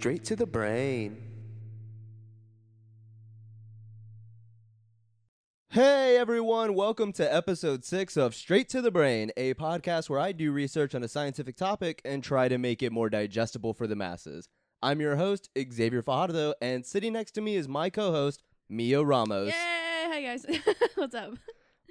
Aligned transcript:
Straight 0.00 0.24
to 0.24 0.34
the 0.34 0.46
brain. 0.46 1.18
Hey 5.68 6.16
everyone, 6.16 6.72
welcome 6.72 7.12
to 7.12 7.34
episode 7.34 7.84
6 7.84 8.16
of 8.16 8.34
Straight 8.34 8.70
to 8.70 8.80
the 8.80 8.90
Brain, 8.90 9.30
a 9.36 9.52
podcast 9.52 10.08
where 10.08 10.18
I 10.18 10.32
do 10.32 10.52
research 10.52 10.94
on 10.94 11.02
a 11.02 11.08
scientific 11.08 11.54
topic 11.54 12.00
and 12.02 12.24
try 12.24 12.48
to 12.48 12.56
make 12.56 12.82
it 12.82 12.92
more 12.92 13.10
digestible 13.10 13.74
for 13.74 13.86
the 13.86 13.94
masses. 13.94 14.48
I'm 14.82 15.02
your 15.02 15.16
host, 15.16 15.50
Xavier 15.70 16.00
Fajardo, 16.00 16.54
and 16.62 16.86
sitting 16.86 17.12
next 17.12 17.32
to 17.32 17.42
me 17.42 17.56
is 17.56 17.68
my 17.68 17.90
co 17.90 18.10
host, 18.10 18.42
Mio 18.70 19.02
Ramos. 19.02 19.48
Yay! 19.48 19.52
Hi 19.54 20.22
guys. 20.22 20.46
What's 20.94 21.14
up? 21.14 21.34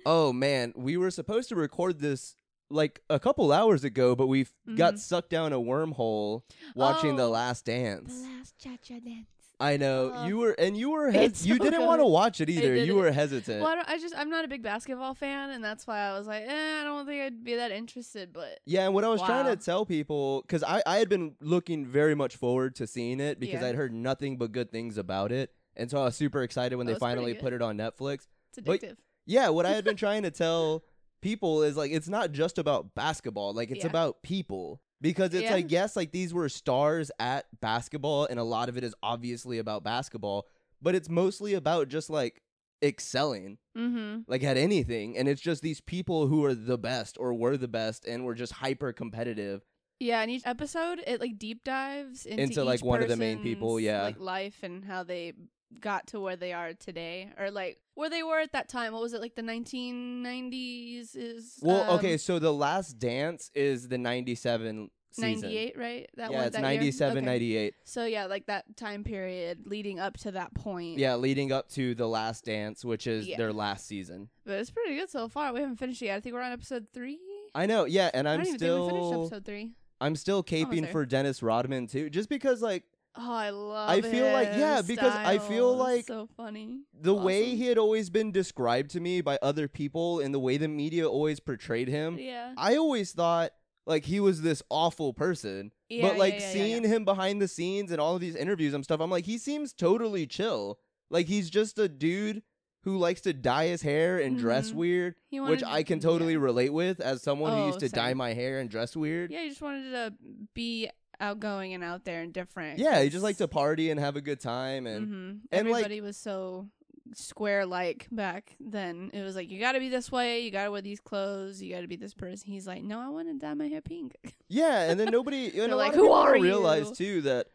Oh 0.04 0.34
man, 0.34 0.74
we 0.76 0.98
were 0.98 1.12
supposed 1.12 1.50
to 1.50 1.56
record 1.56 2.00
this 2.00 2.36
like 2.70 3.02
a 3.10 3.20
couple 3.20 3.52
hours 3.52 3.84
ago, 3.84 4.16
but 4.16 4.28
we 4.28 4.40
have 4.40 4.52
got 4.78 5.00
sucked 5.00 5.30
down 5.30 5.54
a 5.54 5.58
wormhole 5.60 6.44
watching 6.76 7.16
The 7.16 7.24
Oh, 7.24 7.30
Last 7.32 7.66
Dance. 7.66 8.14
The 8.22 8.28
last 8.30 8.58
cha 8.60 8.70
cha 8.82 9.00
dance. 9.00 9.28
I 9.62 9.76
know 9.76 10.14
Oh. 10.16 10.26
you 10.26 10.38
were, 10.38 10.52
and 10.52 10.78
you 10.78 10.90
were, 10.92 11.12
hes- 11.12 11.46
you 11.46 11.58
so 11.58 11.64
didn't 11.66 11.86
want 11.86 12.00
to 12.00 12.06
watch 12.06 12.40
it 12.40 12.50
either. 12.50 12.74
You 12.76 12.96
were 12.96 13.12
hesitant. 13.12 13.60
Well, 13.62 13.70
I, 13.70 13.76
don't, 13.76 13.90
I 13.90 13.98
just 13.98 14.16
I'm 14.18 14.30
not 14.30 14.46
a 14.46 14.48
big 14.48 14.64
basketball 14.64 15.14
fan, 15.14 15.50
and 15.50 15.62
that's 15.62 15.86
why 15.86 16.00
I 16.00 16.18
was 16.18 16.28
like, 16.28 16.44
eh, 16.48 16.80
I 16.82 16.84
don't 16.86 17.06
think 17.06 17.22
I'd 17.22 17.44
be 17.44 17.56
that 17.56 17.72
interested. 17.72 18.32
But 18.32 18.60
Yeah, 18.66 18.86
and 18.86 18.94
what 18.94 19.04
I 19.04 19.10
was 19.10 19.22
trying 19.22 19.46
to 19.48 19.58
tell 19.58 19.86
people, 19.86 20.44
because 20.44 20.64
I, 20.64 20.82
I 20.86 20.98
had 20.98 21.10
been 21.10 21.36
looking 21.42 21.86
very 21.86 22.16
much 22.16 22.38
forward 22.38 22.76
to 22.76 22.88
seeing 22.88 23.20
it 23.20 23.38
because 23.40 23.62
Yeah. 23.62 23.68
I'd 23.68 23.76
heard 23.76 23.94
nothing 23.94 24.38
but 24.38 24.54
good 24.54 24.72
things 24.72 24.98
about 24.98 25.34
it. 25.34 25.52
And 25.76 25.92
so 25.92 26.00
I 26.02 26.06
was 26.06 26.16
super 26.16 26.42
excited 26.44 26.78
when 26.78 26.88
Oh, 26.90 26.94
they 26.94 27.00
finally 27.00 27.34
put 27.34 27.52
it 27.52 27.62
on 27.62 27.78
Netflix. 27.78 28.28
it's 28.56 28.60
But- 28.66 28.80
addictive. 28.82 28.96
Yeah, 29.26 29.50
what 29.50 29.66
I 29.66 29.72
had 29.72 29.84
been 29.84 29.96
trying 30.08 30.24
to 30.24 30.32
tell 30.32 30.84
people 31.22 31.64
is 31.64 31.76
like, 31.78 31.92
it's 31.92 32.10
not 32.10 32.32
just 32.32 32.58
about 32.58 32.94
basketball, 32.96 33.54
like, 33.54 33.72
it's 33.72 33.84
Yeah. 33.84 33.90
about 33.90 34.22
people. 34.24 34.82
Because 35.02 35.34
it's 35.34 35.44
Yeah. 35.44 35.54
like, 35.54 35.72
yes, 35.72 35.96
like 35.96 36.12
these 36.12 36.34
were 36.34 36.50
stars 36.50 37.10
at 37.20 37.46
basketball, 37.62 38.26
and 38.26 38.38
a 38.38 38.44
lot 38.44 38.68
of 38.68 38.76
it 38.76 38.84
is 38.84 38.94
obviously 39.02 39.58
about 39.58 39.82
basketball, 39.84 40.46
but 40.82 40.94
it's 40.94 41.10
mostly 41.10 41.54
about 41.54 41.88
just 41.88 42.10
like 42.10 42.42
excelling 42.82 43.58
mm-hmm. 43.78 44.22
like 44.28 44.42
at 44.42 44.56
anything 44.56 45.18
and 45.18 45.28
it's 45.28 45.42
just 45.42 45.62
these 45.62 45.82
people 45.82 46.28
who 46.28 46.46
are 46.46 46.54
the 46.56 46.78
best 46.78 47.18
or 47.20 47.34
were 47.34 47.58
the 47.58 47.68
best 47.68 48.06
and 48.06 48.24
were 48.24 48.34
just 48.34 48.54
hyper 48.54 48.94
competitive 48.94 49.66
Yeah, 50.00 50.22
and 50.22 50.32
each 50.32 50.44
episode 50.46 51.02
it 51.06 51.20
like 51.20 51.38
deep 51.38 51.66
dives 51.66 52.26
into, 52.26 52.44
Into, 52.44 52.64
like, 52.64 52.82
one 52.84 53.02
of 53.04 53.10
the 53.10 53.18
main 53.18 53.44
people, 53.44 53.82
yeah. 53.82 54.04
like 54.04 54.18
life 54.20 54.64
and 54.64 54.86
how 54.86 55.04
they 55.04 55.34
got 55.80 56.08
to 56.08 56.20
where 56.20 56.36
they 56.36 56.54
are 56.54 56.74
today, 56.74 57.30
or 57.38 57.52
like 57.52 57.80
where 57.96 58.10
they 58.10 58.24
were 58.24 58.40
at 58.40 58.54
that 58.54 58.70
time. 58.70 58.94
What 58.94 59.02
was 59.02 59.14
it 59.14 59.22
like 59.22 59.36
the 59.36 59.42
1990s? 59.42 61.16
Is 61.16 61.60
Well, 61.62 61.84
um, 61.90 61.98
okay, 62.00 62.18
so 62.18 62.40
the 62.40 62.54
last 62.54 63.00
dance 63.00 63.52
is 63.54 63.88
the 63.88 63.98
97 63.98 64.90
season. 65.12 65.42
98, 65.42 65.78
right? 65.78 66.10
That 66.16 66.32
yeah, 66.32 66.38
one, 66.38 66.48
it's 66.48 66.56
that 66.56 66.62
97, 66.62 67.18
Okay. 67.18 67.26
98. 67.26 67.74
So 67.84 68.06
yeah, 68.06 68.26
like 68.26 68.46
that 68.48 68.78
time 68.78 69.04
period 69.04 69.60
leading 69.66 70.00
up 70.00 70.18
to 70.20 70.32
that 70.32 70.54
point. 70.54 70.98
Yeah, 70.98 71.16
leading 71.16 71.52
up 71.52 71.70
to 71.72 71.96
the 71.96 72.08
last 72.08 72.46
dance, 72.46 72.86
which 72.86 73.08
is 73.08 73.28
Yeah. 73.28 73.38
their 73.38 73.54
last 73.54 73.88
season. 73.88 74.30
But 74.46 74.60
it's 74.60 74.72
pretty 74.72 74.96
good 74.96 75.10
so 75.10 75.28
far. 75.28 75.54
We 75.54 75.60
haven't 75.62 75.78
finished 75.78 76.02
yet. 76.02 76.16
I 76.18 76.20
think 76.20 76.34
we're 76.36 76.42
on 76.42 76.52
episode 76.52 76.88
three. 76.94 77.20
I 77.56 77.66
know, 77.66 77.86
yeah, 77.86 78.12
and 78.14 78.28
I 78.30 78.34
I'm 78.36 78.44
think 78.44 78.62
we 78.62 78.68
finished 78.68 78.84
still 79.08 79.22
episode 79.24 79.46
three. 79.46 79.72
I'm 80.02 80.16
still 80.16 80.44
caping 80.44 80.90
for 80.92 81.06
Dennis 81.06 81.42
Rodman 81.44 81.88
too, 81.88 82.10
just 82.10 82.30
because 82.30 82.62
like 82.62 82.84
Oh, 83.16 83.34
I 83.34 83.50
love. 83.50 83.90
I 83.90 84.02
feel 84.02 84.32
like- 84.32 84.50
yeah, 84.56 84.82
because 84.86 85.14
I 85.14 85.40
feel 85.40 85.74
style. 85.74 85.78
Like 85.78 86.06
so 86.08 86.30
funny. 86.38 86.82
the 86.94 87.14
way 87.16 87.56
he 87.56 87.66
had 87.68 87.78
always 87.78 88.10
been 88.10 88.32
described 88.32 88.92
to 88.92 89.00
me 89.00 89.22
by 89.22 89.38
other 89.42 89.68
people 89.68 90.20
and 90.20 90.34
the 90.34 90.40
way 90.40 90.58
the 90.58 90.68
media 90.68 91.10
always 91.10 91.40
portrayed 91.40 91.88
him, 91.88 92.18
Yeah. 92.20 92.54
I 92.58 92.76
always 92.78 93.12
thought 93.12 93.52
like 93.88 94.06
he 94.06 94.20
was 94.20 94.42
this 94.44 94.62
awful 94.70 95.14
person. 95.14 95.72
Yeah, 95.90 96.08
but 96.08 96.18
like 96.18 96.36
yeah, 96.36 96.40
yeah, 96.42 96.52
seeing 96.54 96.84
him 96.84 97.04
behind 97.06 97.42
the 97.42 97.48
scenes 97.48 97.92
and 97.92 98.00
all 98.00 98.14
of 98.16 98.22
these 98.22 98.36
interviews 98.36 98.74
and 98.76 98.84
stuff, 98.84 99.00
I'm 99.02 99.10
like, 99.10 99.26
he 99.26 99.38
seems 99.40 99.74
totally 99.74 100.28
chill. 100.28 100.78
Like 101.10 101.26
he's 101.26 101.50
just 101.50 101.80
a 101.80 101.90
dude 101.90 102.44
who 102.84 102.98
likes 102.98 103.22
to 103.22 103.34
dye 103.34 103.68
his 103.68 103.82
hair 103.82 104.20
and 104.20 104.38
dress 104.38 104.72
Mhm. 104.72 104.76
weird, 104.76 105.16
He 105.28 105.40
which 105.40 105.64
wanted 105.64 105.76
I 105.76 105.84
can 105.84 106.00
totally 106.00 106.34
yeah. 106.34 106.40
relate 106.40 106.70
with 106.72 107.02
as 107.02 107.22
someone 107.24 107.52
who 107.52 107.60
Oh, 107.64 107.68
used 107.68 107.80
to 107.82 107.90
dye 107.90 108.14
my 108.14 108.34
hair 108.34 108.60
and 108.60 108.70
dress 108.70 108.96
weird. 108.96 109.32
Yeah, 109.32 109.42
he 109.42 109.50
just 109.50 109.62
wanted 109.62 109.92
to 109.92 110.14
be 110.54 110.90
outgoing 111.20 111.74
and 111.74 111.84
out 111.84 112.06
there 112.06 112.22
and 112.22 112.34
different. 112.34 112.80
Yeah, 112.80 113.02
he 113.02 113.10
just 113.10 113.24
liked 113.24 113.40
to 113.40 113.48
party 113.48 113.90
and 113.90 114.00
have 114.00 114.16
a 114.16 114.22
good 114.22 114.40
time 114.40 114.88
and 114.88 115.08
hmm 115.08 115.30
and, 115.52 115.70
like- 115.70 115.84
Everybody 115.86 116.02
was 116.02 116.18
so 116.18 116.68
square 117.14 117.66
like 117.66 118.08
back 118.12 118.56
then. 118.60 119.10
It 119.14 119.24
was 119.24 119.36
like 119.36 119.50
you 119.50 119.60
got 119.60 119.74
to 119.74 119.80
be 119.80 119.90
this 119.90 120.12
way, 120.12 120.42
you 120.42 120.52
got 120.52 120.66
to 120.66 120.72
wear 120.72 120.82
these 120.82 121.00
clothes, 121.00 121.62
you 121.62 121.74
got 121.74 121.82
to 121.82 121.88
be 121.88 121.96
this 121.96 122.14
person. 122.14 122.52
He's 122.52 122.68
like, 122.68 122.84
no, 122.84 123.00
I 123.00 123.10
want 123.10 123.28
to 123.28 123.34
dye 123.34 123.54
my 123.54 123.68
hair 123.68 123.82
pink. 123.82 124.16
yeah, 124.48 124.90
and 124.90 125.00
then 125.00 125.10
nobody 125.12 125.48
and 125.60 125.72
a 125.72 125.76
lot 125.76 125.88
like, 125.88 125.94
"Who 125.96 126.12
are 126.12 126.34
don't 126.34 126.42
realize 126.44 126.92
too 126.92 127.22
that 127.22 127.48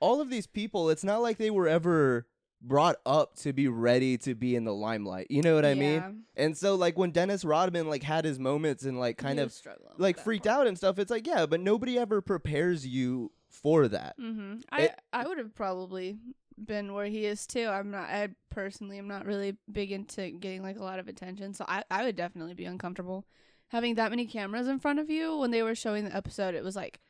all 0.00 0.20
of 0.20 0.30
these 0.30 0.46
people, 0.46 0.90
it's 0.90 1.04
not 1.04 1.22
like 1.22 1.38
they 1.38 1.50
were 1.50 1.68
ever 1.68 2.26
brought 2.64 2.96
up 3.04 3.34
to 3.36 3.52
be 3.52 3.66
ready 3.68 4.16
to 4.18 4.34
be 4.34 4.54
in 4.54 4.64
the 4.64 4.72
limelight. 4.74 5.26
You 5.30 5.42
know 5.42 5.54
what 5.54 5.64
I 5.66 5.74
mean? 5.74 5.94
Yeah. 5.94 6.10
And 6.36 6.56
so 6.56 6.76
like 6.76 6.96
when 6.96 7.10
Dennis 7.10 7.44
Rodman 7.44 7.88
like 7.88 8.02
had 8.04 8.24
his 8.24 8.38
moments 8.38 8.84
and 8.84 9.00
like 9.00 9.18
kind 9.18 9.38
He 9.38 9.42
of 9.42 9.46
was 9.48 9.54
struggling 9.54 9.88
with 9.90 10.00
like 10.00 10.18
freaked 10.18 10.46
part. 10.46 10.60
out 10.60 10.66
and 10.68 10.76
stuff, 10.78 10.98
it's 10.98 11.10
like 11.10 11.26
yeah, 11.26 11.46
but 11.46 11.60
nobody 11.60 11.98
ever 11.98 12.20
prepares 12.22 12.86
you 12.86 13.32
for 13.48 13.88
that. 13.88 14.14
Mm-hmm. 14.20 14.60
I 14.70 14.80
It- 14.82 15.00
I 15.12 15.26
would 15.26 15.38
have 15.38 15.54
probably 15.54 16.18
been 16.56 16.92
where 16.92 17.06
he 17.06 17.26
is 17.26 17.46
too. 17.46 17.66
I'm 17.66 17.90
not. 17.90 18.08
I 18.08 18.28
personally 18.50 18.98
I'm 18.98 19.08
not 19.08 19.26
really 19.26 19.56
big 19.70 19.90
into 19.90 20.30
getting 20.30 20.62
like 20.62 20.78
a 20.78 20.84
lot 20.84 20.98
of 21.00 21.08
attention, 21.08 21.54
so 21.54 21.64
I 21.66 21.82
I 21.90 22.04
would 22.04 22.14
definitely 22.16 22.54
be 22.54 22.64
uncomfortable 22.66 23.26
having 23.68 23.94
that 23.96 24.10
many 24.10 24.26
cameras 24.26 24.68
in 24.68 24.78
front 24.78 24.98
of 25.00 25.10
you. 25.10 25.36
When 25.38 25.50
they 25.50 25.62
were 25.62 25.74
showing 25.74 26.04
the 26.04 26.14
episode, 26.14 26.54
it 26.54 26.62
was 26.62 26.76
like 26.76 27.00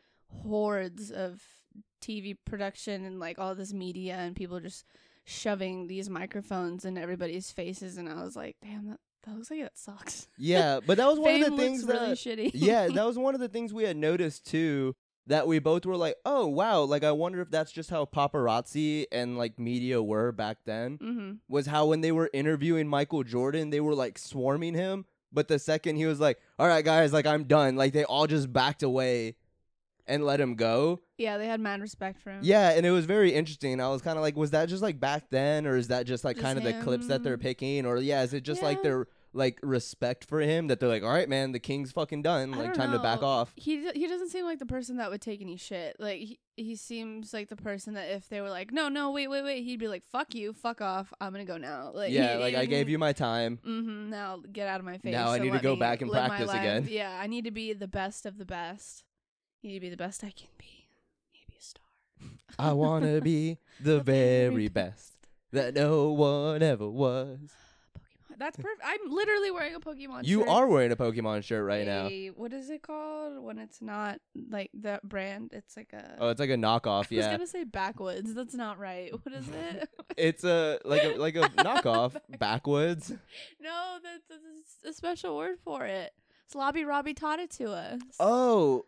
hordes 0.42 1.10
of 1.10 1.42
TV 2.00 2.36
production 2.44 3.04
and 3.04 3.20
like 3.20 3.38
all 3.38 3.54
this 3.54 3.72
media 3.72 4.14
and 4.14 4.34
people 4.34 4.58
just 4.60 4.84
shoving 5.24 5.86
these 5.86 6.10
microphones 6.10 6.84
in 6.84 6.98
everybody's 6.98 7.50
faces, 7.50 7.96
and 7.96 8.08
I 8.08 8.22
was 8.22 8.36
like, 8.36 8.56
damn, 8.62 8.88
that 8.88 9.00
that 9.24 9.36
looks 9.36 9.50
like 9.50 9.60
that 9.60 9.78
sucks. 9.78 10.28
Yeah, 10.36 10.80
but 10.84 10.96
that 10.96 11.06
was 11.06 11.18
one 11.18 11.42
of 11.42 11.50
the 11.50 11.56
things 11.62 11.84
looks 11.84 12.00
really 12.00 12.08
that 12.08 12.18
shitty. 12.18 12.50
yeah, 12.54 12.88
that 12.92 13.06
was 13.06 13.16
one 13.18 13.34
of 13.34 13.40
the 13.40 13.48
things 13.48 13.72
we 13.72 13.84
had 13.84 13.96
noticed 13.96 14.46
too. 14.46 14.94
That 15.28 15.46
we 15.46 15.60
both 15.60 15.86
were 15.86 15.96
like, 15.96 16.16
oh 16.26 16.48
wow, 16.48 16.80
like 16.82 17.04
I 17.04 17.12
wonder 17.12 17.40
if 17.40 17.48
that's 17.48 17.70
just 17.70 17.90
how 17.90 18.06
paparazzi 18.06 19.06
and 19.12 19.38
like 19.38 19.56
media 19.56 20.02
were 20.02 20.32
back 20.32 20.58
then. 20.66 20.98
mm-hmm. 20.98 21.32
Was 21.48 21.66
how 21.66 21.86
when 21.86 22.00
they 22.00 22.10
were 22.10 22.28
interviewing 22.32 22.88
Michael 22.88 23.22
Jordan, 23.22 23.70
they 23.70 23.78
were 23.80 23.94
like 23.94 24.18
swarming 24.18 24.74
him. 24.74 25.04
But 25.32 25.46
the 25.46 25.60
second 25.60 25.94
he 25.96 26.06
was 26.06 26.18
like, 26.18 26.40
all 26.58 26.66
right, 26.66 26.84
guys, 26.84 27.12
like 27.12 27.24
I'm 27.26 27.44
done, 27.44 27.76
like 27.76 27.92
they 27.92 28.02
all 28.04 28.26
just 28.26 28.52
backed 28.52 28.82
away 28.82 29.36
and 30.12 30.24
let 30.24 30.40
him 30.40 30.54
go. 30.54 31.00
Yeah, 31.18 31.38
they 31.38 31.46
had 31.46 31.60
mad 31.60 31.80
respect 31.80 32.20
for 32.20 32.30
him. 32.30 32.40
Yeah, 32.42 32.70
and 32.70 32.84
it 32.84 32.90
was 32.90 33.06
very 33.06 33.32
interesting. 33.32 33.80
I 33.80 33.88
was 33.88 34.02
kind 34.02 34.18
of 34.18 34.22
like, 34.22 34.36
was 34.36 34.50
that 34.50 34.68
just 34.68 34.82
like 34.82 34.98
back 35.00 35.30
then, 35.30 35.66
or 35.66 35.76
is 35.76 35.88
that 35.88 36.06
just 36.06 36.24
like 36.24 36.38
kind 36.38 36.58
of 36.58 36.64
the 36.64 36.74
clips 36.82 37.06
that 37.08 37.22
they're 37.22 37.38
picking, 37.38 37.86
or 37.86 37.96
yeah, 37.98 38.22
is 38.22 38.34
it 38.34 38.42
just 38.42 38.62
like 38.62 38.78
Yeah. 38.78 38.82
their 38.82 39.06
like 39.34 39.58
respect 39.62 40.26
for 40.26 40.40
him 40.42 40.66
that 40.66 40.78
they're 40.78 40.90
like, 40.90 41.02
all 41.02 41.08
right, 41.08 41.26
man, 41.26 41.52
the 41.52 41.58
king's 41.58 41.90
fucking 41.90 42.20
done, 42.20 42.52
I 42.52 42.56
like 42.58 42.66
don't 42.66 42.74
time 42.74 42.92
to 42.92 42.98
back 42.98 43.22
know. 43.22 43.28
off. 43.28 43.52
He 43.56 43.76
d- 43.78 43.92
he 43.94 44.06
doesn't 44.06 44.28
seem 44.28 44.44
like 44.44 44.58
the 44.58 44.66
person 44.66 44.98
that 44.98 45.10
would 45.10 45.22
take 45.22 45.40
any 45.40 45.56
shit. 45.56 45.96
Like 45.98 46.18
he 46.20 46.38
he 46.56 46.76
seems 46.76 47.32
like 47.32 47.48
the 47.48 47.56
person 47.56 47.94
that 47.94 48.10
if 48.10 48.28
they 48.28 48.42
were 48.42 48.50
like, 48.50 48.72
no, 48.72 48.90
no, 48.90 49.10
wait, 49.10 49.28
wait, 49.28 49.42
wait, 49.42 49.62
he'd 49.64 49.78
be 49.80 49.88
like, 49.88 50.02
fuck 50.04 50.34
you, 50.34 50.52
fuck 50.52 50.82
off, 50.82 51.14
I'm 51.18 51.32
gonna 51.32 51.46
go 51.46 51.56
now. 51.56 51.92
Like 51.94 52.12
yeah, 52.12 52.36
like 52.36 52.54
I 52.54 52.66
gave 52.66 52.90
you 52.90 52.98
my 52.98 53.14
time. 53.14 53.58
Mm-hmm. 53.66 54.10
Now 54.10 54.42
get 54.52 54.68
out 54.68 54.80
of 54.80 54.84
my 54.84 54.98
face. 54.98 55.12
Now 55.12 55.30
I 55.30 55.38
need 55.38 55.48
to 55.48 55.54
let 55.54 55.62
go 55.62 55.74
me 55.76 55.80
back 55.80 56.02
and 56.02 56.10
live 56.10 56.22
my 56.24 56.28
practice 56.28 56.48
life. 56.48 56.60
again. 56.60 56.88
Yeah, 56.90 57.18
I 57.18 57.26
need 57.26 57.44
to 57.46 57.50
be 57.52 57.72
the 57.72 57.88
best 57.88 58.26
of 58.26 58.36
the 58.36 58.44
best. 58.44 59.04
Need 59.62 59.74
to 59.74 59.80
be 59.80 59.90
the 59.90 59.96
best 59.96 60.24
I 60.24 60.30
can 60.30 60.48
be. 60.58 60.86
Maybe 61.32 61.58
a 61.58 61.62
star. 61.62 61.84
I 62.58 62.72
wanna 62.72 63.20
be 63.32 63.58
the 63.80 64.00
very 64.00 64.68
best 64.68 65.12
that 65.52 65.74
no 65.74 66.10
one 66.12 66.62
ever 66.62 66.88
was. 66.88 67.38
Pokemon. 68.32 68.38
That's 68.38 68.56
perfect. 68.56 68.80
I'm 68.84 69.10
literally 69.10 69.50
wearing 69.52 69.74
a 69.76 69.80
Pokemon. 69.80 70.24
You 70.26 70.40
shirt. 70.40 70.48
are 70.48 70.66
wearing 70.66 70.90
a 70.90 70.96
Pokemon 70.96 71.44
shirt 71.44 71.64
right 71.64 71.86
now. 71.86 72.08
a- 72.08 72.30
What 72.30 72.52
is 72.52 72.70
it 72.70 72.82
called 72.82 73.40
when 73.44 73.58
it's 73.58 73.80
not 73.80 74.18
like 74.50 74.70
the 74.74 74.98
brand? 75.04 75.50
It's 75.52 75.76
like 75.76 75.92
a. 75.92 76.16
Oh, 76.18 76.30
it's 76.30 76.40
like 76.40 76.50
a 76.50 76.54
knockoff. 76.56 77.10
Yeah. 77.10 77.18
I 77.18 77.18
was 77.18 77.26
Yeah, 77.26 77.30
gonna 77.32 77.46
say 77.46 77.64
backwoods. 77.64 78.34
That's 78.34 78.54
not 78.54 78.78
right. 78.80 79.12
What 79.22 79.32
is 79.34 79.46
it? 79.48 79.88
it's 80.16 80.44
a 80.44 80.80
like 80.84 81.04
a 81.04 81.14
like 81.18 81.36
a 81.36 81.42
knockoff 81.50 82.16
backwoods. 82.38 83.10
no, 83.60 83.98
that's, 84.02 84.24
that's 84.82 84.96
a 84.96 84.96
special 84.96 85.36
word 85.36 85.58
for 85.62 85.84
it. 85.86 86.12
Slobby 86.52 86.86
Robbie 86.86 87.14
taught 87.14 87.38
it 87.38 87.50
to 87.52 87.70
us. 87.72 88.00
Oh, 88.18 88.84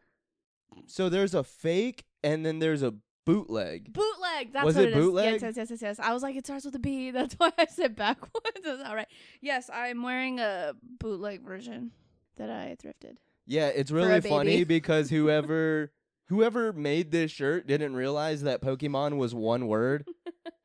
so 0.87 1.09
there's 1.09 1.35
a 1.35 1.45
fake 1.45 2.05
and 2.23 2.45
then 2.45 2.59
there's 2.59 2.83
a 2.83 2.95
bootleg. 3.27 3.93
Bootleg. 3.93 4.53
That's 4.53 4.65
Was 4.65 4.77
what 4.77 4.85
it 4.85 4.89
it 4.89 4.97
is. 4.99 5.05
bootleg? 5.05 5.33
Yes, 5.33 5.43
yes, 5.43 5.57
yes, 5.57 5.71
yes, 5.71 5.83
yes. 5.83 5.99
I 6.01 6.13
was 6.13 6.23
like, 6.23 6.37
it 6.37 6.45
starts 6.47 6.65
with 6.65 6.75
a 6.75 6.79
B. 6.79 7.11
That's 7.13 7.35
why 7.35 7.51
I 7.59 7.67
said 7.67 7.97
backwards. 7.97 8.35
Not 8.65 8.95
right. 8.95 9.09
Yes, 9.41 9.71
I'm 9.73 10.03
wearing 10.03 10.41
a 10.41 10.75
bootleg 10.99 11.43
version 11.43 11.91
that 12.37 12.51
I 12.51 12.77
thrifted. 12.83 13.17
Yeah, 13.47 13.69
it's 13.69 13.91
really 13.91 14.21
funny 14.21 14.65
because 14.77 15.11
whoever 15.11 15.93
whoever 16.29 16.73
made 16.73 17.11
this 17.11 17.31
shirt 17.31 17.67
didn't 17.67 17.95
realize 17.95 18.43
that 18.43 18.63
Pokemon 18.63 19.19
was 19.19 19.35
one 19.35 19.67
word, 19.69 20.07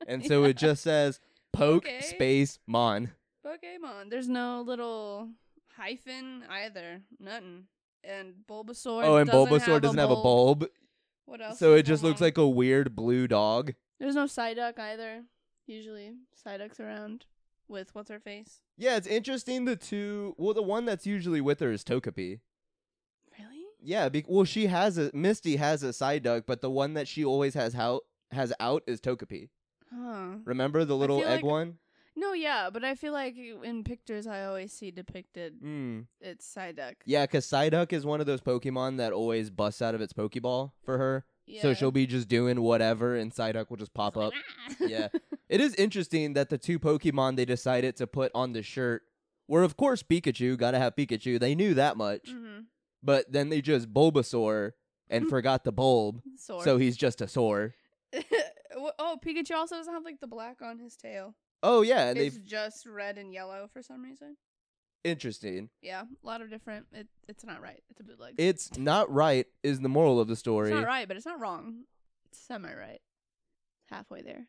and 0.07 0.25
so 0.25 0.45
it 0.45 0.55
just 0.57 0.81
says 0.83 1.19
poke 1.51 1.85
Okay. 1.85 1.99
space 2.01 2.59
mon. 2.67 3.11
Pokemon. 3.45 4.09
There's 4.09 4.29
no 4.29 4.61
little 4.61 5.29
hyphen 5.75 6.43
either. 6.49 7.01
Nothing. 7.19 7.65
And 8.03 8.33
Bulbasaur. 8.47 9.03
Oh, 9.03 9.17
and 9.17 9.29
doesn't 9.29 9.49
Bulbasaur 9.49 9.73
have 9.73 9.81
doesn't 9.81 9.99
a 9.99 10.01
have 10.01 10.11
a 10.11 10.15
bulb. 10.15 10.65
What 11.25 11.41
else? 11.41 11.59
So 11.59 11.73
is 11.73 11.81
it 11.81 11.85
just 11.85 12.01
going 12.01 12.11
looks 12.11 12.21
on? 12.21 12.25
like 12.27 12.37
a 12.37 12.47
weird 12.47 12.95
blue 12.95 13.27
dog. 13.27 13.73
There's 13.99 14.15
no 14.15 14.25
Psyduck 14.25 14.79
either. 14.79 15.23
Usually 15.67 16.13
Psyduck's 16.43 16.79
around 16.79 17.25
with 17.67 17.93
what's 17.93 18.09
her 18.09 18.19
face. 18.19 18.61
Yeah, 18.77 18.95
it's 18.95 19.05
interesting. 19.07 19.65
The 19.65 19.75
two, 19.75 20.33
well, 20.37 20.53
the 20.53 20.63
one 20.63 20.85
that's 20.85 21.05
usually 21.05 21.41
with 21.41 21.59
her 21.59 21.71
is 21.71 21.83
Togepi. 21.83 22.39
Really? 23.37 23.63
Yeah, 23.81 24.09
be- 24.09 24.25
well, 24.27 24.45
she 24.45 24.67
has 24.67 24.97
a 24.97 25.11
Misty 25.13 25.57
has 25.57 25.83
a 25.83 25.89
Psyduck, 25.89 26.45
but 26.47 26.61
the 26.61 26.69
one 26.71 26.95
that 26.95 27.07
she 27.07 27.23
always 27.23 27.53
has 27.53 27.75
out 27.75 28.01
has 28.31 28.53
out 28.59 28.83
is 28.87 28.99
Togepi. 29.01 29.49
Huh. 29.93 30.37
Remember 30.45 30.85
the 30.85 30.95
little 30.95 31.19
egg 31.23 31.43
like- 31.43 31.43
one? 31.43 31.77
No, 32.19 32.33
yeah, 32.33 32.69
but 32.69 32.83
I 32.83 32.95
feel 32.95 33.13
like 33.13 33.35
in 33.37 33.83
pictures 33.85 34.27
I 34.27 34.43
always 34.43 34.73
see 34.73 34.91
depicted 34.91 35.61
Mm. 35.63 36.07
it's 36.19 36.53
Psyduck. 36.53 36.95
Yeah, 37.05 37.23
because 37.25 37.45
Psyduck 37.45 37.93
is 37.93 38.05
one 38.05 38.19
of 38.19 38.25
those 38.27 38.41
Pokemon 38.41 38.97
that 38.97 39.13
always 39.13 39.49
busts 39.49 39.81
out 39.81 39.95
of 39.95 40.01
its 40.01 40.11
Pokeball 40.11 40.71
for 40.83 40.97
her. 40.97 41.25
Yeah. 41.45 41.61
So 41.61 41.73
she'll 41.73 41.91
be 41.91 42.05
just 42.05 42.27
doing 42.27 42.61
whatever, 42.61 43.15
and 43.15 43.31
Psyduck 43.33 43.69
will 43.69 43.77
just 43.77 43.93
pop 43.93 44.17
up. 44.17 44.33
Yeah. 44.79 45.07
It 45.49 45.61
is 45.61 45.73
interesting 45.75 46.33
that 46.33 46.49
the 46.49 46.59
two 46.59 46.77
Pokemon 46.77 47.35
they 47.35 47.45
decided 47.45 47.95
to 47.95 48.05
put 48.05 48.31
on 48.35 48.53
the 48.53 48.61
shirt 48.61 49.01
were, 49.47 49.63
of 49.63 49.75
course, 49.77 50.03
Pikachu. 50.03 50.55
Gotta 50.57 50.77
have 50.77 50.95
Pikachu. 50.95 51.39
They 51.39 51.55
knew 51.55 51.73
that 51.73 51.97
much. 51.97 52.25
mm-hmm. 52.29 52.59
But 53.01 53.31
then 53.31 53.49
they 53.49 53.59
just 53.61 53.91
Bulbasaur 53.91 54.73
and 55.09 55.27
forgot 55.35 55.63
the 55.63 55.71
bulb. 55.71 56.21
Sword. 56.37 56.63
So 56.65 56.77
he's 56.77 56.95
just 56.97 57.19
a 57.21 57.27
sore. 57.27 57.73
Oh, 58.97 59.17
Pikachu 59.23 59.55
also 59.55 59.75
doesn't 59.75 59.93
have 59.93 60.05
like 60.05 60.19
the 60.21 60.27
black 60.27 60.61
on 60.61 60.79
his 60.79 60.95
tail. 60.95 61.35
Oh, 61.61 61.81
yeah. 61.81 62.09
And 62.09 62.17
it's 62.17 62.35
they've. 62.35 62.45
just 62.45 62.85
red 62.85 63.17
and 63.17 63.33
yellow 63.33 63.69
for 63.71 63.81
some 63.81 64.03
reason. 64.03 64.37
Interesting. 65.03 65.69
Yeah, 65.81 66.01
a 66.01 66.27
lot 66.27 66.41
of 66.41 66.49
different. 66.49 66.87
It, 66.91 67.07
it's 67.27 67.45
not 67.45 67.61
right. 67.61 67.81
It's 67.89 68.01
a 68.01 68.03
bootleg. 68.03 68.35
It's 68.37 68.77
not 68.77 69.11
right, 69.11 69.45
is 69.63 69.79
the 69.79 69.89
moral 69.89 70.19
of 70.19 70.27
the 70.27 70.35
story. 70.35 70.71
It's 70.71 70.75
not 70.75 70.85
right, 70.85 71.07
but 71.07 71.15
it's 71.15 71.25
not 71.25 71.39
wrong. 71.39 71.83
It's 72.25 72.39
semi 72.39 72.73
right. 72.73 72.99
Halfway 73.89 74.21
there. 74.21 74.47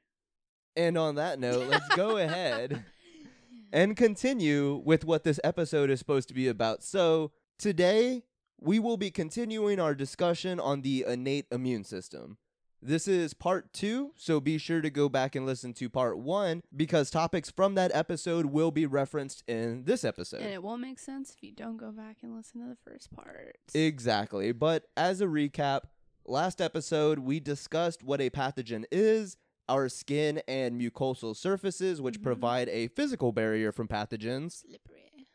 And 0.76 0.98
on 0.98 1.14
that 1.16 1.38
note, 1.38 1.68
let's 1.68 1.88
go 1.94 2.16
ahead 2.16 2.84
and 3.72 3.96
continue 3.96 4.82
with 4.84 5.04
what 5.04 5.24
this 5.24 5.38
episode 5.44 5.88
is 5.88 5.98
supposed 6.00 6.28
to 6.28 6.34
be 6.34 6.48
about. 6.48 6.82
So, 6.82 7.30
today 7.58 8.24
we 8.60 8.78
will 8.78 8.96
be 8.96 9.10
continuing 9.10 9.80
our 9.80 9.94
discussion 9.94 10.58
on 10.60 10.82
the 10.82 11.04
innate 11.06 11.46
immune 11.50 11.84
system. 11.84 12.38
This 12.82 13.06
is 13.06 13.34
part 13.34 13.74
two, 13.74 14.12
so 14.16 14.40
be 14.40 14.56
sure 14.56 14.80
to 14.80 14.88
go 14.88 15.10
back 15.10 15.34
and 15.36 15.44
listen 15.44 15.74
to 15.74 15.90
part 15.90 16.18
one 16.18 16.62
because 16.74 17.10
topics 17.10 17.50
from 17.50 17.74
that 17.74 17.90
episode 17.92 18.46
will 18.46 18.70
be 18.70 18.86
referenced 18.86 19.44
in 19.46 19.84
this 19.84 20.02
episode. 20.02 20.40
And 20.40 20.54
it 20.54 20.62
won't 20.62 20.80
make 20.80 20.98
sense 20.98 21.30
if 21.30 21.42
you 21.42 21.52
don't 21.52 21.76
go 21.76 21.92
back 21.92 22.18
and 22.22 22.34
listen 22.34 22.62
to 22.62 22.68
the 22.68 22.90
first 22.90 23.12
part. 23.14 23.58
Exactly. 23.74 24.52
But 24.52 24.84
as 24.96 25.20
a 25.20 25.26
recap, 25.26 25.82
last 26.24 26.62
episode 26.62 27.18
we 27.18 27.38
discussed 27.38 28.02
what 28.02 28.22
a 28.22 28.30
pathogen 28.30 28.84
is, 28.90 29.36
our 29.68 29.90
skin 29.90 30.40
and 30.48 30.80
mucosal 30.80 31.36
surfaces, 31.36 32.00
which 32.00 32.18
Mhm. 32.18 32.22
provide 32.24 32.68
a 32.70 32.88
physical 32.88 33.30
barrier 33.30 33.72
from 33.72 33.88
pathogens, 33.88 34.62
Slippery. 34.66 35.26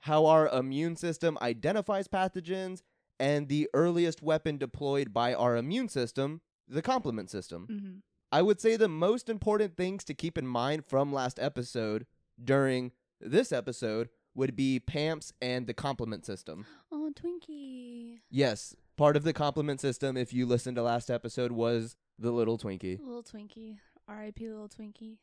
how 0.00 0.26
our 0.26 0.48
immune 0.50 0.94
system 0.94 1.36
identifies 1.42 2.06
pathogens, 2.06 2.82
and 3.18 3.48
the 3.48 3.68
earliest 3.74 4.22
weapon 4.22 4.56
deployed 4.56 5.12
by 5.12 5.34
our 5.34 5.56
immune 5.56 5.88
system, 5.88 6.40
the 6.68 6.82
complement 6.82 7.30
system. 7.30 7.66
Mm-hmm. 7.70 7.96
I 8.30 8.42
would 8.42 8.60
say 8.60 8.76
the 8.76 8.88
most 8.88 9.28
important 9.28 9.76
things 9.76 10.04
to 10.04 10.14
keep 10.14 10.38
in 10.38 10.46
mind 10.46 10.86
from 10.86 11.12
last 11.12 11.38
episode 11.38 12.06
during 12.42 12.92
this 13.20 13.52
episode 13.52 14.08
would 14.34 14.56
be 14.56 14.80
PAMPS 14.80 15.32
and 15.42 15.66
the 15.66 15.74
complement 15.74 16.24
system. 16.24 16.66
Oh, 16.90 17.10
Twinkie. 17.14 18.20
Yes, 18.30 18.74
part 18.96 19.16
of 19.16 19.24
the 19.24 19.34
complement 19.34 19.80
system, 19.80 20.16
if 20.16 20.32
you 20.32 20.46
listened 20.46 20.76
to 20.76 20.82
last 20.82 21.10
episode, 21.10 21.52
was 21.52 21.96
the 22.18 22.30
little 22.30 22.56
Twinkie. 22.56 22.98
Little 22.98 23.22
Twinkie. 23.22 23.76
R.I.P. 24.08 24.48
Little 24.48 24.68
Twinkie. 24.68 25.18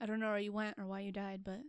I 0.00 0.06
don't 0.06 0.20
know 0.20 0.30
where 0.30 0.38
you 0.38 0.52
went 0.52 0.78
or 0.78 0.86
why 0.86 1.00
you 1.00 1.12
died, 1.12 1.40
but 1.44 1.60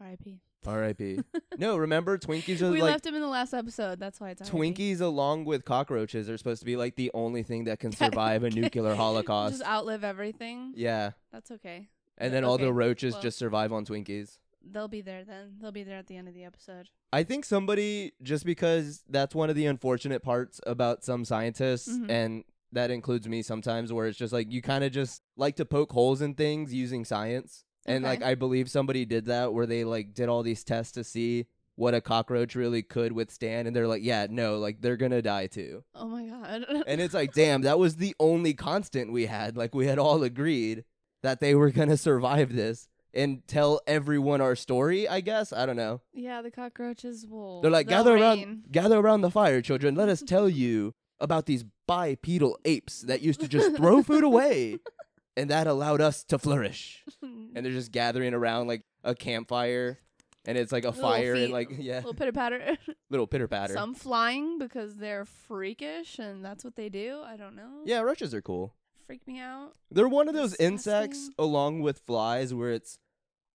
R.I.P. 0.00 0.40
R.I.P. 0.66 1.20
no, 1.58 1.76
remember 1.76 2.18
Twinkies 2.18 2.62
are 2.62 2.70
we 2.70 2.82
like 2.82 2.92
left 2.92 3.06
him 3.06 3.14
in 3.14 3.20
the 3.20 3.28
last 3.28 3.52
episode. 3.54 3.98
That's 4.00 4.20
why 4.20 4.30
it's 4.30 4.42
R.I.P. 4.42 4.56
Twinkies 4.56 5.00
along 5.00 5.44
with 5.44 5.64
cockroaches 5.64 6.28
are 6.28 6.36
supposed 6.38 6.60
to 6.60 6.66
be 6.66 6.76
like 6.76 6.96
the 6.96 7.10
only 7.14 7.42
thing 7.42 7.64
that 7.64 7.78
can 7.78 7.92
survive 7.96 8.42
a 8.44 8.50
nuclear 8.50 8.94
holocaust. 8.96 9.58
Just 9.58 9.64
outlive 9.68 10.04
everything. 10.04 10.72
yeah, 10.76 11.12
That's 11.32 11.50
okay. 11.52 11.88
and 12.18 12.32
then 12.32 12.44
all 12.44 12.58
the 12.58 12.72
roaches 12.72 13.14
well- 13.14 13.22
just 13.22 13.38
survive 13.38 13.72
on 13.72 13.84
Twinkies. 13.84 14.38
They'll 14.68 14.88
be 14.88 15.00
there 15.00 15.22
then. 15.22 15.58
They'll 15.60 15.70
be 15.70 15.84
there 15.84 15.98
at 15.98 16.08
the 16.08 16.16
end 16.16 16.26
of 16.26 16.34
the 16.34 16.42
episode. 16.42 16.88
I 17.12 17.22
think 17.22 17.44
somebody 17.44 18.14
just 18.20 18.44
because 18.44 19.04
that's 19.08 19.32
one 19.32 19.48
of 19.48 19.54
the 19.54 19.66
unfortunate 19.66 20.24
parts 20.24 20.60
about 20.66 21.04
some 21.04 21.24
scientists 21.24 21.88
Mhm. 21.88 22.10
and 22.10 22.44
that 22.72 22.90
includes 22.90 23.28
me 23.28 23.42
sometimes 23.42 23.92
where 23.92 24.08
it's 24.08 24.18
just 24.18 24.32
like 24.32 24.50
you 24.50 24.60
kind 24.60 24.82
of 24.82 24.90
just 24.90 25.22
like 25.36 25.54
to 25.56 25.64
poke 25.64 25.92
holes 25.92 26.20
in 26.20 26.34
things 26.34 26.74
using 26.74 27.04
science. 27.04 27.62
And 27.86 28.04
Okay. 28.04 28.10
like 28.14 28.22
I 28.22 28.34
believe 28.34 28.68
somebody 28.70 29.04
did 29.04 29.26
that 29.26 29.54
where 29.54 29.66
they 29.66 29.84
like 29.84 30.12
did 30.14 30.28
all 30.28 30.42
these 30.42 30.64
tests 30.64 30.92
to 30.92 31.04
see 31.04 31.46
what 31.76 31.94
a 31.94 32.00
cockroach 32.00 32.54
really 32.54 32.82
could 32.82 33.12
withstand 33.12 33.66
and 33.68 33.76
they're 33.76 33.86
like, 33.86 34.02
"Yeah, 34.02 34.26
no, 34.30 34.58
like 34.58 34.80
they're 34.80 34.96
going 34.96 35.12
to 35.12 35.22
die 35.22 35.46
too." 35.46 35.84
Oh 35.94 36.06
my 36.08 36.24
god. 36.26 36.64
And 36.86 37.00
it's 37.00 37.14
like, 37.14 37.32
"Damn, 37.34 37.62
that 37.62 37.78
was 37.78 37.96
the 37.96 38.14
only 38.18 38.54
constant 38.54 39.12
we 39.12 39.26
had. 39.26 39.56
Like 39.56 39.74
we 39.74 39.86
had 39.86 39.98
all 39.98 40.22
agreed 40.22 40.84
that 41.22 41.40
they 41.40 41.54
were 41.54 41.70
going 41.70 41.88
to 41.90 41.96
survive 41.96 42.54
this." 42.54 42.88
And 43.14 43.46
tell 43.48 43.80
everyone 43.86 44.42
our 44.42 44.54
story, 44.54 45.08
I 45.08 45.20
guess. 45.22 45.50
I 45.50 45.64
don't 45.64 45.76
know. 45.76 46.02
yeah, 46.12 46.42
the 46.42 46.50
cockroaches 46.50 47.26
will. 47.26 47.62
They're 47.62 47.70
like, 47.70 47.86
they'll 47.88 47.98
gather 48.04 48.14
reign." 48.14 48.22
around, 48.22 48.64
gather 48.70 48.98
around 48.98 49.20
the 49.22 49.30
fire, 49.30 49.62
children. 49.62 49.94
Let 49.94 50.10
us 50.10 50.22
tell 50.22 50.48
you 50.50 50.92
about 51.18 51.46
these 51.46 51.64
bipedal 51.86 52.58
apes 52.66 53.00
that 53.02 53.22
used 53.22 53.40
to 53.40 53.48
just 53.48 53.74
throw 53.76 54.02
food 54.02 54.22
away, 54.24 54.78
and 55.36 55.50
that 55.50 55.66
allowed 55.66 56.00
us 56.00 56.24
to 56.24 56.38
flourish. 56.38 57.04
And 57.54 57.64
they're 57.64 57.72
just 57.72 57.90
gathering 57.90 58.34
around 58.34 58.66
like 58.66 58.82
a 59.02 59.14
campfire, 59.14 59.98
and 60.44 60.58
it's 60.58 60.72
like 60.72 60.84
a 60.84 60.88
Little 60.88 61.00
fire 61.02 61.34
and 61.36 61.52
like 61.52 61.68
yeah, 61.78 61.96
little 61.96 62.12
pitter 62.12 62.32
patter. 62.32 62.76
little 63.10 63.26
pitter 63.26 63.48
patter. 63.48 63.72
Some 63.72 63.94
flying 63.94 64.58
because 64.58 64.96
they're 64.96 65.24
freakish 65.24 66.18
and 66.18 66.44
that's 66.44 66.64
what 66.64 66.76
they 66.76 66.90
do. 66.90 67.22
I 67.24 67.36
don't 67.38 67.56
know. 67.56 67.80
Yeah, 67.86 68.00
roaches 68.00 68.34
are 68.34 68.42
cool. 68.42 68.74
Freak 69.06 69.26
me 69.26 69.40
out. 69.40 69.72
They're 69.90 70.06
one 70.08 70.28
of 70.28 70.34
those 70.34 70.54
insects 70.56 71.30
along 71.38 71.80
with 71.80 72.00
flies 72.00 72.52
where 72.52 72.72
it's 72.72 72.98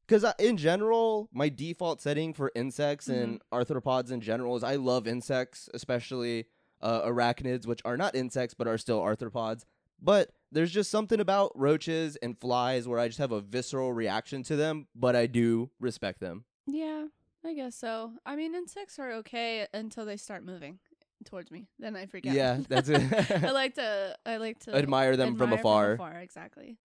because 0.07 0.25
in 0.39 0.57
general, 0.57 1.29
my 1.31 1.47
default 1.49 2.01
setting 2.01 2.33
for 2.33 2.51
insects 2.55 3.07
and 3.07 3.39
Mm-hmm. 3.51 3.55
arthropods 3.61 4.11
in 4.11 4.19
general 4.21 4.55
is 4.55 4.63
I 4.63 4.77
love 4.77 5.07
insects, 5.07 5.69
especially 5.75 6.47
uh, 6.81 7.01
arachnids, 7.03 7.67
which 7.67 7.81
are 7.85 7.97
not 7.97 8.15
insects 8.15 8.55
but 8.55 8.67
are 8.67 8.79
still 8.79 8.99
arthropods. 8.99 9.63
But 10.01 10.31
there's 10.51 10.71
just 10.71 10.91
something 10.91 11.19
about 11.19 11.51
roaches 11.55 12.15
and 12.17 12.37
flies 12.37 12.87
where 12.87 12.99
I 12.99 13.07
just 13.07 13.19
have 13.19 13.31
a 13.31 13.41
visceral 13.41 13.93
reaction 13.93 14.43
to 14.43 14.55
them, 14.55 14.87
but 14.95 15.15
I 15.15 15.27
do 15.27 15.69
respect 15.79 16.19
them. 16.19 16.45
Yeah, 16.67 17.07
I 17.45 17.53
guess 17.53 17.75
so. 17.75 18.13
I 18.25 18.35
mean, 18.35 18.53
insects 18.55 18.99
are 18.99 19.11
okay 19.13 19.67
until 19.73 20.05
they 20.05 20.17
start 20.17 20.43
moving 20.43 20.79
towards 21.25 21.51
me. 21.51 21.67
Then 21.79 21.95
I 21.95 22.05
freak 22.05 22.27
out. 22.27 22.33
Yeah, 22.33 22.59
that's 22.67 22.89
it. 22.89 23.01
I 23.43 23.51
like 23.51 23.75
to. 23.75 24.15
I 24.25 24.37
like 24.37 24.59
to 24.61 24.75
Admire 24.75 25.17
them 25.17 25.35
from 25.35 25.53
admire 25.53 25.93
afar. 25.93 26.19
Exactly. 26.19 26.77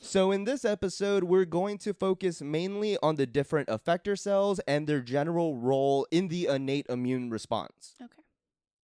So, 0.00 0.32
in 0.32 0.44
this 0.44 0.64
episode, 0.64 1.24
we're 1.24 1.44
going 1.44 1.78
to 1.78 1.94
focus 1.94 2.42
mainly 2.42 2.98
on 3.02 3.14
the 3.14 3.26
different 3.26 3.68
effector 3.68 4.18
cells 4.18 4.60
and 4.66 4.86
their 4.86 5.00
general 5.00 5.56
role 5.56 6.06
in 6.10 6.28
the 6.28 6.46
innate 6.46 6.86
immune 6.88 7.30
response. 7.30 7.94
Okay. 8.02 8.23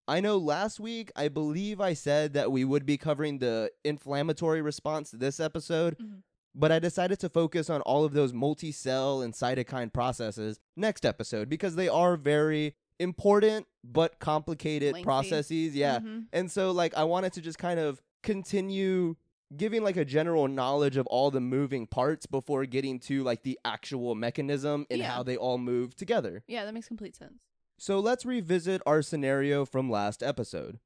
I 0.09 0.21
know 0.21 0.38
last 0.38 0.81
week, 0.81 1.12
I 1.15 1.29
believe 1.29 1.81
I 1.81 1.93
said 1.93 2.33
that 2.33 2.50
we 2.50 2.65
would 2.65 2.87
be 2.87 2.97
covering 2.97 3.38
the 3.38 3.71
inflammatory 3.85 4.62
response 4.62 5.11
this 5.11 5.38
episode, 5.38 5.99
Mhm. 5.99 6.23
but 6.55 6.73
I 6.73 6.79
decided 6.79 7.19
to 7.21 7.29
focus 7.29 7.69
on 7.69 7.83
all 7.83 8.05
of 8.05 8.15
those 8.15 8.33
multi 8.33 8.73
cell 8.73 9.21
and 9.21 9.35
cytokine 9.35 9.93
processes 9.93 10.59
next 10.77 11.05
episode 11.05 11.49
because 11.49 11.77
they 11.77 11.88
are 11.88 12.17
very 12.17 12.75
important 12.99 13.67
but 13.85 14.19
complicated 14.19 14.95
Lengthy. 14.95 15.05
processes. 15.05 15.77
Yeah. 15.77 16.00
Mhm. 16.00 16.27
And 16.33 16.50
so 16.50 16.73
like 16.73 16.97
I 16.97 17.05
wanted 17.05 17.33
to 17.35 17.41
just 17.41 17.59
kind 17.59 17.79
of 17.79 18.03
continue 18.23 19.15
giving 19.57 19.83
like 19.83 19.97
a 19.97 20.05
general 20.05 20.49
knowledge 20.49 20.97
of 20.97 21.07
all 21.07 21.31
the 21.31 21.41
moving 21.41 21.87
parts 21.87 22.27
before 22.27 22.67
getting 22.67 22.99
to 23.00 23.23
like 23.23 23.43
the 23.45 23.59
actual 23.65 24.15
mechanism 24.15 24.85
and 24.91 24.99
Yeah. 25.00 25.11
how 25.11 25.23
they 25.23 25.37
all 25.37 25.59
move 25.59 25.95
together. 25.95 26.43
Yeah, 26.49 26.65
that 26.65 26.75
makes 26.75 26.88
complete 26.88 27.15
sense. 27.17 27.41
So 27.80 28.00
let's 28.00 28.26
revisit 28.26 28.82
our 28.87 29.02
scenario 29.02 29.64
from 29.64 29.88
last 29.88 30.20
episode. 30.20 30.80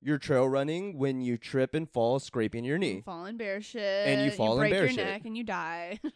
You're 0.00 0.16
trail 0.18 0.48
running 0.48 0.96
when 0.96 1.20
you 1.20 1.36
trip 1.36 1.74
and 1.74 1.88
fall 1.88 2.18
scraping 2.20 2.64
your 2.64 2.78
knee. 2.78 3.02
fall 3.04 3.26
in 3.26 3.36
bear 3.36 3.60
shit. 3.60 4.06
And 4.06 4.24
you 4.24 4.30
fall 4.30 4.54
in 4.54 4.60
break 4.60 4.72
bear 4.72 4.84
your 4.84 4.92
shit. 4.92 5.04
neck 5.06 5.22
and 5.24 5.36
you 5.36 5.44
die. 5.44 6.00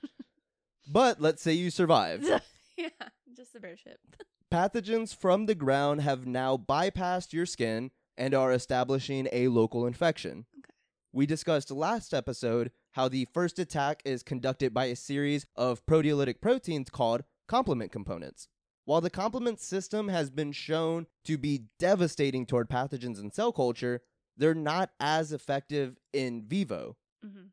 But 0.91 1.21
let's 1.21 1.41
say 1.41 1.53
you 1.53 1.71
survive. 1.71 2.25
yeah, 2.77 2.89
just 3.37 3.53
the 3.53 3.61
bear 3.61 3.77
shit. 3.77 4.01
Pathogens 4.53 5.15
from 5.15 5.47
the 5.47 5.55
ground 5.55 6.01
have 6.01 6.27
now 6.27 6.57
bypassed 6.57 7.33
your 7.33 7.47
skin 7.47 7.93
and 8.19 8.35
are 8.35 8.53
establishing 8.53 9.29
a 9.33 9.47
local 9.49 9.87
infection. 9.87 10.45
Okay. 10.59 10.73
We 11.13 11.25
discussed 11.25 11.71
last 11.71 12.13
episode 12.13 12.73
how 12.93 13.09
the 13.09 13.29
first 13.33 13.61
attack 13.61 14.03
is 14.05 14.25
conducted 14.25 14.75
by 14.75 14.87
a 14.87 14.97
series 14.97 15.47
of 15.57 15.87
proteolytic 15.87 16.41
proteins 16.41 16.91
called 16.91 17.23
complement 17.47 17.93
components. 17.93 18.49
While 18.85 19.01
the 19.01 19.11
complement 19.11 19.61
system 19.61 20.09
has 20.09 20.31
been 20.31 20.53
shown 20.53 21.07
to 21.25 21.39
be 21.39 21.65
devastating 21.79 22.47
toward 22.47 22.69
pathogens 22.69 23.21
in 23.21 23.31
cell 23.31 23.53
culture, 23.53 24.03
they're 24.37 24.55
not 24.55 24.91
as 24.99 25.33
effective 25.33 25.99
in 26.13 26.45
vivo. 26.47 26.97
Mm-hmm. 27.25 27.47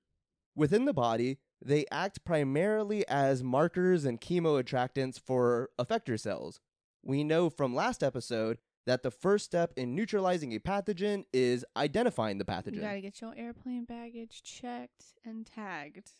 Within 0.56 0.86
the 0.86 0.94
body, 0.94 1.38
they 1.64 1.86
act 1.92 2.24
primarily 2.26 3.08
as 3.08 3.44
markers 3.44 4.06
and 4.06 4.20
chemoattractants 4.20 5.20
for 5.20 5.70
effector 5.80 6.20
cells. 6.20 6.60
We 7.04 7.24
know 7.24 7.50
from 7.50 7.76
last 7.76 8.02
episode 8.02 8.58
that 8.86 9.04
the 9.04 9.12
first 9.12 9.46
step 9.46 9.72
in 9.78 9.94
neutralizing 9.94 10.54
a 10.56 10.60
pathogen 10.60 11.26
is 11.32 11.64
identifying 11.78 12.40
the 12.40 12.46
pathogen. 12.46 12.76
You 12.76 12.82
gotta 12.82 13.02
get 13.02 13.22
your 13.22 13.36
airplane 13.38 13.86
baggage 13.86 14.42
checked 14.44 15.14
and 15.24 15.46
tagged. 15.46 16.12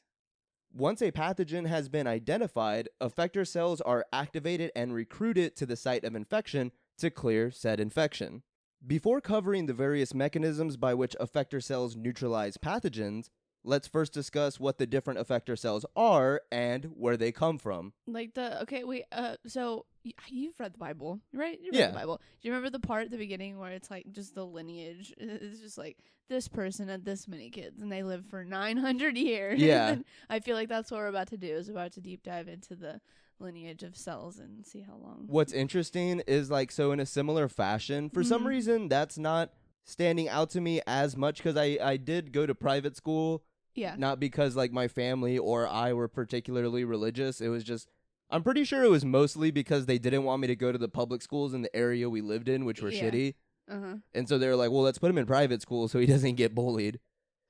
Once 0.74 1.02
a 1.02 1.12
pathogen 1.12 1.66
has 1.66 1.90
been 1.90 2.06
identified, 2.06 2.88
effector 3.02 3.46
cells 3.46 3.82
are 3.82 4.06
activated 4.14 4.72
and 4.76 4.94
recruited 4.94 5.56
to 5.56 5.66
the 5.66 5.76
site 5.76 6.04
of 6.04 6.16
infection 6.16 6.72
to 6.98 7.10
clear 7.10 7.50
said 7.50 7.80
infection. 7.80 8.44
Before 8.86 9.20
covering 9.20 9.66
the 9.66 9.74
various 9.74 10.14
mechanisms 10.14 10.78
by 10.78 10.94
which 10.94 11.16
effector 11.20 11.62
cells 11.62 11.96
neutralize 11.96 12.56
pathogens, 12.58 13.30
let's 13.64 13.88
first 13.88 14.14
discuss 14.14 14.60
what 14.60 14.78
the 14.78 14.88
different 14.88 15.20
effector 15.20 15.58
cells 15.58 15.86
are 15.96 16.42
and 16.52 16.86
where 16.96 17.18
they 17.18 17.32
come 17.32 17.58
from. 17.58 17.94
Like 18.08 18.34
the 18.34 18.62
okay, 18.64 18.84
wait. 18.84 19.04
Uh, 19.12 19.36
so 19.46 19.86
y- 20.06 20.14
you've 20.30 20.60
read 20.60 20.74
the 20.74 20.78
Bible, 20.78 21.20
right? 21.34 21.60
You 21.60 21.72
read 21.72 21.80
Yeah. 21.80 21.88
the 21.88 21.94
Bible. 21.94 22.22
Do 22.42 22.48
you 22.48 22.54
remember 22.54 22.70
the 22.70 22.80
part 22.80 23.06
at 23.06 23.12
the 23.12 23.18
beginning 23.18 23.58
where 23.60 23.72
it's 23.72 23.92
like 23.92 24.06
just 24.12 24.34
the 24.36 24.46
lineage? 24.46 25.14
It's 25.18 25.60
just 25.60 25.78
like 25.78 25.98
this 26.30 26.48
person 26.48 26.88
had 26.88 27.04
this 27.06 27.28
many 27.28 27.50
kids 27.50 27.82
and 27.82 27.92
they 27.92 28.04
lived 28.04 28.30
for 28.30 28.46
nine 28.46 28.78
hundred 28.78 29.18
years. 29.18 29.60
Yeah. 29.62 29.90
And 29.90 30.06
I 30.30 30.40
feel 30.40 30.56
like 30.56 30.70
that's 30.70 30.90
what 30.92 31.00
we're 31.00 31.08
about 31.08 31.28
to 31.30 31.38
do. 31.38 31.48
Is 31.48 31.70
about 31.70 31.92
to 31.94 32.02
deep 32.02 32.24
dive 32.24 32.48
into 32.48 32.76
the 32.76 33.02
lineage 33.40 33.84
of 33.84 33.96
cells 33.98 34.38
and 34.40 34.66
see 34.66 34.82
how 34.82 34.96
long. 34.96 35.24
What's 35.28 35.54
interesting 35.54 36.22
is 36.28 36.50
like 36.52 36.72
so 36.72 36.92
in 36.92 37.00
a 37.00 37.06
similar 37.06 37.48
fashion, 37.48 38.10
for 38.10 38.24
some 38.24 38.44
Mhm. 38.44 38.48
reason 38.48 38.88
that's 38.90 39.18
not 39.18 39.54
standing 39.86 40.30
out 40.30 40.50
to 40.52 40.62
me 40.62 40.82
as 40.86 41.18
much 41.18 41.42
cuz 41.42 41.56
I 41.58 41.78
I 41.82 41.98
did 41.98 42.32
go 42.32 42.46
to 42.46 42.54
private 42.54 42.96
school 42.96 43.44
Yeah. 43.76 43.96
not 43.98 44.20
because 44.20 44.56
like 44.56 44.72
my 44.72 44.88
family 44.88 45.38
or 45.38 45.68
I 45.68 45.94
were 45.94 46.08
particularly 46.08 46.84
religious. 46.84 47.40
It 47.42 47.50
was 47.50 47.64
just 47.64 47.90
I'm 48.30 48.44
pretty 48.44 48.64
sure 48.64 48.84
it 48.84 48.90
was 48.92 49.04
mostly 49.06 49.50
because 49.52 49.86
they 49.86 49.98
didn't 49.98 50.24
want 50.24 50.42
me 50.42 50.48
to 50.48 50.56
go 50.56 50.72
to 50.72 50.78
the 50.78 50.88
public 50.90 51.22
schools 51.22 51.54
in 51.54 51.62
the 51.64 51.76
area 51.76 52.10
we 52.10 52.22
lived 52.22 52.48
in, 52.50 52.66
which 52.66 52.82
were 52.82 52.92
Yeah. 52.92 53.02
shitty. 53.10 53.36
Uh 53.70 53.80
huh. 53.80 53.96
And 54.14 54.28
so 54.30 54.38
they 54.38 54.48
were 54.48 54.56
like, 54.56 54.72
"Well, 54.72 54.82
let's 54.82 54.98
put 55.00 55.10
him 55.10 55.18
in 55.18 55.26
private 55.26 55.62
school 55.62 55.88
so 55.88 56.00
he 56.00 56.06
doesn't 56.16 56.36
get 56.36 56.54
bullied." 56.56 57.00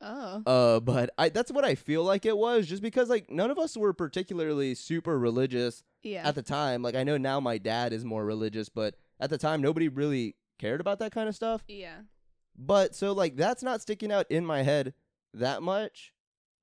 Oh. 0.01 0.41
Uh, 0.45 0.79
but 0.79 1.09
I 1.17 1.27
that's 1.29 1.51
what 1.51 1.65
I 1.65 1.75
feel 1.75 2.03
like 2.03 2.25
it 2.25 2.37
was, 2.37 2.67
just 2.67 2.81
because 2.81 3.09
like 3.09 3.29
none 3.29 3.51
of 3.51 3.59
us 3.59 3.75
were 3.75 3.91
particularly 3.93 4.73
super 4.75 5.19
religious 5.19 5.83
yeah. 6.03 6.25
at 6.27 6.35
the 6.35 6.41
time. 6.41 6.81
Like 6.81 6.95
I 6.95 7.03
know 7.03 7.17
now 7.17 7.39
my 7.41 7.57
dad 7.57 7.91
is 7.91 8.05
more 8.05 8.23
religious, 8.25 8.69
but 8.69 8.95
at 9.19 9.29
the 9.29 9.37
time 9.37 9.61
nobody 9.61 9.89
really 9.89 10.35
cared 10.57 10.79
about 10.81 10.99
that 10.99 11.11
kind 11.11 11.27
of 11.27 11.35
stuff. 11.35 11.63
yeah. 11.67 11.99
But 12.57 12.95
so 12.95 13.11
like 13.13 13.35
that's 13.37 13.63
not 13.63 13.81
sticking 13.81 14.11
out 14.11 14.25
in 14.29 14.45
my 14.45 14.63
head 14.63 14.93
that 15.33 15.61
much. 15.63 16.13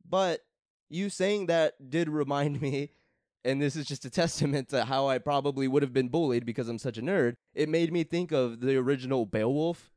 But 0.08 0.40
you 0.88 1.10
saying 1.10 1.46
that 1.46 1.90
did 1.90 2.08
remind 2.08 2.60
me, 2.62 2.90
and 3.44 3.60
this 3.60 3.76
is 3.76 3.86
just 3.86 4.04
a 4.04 4.10
testament 4.10 4.68
to 4.70 4.84
how 4.84 5.08
I 5.08 5.18
probably 5.18 5.68
would 5.68 5.82
have 5.82 5.92
been 5.92 6.08
bullied 6.08 6.44
because 6.46 6.68
I'm 6.68 6.78
such 6.78 6.98
a 6.98 7.02
nerd. 7.02 7.34
It 7.54 7.68
made 7.68 7.92
me 7.92 8.04
think 8.04 8.32
of 8.32 8.60
the 8.60 8.76
original 8.76 9.26
Beowulf. 9.26 9.90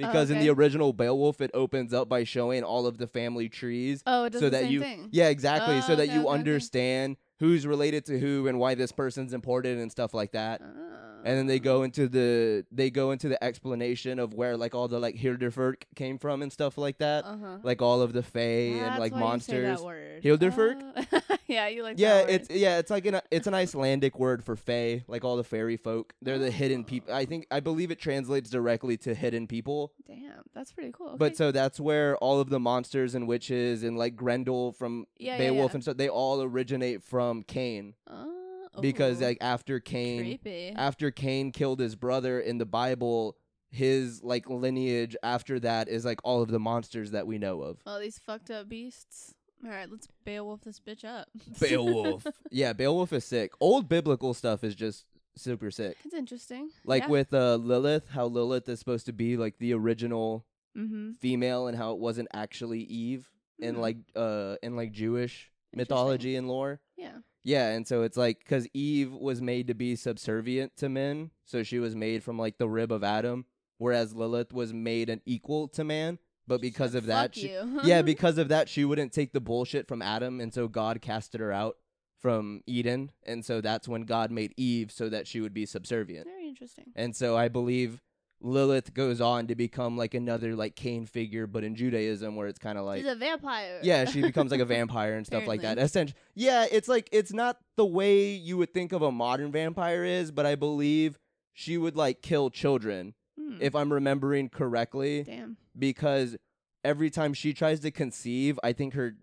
Oh, 0.00 0.06
because 0.06 0.30
in 0.30 0.38
the 0.38 0.48
original 0.50 0.92
Beowulf, 0.92 1.40
it 1.40 1.50
opens 1.54 1.92
up 1.92 2.08
by 2.08 2.22
showing 2.22 2.62
all 2.62 2.86
of 2.86 2.98
the 2.98 3.08
family 3.08 3.48
trees 3.48 4.00
Oh, 4.06 4.24
it 4.24 4.30
does 4.30 4.40
so 4.40 4.46
the 4.46 4.50
that 4.50 4.62
same 4.62 4.70
you 4.72 4.80
thing. 4.80 5.08
yeah 5.10 5.26
exactly 5.28 5.80
so 5.80 5.94
Oh, 5.94 5.96
that 5.96 6.04
okay, 6.04 6.14
you 6.14 6.20
okay, 6.20 6.28
okay. 6.28 6.38
understand 6.38 7.16
who's 7.40 7.66
related 7.66 8.04
to 8.06 8.18
who 8.18 8.48
and 8.48 8.58
why 8.58 8.74
this 8.74 8.92
person's 8.92 9.32
important 9.32 9.80
and 9.80 9.90
stuff 9.90 10.14
like 10.14 10.32
that. 10.32 10.60
Oh. 10.62 11.20
and 11.24 11.36
then 11.38 11.46
they 11.46 11.58
go 11.58 11.82
into 11.82 12.08
the 12.08 12.64
they 12.70 12.90
go 12.90 13.10
into 13.10 13.28
the 13.28 13.42
explanation 13.42 14.18
of 14.18 14.34
where 14.34 14.56
like 14.56 14.74
all 14.74 14.88
the 14.88 14.98
like 14.98 15.16
Huldufolk 15.16 15.82
came 15.94 16.18
from 16.18 16.42
and 16.42 16.52
stuff 16.52 16.78
like 16.78 16.98
that. 16.98 17.24
Uh 17.24 17.36
huh. 17.36 17.58
like 17.62 17.82
all 17.82 18.02
of 18.02 18.12
the 18.12 18.22
fae 18.22 18.72
and 18.78 18.98
like 18.98 19.12
monsters. 19.12 19.80
Huldufolk? 19.80 20.82
Oh. 21.12 21.20
yeah, 21.46 21.68
you 21.68 21.82
like 21.82 21.98
yeah 21.98 22.20
it's 22.20 22.50
yeah 22.50 22.78
it's 22.78 22.90
like 22.90 23.06
an 23.06 23.20
it's 23.30 23.46
an 23.46 23.54
Icelandic 23.54 24.18
word 24.18 24.44
for 24.44 24.56
fae 24.56 25.04
like 25.08 25.24
all 25.24 25.36
the 25.36 25.44
fairy 25.44 25.76
folk. 25.76 26.14
They're 26.22 26.38
the 26.38 26.50
hidden 26.50 26.84
people 26.84 27.14
I 27.14 27.24
think 27.24 27.46
I 27.50 27.60
believe 27.60 27.90
it 27.90 27.98
translates 28.00 28.50
directly 28.50 28.96
to 28.98 29.14
hidden 29.14 29.46
people 29.46 29.92
Damn, 30.38 30.44
that's 30.54 30.72
pretty 30.72 30.92
cool. 30.92 31.16
but 31.18 31.36
so 31.36 31.50
that's 31.52 31.80
where 31.80 32.16
all 32.18 32.40
of 32.40 32.48
the 32.48 32.60
monsters 32.60 33.14
and 33.14 33.26
witches 33.26 33.82
and 33.82 33.96
like 33.98 34.16
Grendel 34.16 34.72
from 34.72 35.06
yeah, 35.18 35.32
yeah, 35.32 35.38
Beowulf 35.38 35.70
yeah. 35.72 35.74
and 35.74 35.82
stuff 35.82 35.96
they 35.96 36.08
all 36.08 36.42
originate 36.42 37.02
from 37.02 37.42
Cain 37.42 37.94
Oh, 38.08 38.80
because 38.80 39.20
like 39.20 39.38
after 39.40 39.80
Cain 39.80 40.20
creepy. 40.20 40.72
after 40.76 41.10
Cain 41.10 41.50
killed 41.52 41.80
his 41.80 41.96
brother 41.96 42.38
in 42.40 42.58
the 42.58 42.66
Bible 42.66 43.36
his 43.70 44.22
like 44.22 44.48
lineage 44.48 45.16
after 45.22 45.58
that 45.60 45.88
is 45.88 46.04
like 46.04 46.20
all 46.24 46.40
of 46.42 46.48
the 46.50 46.58
monsters 46.60 47.10
that 47.10 47.26
we 47.26 47.38
know 47.38 47.60
of 47.62 47.78
All 47.86 47.98
these 48.00 48.18
fucked 48.18 48.50
up 48.50 48.68
beasts. 48.68 49.34
All 49.64 49.70
right, 49.70 49.90
let's 49.90 50.06
Beowulf 50.24 50.60
this 50.60 50.78
bitch 50.80 51.04
up. 51.04 51.28
Beowulf 51.60 52.26
yeah 52.50 52.72
Beowulf 52.72 53.12
is 53.12 53.24
sick 53.24 53.52
old 53.60 53.88
biblical 53.88 54.32
stuff 54.34 54.62
is 54.62 54.74
just 54.74 55.04
super 55.38 55.70
sick 55.70 55.96
It's 56.04 56.14
interesting. 56.14 56.70
like 56.84 57.04
yeah. 57.04 57.08
with 57.08 57.32
uh 57.34 57.56
Lilith 57.56 58.08
how 58.10 58.26
Lilith 58.26 58.68
is 58.68 58.78
supposed 58.78 59.06
to 59.06 59.12
be 59.12 59.36
like 59.36 59.58
the 59.58 59.72
original 59.74 60.44
mm-hmm. 60.76 61.12
female 61.12 61.66
and 61.66 61.76
how 61.76 61.92
it 61.92 61.98
wasn't 61.98 62.28
actually 62.32 62.80
Eve 62.80 63.28
in 63.58 63.76
Mhm. 63.76 63.80
like 63.80 63.96
uh 64.14 64.56
in 64.62 64.76
like 64.76 64.92
Jewish 64.92 65.50
mythology 65.74 66.36
and 66.36 66.48
lore 66.48 66.80
Yeah. 66.96 67.18
Yeah, 67.44 67.68
and 67.70 67.86
so 67.86 68.02
it's 68.02 68.16
like 68.16 68.40
because 68.40 68.66
Eve 68.74 69.12
was 69.12 69.40
made 69.40 69.68
to 69.68 69.74
be 69.74 69.96
subservient 69.96 70.76
to 70.78 70.88
men, 70.90 71.30
so 71.44 71.62
she 71.62 71.78
was 71.78 71.94
made 71.94 72.22
from 72.22 72.38
like 72.38 72.58
the 72.58 72.68
rib 72.68 72.92
of 72.92 73.02
Adam, 73.02 73.46
whereas 73.78 74.14
Lilith 74.14 74.52
was 74.52 74.74
made 74.74 75.08
an 75.08 75.22
equal 75.24 75.68
to 75.68 75.84
man. 75.84 76.18
But 76.46 76.60
because 76.60 76.94
of 76.94 77.06
that, 77.06 77.34
she, 77.34 77.56
yeah, 77.84 78.02
because 78.12 78.36
of 78.38 78.48
that, 78.48 78.68
she 78.68 78.84
wouldn't 78.84 79.12
take 79.12 79.32
the 79.32 79.40
bullshit 79.40 79.86
from 79.88 80.02
Adam, 80.02 80.40
and 80.40 80.52
so 80.52 80.66
God 80.68 81.00
casted 81.00 81.40
her 81.40 81.52
out 81.52 81.76
from 82.20 82.62
Eden, 82.66 83.12
and 83.24 83.44
so 83.44 83.60
that's 83.60 83.86
when 83.88 84.02
God 84.02 84.30
made 84.30 84.52
Eve 84.56 84.90
so 84.90 85.08
that 85.08 85.26
she 85.26 85.40
would 85.40 85.54
be 85.54 85.66
subservient. 85.66 86.26
very 86.26 86.48
interesting. 86.48 86.86
And 86.96 87.14
so 87.14 87.36
I 87.36 87.48
believe 87.48 88.00
Lilith 88.40 88.94
goes 88.94 89.20
on 89.20 89.46
to 89.48 89.54
become 89.54 89.96
like 89.96 90.14
another 90.14 90.54
like 90.54 90.76
Cain 90.76 91.06
figure, 91.06 91.46
but 91.46 91.64
in 91.64 91.74
Judaism, 91.74 92.36
where 92.36 92.46
it's 92.48 92.58
kind 92.58 92.78
of 92.78 92.84
like 92.84 93.02
She's 93.02 93.10
a 93.10 93.16
vampire. 93.16 93.80
yeah, 93.82 94.04
she 94.04 94.20
becomes 94.30 94.50
like 94.50 94.60
a 94.60 94.64
vampire 94.64 95.14
and 95.14 95.26
stuff 95.26 95.46
like 95.46 95.60
that. 95.62 95.72
Apparently. 95.72 95.84
Essentially, 95.84 96.18
yeah, 96.34 96.66
it's 96.70 96.88
like 96.88 97.08
it's 97.12 97.32
not 97.32 97.58
the 97.76 97.86
way 97.86 98.30
you 98.30 98.56
would 98.56 98.72
think 98.72 98.92
of 98.92 99.02
a 99.02 99.10
modern 99.12 99.50
vampire 99.52 100.04
is, 100.04 100.30
but 100.30 100.46
I 100.46 100.54
believe 100.54 101.18
she 101.52 101.76
would 101.78 101.96
like 101.96 102.22
kill 102.22 102.50
children 102.50 103.14
Hmm. 103.38 103.58
if 103.60 103.74
I'm 103.76 103.92
remembering 103.92 104.48
correctly, 104.48 105.22
Damn. 105.22 105.56
because 105.78 106.36
every 106.84 107.08
time 107.10 107.34
she 107.34 107.52
tries 107.52 107.78
to 107.80 107.90
conceive, 107.92 108.58
I 108.64 108.72
think 108.72 108.94
her 108.94 109.16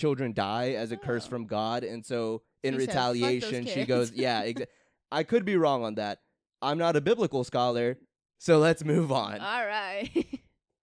children 0.00 0.32
die 0.32 0.70
as 0.82 0.90
a 0.92 0.96
curse 0.96 1.26
Oh. 1.26 1.30
from 1.30 1.46
God, 1.46 1.84
and 1.84 2.04
so 2.04 2.42
in 2.62 2.74
She 2.74 2.80
said, 2.80 2.94
"Fuck 2.94 2.94
those 3.04 3.14
retaliation, 3.22 3.66
she 3.66 3.74
kids." 3.74 3.88
goes, 3.88 4.12
yeah, 4.12 4.42
exa- 4.44 4.66
I 5.12 5.22
could 5.22 5.44
be 5.44 5.56
wrong 5.56 5.84
on 5.84 5.94
that. 5.96 6.18
I'm 6.62 6.78
not 6.78 6.96
a 6.96 7.00
biblical 7.00 7.42
scholar, 7.44 7.98
so 8.38 8.58
let's 8.58 8.84
move 8.84 9.10
on. 9.12 9.40
All 9.40 9.66
right. 9.66 10.10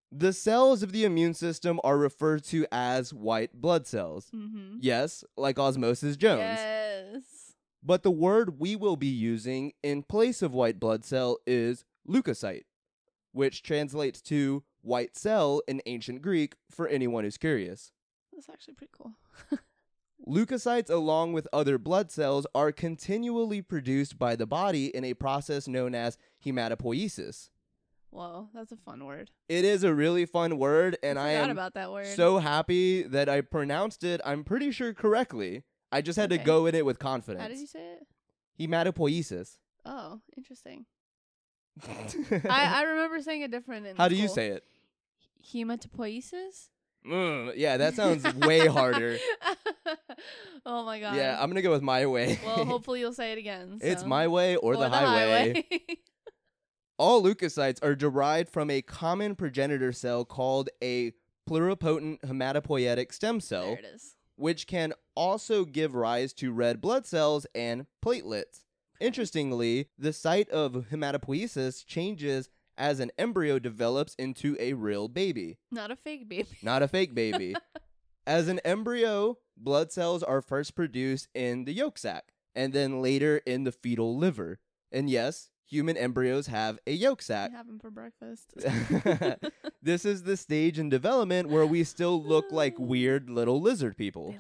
The 0.10 0.32
cells 0.32 0.84
of 0.84 0.94
the 0.94 1.04
immune 1.04 1.34
system 1.34 1.82
are 1.84 1.98
referred 1.98 2.46
to 2.46 2.66
as 2.72 3.14
white 3.14 3.52
blood 3.54 3.86
cells. 3.86 4.32
mm-hmm. 4.34 4.78
Yes, 4.80 5.26
like 5.36 5.60
Osmosis 5.60 6.16
Jones. 6.16 6.40
Yes. 6.40 7.24
But 7.84 8.04
the 8.04 8.10
word 8.12 8.58
we 8.58 8.78
will 8.78 8.96
be 8.96 9.08
using 9.34 9.74
in 9.84 10.04
place 10.04 10.42
of 10.42 10.54
white 10.54 10.80
blood 10.80 11.04
cell 11.04 11.40
is 11.46 11.84
leukocyte, 12.08 12.64
which 13.34 13.62
translates 13.64 14.22
to 14.24 14.64
white 14.82 15.18
cell 15.18 15.62
in 15.68 15.82
ancient 15.86 16.22
Greek 16.22 16.56
for 16.72 16.88
anyone 16.88 17.26
who's 17.26 17.38
curious. 17.38 17.92
That's 18.38 18.50
actually 18.50 18.76
pretty 18.76 18.94
cool. 18.96 19.14
Leukocytes, 20.28 20.92
along 20.92 21.34
with 21.34 21.48
other 21.52 21.80
blood 21.80 22.12
cells, 22.12 22.46
are 22.54 22.72
continually 22.72 23.64
produced 23.64 24.20
by 24.20 24.36
the 24.36 24.46
body 24.46 24.88
in 24.96 25.04
a 25.04 25.16
process 25.16 25.68
known 25.68 25.96
as 25.96 26.18
hematopoiesis. 26.46 27.50
Whoa, 28.12 28.50
that's 28.54 28.72
a 28.72 28.78
fun 28.78 29.06
word. 29.06 29.32
It 29.50 29.66
is 29.66 29.84
a 29.84 29.94
really 29.94 30.26
fun 30.26 30.60
word, 30.60 30.98
and 31.02 31.18
I 31.18 31.34
forgot 31.34 31.44
am 31.46 31.50
about 31.52 31.74
that 31.74 31.92
word. 31.92 32.08
so 32.08 32.38
happy 32.38 33.04
that 33.04 33.28
I 33.28 33.42
pronounced 33.42 34.04
it, 34.04 34.22
I'm 34.24 34.44
pretty 34.44 34.72
sure 34.72 34.94
correctly. 34.94 35.64
I 35.92 36.02
just 36.02 36.18
had 36.18 36.30
to 36.30 36.38
go 36.38 36.68
in 36.68 36.76
it 36.76 36.86
with 36.86 37.00
confidence. 37.00 37.42
how 37.42 37.48
did 37.48 37.60
you 37.60 37.68
say 37.68 37.80
it? 37.80 38.08
Hematopoiesis. 38.60 39.58
Oh, 39.86 40.22
interesting. 40.36 40.86
I, 41.88 42.80
I 42.80 42.82
remember 42.84 43.20
saying 43.22 43.42
it 43.42 43.52
different. 43.52 43.86
In 43.88 43.96
How 43.96 44.08
do 44.08 44.16
you 44.16 44.28
say 44.28 44.50
it? 44.50 44.64
Hematopoiesis? 45.54 46.70
Mm, 47.08 47.54
yeah, 47.56 47.78
that 47.78 47.96
sounds 47.96 48.24
way 48.36 48.68
harder. 48.68 49.18
oh 50.66 50.84
my 50.86 51.00
god. 51.00 51.16
Yeah, 51.16 51.38
I'm 51.40 51.50
gonna 51.50 51.62
go 51.62 51.72
with 51.72 51.82
my 51.82 52.06
way. 52.06 52.40
well, 52.46 52.66
hopefully 52.66 53.00
you'll 53.00 53.14
say 53.14 53.32
it 53.32 53.38
again. 53.38 53.80
it's 53.82 54.04
my 54.04 54.28
way 54.28 54.56
or, 54.56 54.76
the, 54.76 54.90
highway. 54.90 55.66
All 57.00 57.24
leukocytes 57.24 57.84
are 57.84 57.96
derived 57.96 58.50
from 58.50 58.70
a 58.70 58.82
common 58.82 59.36
progenitor 59.36 59.92
cell 59.92 60.26
called 60.26 60.70
a 60.84 61.14
pluripotent 61.48 62.20
hematopoietic 62.22 63.14
stem 63.14 63.40
cell, 63.40 63.68
there 63.68 63.80
it 63.80 63.86
is. 63.96 64.16
which 64.36 64.68
can 64.68 64.94
also 65.16 65.64
give 65.64 65.94
rise 65.94 66.34
to 66.34 66.52
red 66.52 66.82
blood 66.82 67.06
cells 67.06 67.46
and 67.54 67.86
platelets. 68.04 68.64
Interestingly, 69.00 69.90
the 69.98 70.12
site 70.12 70.50
of 70.50 70.88
hematopoiesis 70.92 71.86
changes 71.86 72.50
as 72.78 73.00
an 73.00 73.12
embryo 73.18 73.60
develops 73.60 74.14
into 74.16 74.56
a 74.60 74.74
real 74.74 75.08
baby, 75.08 75.58
Not 75.72 75.92
a 75.92 75.96
fake 75.96 76.28
baby. 76.30 76.58
not 76.62 76.84
a 76.84 76.88
fake 76.88 77.14
baby. 77.16 77.56
as 78.28 78.48
an 78.48 78.60
embryo, 78.66 79.38
blood 79.58 79.92
cells 79.92 80.22
are 80.24 80.42
first 80.42 80.76
produced 80.76 81.28
in 81.34 81.66
the 81.66 81.74
yolk 81.74 81.98
sac 81.98 82.26
and 82.56 82.74
then 82.74 83.02
later 83.02 83.38
in 83.46 83.64
the 83.64 83.72
fetal 83.72 84.18
liver. 84.18 84.60
And 84.92 85.10
yes, 85.10 85.50
human 85.66 85.98
embryos 85.98 86.48
have 86.48 86.80
a 86.88 86.92
yolk 86.92 87.22
sac. 87.22 87.52
have 87.52 87.68
them 87.68 87.80
for 87.80 87.90
breakfast. 87.92 88.54
this 89.82 90.06
is 90.06 90.24
the 90.24 90.38
stage 90.38 90.80
in 90.80 90.90
development 90.90 91.50
where 91.50 91.66
we 91.66 91.84
still 91.84 92.22
look 92.24 92.52
like 92.52 92.76
weird 92.80 93.30
little 93.30 93.62
lizard 93.62 93.98
people. 93.98 94.36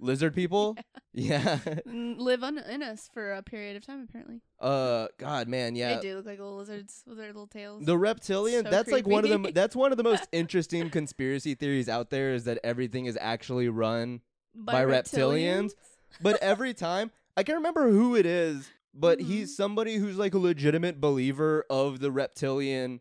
Lizard 0.00 0.34
people? 0.34 0.76
Yeah. 1.12 1.58
Live 1.86 2.44
un- 2.44 2.58
in 2.70 2.84
us 2.84 3.10
for 3.12 3.32
a 3.32 3.42
period 3.42 3.76
of 3.76 3.84
time, 3.84 4.06
apparently. 4.08 4.42
uh 4.60 5.08
god, 5.18 5.48
man, 5.48 5.74
yeah. 5.74 5.96
They 5.96 6.02
do 6.02 6.16
look 6.16 6.26
like 6.26 6.38
little 6.38 6.56
lizards 6.58 7.02
with 7.04 7.18
their 7.18 7.26
little 7.26 7.48
tails. 7.48 7.84
The 7.84 7.98
reptilian, 7.98 8.64
So 8.64 8.70
that's 8.70 8.92
like 8.92 9.08
one 9.08 9.24
of 9.24 9.42
the. 9.42 9.50
That's 9.50 9.74
one 9.74 9.90
of 9.90 9.98
the 9.98 10.04
most 10.04 10.28
interesting 10.32 10.88
conspiracy 10.88 11.56
theories 11.56 11.88
out 11.88 12.10
there 12.10 12.32
is 12.32 12.44
that 12.44 12.60
everything 12.62 13.06
is 13.06 13.18
actually 13.20 13.68
run 13.68 14.20
by 14.54 14.84
reptilians? 14.84 15.72
But 16.22 16.40
every 16.40 16.74
time, 16.74 17.10
I 17.36 17.42
can't 17.42 17.56
remember 17.58 17.90
who 17.90 18.14
it 18.14 18.24
is, 18.26 18.70
but 18.94 19.18
Mhm. 19.18 19.26
he's 19.26 19.56
somebody 19.56 19.96
who's 19.96 20.16
like 20.16 20.34
a 20.34 20.38
legitimate 20.38 21.00
believer 21.00 21.64
of 21.68 21.98
the 21.98 22.12
reptilian 22.12 23.00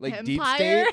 like 0.00 0.24
deep 0.24 0.42
state. 0.42 0.88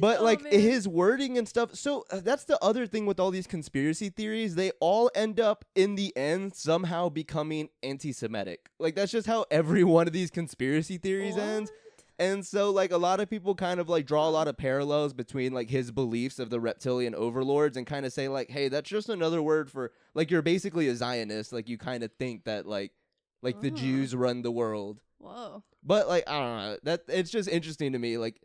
But 0.00 0.20
Oh, 0.20 0.24
like 0.24 0.42
man. 0.42 0.52
his 0.52 0.86
wording 0.88 1.38
and 1.38 1.48
stuff. 1.48 1.74
So 1.74 2.04
uh, 2.10 2.20
that's 2.22 2.44
the 2.44 2.62
other 2.62 2.86
thing 2.86 3.06
with 3.06 3.18
all 3.18 3.30
these 3.30 3.46
conspiracy 3.46 4.10
theories. 4.10 4.54
They 4.54 4.70
all 4.80 5.10
end 5.14 5.40
up 5.40 5.64
in 5.74 5.94
the 5.94 6.16
end 6.16 6.54
somehow 6.54 7.08
becoming 7.08 7.68
anti-Semitic. 7.82 8.70
Like 8.78 8.94
that's 8.94 9.12
just 9.12 9.26
how 9.26 9.46
every 9.50 9.84
one 9.98 10.06
of 10.06 10.12
these 10.12 10.30
conspiracy 10.30 10.98
theories 10.98 11.36
ends. 11.36 11.70
And 12.20 12.44
so 12.44 12.70
like 12.70 12.90
a 12.90 12.96
lot 12.96 13.20
of 13.20 13.30
people 13.30 13.54
kind 13.54 13.78
of 13.78 13.88
like 13.88 14.04
draw 14.04 14.28
a 14.28 14.30
lot 14.30 14.48
of 14.48 14.56
parallels 14.56 15.12
between 15.12 15.52
like 15.52 15.70
his 15.70 15.92
beliefs 15.92 16.38
of 16.40 16.50
the 16.50 16.58
reptilian 16.58 17.14
overlords 17.14 17.76
and 17.76 17.86
kind 17.86 18.04
of 18.04 18.12
say 18.12 18.26
like, 18.28 18.50
hey, 18.50 18.68
that's 18.68 18.90
just 18.90 19.08
another 19.08 19.40
word 19.40 19.70
for 19.70 19.92
like 20.14 20.30
you're 20.30 20.42
basically 20.42 20.88
a 20.88 20.96
Zionist. 20.96 21.52
Like 21.52 21.68
you 21.68 21.78
kind 21.78 22.02
of 22.02 22.10
think 22.18 22.44
that 22.44 22.66
like 22.66 22.92
like 23.40 23.60
the 23.60 23.70
Oh. 23.70 23.74
Jews 23.76 24.16
run 24.16 24.42
the 24.42 24.50
world. 24.50 25.00
Whoa. 25.18 25.62
But 25.84 26.08
like 26.08 26.28
I 26.28 26.38
don't 26.40 26.56
know. 26.58 26.78
That 26.82 27.02
it's 27.06 27.30
just 27.30 27.48
interesting 27.48 27.92
to 27.92 27.98
me. 28.00 28.18
Like 28.18 28.40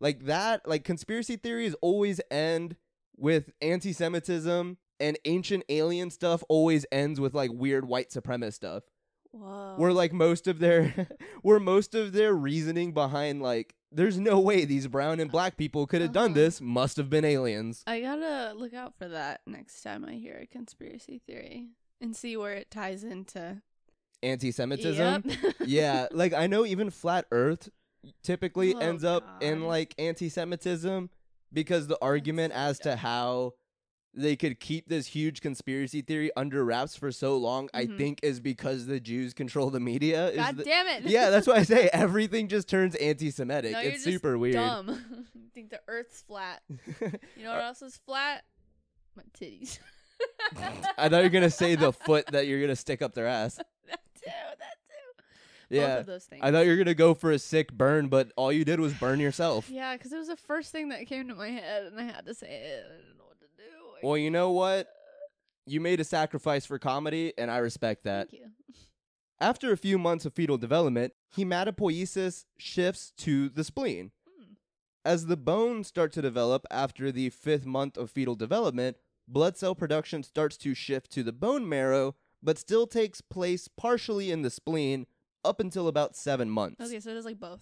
like 0.00 0.24
that 0.26 0.66
like 0.68 0.84
conspiracy 0.84 1.36
theories 1.36 1.74
always 1.80 2.20
end 2.30 2.76
with 3.16 3.50
anti-Semitism 3.60 4.76
and 5.00 5.18
ancient 5.24 5.64
alien 5.68 6.10
stuff 6.10 6.42
always 6.48 6.84
ends 6.92 7.20
with 7.20 7.34
like 7.34 7.50
weird 7.52 7.86
white 7.86 8.10
supremacist 8.10 8.54
stuff. 8.54 8.82
Whoa. 9.30 9.74
Where 9.76 9.92
like 9.92 10.12
most 10.12 10.46
of 10.46 10.58
their 10.58 11.08
where 11.42 11.60
most 11.60 11.94
of 11.94 12.12
their 12.12 12.32
reasoning 12.34 12.92
behind 12.92 13.42
like 13.42 13.74
there's 13.92 14.18
no 14.18 14.38
way 14.40 14.64
these 14.64 14.86
brown 14.86 15.18
and 15.20 15.30
black 15.30 15.56
people 15.56 15.86
could 15.86 16.00
have 16.02 16.12
done 16.12 16.26
Uh-huh. 16.32 16.34
this 16.34 16.60
must 16.60 16.96
have 16.96 17.08
been 17.10 17.24
aliens. 17.24 17.82
I 17.86 18.00
gotta 18.00 18.54
look 18.56 18.74
out 18.74 18.94
for 18.98 19.08
that 19.08 19.40
next 19.46 19.82
time 19.82 20.04
I 20.04 20.14
hear 20.14 20.38
a 20.42 20.46
conspiracy 20.46 21.20
theory 21.26 21.68
and 22.00 22.14
see 22.16 22.36
where 22.36 22.54
it 22.54 22.70
ties 22.70 23.02
into 23.04 23.62
Anti-Semitism. 24.22 25.24
Yep. 25.26 25.54
yeah, 25.66 26.06
like 26.10 26.32
I 26.32 26.46
know 26.48 26.66
even 26.66 26.90
flat 26.90 27.26
earth 27.30 27.68
typically 28.22 28.74
Oh, 28.74 28.78
ends 28.78 29.04
up 29.04 29.42
in 29.42 29.64
like 29.66 29.94
anti-Semitism 29.98 31.10
because 31.52 31.86
the 31.86 31.98
argument 32.02 32.52
as 32.52 32.78
to 32.80 32.96
how 32.96 33.54
they 34.14 34.34
could 34.36 34.58
keep 34.58 34.88
this 34.88 35.06
huge 35.08 35.40
conspiracy 35.40 36.00
theory 36.02 36.30
under 36.36 36.64
wraps 36.64 36.96
for 36.96 37.12
so 37.12 37.36
long, 37.36 37.68
I 37.74 37.84
Mhm. 37.86 37.98
think 37.98 38.20
is 38.22 38.40
because 38.40 38.86
the 38.86 38.98
Jews 38.98 39.32
control 39.34 39.70
the 39.70 39.80
media. 39.80 40.28
is 40.30 40.36
God 40.36 40.56
the- 40.56 40.64
damn 40.64 40.86
it. 40.88 41.04
yeah, 41.04 41.30
that's 41.30 41.46
why 41.46 41.56
I 41.56 41.62
say 41.62 41.88
everything 41.92 42.48
just 42.48 42.68
turns 42.68 42.94
anti-Semitic. 42.96 43.72
No, 43.72 43.80
you're 43.80 43.92
it's 43.92 44.04
just 44.04 44.16
super 44.16 44.36
weird. 44.38 44.54
dumb. 44.54 45.26
you 45.34 45.50
think 45.54 45.70
the 45.70 45.80
Earth's 45.86 46.22
flat. 46.22 46.62
You 47.36 47.44
know 47.44 47.52
what 47.52 47.62
else 47.62 47.82
is 47.82 47.96
flat? 47.98 48.44
My 49.14 49.22
titties. 49.38 49.78
I 50.96 51.08
thought 51.08 51.18
you 51.18 51.22
were 51.24 51.28
gonna 51.28 51.50
say 51.50 51.74
the 51.76 51.92
foot 51.92 52.26
that 52.32 52.46
you're 52.48 52.60
gonna 52.60 52.74
stick 52.76 53.02
up 53.02 53.14
their 53.14 53.26
ass. 53.26 53.56
that 53.56 54.00
too. 54.16 54.30
That 54.58 54.77
too. 55.70 55.76
Both 55.76 55.88
Yeah, 55.88 55.96
of 55.98 56.06
those 56.06 56.24
things. 56.24 56.40
I 56.44 56.50
thought 56.50 56.64
you 56.64 56.70
were 56.72 56.76
gonna 56.76 56.94
go 56.94 57.14
for 57.14 57.30
a 57.30 57.38
sick 57.38 57.72
burn, 57.72 58.08
but 58.08 58.32
all 58.36 58.52
you 58.52 58.64
did 58.64 58.80
was 58.80 58.92
burn 58.94 59.20
yourself. 59.20 59.68
Yeah, 59.70 59.96
because 59.96 60.12
it 60.12 60.18
was 60.18 60.28
the 60.28 60.36
first 60.36 60.72
thing 60.72 60.88
that 60.90 61.06
came 61.06 61.28
to 61.28 61.34
my 61.34 61.48
head, 61.50 61.84
and 61.86 61.98
I 62.00 62.04
had 62.04 62.26
to 62.26 62.34
say 62.34 62.48
it. 62.48 62.84
I 62.86 62.96
didn't 62.96 63.18
know 63.18 63.24
what 63.26 63.38
to 63.40 63.46
do. 63.56 63.62
I- 64.02 64.06
Well, 64.06 64.16
you 64.16 64.30
know 64.30 64.50
what? 64.50 64.88
You 65.66 65.80
made 65.80 66.00
a 66.00 66.04
sacrifice 66.04 66.64
for 66.64 66.78
comedy, 66.78 67.32
and 67.36 67.50
I 67.50 67.58
respect 67.58 68.04
that. 68.04 68.30
Thank 68.30 68.42
you. 68.42 68.50
After 69.40 69.70
a 69.70 69.76
few 69.76 69.98
months 69.98 70.24
of 70.24 70.34
fetal 70.34 70.56
development, 70.58 71.12
hematopoiesis 71.36 72.44
shifts 72.58 73.12
to 73.18 73.48
the 73.48 73.62
spleen. 73.64 74.10
Hmm. 74.26 74.52
As 75.04 75.26
the 75.26 75.36
bones 75.36 75.86
start 75.86 76.12
to 76.12 76.22
develop 76.22 76.66
after 76.70 77.12
the 77.12 77.30
fifth 77.30 77.66
month 77.66 77.96
of 77.96 78.10
fetal 78.10 78.34
development, 78.34 78.96
blood 79.28 79.56
cell 79.56 79.74
production 79.74 80.22
starts 80.22 80.56
to 80.58 80.74
shift 80.74 81.10
to 81.12 81.22
the 81.22 81.32
bone 81.32 81.68
marrow, 81.68 82.16
but 82.42 82.58
still 82.58 82.86
takes 82.86 83.20
place 83.20 83.68
partially 83.68 84.30
in 84.30 84.42
the 84.42 84.50
spleen 84.50 85.06
up 85.44 85.60
until 85.60 85.88
about 85.88 86.16
seven 86.16 86.48
months. 86.50 86.80
Okay, 86.84 87.00
so 87.00 87.10
it 87.10 87.16
is 87.16 87.24
like 87.24 87.38
both. 87.40 87.60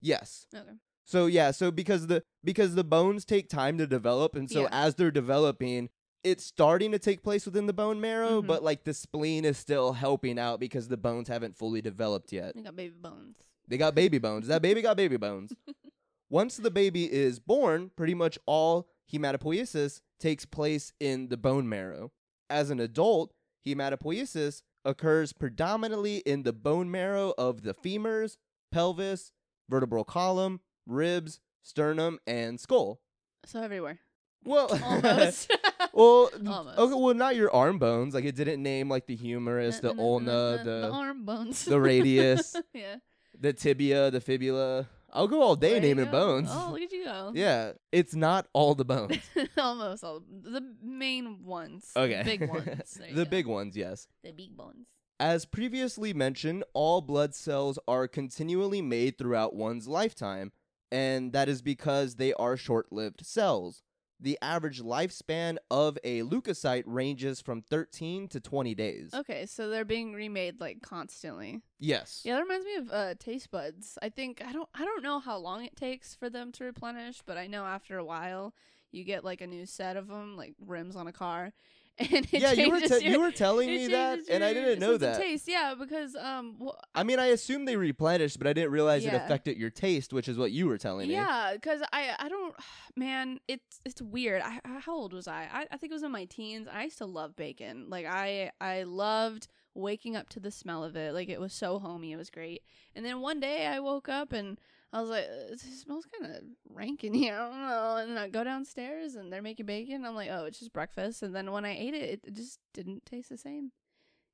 Yes. 0.00 0.46
Okay. 0.54 0.72
So 1.04 1.26
yeah, 1.26 1.50
so 1.50 1.70
because 1.70 2.06
the 2.06 2.22
because 2.44 2.74
the 2.74 2.84
bones 2.84 3.24
take 3.24 3.48
time 3.48 3.78
to 3.78 3.86
develop, 3.86 4.34
and 4.36 4.50
so 4.50 4.62
Yeah. 4.62 4.68
as 4.72 4.94
they're 4.94 5.10
developing, 5.10 5.88
it's 6.24 6.44
starting 6.44 6.92
to 6.92 6.98
take 6.98 7.22
place 7.22 7.44
within 7.44 7.66
the 7.66 7.72
bone 7.72 8.00
marrow, 8.00 8.40
Mhm. 8.40 8.46
but 8.46 8.62
like 8.62 8.84
the 8.84 8.94
spleen 8.94 9.44
is 9.44 9.58
still 9.58 9.92
helping 9.94 10.38
out 10.38 10.60
because 10.60 10.88
the 10.88 10.96
bones 10.96 11.28
haven't 11.28 11.56
fully 11.56 11.82
developed 11.82 12.32
yet. 12.32 12.54
I 12.56 12.60
got 12.62 12.76
baby 12.76 12.94
bones. 13.00 13.36
They 13.68 13.76
got 13.78 13.94
baby 13.94 14.18
bones. 14.18 14.46
That 14.46 14.62
baby 14.62 14.80
got 14.82 14.96
baby 14.96 15.16
bones. 15.16 15.52
Once 16.30 16.56
the 16.56 16.70
baby 16.70 17.12
is 17.12 17.38
born, 17.40 17.90
pretty 17.96 18.14
much 18.14 18.38
all 18.46 18.88
hematopoiesis 19.12 20.00
takes 20.18 20.46
place 20.46 20.92
in 21.00 21.28
the 21.28 21.36
bone 21.36 21.68
marrow. 21.68 22.12
As 22.48 22.70
an 22.70 22.80
adult, 22.80 23.34
hematopoiesis 23.66 24.62
occurs 24.84 25.32
predominantly 25.32 26.18
in 26.18 26.42
the 26.42 26.52
bone 26.52 26.90
marrow 26.90 27.34
of 27.38 27.62
the 27.62 27.74
femurs, 27.74 28.36
pelvis, 28.70 29.32
vertebral 29.68 30.04
column, 30.04 30.60
ribs, 30.86 31.40
sternum, 31.62 32.18
and 32.26 32.58
skull. 32.60 33.00
So 33.46 33.60
everywhere. 33.62 34.00
Well, 34.44 34.68
Almost. 34.82 35.52
well, 35.92 36.30
Almost. 36.46 36.78
okay, 36.78 36.94
well, 36.94 37.14
not 37.14 37.36
your 37.36 37.52
arm 37.54 37.78
bones. 37.78 38.14
Like 38.14 38.24
it 38.24 38.34
didn't 38.34 38.62
name 38.62 38.88
like 38.88 39.06
the 39.06 39.14
humerus, 39.14 39.78
the 39.80 39.96
ulna, 39.96 40.32
uh, 40.32 40.56
the 40.64 40.64
the 40.64 40.90
arm 40.90 41.24
bones. 41.24 41.64
the 41.64 41.80
radius, 41.80 42.56
yeah. 42.74 42.96
the 43.38 43.52
tibia, 43.52 44.10
the 44.10 44.20
fibula. 44.20 44.88
I'll 45.12 45.28
go 45.28 45.42
all 45.42 45.56
day 45.56 45.72
There 45.72 45.80
naming 45.80 46.10
bones. 46.10 46.48
Oh, 46.50 46.70
look 46.72 46.80
at 46.80 46.92
you 46.92 47.04
go. 47.04 47.32
Yeah, 47.34 47.72
it's 47.90 48.14
not 48.14 48.46
all 48.52 48.74
the 48.74 48.84
bones. 48.84 49.18
Almost 49.58 50.04
all 50.04 50.22
the 50.30 50.74
main 50.82 51.44
ones. 51.44 51.90
Okay. 51.96 52.22
Big 52.24 52.48
ones. 52.48 52.98
The 53.12 53.24
go. 53.24 53.30
big 53.30 53.46
ones, 53.46 53.76
yes. 53.76 54.08
The 54.24 54.32
big 54.32 54.56
ones. 54.56 54.86
As 55.20 55.44
previously 55.44 56.12
mentioned, 56.12 56.64
all 56.72 57.00
blood 57.00 57.34
cells 57.34 57.78
are 57.86 58.08
continually 58.08 58.82
made 58.82 59.18
throughout 59.18 59.54
one's 59.54 59.86
lifetime, 59.86 60.50
and 60.90 61.32
that 61.32 61.48
is 61.48 61.62
because 61.62 62.16
they 62.16 62.32
are 62.34 62.56
short 62.56 62.90
lived 62.92 63.24
cells. 63.24 63.82
The 64.22 64.38
average 64.40 64.80
lifespan 64.80 65.56
of 65.68 65.98
a 66.04 66.22
leukocyte 66.22 66.84
ranges 66.86 67.40
from 67.40 67.60
13 67.60 68.28
to 68.28 68.38
20 68.38 68.74
days. 68.76 69.10
Okay, 69.12 69.46
so 69.46 69.68
they're 69.68 69.84
being 69.84 70.12
remade 70.12 70.60
like 70.60 70.80
constantly. 70.80 71.60
Yes. 71.80 72.22
Yeah, 72.24 72.36
that 72.36 72.42
reminds 72.42 72.64
me 72.64 72.76
of 72.76 72.90
uh, 72.92 73.14
taste 73.18 73.50
buds. 73.50 73.98
I 74.00 74.10
think 74.10 74.40
I 74.40 74.52
don't 74.52 74.68
I 74.74 74.84
don't 74.84 75.02
know 75.02 75.18
how 75.18 75.38
long 75.38 75.64
it 75.64 75.74
takes 75.74 76.14
for 76.14 76.30
them 76.30 76.52
to 76.52 76.64
replenish, 76.64 77.20
but 77.26 77.36
I 77.36 77.48
know 77.48 77.64
after 77.64 77.98
a 77.98 78.04
while 78.04 78.54
you 78.92 79.02
get 79.02 79.24
like 79.24 79.40
a 79.40 79.46
new 79.48 79.66
set 79.66 79.96
of 79.96 80.06
them, 80.06 80.36
like 80.36 80.54
rims 80.64 80.94
on 80.94 81.08
a 81.08 81.12
car, 81.12 81.52
and 81.98 82.26
yeah, 82.32 82.52
you 82.52 82.70
were, 82.70 82.80
te- 82.80 82.88
your, 82.88 83.00
you 83.00 83.20
were 83.20 83.30
telling 83.30 83.68
me 83.68 83.86
that, 83.88 84.20
and 84.30 84.42
I 84.42 84.54
didn't 84.54 84.78
know 84.78 84.96
that. 84.96 85.20
Taste, 85.20 85.46
yeah, 85.46 85.74
because 85.78 86.16
um, 86.16 86.56
I 86.94 87.02
mean, 87.02 87.18
I 87.18 87.26
assumed 87.26 87.68
they 87.68 87.76
replenished, 87.76 88.38
but 88.38 88.46
I 88.46 88.54
didn't 88.54 88.70
realize 88.72 89.04
it 89.04 89.12
affected 89.12 89.58
your 89.58 89.70
taste, 89.70 90.12
which 90.12 90.26
is 90.28 90.38
what 90.38 90.52
you 90.52 90.66
were 90.66 90.78
telling 90.78 91.08
me. 91.08 91.14
Yeah, 91.14 91.52
because 91.52 91.82
I 91.92 92.14
I 92.18 92.28
don't 92.28 92.54
man, 92.96 93.40
it's 93.46 93.80
it's 93.84 94.00
weird. 94.00 94.42
I- 94.42 94.60
how 94.80 94.94
old 94.94 95.12
was 95.12 95.28
I? 95.28 95.48
I? 95.52 95.66
I 95.70 95.76
think 95.76 95.90
it 95.90 95.94
was 95.94 96.02
in 96.02 96.12
my 96.12 96.24
teens. 96.24 96.66
I 96.72 96.84
used 96.84 96.98
to 96.98 97.06
love 97.06 97.36
bacon. 97.36 97.86
Like 97.88 98.06
I 98.06 98.52
I 98.60 98.84
loved 98.84 99.48
waking 99.74 100.16
up 100.16 100.28
to 100.30 100.40
the 100.40 100.50
smell 100.50 100.84
of 100.84 100.96
it. 100.96 101.12
Like 101.14 101.28
it 101.28 101.40
was 101.40 101.52
so 101.52 101.78
homey. 101.78 102.12
It 102.12 102.16
was 102.16 102.30
great. 102.30 102.62
And 102.94 103.04
then 103.04 103.20
one 103.20 103.38
day 103.40 103.66
I 103.66 103.80
woke 103.80 104.08
up 104.08 104.32
and 104.32 104.58
I 104.92 105.00
was 105.00 105.08
like, 105.10 105.24
"Uh, 105.24 105.52
it 105.54 105.60
smells 105.60 106.04
kind 106.20 106.34
of 106.34 106.42
rank 106.68 107.02
in 107.04 107.14
here. 107.14 107.34
I 107.40 107.48
don't 107.48 107.60
know. 107.68 107.96
And 107.96 108.18
I 108.18 108.28
go 108.28 108.44
downstairs 108.44 109.14
and 109.14 109.32
they're 109.32 109.40
making 109.42 109.66
bacon. 109.66 110.04
I'm 110.04 110.14
like, 110.14 110.28
oh, 110.30 110.44
it's 110.44 110.58
just 110.58 110.72
breakfast. 110.72 111.22
And 111.22 111.34
then 111.34 111.50
when 111.50 111.64
I 111.64 111.76
ate 111.76 111.94
it, 111.94 112.20
it 112.24 112.34
just 112.34 112.58
didn't 112.74 113.06
taste 113.06 113.30
the 113.30 113.38
same. 113.38 113.72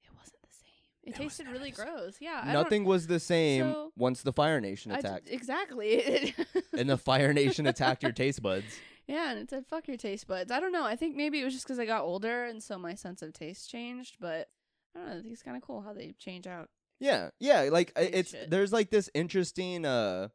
It 0.03 0.11
wasn't 0.19 0.43
the 0.43 0.49
same. 0.51 0.65
It, 1.05 1.11
It 1.11 1.15
tasted 1.17 1.47
really 1.49 1.71
gross. 1.71 2.17
Yeah. 2.21 2.41
I 2.45 2.53
Nothing 2.53 2.85
was 2.85 3.07
the 3.07 3.21
same 3.21 3.73
So- 3.73 3.93
once 3.97 4.23
the 4.23 4.33
Fire 4.33 4.61
Nation 4.61 4.91
I 4.91 5.01
d- 5.01 5.07
attacked. 5.07 5.29
exactly. 5.31 6.35
and 6.77 6.91
the 6.91 6.99
Fire 6.99 7.33
Nation 7.33 7.67
attacked 7.69 8.03
your 8.03 8.13
taste 8.13 8.43
buds. 8.43 8.67
Yeah, 9.07 9.31
and 9.31 9.39
it 9.39 9.49
said 9.49 9.65
"fuck 9.67 9.89
your 9.89 9.97
taste 9.97 10.27
buds." 10.27 10.51
I 10.53 10.61
don't 10.61 10.71
know. 10.73 10.85
I 10.85 10.95
think 10.95 11.17
maybe 11.17 11.41
it 11.41 11.45
was 11.45 11.55
just 11.55 11.65
because 11.67 11.79
I 11.79 11.87
got 11.87 12.03
older, 12.03 12.45
and 12.45 12.63
so 12.63 12.79
my 12.79 12.95
sense 12.95 13.23
of 13.23 13.33
taste 13.33 13.71
changed. 13.71 14.17
But 14.21 14.49
I 14.95 14.99
don't 14.99 15.07
know. 15.09 15.13
I 15.19 15.23
think 15.23 15.33
it's 15.33 15.43
kind 15.43 15.57
of 15.57 15.63
cool 15.63 15.81
how 15.81 15.95
they 15.95 16.13
change 16.19 16.47
out. 16.47 16.69
Yeah, 17.01 17.31
yeah. 17.41 17.71
Like 17.73 17.93
it's 17.97 18.33
shit. 18.33 18.51
there's 18.51 18.71
like 18.71 18.91
this 18.91 19.09
interesting. 19.15 19.87
uh 19.87 20.29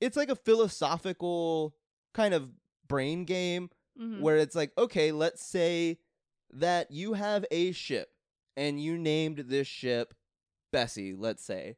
It's 0.00 0.16
like 0.16 0.28
a 0.30 0.36
philosophical 0.36 1.74
kind 2.14 2.34
of 2.34 2.50
brain 2.86 3.24
game 3.24 3.70
Mhm. 3.98 4.20
where 4.20 4.36
it's 4.36 4.54
like, 4.54 4.72
okay, 4.78 5.12
let's 5.12 5.44
say 5.44 5.98
that 6.50 6.90
you 6.90 7.14
have 7.14 7.44
a 7.50 7.72
ship 7.72 8.10
and 8.56 8.80
you 8.82 8.96
named 8.96 9.38
this 9.48 9.66
ship 9.66 10.14
Bessie, 10.72 11.14
let's 11.14 11.42
say. 11.44 11.76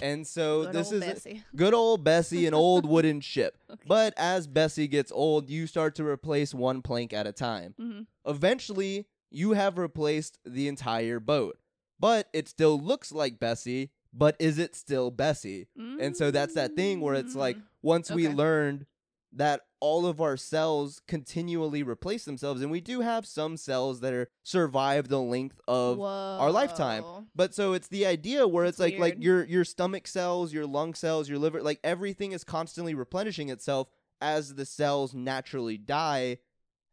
And 0.00 0.26
so 0.26 0.64
Good 0.64 0.74
this 0.74 0.92
is 0.92 1.00
Bessie. 1.00 1.42
good 1.56 1.74
old 1.74 2.04
Bessie, 2.04 2.46
an 2.46 2.54
old 2.54 2.86
wooden 2.86 3.20
ship. 3.20 3.58
Okay. 3.70 3.82
But 3.86 4.14
as 4.16 4.46
Bessie 4.46 4.86
gets 4.88 5.10
old, 5.12 5.48
you 5.50 5.66
start 5.66 5.94
to 5.96 6.04
replace 6.06 6.54
one 6.54 6.82
plank 6.82 7.12
at 7.12 7.26
a 7.26 7.32
time. 7.32 7.74
Mhm. 7.80 8.06
Eventually, 8.26 9.06
you 9.30 9.52
have 9.52 9.78
replaced 9.78 10.38
the 10.44 10.68
entire 10.68 11.18
boat. 11.20 11.58
But 11.98 12.28
it 12.32 12.48
still 12.48 12.80
looks 12.80 13.12
like 13.12 13.38
Bessie, 13.38 13.90
but 14.12 14.36
is 14.38 14.58
it 14.58 14.74
still 14.74 15.10
Bessie? 15.10 15.68
And 16.00 16.16
so 16.16 16.30
that's 16.30 16.54
that 16.54 16.74
thing 16.76 17.00
where 17.00 17.14
it's 17.14 17.34
like 17.34 17.56
Mm. 17.56 17.62
once 17.82 18.10
we 18.10 18.28
learned 18.36 18.86
that 19.34 19.62
all 19.80 20.04
of 20.06 20.20
our 20.20 20.36
cells 20.36 21.00
continually 21.08 21.82
replace 21.82 22.24
themselves 22.26 22.60
and 22.60 22.70
we 22.70 22.80
do 22.82 23.00
have 23.00 23.26
some 23.26 23.56
cells 23.56 24.00
that 24.00 24.12
are 24.12 24.28
survive 24.42 25.08
the 25.08 25.20
length 25.20 25.58
of 25.66 25.98
our 26.40 26.52
lifetime. 26.52 27.02
But 27.34 27.54
so 27.54 27.72
it's 27.72 27.88
the 27.88 28.04
idea 28.06 28.46
where 28.46 28.66
That's 28.66 28.78
it's 28.78 28.80
like 28.80 28.98
like 29.00 29.22
your 29.24 29.44
your 29.44 29.64
stomach 29.64 30.06
cells, 30.06 30.52
your 30.52 30.66
lung 30.66 30.92
cells, 30.94 31.28
your 31.28 31.38
liver, 31.38 31.62
like 31.62 31.80
everything 31.82 32.32
is 32.32 32.44
constantly 32.44 32.94
replenishing 32.94 33.48
itself 33.48 33.88
as 34.20 34.54
the 34.54 34.66
cells 34.66 35.14
naturally 35.14 35.78
die 35.78 36.38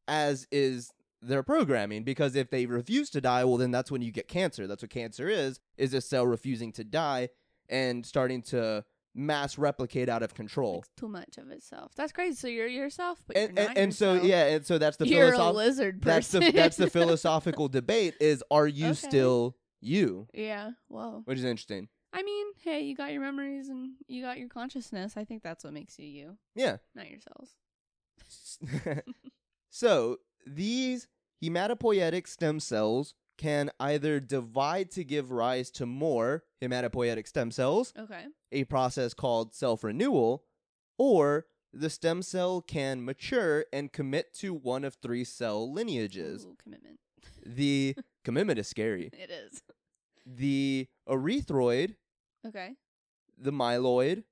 as 0.07 0.47
is 0.51 0.91
their 1.21 1.43
programming 1.43 2.03
because 2.03 2.35
if 2.35 2.49
they 2.49 2.65
refuse 2.65 3.09
to 3.11 3.21
die, 3.21 3.43
well 3.43 3.57
then 3.57 3.71
that's 3.71 3.91
when 3.91 4.01
you 4.01 4.11
get 4.11 4.27
cancer. 4.27 4.67
That's 4.67 4.81
what 4.81 4.89
cancer 4.91 5.27
is, 5.29 5.59
is 5.77 5.93
a 5.93 6.01
cell 6.01 6.25
refusing 6.25 6.71
to 6.73 6.83
die 6.83 7.29
and 7.67 8.05
starting 8.05 8.41
to 8.43 8.83
mass 9.15 9.57
replicate 9.57 10.07
out 10.07 10.23
of 10.23 10.33
control. 10.33 10.83
Too 10.95 11.09
much 11.09 11.37
of 11.37 11.49
itself. 11.49 11.91
That's 11.95 12.11
crazy. 12.11 12.35
So 12.35 12.47
you're 12.47 12.67
yourself, 12.67 13.19
but 13.27 13.35
And 13.35 13.57
you're 13.57 13.65
and, 13.65 13.75
not 13.75 13.77
and 13.83 13.93
so 13.95 14.13
yeah, 14.13 14.45
and 14.45 14.65
so 14.65 14.77
that's 14.77 14.97
the 14.97 15.07
you're 15.07 15.29
a 15.29 15.31
philosoph- 15.37 15.55
lizard 15.55 16.01
that's 16.01 16.27
person. 16.27 16.41
the 16.45 16.51
that's 16.51 16.77
the 16.77 16.89
philosophical 16.99 17.67
debate 17.67 18.15
is 18.21 18.43
are 18.51 18.67
you 18.67 18.87
Okay. 18.87 18.93
still 18.95 19.55
you? 19.81 20.27
yeah. 20.33 20.71
Whoa. 20.87 21.21
Which 21.25 21.37
is 21.39 21.43
interesting. 21.43 21.89
I 22.13 22.23
mean, 22.23 22.47
hey, 22.63 22.81
you 22.81 22.95
got 22.95 23.11
your 23.11 23.21
memories 23.21 23.69
and 23.69 23.91
you 24.07 24.21
got 24.23 24.39
your 24.39 24.49
consciousness. 24.49 25.13
I 25.15 25.25
think 25.25 25.43
that's 25.43 25.63
what 25.63 25.73
makes 25.73 25.99
you 25.99 26.07
you, 26.07 26.37
Yeah. 26.55 26.77
not 26.95 27.07
yourselves. 27.09 27.53
so 29.69 30.17
these 30.45 31.07
hematopoietic 31.43 32.27
stem 32.27 32.59
cells 32.59 33.13
can 33.37 33.71
either 33.79 34.19
divide 34.19 34.91
to 34.91 35.03
give 35.03 35.31
rise 35.31 35.71
to 35.71 35.85
more 35.85 36.43
hematopoietic 36.61 37.27
stem 37.27 37.51
cells, 37.51 37.93
Okay. 37.97 38.25
a 38.51 38.65
process 38.65 39.13
called 39.13 39.53
self 39.53 39.83
renewal, 39.83 40.43
or 40.97 41.45
the 41.71 41.89
stem 41.89 42.21
cell 42.21 42.61
can 42.61 43.05
mature 43.05 43.65
and 43.71 43.93
commit 43.93 44.33
to 44.33 44.53
one 44.53 44.83
of 44.83 44.95
three 44.95 45.23
cell 45.23 45.71
lineages. 45.71 46.45
Ooh, 46.45 46.55
commitment. 46.61 46.99
The 47.45 47.95
commitment 48.25 48.59
is 48.59 48.67
scary. 48.67 49.09
It 49.13 49.29
is. 49.31 49.61
The 50.25 50.87
erythroid, 51.07 51.95
Okay. 52.45 52.75
the 53.37 53.51
myeloid, 53.51 54.23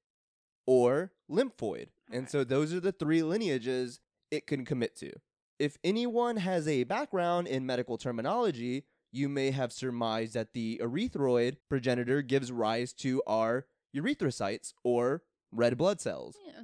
or 0.66 1.14
lymphoid. 1.32 1.88
And 2.12 2.30
so 2.30 2.44
those 2.44 2.74
are 2.74 2.80
the 2.82 2.92
three 2.92 3.24
lineages 3.24 4.02
it 4.30 4.46
can 4.48 4.66
commit 4.66 4.96
to. 4.98 5.12
If 5.60 5.78
anyone 5.84 6.38
has 6.38 6.68
a 6.68 6.84
background 6.84 7.48
in 7.48 7.66
medical 7.66 7.98
terminology, 7.98 8.86
you 9.12 9.28
may 9.28 9.52
have 9.52 9.72
surmised 9.72 10.34
that 10.34 10.54
the 10.54 10.80
erythroid 10.84 11.58
progenitor 11.70 12.22
gives 12.22 12.52
rise 12.52 12.94
to 12.94 13.24
our 13.26 13.66
erythrocytes 13.96 14.74
or 14.84 15.24
red 15.52 15.78
blood 15.78 16.00
cells. 16.00 16.38
Yeah. 16.46 16.64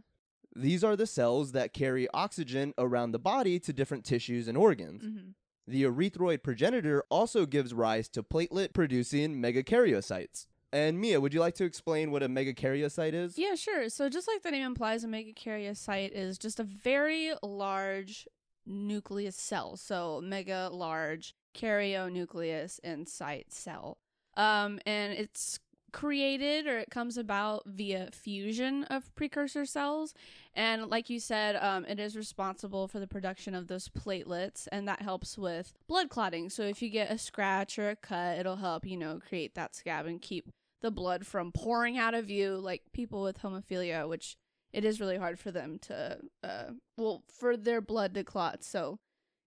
These 0.56 0.84
are 0.84 0.96
the 0.96 1.08
cells 1.08 1.54
that 1.54 1.74
carry 1.74 2.08
oxygen 2.14 2.74
around 2.78 3.12
the 3.12 3.20
body 3.20 3.60
to 3.62 3.74
different 3.74 4.06
tissues 4.06 4.48
and 4.48 4.58
organs. 4.58 5.04
Mm-hmm. 5.04 5.30
The 5.66 5.84
erythroid 5.84 6.44
progenitor 6.44 7.04
also 7.10 7.46
gives 7.46 7.74
rise 7.74 8.10
to 8.10 8.22
platelet 8.22 8.74
producing 8.74 9.42
megakaryocytes. 9.42 10.48
And 10.72 11.00
Mia, 11.00 11.22
would 11.22 11.34
you 11.34 11.40
like 11.40 11.56
to 11.56 11.64
explain 11.64 12.12
what 12.12 12.24
a 12.24 12.30
megakaryocyte 12.30 13.14
is? 13.14 13.38
Yeah, 13.38 13.56
sure. 13.56 13.90
So 13.90 14.10
just 14.10 14.28
like 14.28 14.42
the 14.44 14.52
name 14.52 14.66
implies, 14.66 15.04
a 15.04 15.08
megakaryocyte 15.08 16.12
is 16.12 16.38
just 16.38 16.60
a 16.60 16.64
very 16.64 17.34
large 17.42 18.28
nucleus 18.66 19.36
cell. 19.36 19.78
So 19.78 20.22
mega 20.24 20.70
large 20.72 21.36
karyonucleus 21.56 22.80
and 22.84 23.06
cyte 23.06 23.52
cell. 23.52 23.98
Um, 24.36 24.80
and 24.86 25.14
it's 25.14 25.60
created 25.92 26.66
or 26.66 26.80
it 26.80 26.90
comes 26.90 27.18
about 27.18 27.64
via 27.68 28.10
fusion 28.12 28.84
of 28.86 29.14
precursor 29.16 29.66
cells. 29.66 30.14
And 30.54 30.88
like 30.88 31.10
you 31.10 31.20
said, 31.20 31.56
um, 31.56 31.86
it 31.86 32.00
is 32.00 32.18
responsible 32.18 32.88
for 32.88 33.00
the 33.00 33.08
production 33.08 33.56
of 33.56 33.68
those 33.68 33.88
platelets, 33.90 34.68
and 34.72 34.88
that 34.88 35.02
helps 35.02 35.38
with 35.38 35.74
blood 35.88 36.10
clotting. 36.10 36.50
So 36.50 36.64
if 36.64 36.82
you 36.82 36.90
get 36.90 37.12
a 37.12 37.18
scratch 37.18 37.80
or 37.80 37.90
a 37.90 37.96
cut, 37.96 38.40
it'll 38.40 38.58
help, 38.58 38.86
you 38.86 38.98
know, 38.98 39.20
create 39.26 39.56
that 39.56 39.76
scab 39.76 40.06
and 40.08 40.22
keep 40.22 40.50
the 40.82 40.92
blood 40.92 41.26
from 41.26 41.52
pouring 41.52 41.98
out 41.98 42.14
of 42.14 42.30
you 42.30 42.58
like 42.58 42.82
people 42.92 43.24
with 43.24 43.42
hemophilia 43.42 44.08
which 44.08 44.36
it 44.74 44.84
is 44.84 45.00
really 45.00 45.18
hard 45.18 45.40
for 45.40 45.52
them 45.52 45.78
to 45.80 46.18
uh 46.44 46.66
well 46.98 47.24
for 47.28 47.56
their 47.56 47.80
blood 47.82 48.14
to 48.14 48.24
clot 48.24 48.64
so 48.64 49.00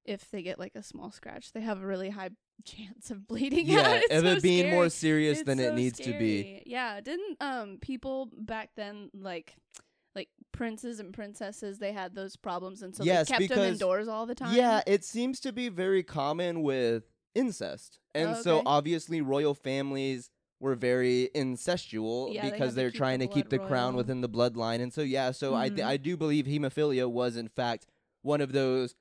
if 0.05 0.31
they 0.31 0.43
get 0.43 0.59
like 0.59 0.75
a 0.75 0.83
small 0.83 1.11
scratch 1.11 1.53
they 1.53 1.61
have 1.61 1.83
a 1.83 1.87
really 1.87 2.11
high 2.11 2.31
chance 2.65 3.11
of 3.11 3.29
bleeding 3.29 3.67
out. 3.71 3.85
Yeah, 3.85 4.01
It's 4.05 4.15
of 4.15 4.23
so 4.23 4.29
it 4.29 4.43
being 4.43 4.71
more 4.71 4.89
serious 4.89 5.41
It's 5.41 5.47
than 5.47 5.61
it 5.61 5.69
so 5.71 5.75
needs 5.75 5.99
to 5.99 6.12
be. 6.19 6.62
Yeah, 6.65 7.01
didn't 7.01 7.37
um 7.41 7.79
people 7.81 8.31
back 8.33 8.71
then 8.77 9.11
like 9.12 9.55
like 10.15 10.29
princes 10.53 10.99
and 10.99 11.12
princesses 11.12 11.79
they 11.79 11.93
had 11.93 12.15
those 12.15 12.37
problems 12.37 12.81
and 12.83 12.97
so 12.97 13.05
Yes, 13.05 13.29
they 13.29 13.35
kept 13.35 13.55
them 13.55 13.73
indoors 13.73 14.09
all 14.09 14.25
the 14.25 14.35
time? 14.35 14.55
Yeah, 14.55 14.81
it 14.87 15.05
seems 15.05 15.39
to 15.41 15.53
be 15.53 15.69
very 15.69 16.03
common 16.03 16.62
with 16.62 17.05
incest. 17.35 17.99
And 18.15 18.29
Oh, 18.31 18.43
so 18.43 18.62
obviously 18.65 19.21
royal 19.21 19.55
families 19.55 20.31
were 20.61 20.75
very 20.75 21.29
incestual 21.35 22.33
Yeah, 22.33 22.49
because 22.51 22.71
to 22.71 22.77
they're 22.77 22.87
keep 22.90 22.95
the 22.95 22.99
trying 22.99 23.19
to 23.21 23.27
keep 23.27 23.49
the 23.51 23.59
blood 23.59 23.69
crown 23.69 23.97
within 23.97 24.21
the 24.23 24.29
bloodline. 24.29 24.81
And 24.81 24.92
so 24.92 25.03
yeah, 25.03 25.31
so 25.31 25.55
I 25.55 25.69
th- 25.69 25.81
Mhm. 25.81 25.87
I 25.87 25.97
do 25.97 26.16
believe 26.16 26.47
hemophilia 26.47 27.11
was 27.11 27.37
in 27.37 27.49
fact 27.49 27.87
one 28.23 28.40
of 28.40 28.53
those 28.53 28.95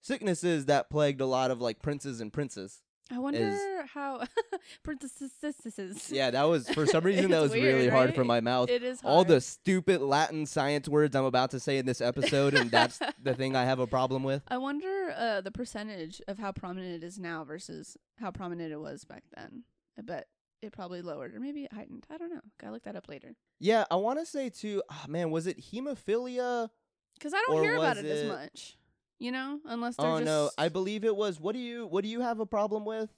sicknesses 0.00 0.66
that 0.66 0.88
plagued 0.88 1.20
a 1.20 1.26
lot 1.26 1.50
of 1.50 1.60
like 1.60 1.82
princes 1.82 2.20
and 2.20 2.32
princes. 2.32 2.82
I 3.12 3.18
wonder 3.18 3.58
how 3.92 4.22
princesses. 4.84 6.10
Yeah, 6.12 6.30
that 6.30 6.44
was 6.44 6.68
for 6.70 6.86
some 6.86 7.02
reason 7.10 7.30
that 7.32 7.40
was 7.40 7.52
really 7.52 7.80
weird, 7.80 7.92
hard 7.92 8.14
for 8.14 8.24
my 8.24 8.40
mouth. 8.40 8.68
It 8.70 8.82
is 8.82 9.00
All 9.02 9.24
the 9.24 9.40
stupid 9.40 10.00
Latin 10.00 10.46
science 10.46 10.88
words 10.88 11.16
I'm 11.16 11.24
about 11.24 11.50
to 11.50 11.60
say 11.60 11.78
in 11.78 11.86
this 11.86 12.00
episode, 12.00 12.54
and 12.54 12.70
that's 12.70 13.00
the 13.20 13.34
thing 13.34 13.56
I 13.56 13.64
have 13.64 13.78
a 13.80 13.86
problem 13.86 14.22
with. 14.22 14.42
I 14.48 14.58
wonder 14.58 15.12
uh, 15.16 15.40
the 15.40 15.50
percentage 15.50 16.22
of 16.28 16.38
how 16.38 16.52
prominent 16.52 17.02
it 17.02 17.06
is 17.06 17.18
now 17.18 17.42
versus 17.44 17.96
how 18.18 18.30
prominent 18.30 18.72
it 18.72 18.80
was 18.80 19.04
back 19.04 19.24
then. 19.36 19.64
I 19.98 20.02
bet 20.02 20.26
it 20.62 20.72
probably 20.72 21.02
lowered 21.02 21.34
or 21.34 21.40
maybe 21.40 21.64
it 21.64 21.72
heightened. 21.72 22.06
I 22.10 22.18
don't 22.18 22.32
know. 22.32 22.40
Gotta 22.60 22.72
look 22.74 22.82
that 22.84 22.96
up 22.96 23.08
later. 23.08 23.34
Yeah, 23.58 23.84
I 23.90 23.96
want 23.96 24.18
to 24.18 24.26
say 24.26 24.48
too. 24.50 24.82
Oh, 24.90 25.04
man, 25.08 25.30
was 25.30 25.46
it 25.46 25.58
hemophilia? 25.60 26.68
Because 27.14 27.34
I 27.34 27.42
don't 27.46 27.62
hear 27.62 27.76
about 27.76 27.96
was 27.96 28.04
it, 28.04 28.10
as 28.10 28.24
much. 28.24 28.76
You 29.18 29.32
know, 29.32 29.60
unless 29.66 29.96
they're 29.96 30.06
Oh 30.06 30.18
just 30.18 30.24
no, 30.26 30.50
I 30.56 30.68
believe 30.70 31.04
it 31.04 31.14
was. 31.14 31.38
What 31.38 31.52
do 31.54 31.58
you 31.58 31.86
What 31.86 32.04
do 32.04 32.08
you 32.10 32.20
have 32.20 32.40
a 32.40 32.46
problem 32.46 32.84
with? 32.84 33.10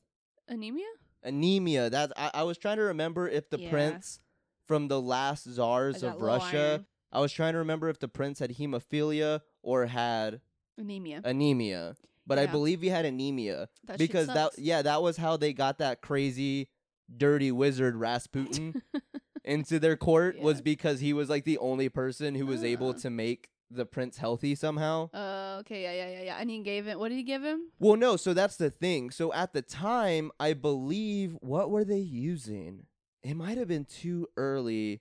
anemia. 0.49 0.87
Anemia. 1.23 1.89
That 1.91 2.13
I, 2.17 2.31
I 2.35 2.43
was 2.43 2.59
trying 2.59 2.79
to 2.79 2.83
remember 2.85 3.29
if 3.29 3.49
the 3.51 3.59
Yeah. 3.59 3.71
prince 3.71 4.21
from 4.67 4.89
the 4.89 5.01
last 5.01 5.49
czars 5.49 6.03
of 6.03 6.21
Russia. 6.21 6.57
iron. 6.73 6.87
I 7.13 7.21
was 7.21 7.33
trying 7.33 7.53
to 7.53 7.59
remember 7.59 7.89
if 7.89 7.99
the 8.01 8.09
prince 8.09 8.39
had 8.41 8.57
hemophilia 8.57 9.43
or 9.63 9.87
had 9.87 10.41
Anemia. 10.79 11.21
anemia. 11.25 11.95
But 12.27 12.39
I 12.39 12.47
believe 12.47 12.81
he 12.83 12.89
had 12.89 13.05
anemia 13.05 13.69
That 13.85 13.99
because 13.99 14.29
that 14.29 14.59
yeah, 14.59 14.83
that 14.83 15.03
was 15.03 15.17
how 15.17 15.37
they 15.37 15.53
got 15.53 15.79
that 15.79 16.01
crazy 16.01 16.69
dirty 17.17 17.53
wizard 17.53 17.97
Rasputin 17.97 18.83
into 19.45 19.79
their 19.79 19.97
court 19.97 20.39
was 20.39 20.61
because 20.61 21.01
he 21.01 21.13
was 21.13 21.29
like 21.29 21.45
the 21.45 21.59
only 21.59 21.89
person 21.89 22.35
who 22.35 22.47
was 22.47 22.63
able 22.65 22.91
Ah. 22.91 22.99
to 23.01 23.11
make 23.11 23.49
the 23.71 23.87
prince 23.87 24.19
healthy 24.19 24.55
somehow. 24.55 25.09
Uh, 25.15 25.57
okay, 25.61 25.83
yeah, 25.83 25.93
yeah, 25.93 26.19
yeah, 26.19 26.23
yeah. 26.25 26.37
And 26.39 26.51
he 26.51 26.59
gave 26.61 26.87
it. 26.87 26.99
What 26.99 27.09
did 27.09 27.17
he 27.17 27.23
give 27.23 27.43
him? 27.43 27.71
Well, 27.79 27.97
no, 27.97 28.17
so 28.17 28.35
that's 28.35 28.57
the 28.57 28.71
thing. 28.71 29.11
So 29.11 29.33
at 29.33 29.53
the 29.55 29.63
time, 29.63 30.31
I 30.39 30.53
believe 30.53 31.37
what 31.41 31.71
were 31.71 31.85
they 31.85 31.99
using? 31.99 32.87
It 33.23 33.35
might 33.35 33.57
have 33.57 33.69
been 33.69 33.87
too 33.87 34.27
early 34.37 35.01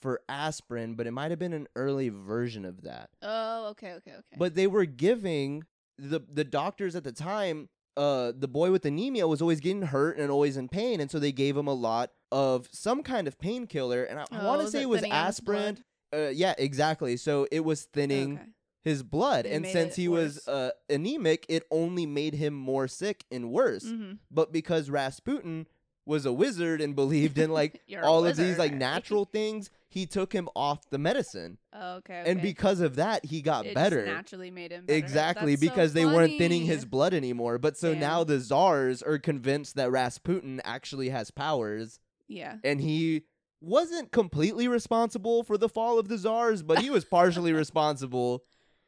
for 0.00 0.20
aspirin, 0.28 0.94
but 0.94 1.06
it 1.06 1.12
might 1.12 1.30
have 1.30 1.38
been 1.38 1.52
an 1.52 1.68
early 1.76 2.08
version 2.08 2.64
of 2.64 2.82
that. 2.82 3.10
Oh, 3.22 3.68
okay, 3.70 3.92
okay, 3.92 4.10
okay. 4.12 4.36
But 4.36 4.56
they 4.56 4.66
were 4.66 4.84
giving 4.84 5.62
the 5.96 6.20
the 6.28 6.42
doctors 6.44 6.96
at 6.96 7.04
the 7.04 7.12
time 7.12 7.68
uh 7.96 8.32
the 8.36 8.48
boy 8.48 8.70
with 8.70 8.84
anemia 8.86 9.26
was 9.28 9.42
always 9.42 9.60
getting 9.60 9.82
hurt 9.82 10.16
and 10.18 10.30
always 10.30 10.56
in 10.56 10.68
pain 10.68 11.00
and 11.00 11.10
so 11.10 11.18
they 11.18 11.32
gave 11.32 11.56
him 11.56 11.66
a 11.66 11.74
lot 11.74 12.10
of 12.30 12.68
some 12.72 13.02
kind 13.02 13.28
of 13.28 13.38
painkiller 13.38 14.04
and 14.04 14.18
I, 14.18 14.24
Oh, 14.32 14.46
want 14.46 14.62
to 14.62 14.68
say 14.68 14.82
it 14.82 14.88
was 14.88 15.02
aspirin. 15.04 15.78
Uh, 16.14 16.28
yeah, 16.28 16.54
exactly. 16.58 17.16
So 17.16 17.46
it 17.50 17.60
was 17.60 17.84
thinning 17.84 18.34
Okay. 18.34 18.46
his 18.84 19.02
blood 19.02 19.46
It 19.46 19.52
and 19.52 19.66
since 19.66 19.94
he 19.96 20.08
was 20.08 20.46
uh, 20.48 20.70
anemic 20.90 21.44
it 21.48 21.64
only 21.70 22.04
made 22.06 22.34
him 22.34 22.54
more 22.54 22.88
sick 22.88 23.24
and 23.30 23.50
worse 23.50 23.84
Mhm. 23.84 24.18
but 24.30 24.52
because 24.52 24.88
rasputin 24.90 25.66
was 26.04 26.26
a 26.26 26.32
wizard 26.32 26.80
and 26.80 26.94
believed 26.96 27.38
in 27.38 27.50
like 27.50 27.80
all 28.02 28.26
of 28.26 28.36
these 28.36 28.58
like 28.58 28.72
natural 28.72 29.24
things, 29.32 29.70
he 29.88 30.06
took 30.06 30.32
him 30.32 30.48
off 30.56 30.88
the 30.90 30.98
medicine. 30.98 31.58
Oh, 31.72 31.96
okay, 31.96 32.20
okay. 32.20 32.30
And 32.30 32.40
because 32.42 32.80
of 32.80 32.96
that, 32.96 33.24
he 33.24 33.42
got 33.42 33.66
it 33.66 33.74
better. 33.74 34.04
just 34.04 34.14
naturally 34.14 34.50
made 34.50 34.72
him 34.72 34.86
better. 34.86 34.98
Exactly, 34.98 35.54
That's 35.54 35.62
so 35.62 35.68
because 35.70 35.92
they 35.92 36.06
weren't 36.06 36.38
thinning 36.38 36.62
his 36.62 36.84
blood 36.84 37.14
anymore. 37.14 37.58
But 37.58 37.76
so 37.76 37.94
now 37.94 38.24
the 38.24 38.40
czars 38.40 39.02
are 39.02 39.18
convinced 39.18 39.76
that 39.76 39.90
Rasputin 39.90 40.60
actually 40.64 41.10
has 41.10 41.30
powers, 41.30 42.00
Yeah. 42.26 42.56
and 42.64 42.80
he 42.80 43.24
wasn't 43.60 44.10
completely 44.10 44.66
responsible 44.66 45.44
for 45.44 45.56
the 45.56 45.68
fall 45.68 45.98
of 45.98 46.08
the 46.08 46.18
czars, 46.18 46.62
but 46.62 46.80
he 46.80 46.90
was 46.90 47.04
partially 47.04 47.52
responsible 47.52 48.42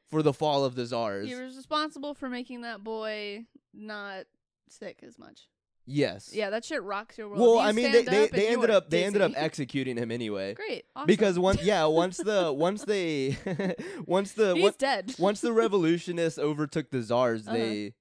for 0.09 0.23
the 0.23 0.33
fall 0.33 0.65
of 0.65 0.75
the 0.75 0.87
czars. 0.87 1.29
He 1.29 1.35
was 1.35 1.57
responsible 1.57 2.15
for 2.15 2.29
making 2.29 2.63
that 2.63 2.83
boy 2.83 3.45
not 3.73 4.25
sick 4.69 5.01
as 5.03 5.19
much. 5.19 5.49
Yes. 5.87 6.31
Yeah, 6.33 6.51
that 6.51 6.65
shit 6.65 6.83
rocks 6.83 7.19
your 7.19 7.29
world. 7.29 7.41
Well, 7.41 7.55
You 7.55 7.61
I 7.61 7.73
mean, 7.73 7.93
they 7.93 8.03
they, 8.05 8.25
up 8.25 8.31
they 8.31 8.49
ended 8.49 8.71
up 8.71 8.91
they 8.91 9.05
ended 9.05 9.23
up 9.23 9.33
executing 9.35 9.97
him 9.97 10.11
anyway. 10.11 10.55
Great. 10.65 10.85
Awesome. 10.97 11.07
Because 11.07 11.39
once 11.39 11.63
yeah, 11.63 11.85
once 12.03 12.17
the 12.19 12.53
once 12.53 12.85
they 12.85 13.37
once 14.07 14.33
the 14.33 14.55
he's 14.55 14.63
once, 14.63 14.77
dead. 14.77 15.15
once 15.19 15.41
the 15.41 15.53
revolutionists 15.53 16.39
overtook 16.39 16.91
the 16.91 17.03
czars, 17.03 17.47
Uh-huh. 17.47 17.57
they 17.57 17.95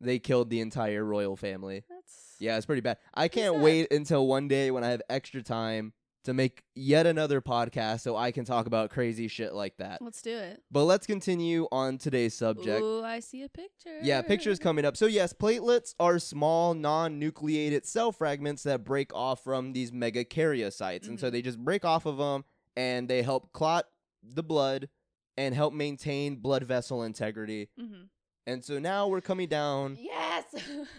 they 0.00 0.18
killed 0.18 0.50
the 0.50 0.60
entire 0.60 1.04
royal 1.04 1.36
family. 1.36 1.84
That's 1.88 2.36
Yeah, 2.40 2.56
it's 2.56 2.66
pretty 2.66 2.80
bad. 2.82 2.98
I 3.14 3.28
can't 3.28 3.60
wait 3.60 3.92
until 3.92 4.26
one 4.26 4.48
day 4.48 4.70
when 4.70 4.82
I 4.84 4.88
have 4.90 5.02
extra 5.08 5.42
time 5.42 5.92
to 6.24 6.32
make 6.34 6.62
yet 6.74 7.06
another 7.06 7.40
podcast 7.40 8.00
so 8.00 8.16
I 8.16 8.30
can 8.30 8.44
talk 8.44 8.66
about 8.66 8.90
crazy 8.90 9.26
shit 9.28 9.52
like 9.54 9.76
that. 9.78 10.00
Let's 10.00 10.22
do 10.22 10.36
it. 10.36 10.62
But 10.70 10.84
let's 10.84 11.06
continue 11.06 11.66
on 11.72 11.98
today's 11.98 12.34
subject. 12.34 12.80
Ooh, 12.80 13.02
I 13.02 13.20
see 13.20 13.42
a 13.42 13.48
picture. 13.48 13.98
Yeah, 14.02 14.22
pictures 14.22 14.58
coming 14.58 14.84
up. 14.84 14.96
So 14.96 15.06
yes, 15.06 15.32
platelets 15.32 15.94
are 15.98 16.18
small 16.18 16.74
non-nucleated 16.74 17.84
cell 17.86 18.12
fragments 18.12 18.62
that 18.62 18.84
break 18.84 19.12
off 19.14 19.42
from 19.42 19.72
these 19.72 19.90
megakaryocytes, 19.90 21.08
and 21.08 21.18
so 21.18 21.28
Mhm. 21.28 21.32
they 21.32 21.42
just 21.42 21.58
break 21.58 21.84
off 21.84 22.06
of 22.06 22.18
them, 22.18 22.44
and 22.76 23.08
they 23.08 23.22
help 23.22 23.52
clot 23.52 23.88
the 24.22 24.42
blood 24.42 24.88
and 25.36 25.54
help 25.54 25.74
maintain 25.74 26.36
blood 26.36 26.62
vessel 26.64 27.02
integrity. 27.02 27.68
Mm-hmm. 27.80 28.02
And 28.46 28.64
so 28.64 28.78
now 28.78 29.06
we're 29.08 29.20
coming 29.20 29.48
down 29.48 29.96
Yes. 30.00 30.44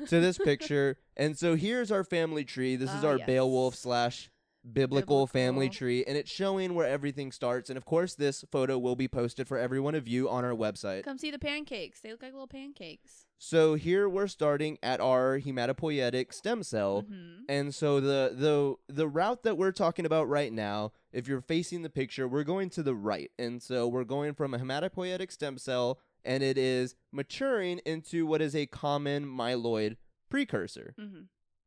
to 0.07 0.19
this 0.19 0.38
picture, 0.43 0.97
and 1.17 1.38
so 1.38 1.55
here's 1.55 1.91
our 1.91 2.03
family 2.03 2.43
tree. 2.45 2.75
This 2.75 2.89
is 2.93 3.03
Ah, 3.03 3.09
our 3.09 3.17
yes. 3.17 3.27
Beowulf 3.27 3.75
slash 3.75 4.29
biblical 4.71 5.28
family 5.28 5.69
tree, 5.69 6.04
and 6.06 6.17
it's 6.17 6.32
showing 6.32 6.73
where 6.73 6.88
everything 6.88 7.32
starts. 7.32 7.69
And 7.69 7.78
of 7.78 7.86
course, 7.86 8.15
this 8.15 8.45
photo 8.52 8.78
will 8.78 8.95
be 8.95 9.08
posted 9.08 9.47
for 9.47 9.58
every 9.58 9.80
one 9.80 9.95
of 9.95 10.08
you 10.08 10.30
on 10.30 10.45
our 10.45 10.54
website. 10.54 11.04
Come 11.04 11.17
see 11.17 11.32
the 11.32 11.39
pancakes. 11.39 11.99
They 11.99 12.12
look 12.12 12.21
like 12.21 12.34
little 12.34 12.47
pancakes. 12.47 13.26
So 13.38 13.76
here 13.76 14.08
we're 14.08 14.28
starting 14.28 14.78
at 14.82 15.02
our 15.02 15.39
hematopoietic 15.39 16.34
stem 16.34 16.63
cell. 16.63 17.04
Mm-hmm. 17.04 17.43
And 17.49 17.76
so 17.76 17.99
the 17.99 18.34
the 18.34 18.76
the 18.93 19.08
route 19.08 19.43
that 19.43 19.58
we're 19.58 19.73
talking 19.73 20.06
about 20.06 20.30
right 20.30 20.54
now, 20.54 20.93
if 21.12 21.28
you're 21.28 21.41
facing 21.41 21.82
the 21.82 21.89
picture, 21.89 22.28
we're 22.28 22.45
going 22.45 22.69
to 22.71 22.84
the 22.84 22.95
right. 22.95 23.32
And 23.38 23.62
so 23.62 23.88
we're 23.88 24.06
going 24.06 24.34
from 24.34 24.54
a 24.54 24.60
hematopoietic 24.60 25.32
stem 25.32 25.58
cell 25.58 25.99
and 26.23 26.41
it 26.41 26.58
is 26.58 26.95
maturing 27.12 27.80
into 27.80 28.26
what 28.26 28.41
is 28.41 28.56
a 28.56 28.65
common 28.65 29.26
myeloid 29.26 29.97
precursor. 30.30 30.95
Mm-hmm. 30.99 31.23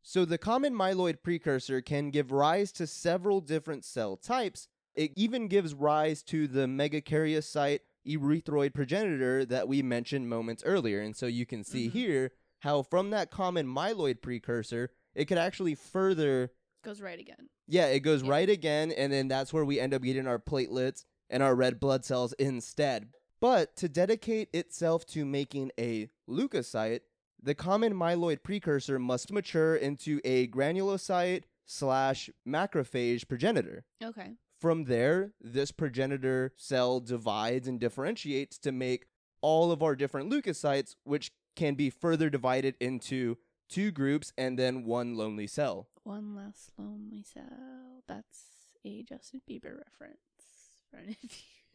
So 0.09 0.25
the 0.25 0.39
common 0.39 0.73
myeloid 0.73 1.21
precursor 1.25 1.81
can 1.81 2.11
give 2.13 2.31
rise 2.31 2.71
to 2.75 2.87
several 2.87 3.41
different 3.41 3.85
cell 3.85 4.17
types. 4.17 4.69
It 4.95 5.11
even 5.17 5.49
gives 5.49 5.75
rise 5.75 6.23
to 6.25 6.47
the 6.47 6.67
megakaryocyte 6.67 7.81
erythroid 8.07 8.73
progenitor 8.73 9.45
that 9.47 9.67
we 9.67 9.83
mentioned 9.83 10.29
moments 10.29 10.63
earlier. 10.65 11.01
And 11.01 11.17
so 11.17 11.27
you 11.27 11.45
can 11.45 11.65
see 11.65 11.89
Mhm. 11.89 11.91
here 11.93 12.33
how 12.61 12.83
from 12.85 13.11
that 13.11 13.33
common 13.33 13.67
myeloid 13.67 14.23
precursor, 14.23 14.93
it 15.17 15.25
could 15.25 15.39
actually 15.39 15.75
further 15.75 16.53
Goes 16.85 17.01
right 17.01 17.19
again. 17.19 17.49
yeah, 17.67 17.87
it 17.87 18.01
goes 18.01 18.23
Yeah. 18.23 18.31
right 18.31 18.49
again, 18.49 18.93
and 18.93 19.13
then 19.13 19.27
that's 19.27 19.53
where 19.53 19.65
we 19.65 19.81
end 19.81 19.93
up 19.93 20.03
getting 20.03 20.29
our 20.29 20.39
platelets 20.39 21.05
and 21.29 21.43
our 21.43 21.57
red 21.57 21.81
blood 21.81 22.05
cells 22.05 22.33
instead. 22.35 23.09
But 23.41 23.75
to 23.79 23.89
dedicate 23.89 24.51
itself 24.53 25.05
to 25.07 25.25
making 25.27 25.73
a 25.77 26.11
leukocyte, 26.29 27.01
the 27.47 27.55
common 27.55 27.95
myeloid 27.95 28.43
precursor 28.43 28.99
must 28.99 29.33
mature 29.33 29.77
into 29.77 30.21
a 30.25 30.49
granulocyte 30.49 31.45
slash 31.65 32.29
macrophage 32.47 33.29
progenitor. 33.29 33.85
Okay. 34.03 34.33
From 34.59 34.85
there, 34.85 35.33
this 35.41 35.71
progenitor 35.71 36.53
cell 36.57 36.99
divides 36.99 37.69
and 37.69 37.79
differentiates 37.79 38.59
to 38.59 38.73
make 38.73 39.07
all 39.43 39.71
of 39.71 39.81
our 39.81 39.95
different 39.95 40.29
leukocytes, 40.29 40.97
which 41.05 41.31
can 41.55 41.77
be 41.77 41.89
further 41.89 42.29
divided 42.29 42.75
into 42.81 43.37
two 43.69 43.93
groups 43.93 44.33
and 44.37 44.59
then 44.59 44.85
one 44.85 45.17
lonely 45.17 45.47
cell. 45.47 45.87
One 46.03 46.35
less 46.35 46.73
lonely 46.77 47.23
cell. 47.23 48.03
That's 48.09 48.41
a 48.85 49.05
Justin 49.05 49.41
Bieber 49.49 49.79
reference 49.79 50.19
for 50.91 50.97
any 50.97 51.13
of 51.13 51.23
you. 51.23 51.66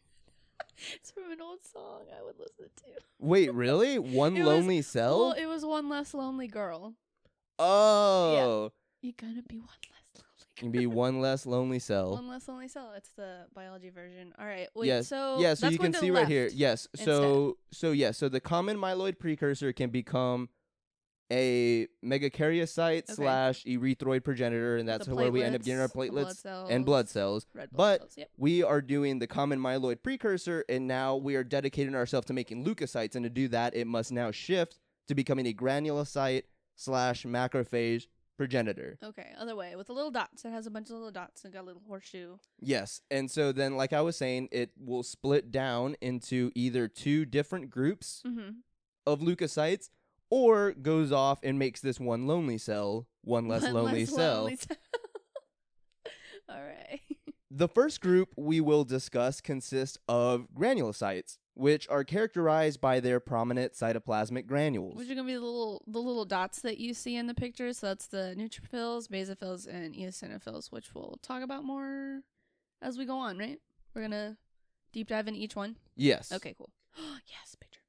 It's 0.95 1.11
from 1.11 1.31
an 1.31 1.41
old 1.41 1.59
song 1.63 2.01
I 2.17 2.23
would 2.23 2.37
listen 2.39 2.65
to. 2.77 3.01
Wait, 3.19 3.53
really? 3.53 3.99
One 3.99 4.35
It 4.35 4.39
was- 4.39 4.47
lonely 4.47 4.81
cell? 4.81 5.19
Well, 5.19 5.31
it 5.33 5.45
was 5.45 5.65
one 5.65 5.89
less 5.89 6.13
lonely 6.13 6.47
girl. 6.47 6.93
oh, 7.59 8.71
You're 9.01 9.13
gonna 9.19 9.41
be 9.43 9.57
one 9.59 9.67
less 9.67 10.03
lonely. 10.15 10.25
can 10.55 10.71
be 10.71 10.85
one 10.87 11.21
less 11.21 11.45
lonely 11.45 11.79
cell. 11.79 12.11
One 12.13 12.27
less 12.27 12.47
lonely 12.47 12.67
cell. 12.67 12.91
It's 12.95 13.09
the 13.11 13.45
biology 13.53 13.89
version. 13.89 14.33
All 14.39 14.45
right. 14.45 14.67
Wait. 14.75 14.87
yes. 14.87 15.07
So 15.07 15.39
yeah, 15.39 15.53
so 15.53 15.65
that's 15.67 15.73
you 15.73 15.77
going 15.79 15.91
can 15.93 15.99
to 16.01 16.05
see 16.05 16.11
right 16.11 16.27
here. 16.27 16.43
left. 16.43 16.55
Yes. 16.55 16.87
So 16.95 17.57
so 17.71 17.91
yeah, 17.91 18.11
so 18.11 18.29
the 18.29 18.39
common 18.39 18.77
myeloid 18.77 19.19
precursor 19.19 19.73
can 19.73 19.89
become 19.89 20.49
a 21.31 21.87
megakaryocyte 22.03 23.03
Okay. 23.03 23.13
slash 23.13 23.63
erythroid 23.63 24.23
progenitor, 24.23 24.77
and 24.77 24.87
that's 24.87 25.07
where 25.07 25.31
we 25.31 25.41
end 25.43 25.55
up 25.55 25.63
getting 25.63 25.79
our 25.79 25.87
platelets, 25.87 26.43
blood 26.43 26.71
and 26.71 26.85
blood 26.85 27.09
cells. 27.09 27.45
Red 27.53 27.71
blood 27.71 27.77
But 27.77 27.99
cells. 28.01 28.13
Yep. 28.17 28.29
we 28.37 28.63
are 28.63 28.81
doing 28.81 29.19
the 29.19 29.27
common 29.27 29.59
myeloid 29.59 30.03
precursor, 30.03 30.65
and 30.69 30.87
now 30.87 31.15
we 31.15 31.35
are 31.35 31.43
dedicating 31.43 31.95
ourselves 31.95 32.27
to 32.27 32.33
making 32.33 32.65
leukocytes. 32.65 33.15
And 33.15 33.23
to 33.23 33.29
do 33.29 33.47
that, 33.47 33.75
it 33.75 33.87
must 33.87 34.11
now 34.11 34.31
shift 34.31 34.79
to 35.07 35.15
becoming 35.15 35.47
a 35.47 35.53
granulocyte 35.53 36.43
slash 36.75 37.23
macrophage 37.23 38.07
progenitor. 38.37 38.97
Okay. 39.03 39.27
Other 39.39 39.55
way 39.55 39.75
with 39.75 39.87
the 39.87 39.93
little 39.93 40.09
dots. 40.11 40.43
It 40.45 40.49
has 40.51 40.65
a 40.65 40.71
bunch 40.71 40.87
of 40.87 40.93
little 40.95 41.11
dots 41.11 41.43
and 41.43 41.53
got 41.53 41.61
a 41.61 41.67
little 41.67 41.83
horseshoe. 41.87 42.37
Yes. 42.59 43.01
And 43.11 43.29
so 43.29 43.51
then, 43.51 43.77
like 43.77 43.93
I 43.93 44.01
was 44.01 44.17
saying, 44.17 44.49
it 44.51 44.71
will 44.79 45.03
split 45.03 45.51
down 45.51 45.95
into 46.01 46.51
either 46.55 46.87
two 46.87 47.25
different 47.25 47.69
groups 47.69 48.21
Mm-hmm. 48.25 48.49
of 49.05 49.19
leukocytes 49.19 49.89
or 50.31 50.71
goes 50.71 51.11
off 51.11 51.39
and 51.43 51.59
makes 51.59 51.79
this 51.81 51.99
one 51.99 52.25
lonely 52.25 52.57
cell 52.57 53.05
one 53.23 53.47
less 53.47 53.61
lonely 53.63 54.05
cell. 54.05 54.49
All 56.49 56.55
right. 56.61 56.99
The 57.53 57.67
first 57.67 57.99
group 57.99 58.29
we 58.37 58.61
will 58.61 58.85
discuss 58.85 59.41
consists 59.41 59.97
of 60.07 60.47
granulocytes, 60.57 61.37
which 61.53 61.85
are 61.89 62.05
characterized 62.05 62.79
by 62.79 63.01
their 63.01 63.19
prominent 63.19 63.73
cytoplasmic 63.73 64.45
granules. 64.47 64.95
Which 64.95 65.09
are 65.09 65.15
gonna 65.15 65.27
be 65.27 65.33
the 65.33 65.41
little 65.41 65.83
the 65.85 65.99
little 65.99 66.23
dots 66.23 66.61
that 66.61 66.77
you 66.77 66.93
see 66.93 67.17
in 67.17 67.27
the 67.27 67.33
picture. 67.33 67.73
So 67.73 67.87
that's 67.87 68.07
the 68.07 68.35
neutrophils, 68.37 69.09
basophils, 69.09 69.67
and 69.67 69.93
eosinophils, 69.93 70.71
which 70.71 70.95
we'll 70.95 71.19
talk 71.21 71.43
about 71.43 71.65
more 71.65 72.21
as 72.81 72.97
we 72.97 73.03
go 73.03 73.17
on. 73.17 73.37
Right? 73.37 73.59
We're 73.93 74.03
gonna 74.03 74.37
deep 74.93 75.09
dive 75.09 75.27
into 75.27 75.41
each 75.41 75.55
one. 75.57 75.75
yes. 75.97 76.31
Okay. 76.31 76.55
Cool. 76.57 76.69
yes. 77.27 77.55
Picture. 77.59 77.80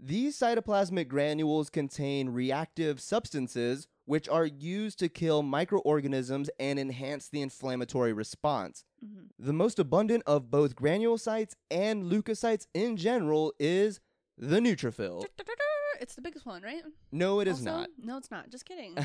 These 0.00 0.38
cytoplasmic 0.38 1.08
granules 1.08 1.70
contain 1.70 2.28
reactive 2.30 3.00
substances 3.00 3.88
which 4.04 4.28
are 4.28 4.46
used 4.46 4.98
to 5.00 5.08
kill 5.08 5.42
microorganisms 5.42 6.48
and 6.58 6.78
enhance 6.78 7.28
the 7.28 7.42
inflammatory 7.42 8.12
response. 8.12 8.84
hmm 9.04 9.24
The 9.38 9.52
most 9.52 9.78
abundant 9.78 10.22
of 10.26 10.50
both 10.50 10.76
granulocytes 10.76 11.54
and 11.70 12.04
leukocytes 12.04 12.66
in 12.74 12.96
general 12.96 13.52
is 13.58 14.00
the 14.38 14.60
neutrophil. 14.60 15.24
It's 16.00 16.14
the 16.14 16.22
biggest 16.22 16.46
one, 16.46 16.62
right? 16.62 16.82
No, 17.10 17.40
it 17.40 17.48
is 17.48 17.58
Also? 17.58 17.64
not. 17.80 17.88
No, 18.00 18.16
it's 18.16 18.30
not. 18.30 18.50
Just 18.50 18.64
kidding. 18.64 18.96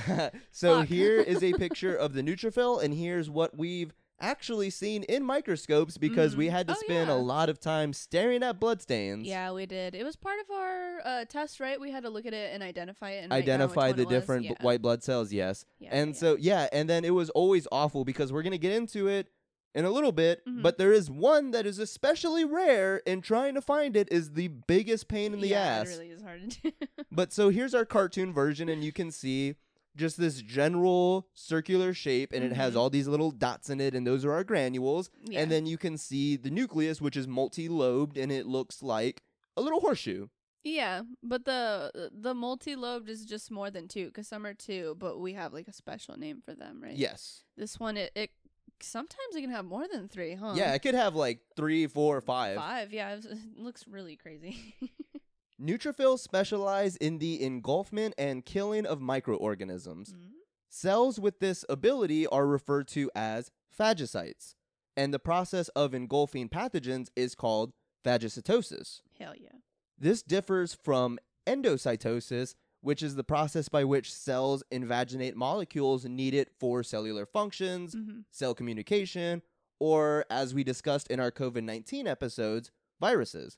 so 0.51 0.79
Fuck. 0.81 0.87
here 0.87 1.19
is 1.19 1.41
a 1.43 1.53
picture 1.63 1.95
of 1.95 2.13
the 2.13 2.21
neutrophil, 2.21 2.83
and 2.83 2.93
here's 2.93 3.31
what 3.31 3.57
we've 3.57 3.91
actually 4.23 4.69
seen 4.69 5.03
in 5.03 5.23
microscopes 5.23 5.97
because 5.97 6.35
we 6.35 6.47
Mhm. 6.47 6.51
had 6.51 6.67
to 6.69 6.73
Oh, 6.73 6.79
spend 6.79 7.09
yeah. 7.09 7.13
a 7.15 7.17
lot 7.17 7.49
of 7.49 7.59
time 7.59 7.91
staring 7.93 8.41
at 8.41 8.59
bloodstains. 8.59 9.27
yeah, 9.27 9.51
we 9.51 9.65
did. 9.65 9.93
It 9.93 10.03
was 10.05 10.15
part 10.15 10.39
of 10.39 10.49
our 10.55 11.01
uh, 11.05 11.25
test, 11.25 11.59
right? 11.59 11.79
We 11.79 11.91
had 11.91 12.03
to 12.03 12.09
look 12.09 12.25
at 12.25 12.33
it 12.33 12.53
and 12.53 12.63
identify 12.63 13.11
it 13.11 13.25
and 13.25 13.33
Identify 13.33 13.91
the 13.91 14.05
one 14.05 14.13
it 14.13 14.15
was. 14.15 14.21
different 14.21 14.47
b- 14.47 14.55
white 14.61 14.81
blood 14.81 15.03
cells, 15.03 15.33
yes. 15.33 15.65
Yeah, 15.79 15.89
and 15.91 16.11
yeah. 16.11 16.19
so, 16.19 16.37
yeah, 16.39 16.69
and 16.71 16.89
then 16.89 17.03
it 17.03 17.11
was 17.13 17.29
always 17.31 17.67
awful 17.71 18.05
because 18.05 18.31
we're 18.31 18.41
going 18.43 18.51
to 18.51 18.57
get 18.57 18.71
into 18.71 19.07
it 19.07 19.27
in 19.75 19.85
a 19.85 19.89
little 19.89 20.11
bit, 20.11 20.45
Mhm. 20.47 20.61
but 20.61 20.77
there 20.77 20.93
is 20.93 21.09
one 21.11 21.51
that 21.51 21.65
is 21.65 21.79
especially 21.79 22.45
rare, 22.45 23.01
and 23.07 23.23
trying 23.23 23.55
to 23.55 23.61
find 23.61 23.97
it 23.97 24.07
is 24.11 24.31
the 24.33 24.47
biggest 24.47 25.07
pain 25.07 25.33
in 25.33 25.41
the 25.41 25.47
yeah, 25.49 25.59
ass. 25.81 25.87
It 25.89 25.91
really 25.99 26.09
is 26.11 26.21
hard 26.21 26.49
to 26.51 26.61
do. 26.71 26.71
But 27.11 27.33
so 27.33 27.49
here's 27.49 27.73
our 27.73 27.83
cartoon 27.85 28.31
version, 28.33 28.69
and 28.69 28.83
you 28.83 28.91
can 28.93 29.11
see 29.11 29.55
just 29.95 30.17
this 30.17 30.41
general 30.41 31.27
circular 31.33 31.93
shape, 31.93 32.33
and 32.33 32.43
it 32.43 32.53
has 32.53 32.73
Mhm. 32.73 32.77
all 32.77 32.89
these 32.89 33.07
little 33.07 33.31
dots 33.31 33.69
in 33.69 33.79
it, 33.79 33.93
and 33.95 34.05
those 34.07 34.25
are 34.25 34.31
our 34.33 34.43
granules. 34.43 35.09
yeah. 35.23 35.39
And 35.41 35.51
then 35.51 35.65
you 35.65 35.77
can 35.77 35.97
see 35.97 36.35
the 36.35 36.49
nucleus, 36.49 36.99
which 37.01 37.15
is 37.17 37.27
multi 37.27 37.69
lobed, 37.69 38.17
and 38.17 38.31
it 38.31 38.45
looks 38.47 38.81
like 38.83 39.21
a 39.57 39.61
little 39.61 39.79
horseshoe. 39.81 40.27
Yeah, 40.63 41.01
but 41.21 41.43
the 41.43 42.09
the 42.13 42.33
multi-lobed 42.33 43.09
is 43.09 43.25
just 43.25 43.51
more 43.51 43.69
than 43.69 43.89
two 43.89 44.05
because 44.05 44.29
some 44.29 44.45
are 44.45 44.53
two, 44.53 44.95
but 44.97 45.19
we 45.19 45.33
have 45.33 45.51
like 45.53 45.67
a 45.67 45.73
special 45.73 46.17
name 46.17 46.41
for 46.41 46.53
them, 46.55 46.81
right? 46.81 46.95
Yes. 46.95 47.43
This 47.57 47.77
one, 47.81 47.97
it, 47.97 48.13
it 48.15 48.31
sometimes 48.81 49.35
it 49.35 49.41
can 49.41 49.49
have 49.49 49.65
more 49.65 49.85
than 49.91 50.07
three, 50.07 50.35
huh? 50.35 50.53
Yeah, 50.55 50.73
it 50.73 50.79
could 50.79 50.95
have 50.95 51.15
like 51.15 51.41
three, 51.57 51.85
four, 51.87 52.21
five. 52.21 52.55
five. 52.55 52.93
Yeah, 52.93 53.11
it, 53.11 53.15
was- 53.17 53.25
it 53.31 53.57
looks 53.57 53.85
really 53.89 54.15
crazy. 54.15 54.57
Neutrophils 55.61 56.19
specialize 56.19 56.95
in 56.97 57.19
the 57.19 57.41
engulfment 57.43 58.13
and 58.17 58.45
killing 58.45 58.85
of 58.85 58.99
microorganisms. 59.01 60.13
Mhm. 60.13 60.31
Cells 60.69 61.19
with 61.19 61.39
this 61.39 61.63
ability 61.69 62.25
are 62.27 62.47
referred 62.47 62.87
to 62.89 63.09
as 63.15 63.51
phagocytes, 63.77 64.55
and 64.97 65.13
the 65.13 65.19
process 65.19 65.69
of 65.69 65.93
engulfing 65.93 66.49
pathogens 66.49 67.09
is 67.15 67.35
called 67.35 67.73
phagocytosis. 68.03 69.01
Hell 69.19 69.35
yeah. 69.37 69.49
This 69.97 70.23
differs 70.23 70.73
from 70.73 71.19
endocytosis, 71.45 72.55
which 72.81 73.01
is 73.03 73.15
the 73.15 73.23
process 73.23 73.69
by 73.69 73.83
which 73.83 74.11
cells 74.13 74.63
invaginate 74.71 75.35
molecules 75.35 76.05
needed 76.05 76.49
for 76.59 76.83
cellular 76.83 77.25
functions, 77.25 77.95
Mm-hmm. 77.95 78.21
cell 78.31 78.53
communication, 78.55 79.41
or, 79.79 80.25
as 80.29 80.53
we 80.53 80.63
discussed 80.63 81.07
in 81.07 81.19
our 81.19 81.31
COVID 81.31 81.63
19 81.63 82.07
episodes, 82.07 82.71
viruses. 82.99 83.57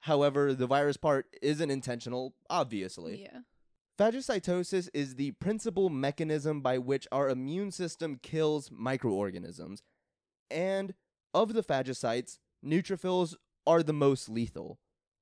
However, 0.00 0.54
the 0.54 0.66
virus 0.66 0.96
part 0.96 1.26
isn't 1.42 1.70
intentional, 1.70 2.34
obviously. 2.48 3.22
Yeah. 3.22 3.40
Phagocytosis 3.98 4.88
is 4.94 5.16
the 5.16 5.32
principal 5.32 5.88
mechanism 5.90 6.60
by 6.60 6.78
which 6.78 7.08
our 7.10 7.28
immune 7.28 7.72
system 7.72 8.18
kills 8.22 8.70
microorganisms. 8.70 9.82
And 10.50 10.94
of 11.34 11.52
the 11.52 11.64
phagocytes, 11.64 12.38
neutrophils 12.64 13.34
are 13.66 13.82
the 13.82 13.92
most 13.92 14.28
lethal. 14.28 14.78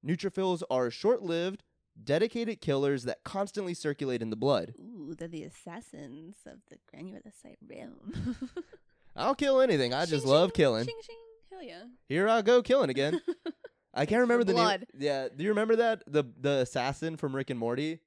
Neutrophils 0.07 0.63
are 0.71 0.91
short 0.91 1.23
lived, 1.23 1.63
dedicated 2.03 2.61
killers 2.61 3.05
that 3.05 3.25
constantly 3.25 3.73
circulate 3.73 4.21
in 4.21 4.29
the 4.29 4.37
blood. 4.37 4.75
Ooh, 4.79 5.15
they're 5.17 5.27
the 5.27 5.45
assassins 5.45 6.37
of 6.47 6.59
the 6.69 6.77
granulocyte 6.95 7.57
realm. 7.67 8.37
I'll 9.17 9.35
kill 9.35 9.63
anything, 9.63 9.95
I 9.95 10.05
just 10.05 10.25
Shing, 10.25 10.31
love 10.31 10.51
shing, 10.51 10.55
killing. 10.57 10.85
Shing. 10.85 10.95
Hell 11.51 11.63
yeah. 11.63 11.85
Here 12.09 12.29
I 12.29 12.43
go 12.43 12.63
killing 12.63 12.91
again. 12.91 13.21
I 13.97 14.07
can't 14.07 14.21
remember 14.21 14.45
the 14.45 14.53
name. 14.55 14.85
Yeah, 14.99 15.29
do 15.35 15.43
you 15.43 15.49
remember 15.51 15.77
that? 15.77 16.03
The 16.07 16.25
the 16.41 16.59
assassin 16.59 17.17
from 17.17 17.35
Rick 17.35 17.51
and 17.51 17.59
Morty? 17.59 18.01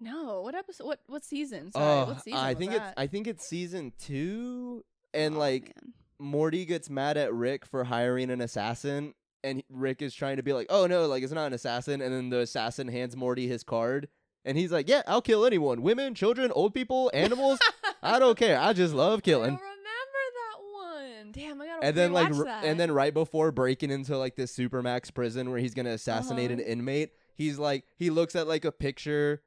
No, 0.00 0.42
what 0.42 0.54
episode? 0.54 0.86
What 0.86 1.00
what 1.06 1.24
season? 1.24 1.72
Sorry, 1.72 2.06
what 2.06 2.22
season 2.22 2.38
I 2.40 2.54
think 2.54 2.72
it's 2.72 2.84
I 2.96 3.06
think 3.06 3.26
it's 3.26 3.46
season 3.46 3.92
2 4.00 4.84
and 5.14 5.36
Oh, 5.36 5.38
like 5.38 5.62
man. 5.82 5.92
Morty 6.18 6.64
gets 6.64 6.90
mad 6.90 7.16
at 7.16 7.32
Rick 7.32 7.64
for 7.66 7.84
hiring 7.84 8.30
an 8.30 8.40
assassin, 8.40 9.14
and 9.44 9.62
Rick 9.70 10.02
is 10.02 10.14
trying 10.14 10.36
to 10.38 10.42
be 10.42 10.52
like, 10.52 10.66
"Oh 10.70 10.86
no, 10.86 11.06
like 11.06 11.22
it's 11.22 11.32
not 11.32 11.46
an 11.46 11.52
assassin." 11.52 12.00
And 12.00 12.12
then 12.14 12.30
the 12.30 12.40
assassin 12.40 12.88
hands 12.88 13.14
Morty 13.16 13.46
his 13.46 13.62
card, 13.62 14.08
and 14.44 14.56
he's 14.58 14.72
like, 14.72 14.88
"Yeah, 14.88 15.02
I'll 15.06 15.22
kill 15.22 15.44
anyone: 15.46 15.82
women, 15.82 16.14
children, 16.14 16.50
old 16.52 16.72
people, 16.74 17.10
animals. 17.14 17.58
I 18.02 18.18
don't 18.18 18.38
care. 18.38 18.58
I 18.58 18.72
just 18.72 18.94
love 18.94 19.18
I 19.18 19.22
killing." 19.22 19.50
don't 19.56 19.60
remember 19.60 20.22
that 20.34 21.22
one. 21.22 21.32
Damn, 21.32 21.60
I 21.60 21.65
gotta 21.76 21.86
And 21.86 21.96
then 21.96 22.12
like, 22.12 22.32
that. 22.32 22.64
and 22.64 22.78
then 22.80 22.90
right 22.92 23.14
before 23.14 23.52
breaking 23.52 23.90
into 23.90 24.16
like 24.18 24.36
this 24.36 24.54
supermax 24.56 25.12
prison 25.14 25.50
where 25.50 25.58
he's 25.58 25.74
gonna 25.74 25.90
assassinate 25.90 26.50
an 26.50 26.60
Uh-huh. 26.60 26.68
inmate, 26.70 27.10
he's 27.34 27.58
like, 27.58 27.84
he 27.96 28.10
looks 28.10 28.34
at 28.36 28.46
like 28.46 28.64
a 28.64 28.72
picture 28.72 29.42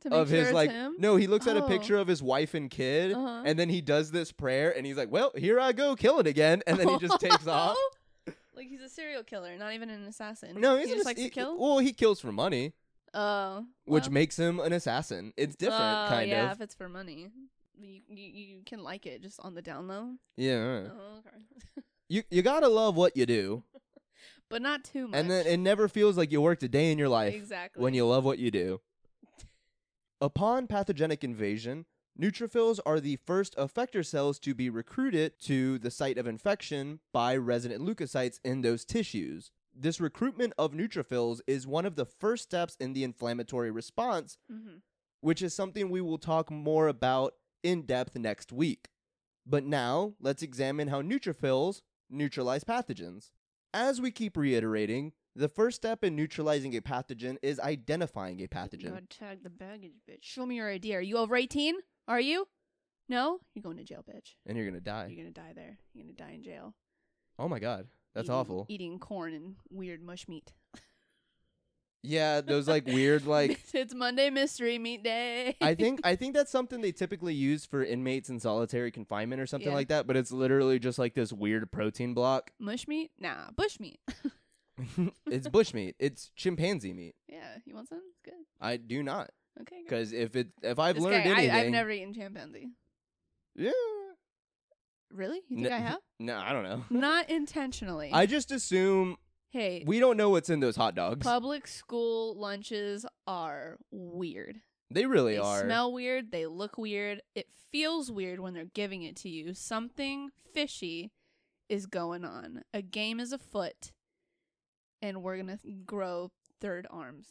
to 0.00 0.10
make 0.10 0.18
of 0.18 0.28
sure 0.28 0.38
his 0.38 0.46
it's 0.48 0.54
like, 0.54 0.70
him? 0.70 0.94
no, 0.98 1.16
he 1.16 1.26
looks 1.26 1.46
at 1.46 1.56
a 1.56 1.64
Oh. 1.64 1.68
picture 1.68 1.96
of 1.96 2.06
his 2.08 2.22
wife 2.22 2.54
and 2.54 2.70
kid, 2.70 3.12
Uh-huh. 3.12 3.42
and 3.46 3.58
then 3.58 3.68
he 3.68 3.80
does 3.80 4.10
this 4.10 4.32
prayer, 4.32 4.76
and 4.76 4.84
he's 4.86 4.96
like, 4.98 5.10
"Well, 5.10 5.32
here 5.36 5.58
I 5.58 5.72
go, 5.72 5.96
killing 5.96 6.26
again," 6.26 6.62
and 6.66 6.78
then 6.78 6.88
he 6.88 6.98
just 6.98 7.18
takes 7.20 7.46
off. 7.46 7.76
Like 8.56 8.68
he's 8.68 8.82
a 8.82 8.88
serial 8.88 9.24
killer, 9.24 9.58
not 9.58 9.72
even 9.72 9.90
an 9.90 10.04
assassin. 10.04 10.60
No, 10.60 10.76
he 10.76 10.82
he's 10.82 10.90
just 10.90 11.00
an, 11.00 11.04
likes 11.06 11.20
to 11.22 11.28
kill. 11.28 11.58
Well, 11.58 11.78
he 11.78 11.92
kills 11.92 12.20
for 12.20 12.30
money, 12.30 12.72
Oh, 13.12 13.64
which 13.84 14.04
well, 14.04 14.12
makes 14.12 14.38
him 14.38 14.60
an 14.60 14.72
assassin. 14.72 15.32
It's 15.36 15.56
different, 15.56 15.82
oh, 15.82 16.06
kind 16.08 16.30
yeah, 16.30 16.46
of. 16.46 16.52
if 16.52 16.60
it's 16.60 16.74
for 16.74 16.88
money, 16.88 17.30
you, 17.78 18.00
you 18.08 18.24
you 18.56 18.62
can 18.64 18.82
like 18.82 19.06
it 19.06 19.22
just 19.22 19.40
on 19.40 19.54
the 19.54 19.62
down 19.62 19.88
low. 19.88 20.14
Yeah, 20.36 20.88
Oh, 20.90 21.18
okay. 21.18 21.36
you 22.08 22.22
you 22.30 22.42
gotta 22.42 22.68
love 22.68 22.96
what 22.96 23.16
you 23.16 23.26
do, 23.26 23.62
but 24.50 24.62
not 24.62 24.84
too 24.84 25.08
much. 25.08 25.18
and 25.18 25.30
then 25.30 25.46
it 25.46 25.58
never 25.58 25.88
feels 25.88 26.16
like 26.16 26.30
you 26.32 26.40
worked 26.40 26.62
a 26.62 26.68
day 26.68 26.90
in 26.92 26.98
your 26.98 27.08
life 27.08 27.34
exactly 27.34 27.82
when 27.82 27.94
you 27.94 28.06
love 28.06 28.24
what 28.24 28.38
you 28.38 28.50
do. 28.50 28.80
Upon 30.20 30.66
pathogenic 30.66 31.22
invasion, 31.24 31.86
neutrophils 32.20 32.78
are 32.86 33.00
the 33.00 33.16
first 33.16 33.56
effector 33.56 34.04
cells 34.04 34.38
to 34.40 34.54
be 34.54 34.70
recruited 34.70 35.38
to 35.42 35.78
the 35.78 35.90
site 35.90 36.18
of 36.18 36.26
infection 36.26 37.00
by 37.12 37.36
resident 37.36 37.82
leukocytes 37.82 38.38
in 38.44 38.62
those 38.62 38.84
tissues. 38.84 39.50
This 39.76 40.00
recruitment 40.00 40.52
of 40.56 40.72
neutrophils 40.72 41.40
is 41.48 41.66
one 41.66 41.84
of 41.84 41.96
the 41.96 42.06
first 42.06 42.44
steps 42.44 42.76
in 42.78 42.92
the 42.92 43.04
inflammatory 43.04 43.70
response 43.70 44.38
hmm 44.50 44.76
which 45.20 45.40
is 45.40 45.54
something 45.54 45.88
we 45.88 46.02
will 46.02 46.18
talk 46.18 46.50
more 46.50 46.86
about 46.86 47.32
in 47.64 47.82
depth 47.82 48.16
next 48.16 48.52
week. 48.52 48.88
But 49.44 49.64
now, 49.64 50.14
let's 50.20 50.42
examine 50.42 50.88
how 50.88 51.02
neutrophils 51.02 51.80
neutralize 52.08 52.62
pathogens. 52.62 53.30
As 53.72 54.00
we 54.00 54.12
keep 54.12 54.36
reiterating, 54.36 55.12
the 55.34 55.48
first 55.48 55.76
step 55.76 56.04
in 56.04 56.14
neutralizing 56.14 56.76
a 56.76 56.80
pathogen 56.80 57.36
is 57.42 57.58
identifying 57.58 58.40
a 58.40 58.46
pathogen. 58.46 58.90
God 58.92 59.10
tag 59.10 59.42
the 59.42 59.50
baggage, 59.50 59.94
bitch. 60.08 60.22
Show 60.22 60.46
me 60.46 60.56
your 60.56 60.70
ID. 60.70 60.94
Are 60.94 61.00
you 61.02 61.16
over 61.18 61.34
eighteen? 61.34 61.74
Are 62.06 62.20
you? 62.20 62.46
No, 63.08 63.40
you're 63.54 63.62
going 63.62 63.76
to 63.76 63.84
jail, 63.84 64.02
bitch. 64.08 64.36
And 64.46 64.56
you're 64.56 64.64
going 64.66 64.78
to 64.78 64.80
die. 64.80 65.08
You're 65.10 65.24
gonna 65.24 65.32
die 65.34 65.52
there. 65.54 65.78
You're 65.92 66.04
gonna 66.04 66.14
die 66.16 66.34
in 66.36 66.42
jail. 66.44 66.74
Oh 67.38 67.48
my 67.48 67.58
god. 67.58 67.88
That's 68.14 68.26
Eating- 68.26 68.34
awful. 68.34 68.66
Eating 68.68 68.98
corn 69.00 69.34
and 69.34 69.56
weird 69.70 70.02
mush 70.02 70.28
meat. 70.28 70.52
Yeah, 72.06 72.42
those 72.42 72.68
like 72.68 72.86
weird 72.86 73.26
like 73.26 73.60
it's 73.72 73.94
Monday 73.94 74.28
Mystery 74.28 74.78
Meat 74.78 75.02
Day. 75.02 75.56
I 75.60 75.74
think 75.74 76.00
I 76.04 76.16
think 76.16 76.34
that's 76.34 76.50
something 76.52 76.80
they 76.82 76.92
typically 76.92 77.34
use 77.34 77.64
for 77.64 77.82
inmates 77.82 78.28
in 78.28 78.38
solitary 78.40 78.90
confinement 78.90 79.40
or 79.40 79.46
something 79.46 79.70
Yeah. 79.70 79.74
like 79.74 79.88
that, 79.88 80.06
but 80.06 80.16
it's 80.16 80.30
literally 80.30 80.78
just 80.78 80.98
like 80.98 81.14
this 81.14 81.32
weird 81.32 81.72
protein 81.72 82.12
block. 82.12 82.50
mush 82.58 82.86
meat. 82.86 83.10
Nah, 83.18 83.50
bush 83.56 83.80
meat. 83.80 84.00
it's 85.30 85.48
bushmeat. 85.48 85.94
It's 85.98 86.30
chimpanzee 86.36 86.92
meat. 86.92 87.14
yeah, 87.28 87.56
you 87.64 87.74
want 87.74 87.88
some? 87.88 88.02
It's 88.10 88.20
good. 88.24 88.44
I 88.60 88.76
do 88.76 89.02
not. 89.02 89.30
Okay. 89.62 89.76
good. 89.76 89.84
Because 89.84 90.12
if 90.12 90.36
it 90.36 90.48
if 90.62 90.78
I've 90.78 90.96
This 90.96 91.04
learned 91.04 91.24
guy- 91.24 91.30
anything, 91.30 91.50
I, 91.52 91.60
I've 91.60 91.70
never 91.70 91.90
eaten 91.90 92.12
chimpanzee. 92.12 92.68
yeah, 93.54 93.70
Really? 95.12 95.40
You 95.48 95.56
think 95.58 95.68
N- 95.68 95.72
I 95.72 95.78
have? 95.78 95.98
no, 96.18 96.36
I 96.36 96.52
don't 96.52 96.64
know. 96.64 96.84
Not 96.90 97.30
intentionally. 97.30 98.10
I 98.12 98.26
just 98.26 98.50
assume 98.50 99.16
hey, 99.54 99.84
we 99.86 100.00
don't 100.00 100.16
know 100.16 100.28
what's 100.30 100.50
in 100.50 100.60
those 100.60 100.76
hot 100.76 100.94
dogs. 100.94 101.24
public 101.24 101.66
school 101.66 102.34
lunches 102.38 103.06
are 103.26 103.78
weird. 103.90 104.60
they 104.90 105.06
really 105.06 105.38
are. 105.38 105.56
they 105.56 105.60
are. 105.62 105.64
smell 105.64 105.92
weird. 105.92 106.30
They 106.32 106.46
look 106.46 106.76
weird. 106.76 107.22
It 107.34 107.46
feels 107.72 108.10
weird 108.10 108.40
when 108.40 108.52
they're 108.52 108.64
giving 108.66 109.02
it 109.02 109.16
to 109.16 109.28
you. 109.28 109.54
Something 109.54 110.30
fishy 110.52 111.12
is 111.68 111.86
going 111.86 112.24
on. 112.24 112.62
A 112.74 112.82
game 112.82 113.20
is 113.20 113.32
afoot, 113.32 113.92
and 115.00 115.22
we're 115.22 115.36
gonna 115.38 115.58
grow 115.86 116.30
third 116.60 116.86
arms. 116.90 117.28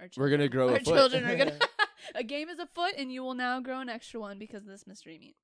Our 0.00 0.08
We're 0.16 0.30
gonna 0.30 0.48
grow 0.48 0.68
a 0.70 0.72
Our 0.72 0.78
foot. 0.78 0.86
children 0.94 1.24
are 1.24 1.36
gonna. 1.36 1.58
a 2.14 2.22
game 2.22 2.48
is 2.48 2.58
afoot, 2.58 2.92
and 2.96 3.10
you 3.12 3.22
will 3.22 3.34
now 3.34 3.58
grow 3.60 3.80
an 3.80 3.88
extra 3.88 4.20
one 4.20 4.38
because 4.38 4.62
of 4.62 4.68
this 4.68 4.86
mystery 4.86 5.18
meat. 5.18 5.36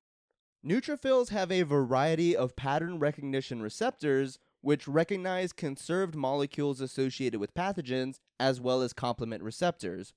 Neutrophils 0.65 1.29
have 1.29 1.51
a 1.51 1.63
variety 1.63 2.35
of 2.35 2.55
pattern 2.55 2.97
recognition 2.97 3.61
receptors 3.61 4.39
which 4.63 4.87
recognize 4.87 5.51
conserved 5.51 6.15
molecules 6.15 6.79
associated 6.79 7.37
with 7.37 7.53
pathogens 7.53 8.15
as 8.39 8.61
well 8.61 8.81
as 8.81 8.93
complement 8.93 9.43
receptors. 9.43 10.13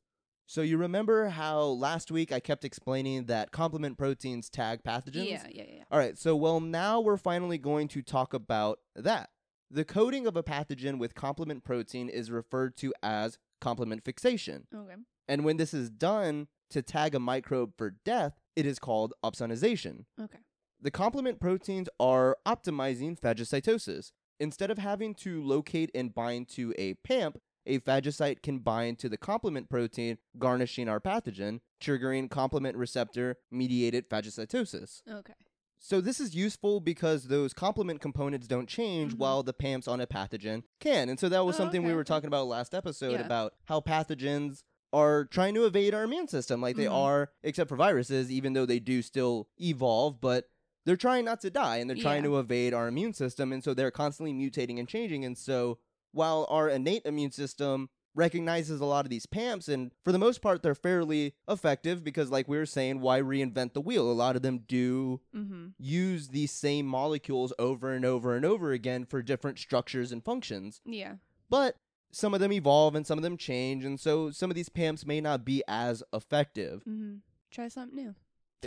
So 0.47 0.63
you 0.63 0.79
remember 0.79 1.31
how 1.31 1.63
last 1.63 2.13
week 2.13 2.31
I 2.31 2.39
kept 2.39 2.65
explaining 2.65 3.25
that 3.25 3.51
complement 3.51 3.99
proteins 3.99 4.49
tag 4.49 4.85
pathogens? 4.85 5.29
Yeah, 5.29 5.47
yeah, 5.51 5.65
yeah. 5.69 5.83
All 5.91 5.99
right, 5.99 6.17
so 6.17 6.37
well, 6.37 6.61
now 6.61 7.01
we're 7.01 7.17
finally 7.17 7.59
going 7.59 7.89
to 7.89 8.03
talk 8.03 8.33
about 8.33 8.79
that. 8.95 9.31
The 9.69 9.85
coating 9.85 10.29
of 10.29 10.37
a 10.37 10.45
pathogen 10.45 11.01
with 11.01 11.17
complement 11.17 11.65
protein 11.65 12.09
is 12.09 12.31
referred 12.31 12.77
to 12.77 12.95
as 13.03 13.39
complement 13.61 14.05
fixation. 14.05 14.69
Okay. 14.73 14.95
And 15.27 15.45
when 15.45 15.57
this 15.57 15.75
is 15.75 15.91
done 15.91 16.47
to 16.71 16.83
tag 16.83 17.17
a 17.17 17.19
microbe 17.19 17.73
for 17.77 17.97
death, 18.05 18.39
it 18.55 18.65
is 18.65 18.79
called 18.79 19.13
opsonization. 19.25 20.05
Okay. 20.23 20.39
The 20.81 20.93
complement 20.93 21.41
proteins 21.41 21.89
are 21.99 22.37
optimizing 22.47 23.19
phagocytosis. 23.19 24.13
Instead 24.39 24.71
of 24.71 24.79
having 24.79 25.15
to 25.15 25.43
locate 25.43 25.91
and 25.95 26.15
bind 26.15 26.49
to 26.49 26.75
a 26.79 26.95
PAMP, 26.95 27.39
a 27.65 27.79
phagocyte 27.81 28.43
can 28.43 28.59
bind 28.59 28.99
to 29.01 29.09
the 29.09 29.17
complement 29.17 29.69
protein, 29.69 30.19
garnishing 30.39 30.89
our 30.89 31.01
pathogen, 31.01 31.61
triggering 31.81 32.31
complement 32.31 32.77
receptor 32.77 33.37
mediated 33.51 34.09
phagocytosis. 34.09 35.03
Okay. 35.11 35.33
So 35.79 36.01
this 36.01 36.21
is 36.21 36.35
useful 36.35 36.81
because 36.81 37.25
those 37.25 37.53
complement 37.53 38.01
components 38.01 38.47
don't 38.47 38.69
change 38.69 39.15
Mhm. 39.15 39.19
while 39.19 39.43
the 39.43 39.53
PAMPs 39.53 39.87
on 39.89 40.01
a 40.01 40.07
pathogen 40.07 40.63
can. 40.81 41.09
And 41.09 41.19
so 41.19 41.29
that 41.29 41.45
was 41.45 41.57
Oh, 41.57 41.59
something 41.59 41.83
we 41.83 41.93
were 41.95 42.05
talking 42.05 42.29
about 42.29 42.47
last 42.47 42.75
episode 42.75 43.13
Yeah. 43.13 43.27
about 43.27 43.55
how 43.67 43.81
pathogens 43.81 44.63
are 44.93 45.25
trying 45.27 45.55
to 45.55 45.67
evade 45.67 45.93
our 45.93 46.05
immune 46.05 46.29
system 46.29 46.61
like 46.61 46.77
they 46.77 46.85
Mhm. 46.87 46.93
are 46.93 47.33
except 47.43 47.69
for 47.69 47.77
viruses 47.77 48.31
even 48.31 48.53
though 48.53 48.65
they 48.65 48.79
do 48.81 49.03
still 49.03 49.49
evolve 49.61 50.21
but 50.21 50.49
they're 50.87 50.97
trying 50.97 51.25
not 51.27 51.41
to 51.43 51.51
die 51.51 51.77
and 51.77 51.91
they're 51.91 51.97
trying 51.97 52.23
Yeah. 52.25 52.31
to 52.31 52.39
evade 52.39 52.73
our 52.73 52.89
immune 52.89 53.13
system 53.13 53.53
and 53.53 53.63
so 53.63 53.75
they're 53.75 53.91
constantly 53.91 54.33
mutating 54.33 54.79
and 54.79 54.89
changing 54.89 55.25
and 55.27 55.37
so 55.37 55.79
while 56.13 56.47
our 56.49 56.71
innate 56.71 57.03
immune 57.05 57.33
system 57.33 57.91
recognizes 58.15 58.81
a 58.81 58.85
lot 58.87 59.05
of 59.05 59.11
these 59.11 59.27
PAMPs, 59.27 59.69
and 59.69 59.93
for 60.03 60.11
the 60.11 60.19
most 60.19 60.41
part, 60.41 60.63
they're 60.63 60.75
fairly 60.75 61.35
effective 61.47 62.03
because, 62.03 62.31
like 62.31 62.49
we 62.49 62.57
were 62.57 62.65
saying, 62.65 63.01
why 63.03 63.21
reinvent 63.21 63.75
the 63.75 63.81
wheel? 63.83 64.11
A 64.11 64.15
lot 64.15 64.37
of 64.37 64.41
them 64.41 64.61
do 64.67 65.21
Mm-hmm. 65.37 65.67
use 65.79 66.29
these 66.29 66.51
same 66.51 66.87
molecules 66.87 67.53
over 67.59 67.93
and 67.93 68.07
over 68.07 68.35
and 68.35 68.47
over 68.47 68.73
again 68.73 69.05
for 69.05 69.21
different 69.21 69.59
structures 69.59 70.13
and 70.13 70.25
functions. 70.25 70.81
Yeah. 70.87 71.17
But 71.51 71.77
some 72.11 72.33
of 72.33 72.41
them 72.41 72.53
evolve 72.55 72.95
and 72.95 73.07
some 73.07 73.19
of 73.19 73.23
them 73.23 73.37
change, 73.37 73.85
and 73.85 74.01
so 74.01 74.31
some 74.31 74.51
of 74.51 74.55
these 74.55 74.71
PAMPs 74.71 75.05
may 75.05 75.21
not 75.21 75.45
be 75.45 75.63
as 75.69 76.03
effective. 76.15 76.81
Mm-hmm. 76.89 77.17
Try 77.51 77.69
something 77.69 77.97
new. 78.03 78.15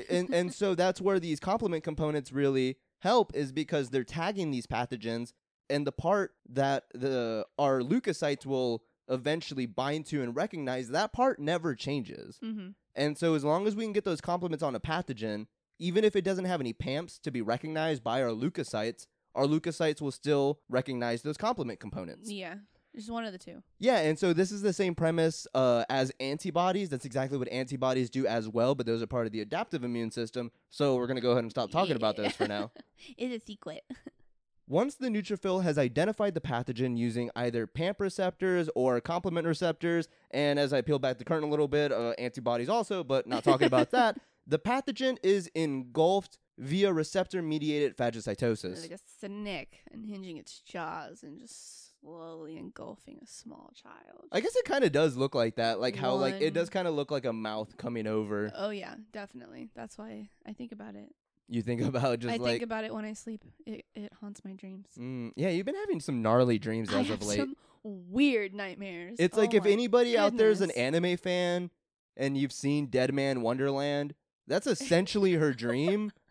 And 0.09 0.29
and 0.33 0.53
so 0.53 0.75
that's 0.75 1.01
where 1.01 1.19
these 1.19 1.39
complement 1.39 1.83
components 1.83 2.31
really 2.31 2.77
help 2.99 3.35
is 3.35 3.51
because 3.51 3.89
they're 3.89 4.03
tagging 4.03 4.51
these 4.51 4.67
pathogens 4.67 5.33
and 5.69 5.85
the 5.85 5.91
part 5.91 6.33
that 6.49 6.85
the 6.93 7.45
our 7.57 7.79
leukocytes 7.81 8.45
will 8.45 8.83
eventually 9.07 9.65
bind 9.65 10.05
to 10.05 10.21
and 10.21 10.35
recognize 10.35 10.89
that 10.89 11.13
part 11.13 11.39
never 11.39 11.75
changes. 11.75 12.39
Mm-hmm. 12.43 12.69
And 12.95 13.17
so 13.17 13.33
as 13.33 13.43
long 13.43 13.67
as 13.67 13.75
we 13.75 13.83
can 13.83 13.93
get 13.93 14.05
those 14.05 14.21
complements 14.21 14.63
on 14.63 14.75
a 14.75 14.79
pathogen, 14.79 15.47
even 15.79 16.03
if 16.03 16.15
it 16.15 16.23
doesn't 16.23 16.45
have 16.45 16.59
any 16.59 16.73
PAMPs 16.73 17.19
to 17.21 17.31
be 17.31 17.41
recognized 17.41 18.03
by 18.03 18.21
our 18.21 18.29
leukocytes, 18.29 19.07
our 19.35 19.45
leukocytes 19.45 20.01
will 20.01 20.11
still 20.11 20.59
recognize 20.69 21.21
those 21.21 21.37
complement 21.37 21.79
components. 21.79 22.31
Yeah. 22.31 22.55
Just 22.95 23.11
one 23.11 23.23
of 23.23 23.31
the 23.31 23.37
two. 23.37 23.61
Yeah, 23.77 23.99
and 23.99 24.17
so 24.17 24.33
this 24.33 24.51
is 24.51 24.61
the 24.61 24.73
same 24.73 24.95
premise 24.95 25.45
uh, 25.53 25.83
as 25.89 26.11
antibodies. 26.19 26.89
That's 26.89 27.05
exactly 27.05 27.37
what 27.37 27.47
antibodies 27.49 28.09
do 28.09 28.25
as 28.25 28.49
well, 28.49 28.73
but 28.75 28.85
those 28.85 29.01
are 29.01 29.07
part 29.07 29.25
of 29.27 29.31
the 29.31 29.41
adaptive 29.41 29.83
immune 29.83 30.11
system. 30.11 30.51
So 30.69 30.95
we're 30.95 31.07
going 31.07 31.15
to 31.15 31.21
go 31.21 31.31
ahead 31.31 31.43
and 31.43 31.51
stop 31.51 31.69
talking 31.71 31.95
about 31.95 32.17
Yeah. 32.17 32.23
those 32.25 32.33
for 32.33 32.47
now. 32.47 32.71
It's 33.17 33.43
a 33.43 33.45
secret. 33.45 33.83
Once 34.67 34.95
the 34.95 35.07
neutrophil 35.07 35.63
has 35.63 35.77
identified 35.79 36.35
the 36.35 36.41
pathogen 36.41 36.95
using 36.97 37.31
either 37.35 37.65
PAMP 37.65 37.99
receptors 37.99 38.69
or 38.75 39.01
complement 39.01 39.47
receptors, 39.47 40.07
and 40.31 40.59
as 40.59 40.73
I 40.73 40.81
peel 40.81 40.99
back 40.99 41.17
the 41.17 41.25
curtain 41.25 41.47
a 41.47 41.49
little 41.51 41.67
bit, 41.67 41.91
uh, 41.91 42.13
antibodies 42.19 42.69
also, 42.69 43.03
but 43.03 43.25
not 43.25 43.43
talking 43.43 43.65
about 43.65 43.89
that, 43.91 44.19
the 44.45 44.59
pathogen 44.59 45.17
is 45.23 45.47
engulfed 45.55 46.37
via 46.59 46.91
receptor 46.93 47.41
mediated 47.41 47.97
phagocytosis. 47.97 48.81
like 48.81 48.91
a 48.91 48.99
snake 49.19 49.79
unhinging 49.91 50.37
its 50.37 50.59
jaws 50.59 51.23
and 51.23 51.39
just 51.39 51.88
slowly 52.01 52.57
engulfing 52.57 53.19
a 53.21 53.27
small 53.27 53.71
child. 53.75 54.25
I 54.31 54.39
guess 54.41 54.55
it 54.55 54.65
kind 54.65 54.83
of 54.83 54.91
does 54.91 55.15
look 55.17 55.35
like 55.35 55.55
that, 55.55 55.79
like 55.79 55.95
how 55.95 56.15
like 56.15 56.35
it 56.41 56.45
One- 56.45 56.53
does 56.53 56.69
kind 56.69 56.87
of 56.87 56.93
look 56.93 57.11
like 57.11 57.25
a 57.25 57.33
mouth 57.33 57.75
coming 57.77 58.07
over. 58.07 58.51
oh 58.55 58.69
yeah, 58.69 58.95
definitely. 59.11 59.69
That's 59.75 59.97
why 59.97 60.29
I 60.45 60.53
think 60.53 60.71
about 60.71 60.95
it. 60.95 61.13
You 61.47 61.61
think 61.61 61.81
about 61.93 62.19
just 62.19 62.33
I 62.33 62.37
like 62.37 62.51
think 62.53 62.63
about 62.63 62.83
it 62.83 62.93
when 62.93 63.05
I 63.05 63.13
sleep. 63.13 63.43
It 63.65 63.85
it 63.95 64.11
haunts 64.21 64.43
my 64.45 64.53
dreams. 64.53 64.87
Mm, 64.97 65.31
yeah, 65.35 65.49
you've 65.49 65.65
been 65.65 65.75
having 65.75 65.99
some 65.99 66.21
gnarly 66.21 66.59
dreams 66.59 66.93
I 66.93 66.99
as 67.01 67.07
have 67.07 67.21
of 67.21 67.27
late. 67.27 67.37
some 67.39 67.55
weird 67.83 68.53
nightmares. 68.53 69.15
It's 69.19 69.37
like 69.37 69.53
Oh 69.53 69.57
if 69.57 69.63
my 69.65 69.69
anybody 69.71 70.17
out 70.17 70.37
there 70.37 70.49
is 70.49 70.61
an 70.61 70.67
goodness. 70.69 70.95
anime 71.03 71.17
fan 71.17 71.69
and 72.17 72.37
you've 72.37 72.51
seen 72.51 72.87
Deadman 72.87 73.41
Wonderland, 73.41 74.13
that's 74.47 74.67
essentially 74.67 75.33
her 75.33 75.53
dream. 75.53 76.11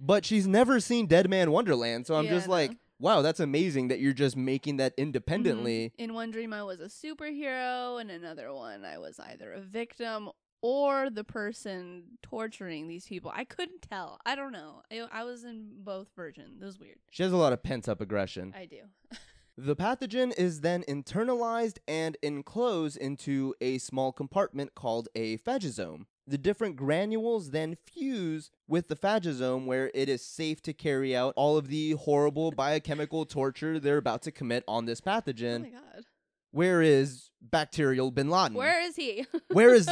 But 0.00 0.24
she's 0.24 0.46
never 0.46 0.80
seen 0.80 1.06
Deadman 1.06 1.50
Wonderland, 1.52 2.06
so 2.06 2.16
I'm 2.16 2.24
Yeah, 2.24 2.32
just 2.32 2.46
no. 2.48 2.52
like, 2.52 2.76
wow, 2.98 3.22
that's 3.22 3.40
amazing 3.40 3.88
that 3.88 4.00
you're 4.00 4.12
just 4.12 4.36
making 4.36 4.78
that 4.78 4.94
independently. 4.96 5.90
Mm-hmm. 5.90 6.02
In 6.02 6.14
one 6.14 6.30
dream, 6.30 6.52
I 6.52 6.62
was 6.62 6.80
a 6.80 6.86
superhero. 6.86 8.00
In 8.00 8.10
another 8.10 8.52
one, 8.52 8.84
I 8.84 8.98
was 8.98 9.18
either 9.18 9.52
a 9.52 9.60
victim 9.60 10.30
or 10.62 11.10
the 11.10 11.24
person 11.24 12.04
torturing 12.22 12.88
these 12.88 13.06
people. 13.06 13.30
I 13.34 13.44
couldn't 13.44 13.82
tell. 13.82 14.18
I 14.24 14.34
don't 14.34 14.52
know. 14.52 14.80
I, 14.90 15.06
I 15.12 15.24
was 15.24 15.44
in 15.44 15.68
both 15.78 16.08
versions. 16.16 16.62
It 16.62 16.64
was 16.64 16.78
weird. 16.78 16.96
She 17.10 17.22
has 17.22 17.32
a 17.32 17.36
lot 17.36 17.52
of 17.52 17.62
pent 17.62 17.88
up 17.88 18.00
aggression. 18.00 18.54
I 18.56 18.66
do. 18.66 18.80
The 19.56 19.76
pathogen 19.76 20.36
is 20.36 20.62
then 20.62 20.82
internalized 20.88 21.78
and 21.86 22.16
enclosed 22.24 22.96
into 22.96 23.54
a 23.60 23.78
small 23.78 24.10
compartment 24.10 24.74
called 24.74 25.08
a 25.14 25.38
phagosome. 25.38 26.06
The 26.26 26.38
different 26.38 26.76
granules 26.76 27.50
then 27.50 27.76
fuse 27.84 28.50
with 28.66 28.88
the 28.88 28.96
phagosome 28.96 29.66
where 29.66 29.90
it 29.94 30.08
is 30.08 30.24
safe 30.24 30.62
to 30.62 30.72
carry 30.72 31.14
out 31.14 31.34
all 31.36 31.56
of 31.58 31.68
the 31.68 31.92
horrible 31.92 32.50
biochemical 32.50 33.26
torture 33.26 33.78
they're 33.78 33.98
about 33.98 34.22
to 34.22 34.32
commit 34.32 34.64
on 34.66 34.86
this 34.86 35.00
pathogen. 35.02 35.56
oh 35.56 35.58
my 35.64 35.68
god. 35.68 36.04
Where 36.50 36.80
is 36.80 37.30
bacterial 37.42 38.10
bin 38.10 38.30
Laden? 38.30 38.56
Where 38.56 38.80
is 38.82 38.96
he? 38.96 39.26
Where 39.48 39.74
is 39.74 39.88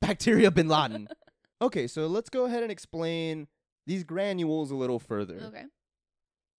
bacteria 0.00 0.50
bin 0.50 0.68
Laden? 0.68 1.08
Okay, 1.60 1.86
so 1.86 2.06
let's 2.06 2.30
go 2.30 2.44
ahead 2.44 2.62
and 2.62 2.70
explain 2.72 3.48
these 3.86 4.04
granules 4.04 4.70
a 4.70 4.76
little 4.76 4.98
further. 5.00 5.40
okay. 5.48 5.64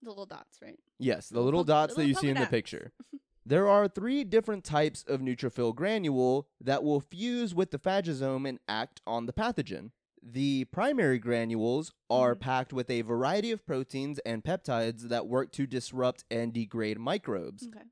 The 0.03 0.09
little 0.09 0.25
dots, 0.25 0.59
right? 0.61 0.77
Yes, 0.97 1.29
the 1.29 1.41
Little 1.41 1.63
dots 1.63 1.93
that 1.95 1.99
little 2.01 2.09
you 2.09 2.15
see 2.15 2.29
in 2.29 2.35
polka 2.35 2.49
the 2.49 2.51
picture. 2.57 2.91
There 3.49 3.67
are 3.67 3.87
three 3.87 4.23
different 4.23 4.63
types 4.63 5.03
of 5.07 5.21
neutrophil 5.21 5.73
granule 5.73 6.47
that 6.61 6.83
will 6.83 6.99
fuse 6.99 7.55
with 7.55 7.71
the 7.71 7.79
phagosome 7.79 8.47
and 8.47 8.59
act 8.67 9.01
on 9.07 9.25
the 9.25 9.33
pathogen. 9.33 9.89
The 10.21 10.65
primary 10.65 11.17
granules 11.17 11.91
are 12.11 12.35
Mhm. 12.35 12.41
packed 12.41 12.73
with 12.73 12.91
a 12.91 13.01
variety 13.01 13.49
of 13.49 13.65
proteins 13.65 14.19
and 14.19 14.43
peptides 14.43 15.09
that 15.09 15.25
work 15.27 15.51
to 15.53 15.65
disrupt 15.65 16.25
and 16.29 16.53
degrade 16.53 16.99
microbes. 16.99 17.65
Okay. 17.67 17.85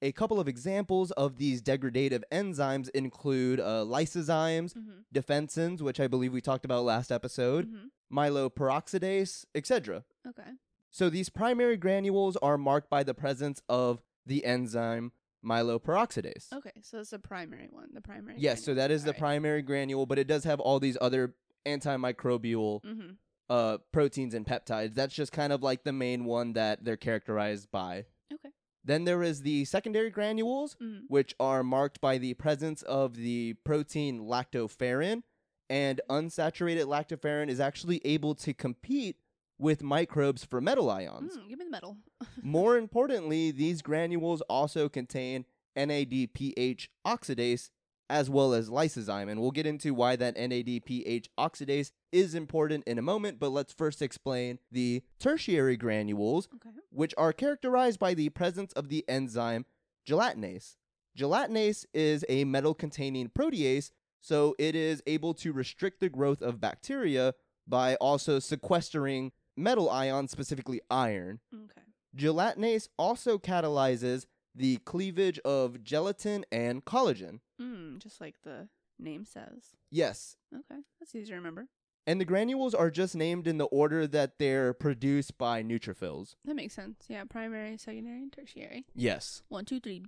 A 0.00 0.12
couple 0.12 0.38
of 0.38 0.46
examples 0.46 1.10
of 1.12 1.38
these 1.38 1.60
degradative 1.60 2.22
enzymes 2.30 2.88
include 2.90 3.58
uh, 3.58 3.84
lysozymes, 3.84 4.74
Mm-hmm. 4.74 5.00
defensins, 5.12 5.80
which 5.82 5.98
I 5.98 6.06
believe 6.06 6.32
we 6.32 6.40
talked 6.40 6.64
about 6.64 6.84
last 6.84 7.10
episode, 7.10 7.64
hmm 7.64 7.86
myeloperoxidase, 8.12 9.44
etc. 9.56 10.04
Okay. 10.26 10.50
So 10.90 11.08
these 11.10 11.28
primary 11.30 11.76
granules 11.76 12.36
are 12.38 12.58
marked 12.58 12.90
by 12.90 13.02
the 13.04 13.14
presence 13.14 13.60
of 13.68 14.02
the 14.26 14.44
enzyme 14.44 15.12
myeloperoxidase. 15.44 16.52
Okay. 16.52 16.72
So 16.82 16.98
it's 17.00 17.10
the 17.10 17.18
primary 17.18 17.68
one. 17.70 17.88
The 17.94 18.00
primary. 18.00 18.36
Yes, 18.38 18.64
so 18.64 18.74
that 18.74 18.90
is 18.90 19.02
the 19.04 19.10
Alright. 19.10 19.20
primary 19.20 19.62
granule, 19.62 20.06
but 20.06 20.18
it 20.18 20.26
does 20.26 20.44
have 20.44 20.60
all 20.60 20.78
these 20.80 20.98
other 21.00 21.34
antimicrobial 21.66 22.82
Mm-hmm. 22.84 23.10
uh, 23.48 23.78
proteins 23.92 24.34
and 24.34 24.46
peptides. 24.46 24.94
That's 24.94 25.14
just 25.14 25.32
kind 25.32 25.52
of 25.52 25.62
like 25.62 25.84
the 25.84 25.92
main 25.92 26.24
one 26.24 26.52
that 26.54 26.84
they're 26.84 26.96
characterized 26.96 27.70
by. 27.70 28.04
Okay. 28.32 28.50
Then 28.84 29.04
there 29.04 29.22
is 29.22 29.42
the 29.42 29.64
secondary 29.64 30.10
granules, 30.10 30.76
Mm-hmm. 30.82 31.04
which 31.08 31.34
are 31.40 31.62
marked 31.62 32.00
by 32.00 32.18
the 32.18 32.34
presence 32.34 32.82
of 32.82 33.16
the 33.16 33.54
protein 33.64 34.20
lactoferrin, 34.20 35.22
and 35.68 36.00
unsaturated 36.10 36.84
lactoferrin 36.86 37.48
is 37.48 37.60
actually 37.60 38.00
able 38.04 38.34
to 38.36 38.52
compete 38.52 39.16
with 39.60 39.82
microbes 39.82 40.44
for 40.44 40.60
metal 40.60 40.90
ions. 40.90 41.36
Mm, 41.36 41.48
give 41.48 41.58
me 41.58 41.64
the 41.66 41.70
medal. 41.70 41.98
More 42.42 42.76
importantly, 42.76 43.50
these 43.50 43.82
granules 43.82 44.40
also 44.42 44.88
contain 44.88 45.44
NADPH 45.76 46.88
oxidase 47.06 47.70
as 48.08 48.28
well 48.28 48.52
as 48.54 48.68
lysozyme, 48.68 49.30
and 49.30 49.40
we'll 49.40 49.52
get 49.52 49.66
into 49.66 49.94
why 49.94 50.16
that 50.16 50.36
NADPH 50.36 51.26
oxidase 51.38 51.92
is 52.10 52.34
important 52.34 52.82
in 52.84 52.98
a 52.98 53.02
moment, 53.02 53.38
but 53.38 53.50
let's 53.50 53.72
first 53.72 54.02
explain 54.02 54.58
the 54.72 55.02
tertiary 55.20 55.76
granules, 55.76 56.48
Okay. 56.56 56.70
which 56.90 57.14
are 57.16 57.32
characterized 57.32 58.00
by 58.00 58.14
the 58.14 58.28
presence 58.30 58.72
of 58.72 58.88
the 58.88 59.04
enzyme 59.08 59.64
gelatinase. 60.08 60.74
Gelatinase 61.16 61.84
is 61.94 62.24
a 62.28 62.44
metal 62.44 62.74
containing 62.74 63.28
protease, 63.28 63.92
so 64.20 64.56
it 64.58 64.74
is 64.74 65.02
able 65.06 65.34
to 65.34 65.52
restrict 65.52 66.00
the 66.00 66.08
growth 66.08 66.42
of 66.42 66.60
bacteria 66.60 67.34
by 67.68 67.94
also 67.96 68.40
sequestering 68.40 69.30
metal 69.56 69.88
ions, 69.90 70.30
specifically 70.30 70.80
iron. 70.90 71.40
Okay. 71.54 71.82
Gelatinase 72.16 72.88
also 72.98 73.38
catalyzes 73.38 74.26
the 74.54 74.78
cleavage 74.78 75.38
of 75.40 75.82
gelatin 75.84 76.44
and 76.50 76.84
collagen. 76.84 77.40
Mm, 77.60 77.98
just 78.02 78.20
like 78.20 78.34
the 78.42 78.68
name 78.98 79.24
says. 79.24 79.76
Yes, 79.90 80.36
Okay. 80.52 80.80
That's 80.98 81.14
easy 81.14 81.28
to 81.30 81.34
remember. 81.36 81.66
and 82.06 82.20
the 82.20 82.24
granules 82.24 82.74
are 82.74 82.90
just 82.90 83.14
named 83.14 83.46
in 83.46 83.58
the 83.58 83.66
order 83.66 84.06
that 84.08 84.38
they're 84.38 84.72
produced 84.72 85.38
by 85.38 85.62
neutrophils. 85.62 86.34
That 86.44 86.56
makes 86.56 86.74
sense. 86.74 87.04
Yeah. 87.08 87.24
Primary, 87.24 87.76
secondary, 87.76 88.22
and 88.22 88.32
tertiary. 88.32 88.86
Yes. 88.94 89.42
One, 89.48 89.64
two, 89.64 89.78
three. 89.80 90.02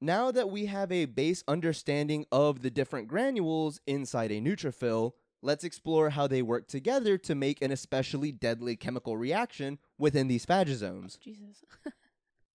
Now 0.00 0.30
that 0.30 0.48
we 0.48 0.64
have 0.66 0.90
a 0.90 1.04
base 1.04 1.44
understanding 1.46 2.24
of 2.32 2.62
the 2.62 2.70
different 2.70 3.08
granules 3.08 3.80
inside 3.86 4.30
a 4.32 4.40
neutrophil, 4.40 5.12
let's 5.42 5.64
explore 5.64 6.10
how 6.10 6.26
they 6.26 6.42
work 6.42 6.66
together 6.68 7.18
to 7.18 7.34
make 7.34 7.62
an 7.62 7.70
especially 7.70 8.32
deadly 8.32 8.76
chemical 8.76 9.16
reaction 9.16 9.78
within 9.98 10.28
these 10.28 10.46
phagosomes. 10.46 11.16
Oh, 11.16 11.22
Jesus. 11.22 11.64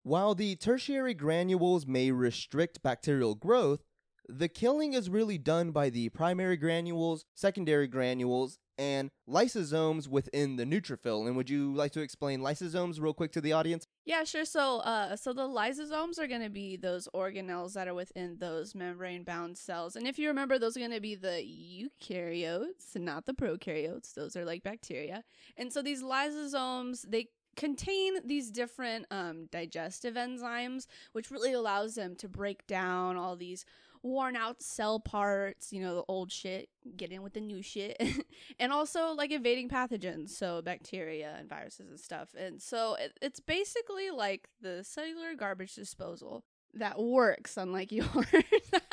While 0.03 0.35
the 0.35 0.55
tertiary 0.55 1.15
granules 1.15 1.87
may 1.87 2.11
restrict 2.11 2.83
bacterial 2.83 3.33
growth, 3.33 3.83
the 4.29 4.47
killing 4.47 4.93
is 4.93 5.09
really 5.09 5.37
done 5.37 5.71
by 5.71 5.89
the 5.89 6.09
primary 6.09 6.57
granules, 6.57 7.25
secondary 7.35 7.87
granules, 7.87 8.59
and 8.77 9.09
lysosomes 9.29 10.07
within 10.07 10.57
the 10.57 10.65
neutrophil. 10.65 11.27
And 11.27 11.35
would 11.35 11.49
you 11.49 11.73
like 11.73 11.91
to 11.93 12.01
explain 12.01 12.41
lysosomes 12.41 12.99
real 12.99 13.13
quick 13.13 13.31
to 13.33 13.41
the 13.41 13.53
audience? 13.53 13.87
Yeah, 14.05 14.23
sure. 14.23 14.45
So, 14.45 14.77
uh, 14.79 15.15
so 15.15 15.33
the 15.33 15.47
lysosomes 15.47 16.19
are 16.19 16.27
going 16.27 16.43
to 16.43 16.49
be 16.49 16.77
those 16.77 17.07
organelles 17.15 17.73
that 17.73 17.87
are 17.87 17.93
within 17.95 18.37
those 18.37 18.75
membrane-bound 18.75 19.57
cells, 19.57 19.95
and 19.95 20.05
if 20.07 20.19
you 20.19 20.27
remember, 20.27 20.59
those 20.59 20.77
are 20.77 20.79
going 20.79 20.91
to 20.91 21.01
be 21.01 21.15
the 21.15 21.43
eukaryotes, 21.43 22.95
not 22.95 23.25
the 23.25 23.33
prokaryotes. 23.33 24.13
Those 24.13 24.35
are 24.35 24.45
like 24.45 24.61
bacteria, 24.61 25.23
and 25.57 25.73
so 25.73 25.81
these 25.81 26.03
lysosomes 26.03 27.01
they 27.09 27.29
contain 27.55 28.15
these 28.27 28.51
different 28.51 29.07
um, 29.09 29.47
digestive 29.51 30.15
enzymes, 30.15 30.85
which 31.13 31.31
really 31.31 31.53
allows 31.53 31.95
them 31.95 32.15
to 32.17 32.27
break 32.29 32.67
down 32.67 33.17
all 33.17 33.35
these 33.35 33.65
worn 34.05 34.35
out 34.35 34.61
cell 34.61 34.99
parts, 34.99 35.73
you 35.73 35.81
know, 35.81 35.95
the 35.95 36.03
old 36.07 36.31
shit, 36.31 36.69
get 36.95 37.11
in 37.11 37.23
with 37.23 37.33
the 37.33 37.41
new 37.41 37.61
shit, 37.63 37.99
and 38.59 38.71
also 38.71 39.13
like 39.13 39.31
evading 39.31 39.67
pathogens, 39.67 40.29
so 40.29 40.61
bacteria 40.61 41.35
and 41.39 41.49
viruses 41.49 41.89
and 41.89 41.99
stuff. 41.99 42.29
And 42.37 42.61
so 42.61 42.95
it, 42.99 43.17
it's 43.21 43.39
basically 43.39 44.11
like 44.11 44.47
the 44.61 44.83
cellular 44.83 45.33
garbage 45.35 45.73
disposal 45.73 46.43
that 46.75 46.99
works, 47.01 47.57
unlike 47.57 47.91
yours. 47.91 48.25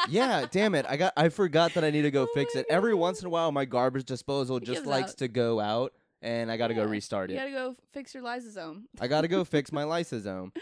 yeah, 0.09 0.47
damn 0.51 0.75
it. 0.75 0.87
I 0.89 0.97
got 0.97 1.13
I 1.17 1.29
forgot 1.29 1.75
that 1.75 1.85
I 1.85 1.91
need 1.91 2.03
to 2.03 2.11
go 2.11 2.23
Oh 2.31 2.33
fix 2.35 2.55
it. 2.57 2.65
Every 2.71 2.95
once 2.95 3.21
in 3.21 3.27
a 3.27 3.31
while 3.31 3.53
my 3.53 3.65
garbage 3.67 4.05
disposal 4.07 4.57
It 4.57 4.65
just 4.65 4.87
likes 4.87 5.11
out. 5.13 5.19
to 5.19 5.29
go 5.29 5.61
out 5.61 5.93
and 6.23 6.51
I 6.51 6.57
got 6.57 6.69
to 6.69 6.75
go 6.75 6.85
Yeah, 6.85 6.91
restart 6.91 7.31
you 7.31 7.37
it. 7.37 7.39
gotta 7.41 7.51
go 7.51 7.77
fix 7.93 8.15
your 8.15 8.23
lysosome. 8.23 8.85
I 9.01 9.09
got 9.09 9.23
to 9.23 9.29
go 9.29 9.45
fix 9.45 9.73
my 9.73 9.83
lysosome. 9.85 10.53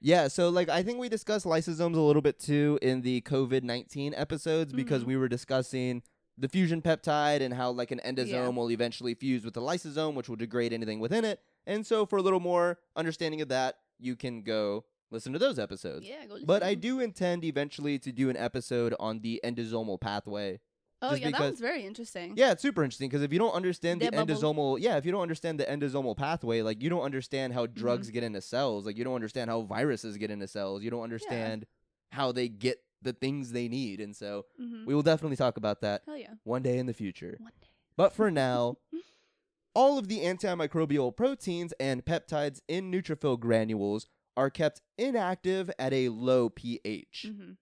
Yeah, 0.00 0.28
so 0.28 0.48
like 0.48 0.68
I 0.68 0.82
think 0.82 0.98
we 0.98 1.08
discussed 1.08 1.44
lysosomes 1.44 1.96
a 1.96 2.00
little 2.00 2.22
bit 2.22 2.38
too 2.38 2.78
in 2.82 3.02
the 3.02 3.20
COVID-19 3.22 4.14
episodes 4.16 4.72
because 4.72 5.02
Mhm. 5.02 5.06
we 5.06 5.16
were 5.16 5.28
discussing 5.28 6.02
the 6.36 6.48
fusion 6.48 6.80
peptide 6.80 7.40
and 7.40 7.52
how 7.54 7.70
like 7.72 7.90
an 7.90 8.00
endosome 8.04 8.28
Yeah. 8.28 8.48
will 8.48 8.70
eventually 8.70 9.14
fuse 9.14 9.44
with 9.44 9.54
the 9.54 9.60
lysosome 9.60 10.14
which 10.14 10.28
will 10.28 10.36
degrade 10.36 10.72
anything 10.72 11.00
within 11.00 11.24
it. 11.24 11.40
And 11.66 11.84
so 11.84 12.06
for 12.06 12.16
a 12.18 12.22
little 12.22 12.38
more 12.40 12.78
understanding 12.94 13.40
of 13.40 13.48
that, 13.48 13.78
you 13.98 14.14
can 14.14 14.42
go 14.42 14.84
listen 15.10 15.32
to 15.32 15.38
those 15.38 15.58
episodes. 15.58 16.06
Yeah, 16.06 16.26
But 16.44 16.62
I 16.62 16.74
do 16.74 17.00
intend 17.00 17.42
eventually 17.44 17.98
to 17.98 18.12
do 18.12 18.30
an 18.30 18.36
episode 18.36 18.94
on 19.00 19.20
the 19.20 19.40
endosomal 19.42 20.00
pathway. 20.00 20.60
Oh 21.00 21.14
yeah, 21.14 21.18
that 21.18 21.26
because- 21.26 21.40
one's 21.42 21.60
very 21.60 21.84
interesting. 21.86 22.34
Yeah, 22.36 22.50
it's 22.52 22.62
super 22.62 22.82
interesting 22.82 23.08
because 23.08 23.22
if 23.22 23.32
you 23.32 23.38
don't 23.38 23.52
understand 23.54 24.00
the 24.00 24.06
The 24.06 24.12
bubble. 24.16 24.34
endosomal, 24.34 24.78
yeah, 24.80 24.96
if 24.96 25.06
you 25.06 25.12
don't 25.12 25.22
understand 25.22 25.60
the 25.60 25.64
endosomal 25.64 26.16
pathway, 26.16 26.62
like 26.62 26.82
you 26.82 26.90
don't 26.90 27.02
understand 27.02 27.52
how 27.52 27.66
Mm-hmm. 27.66 27.78
drugs 27.80 28.10
get 28.10 28.22
into 28.24 28.40
cells, 28.40 28.84
like 28.86 28.96
you 28.98 29.04
don't 29.04 29.14
understand 29.14 29.48
how 29.50 29.62
viruses 29.62 30.16
get 30.16 30.30
into 30.30 30.48
cells, 30.48 30.82
you 30.82 30.90
don't 30.90 31.02
understand 31.04 31.66
how 32.10 32.32
they 32.32 32.48
get 32.48 32.78
the 33.02 33.12
things 33.12 33.52
they 33.52 33.68
need, 33.68 34.00
and 34.00 34.16
so 34.16 34.44
hmm 34.58 34.84
we 34.86 34.94
will 34.94 35.02
definitely 35.02 35.36
talk 35.36 35.56
about 35.56 35.80
that 35.82 36.02
Hell 36.06 36.16
yeah. 36.16 36.34
one 36.44 36.62
day 36.62 36.78
in 36.78 36.86
the 36.86 36.94
future. 36.94 37.36
One 37.40 37.52
day. 37.60 37.68
But 37.96 38.12
for 38.12 38.30
now, 38.30 38.78
all 39.74 39.98
of 39.98 40.08
the 40.08 40.18
antimicrobial 40.20 41.14
proteins 41.16 41.72
and 41.78 42.04
peptides 42.04 42.60
in 42.66 42.90
neutrophil 42.90 43.38
granules 43.38 44.06
are 44.36 44.50
kept 44.50 44.80
inactive 44.96 45.70
at 45.78 45.92
a 45.92 46.08
low 46.08 46.48
pH. 46.48 47.26
hmm 47.28 47.52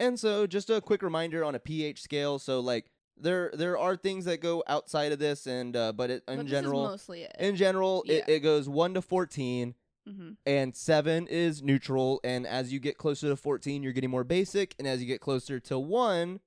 And 0.00 0.18
so 0.18 0.46
just 0.46 0.70
a 0.70 0.80
quick 0.80 1.02
reminder 1.02 1.44
on 1.44 1.54
a 1.54 1.58
pH 1.58 2.02
scale, 2.02 2.38
so 2.38 2.60
like 2.60 2.86
there 3.16 3.50
there 3.54 3.78
are 3.78 3.96
things 3.96 4.24
that 4.24 4.40
go 4.40 4.64
outside 4.66 5.12
of 5.12 5.18
this 5.20 5.46
and 5.46 5.76
uh, 5.76 5.92
but 5.92 6.10
it, 6.10 6.24
in 6.26 6.38
but 6.38 6.46
general 6.46 6.82
mostly 6.82 7.22
it. 7.22 7.36
in 7.38 7.54
general 7.54 8.02
it, 8.08 8.24
Yeah. 8.26 8.34
it 8.34 8.40
goes 8.40 8.68
1 8.68 8.94
to 8.94 9.02
14 9.02 9.74
hmm 10.06 10.30
and 10.44 10.74
7 10.76 11.26
is 11.28 11.62
neutral 11.62 12.20
and 12.24 12.44
as 12.46 12.72
you 12.72 12.80
get 12.80 12.98
closer 12.98 13.28
to 13.28 13.36
14 13.36 13.82
you're 13.84 13.92
getting 13.92 14.10
more 14.10 14.24
basic 14.24 14.74
and 14.80 14.88
as 14.88 15.00
you 15.00 15.06
get 15.06 15.20
closer 15.20 15.60
to 15.60 15.78
1 15.78 16.40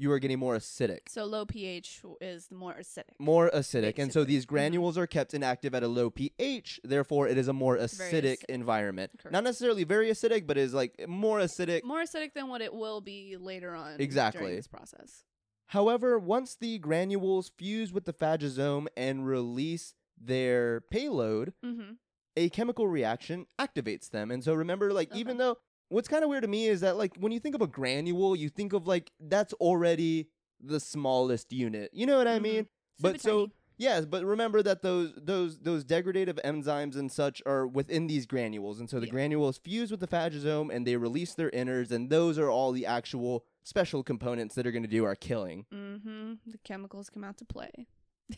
you 0.00 0.10
are 0.10 0.18
getting 0.18 0.38
more 0.38 0.56
acidic. 0.56 1.00
So 1.08 1.24
low 1.26 1.44
pH 1.44 2.00
is 2.22 2.50
more 2.50 2.74
acidic. 2.80 3.12
More 3.18 3.50
acidic. 3.54 3.98
And 3.98 4.10
so 4.10 4.24
these 4.24 4.46
granules 4.46 4.96
are 4.96 5.06
kept 5.06 5.34
inactive 5.34 5.74
at 5.74 5.82
a 5.82 5.88
low 5.88 6.08
pH, 6.08 6.80
therefore 6.82 7.28
it 7.28 7.36
is 7.36 7.48
a 7.48 7.52
more 7.52 7.76
acidic, 7.76 8.12
acidic. 8.40 8.44
environment. 8.48 9.10
Not 9.30 9.44
necessarily 9.44 9.84
very 9.84 10.08
acidic, 10.10 10.46
but 10.46 10.56
is 10.56 10.72
like 10.72 11.06
more 11.06 11.38
acidic 11.40 11.84
More 11.84 12.02
acidic 12.02 12.32
than 12.34 12.48
what 12.48 12.62
it 12.62 12.72
will 12.72 13.00
be 13.02 13.36
later 13.38 13.74
on. 13.74 14.00
Exactly. 14.00 14.40
During 14.40 14.56
this 14.56 14.68
process. 14.68 15.24
However, 15.66 16.18
once 16.18 16.56
the 16.58 16.78
granules 16.78 17.50
fuse 17.56 17.92
with 17.92 18.04
the 18.06 18.12
phagosome 18.14 18.86
and 18.96 19.26
release 19.26 19.94
their 20.18 20.80
payload, 20.90 21.52
Mm-hmm. 21.64 21.92
a 22.36 22.48
chemical 22.48 22.88
reaction 22.88 23.46
activates 23.58 24.08
them. 24.10 24.30
And 24.30 24.42
so 24.42 24.54
remember, 24.54 24.92
like, 24.92 25.14
even 25.14 25.36
though 25.36 25.58
what's 25.90 26.08
kind 26.08 26.24
of 26.24 26.30
weird 26.30 26.42
to 26.42 26.48
me 26.48 26.66
is 26.66 26.80
that, 26.80 26.96
like, 26.96 27.14
when 27.18 27.30
you 27.32 27.38
think 27.40 27.54
of 27.54 27.60
a 27.62 27.66
granule, 27.66 28.34
you 28.34 28.48
think 28.48 28.72
of, 28.72 28.86
like, 28.86 29.10
that's 29.20 29.52
already 29.54 30.28
the 30.58 30.80
smallest 30.80 31.52
unit. 31.52 31.90
You 31.92 32.06
know 32.06 32.16
what 32.18 32.26
I 32.28 32.38
Mhm. 32.38 32.42
mean? 32.42 32.68
But 33.00 33.20
so, 33.20 33.48
yes, 33.78 34.04
but 34.04 34.24
remember 34.24 34.62
that 34.62 34.82
those 34.82 35.12
those 35.16 35.58
those 35.60 35.84
degradative 35.84 36.38
enzymes 36.44 36.96
and 36.96 37.10
such 37.10 37.40
are 37.46 37.66
within 37.66 38.06
these 38.08 38.26
granules, 38.26 38.78
and 38.78 38.90
so 38.90 39.00
the 39.00 39.06
Yeah. 39.06 39.12
granules 39.12 39.58
fuse 39.58 39.90
with 39.90 40.00
the 40.00 40.06
phagosome 40.06 40.68
and 40.74 40.86
they 40.86 40.96
release 40.96 41.34
their 41.34 41.48
innards, 41.50 41.90
and 41.92 42.10
those 42.10 42.38
are 42.38 42.50
all 42.50 42.72
the 42.72 42.84
actual 42.84 43.44
special 43.62 44.02
components 44.02 44.54
that 44.54 44.66
are 44.66 44.72
going 44.72 44.82
to 44.82 44.88
do 44.88 45.04
our 45.04 45.14
killing. 45.16 45.64
Mm-hmm. 45.72 46.34
The 46.46 46.58
chemicals 46.58 47.08
come 47.10 47.24
out 47.24 47.36
to 47.38 47.44
play. 47.44 47.86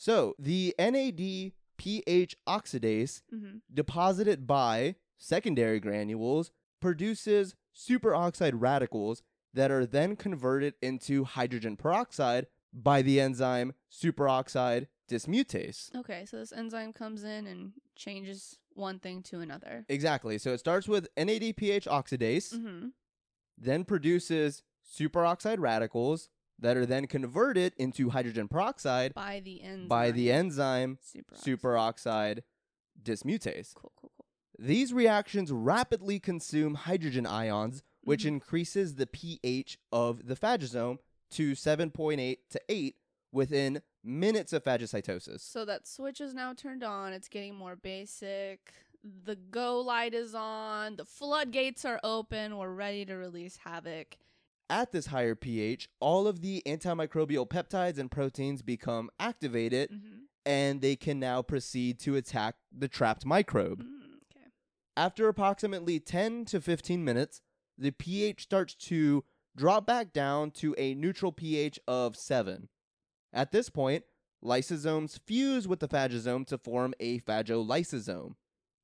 So 0.00 0.36
the 0.38 0.74
NAD 0.78 1.52
pH 1.76 2.36
oxidase 2.46 3.22
Mm-hmm. 3.34 3.58
deposited 3.72 4.46
by 4.46 4.94
secondary 5.16 5.80
granules 5.80 6.52
produces 6.80 7.54
superoxide 7.76 8.52
radicals 8.54 9.22
that 9.54 9.70
are 9.70 9.86
then 9.86 10.16
converted 10.16 10.74
into 10.82 11.24
hydrogen 11.24 11.76
peroxide 11.76 12.46
by 12.72 13.00
the 13.02 13.20
enzyme 13.20 13.72
superoxide 13.90 14.86
dismutase. 15.10 15.94
Okay, 15.96 16.24
so 16.26 16.36
this 16.38 16.52
enzyme 16.52 16.92
comes 16.92 17.24
in 17.24 17.46
and 17.46 17.72
changes 17.96 18.58
one 18.74 18.98
thing 18.98 19.22
to 19.22 19.40
another. 19.40 19.84
Exactly. 19.88 20.36
So 20.38 20.52
it 20.52 20.58
starts 20.58 20.86
with 20.86 21.08
NADPH 21.16 21.86
oxidase, 21.88 22.54
Mm-hmm. 22.54 22.88
then 23.56 23.84
produces 23.84 24.62
superoxide 24.98 25.58
radicals 25.58 26.28
that 26.58 26.76
are 26.76 26.86
then 26.86 27.06
converted 27.06 27.72
into 27.78 28.10
hydrogen 28.10 28.48
peroxide 28.48 29.14
By 29.14 29.40
the 29.40 29.62
enzyme. 29.62 29.88
by 29.88 30.10
the 30.10 30.30
enzyme 30.30 30.98
super 31.00 31.34
superoxide 31.34 32.40
dismutase. 33.02 33.74
Cool, 33.74 33.92
cool, 34.00 34.12
cool. 34.16 34.17
These 34.58 34.92
reactions 34.92 35.52
rapidly 35.52 36.18
consume 36.18 36.74
hydrogen 36.74 37.26
ions, 37.26 37.82
which 38.02 38.24
Mhm. 38.24 38.28
increases 38.28 38.96
the 38.96 39.06
pH 39.06 39.78
of 39.92 40.26
the 40.26 40.34
phagosome 40.34 40.98
to 41.30 41.54
7.8 41.54 42.48
to 42.50 42.60
8 42.68 42.96
within 43.30 43.82
minutes 44.02 44.52
of 44.52 44.64
phagocytosis. 44.64 45.40
So 45.40 45.64
that 45.64 45.86
switch 45.86 46.20
is 46.20 46.34
now 46.34 46.54
turned 46.54 46.82
on. 46.82 47.12
It's 47.12 47.28
getting 47.28 47.54
more 47.54 47.76
basic. 47.76 48.72
The 49.04 49.36
go 49.36 49.80
light 49.80 50.14
is 50.14 50.34
on. 50.34 50.96
The 50.96 51.04
floodgates 51.04 51.84
are 51.84 52.00
open. 52.02 52.56
We're 52.56 52.72
ready 52.72 53.04
to 53.06 53.14
release 53.14 53.58
havoc. 53.58 54.16
At 54.70 54.92
this 54.92 55.06
higher 55.06 55.34
pH, 55.34 55.88
all 56.00 56.26
of 56.26 56.40
the 56.40 56.62
antimicrobial 56.66 57.48
peptides 57.48 57.98
and 57.98 58.10
proteins 58.10 58.62
become 58.62 59.08
activated 59.20 59.90
Mm-hmm. 59.90 60.18
and 60.44 60.80
they 60.80 60.96
can 60.96 61.20
now 61.20 61.42
proceed 61.42 61.98
to 62.00 62.16
attack 62.16 62.56
the 62.72 62.88
trapped 62.88 63.24
microbe. 63.24 63.82
Mm, 63.82 63.97
okay. 63.97 63.97
After 64.98 65.28
approximately 65.28 66.00
10 66.00 66.44
to 66.46 66.60
15 66.60 67.04
minutes, 67.04 67.40
the 67.78 67.92
pH 67.92 68.42
starts 68.42 68.74
to 68.74 69.22
drop 69.56 69.86
back 69.86 70.12
down 70.12 70.50
to 70.50 70.74
a 70.76 70.92
neutral 70.96 71.30
pH 71.30 71.78
of 71.86 72.16
7. 72.16 72.68
At 73.32 73.52
this 73.52 73.70
point, 73.70 74.02
lysosomes 74.44 75.20
fuse 75.24 75.68
with 75.68 75.78
the 75.78 75.86
phagosome 75.86 76.44
to 76.48 76.58
form 76.58 76.94
a 76.98 77.20
phagolysosome. 77.20 78.34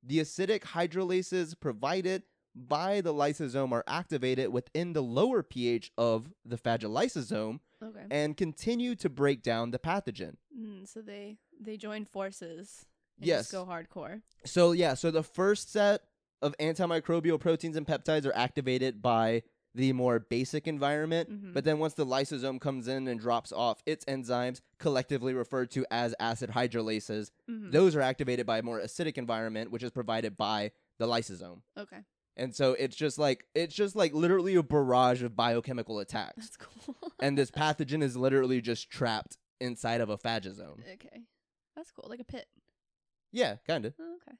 The 0.01 0.19
acidic 0.19 0.61
hydrolases 0.61 1.53
provided 1.59 2.23
by 2.55 3.01
the 3.01 3.13
lysosome 3.13 3.73
are 3.73 3.83
activated 3.85 4.53
within 4.53 4.93
the 4.93 5.03
lower 5.03 5.43
pH 5.43 5.91
of 5.97 6.31
the 6.45 6.57
phagolysosome 6.57 7.59
Okay. 7.83 8.05
and 8.09 8.37
continue 8.37 8.95
to 8.95 9.09
break 9.09 9.43
down 9.43 9.71
the 9.71 9.79
pathogen. 9.79 10.37
Mm, 10.57 10.87
so 10.87 11.01
they 11.01 11.39
they 11.59 11.75
join 11.75 12.05
forces. 12.05 12.85
Yes. 13.19 13.49
Just 13.49 13.51
go 13.51 13.65
hardcore. 13.65 14.21
So 14.45 14.71
yeah, 14.71 14.93
so 14.93 15.11
the 15.11 15.23
first 15.23 15.71
set 15.71 16.01
of 16.41 16.55
antimicrobial 16.59 17.39
proteins 17.39 17.75
and 17.75 17.87
peptides 17.87 18.25
are 18.25 18.35
activated 18.35 19.01
by 19.01 19.43
the 19.73 19.91
more 19.93 20.19
basic 20.19 20.67
environment, 20.67 21.29
Mhm. 21.29 21.53
but 21.53 21.65
then 21.65 21.79
once 21.79 21.95
the 21.95 22.05
lysosome 22.05 22.61
comes 22.61 22.87
in 22.87 23.07
and 23.09 23.19
drops 23.19 23.51
off 23.51 23.81
its 23.85 24.05
enzymes, 24.05 24.61
collectively 24.79 25.33
referred 25.33 25.69
to 25.71 25.85
as 25.91 26.15
acid 26.19 26.51
hydrolases, 26.51 27.31
Mm-hmm. 27.49 27.71
those 27.71 27.93
are 27.95 28.01
activated 28.01 28.45
by 28.45 28.59
a 28.59 28.63
more 28.63 28.79
acidic 28.79 29.17
environment, 29.17 29.71
which 29.71 29.83
is 29.83 29.91
provided 29.91 30.37
by 30.37 30.71
the 30.97 31.07
lysosome. 31.07 31.61
okay. 31.77 32.03
And 32.37 32.53
so 32.53 32.73
it's 32.73 32.95
just 32.97 33.17
like 33.17 33.45
it's 33.55 33.73
just 33.73 33.95
like 33.95 34.13
literally 34.13 34.55
a 34.55 34.63
barrage 34.63 35.23
of 35.23 35.35
biochemical 35.37 35.99
attacks. 35.99 36.35
That's 36.49 36.57
cool. 36.57 36.95
and 37.21 37.37
this 37.37 37.49
pathogen 37.61 38.01
is 38.03 38.15
literally 38.17 38.59
just 38.61 38.89
trapped 38.89 39.37
inside 39.61 40.01
of 40.01 40.09
a 40.09 40.17
phagosome. 40.17 40.79
okay. 40.93 41.21
That's 41.77 41.91
cool. 41.91 42.07
Like 42.09 42.19
a 42.21 42.25
pit. 42.25 42.45
Yeah, 43.31 43.55
kind 43.67 43.85
of. 43.85 43.93
Oh, 43.99 44.15
okay. 44.27 44.37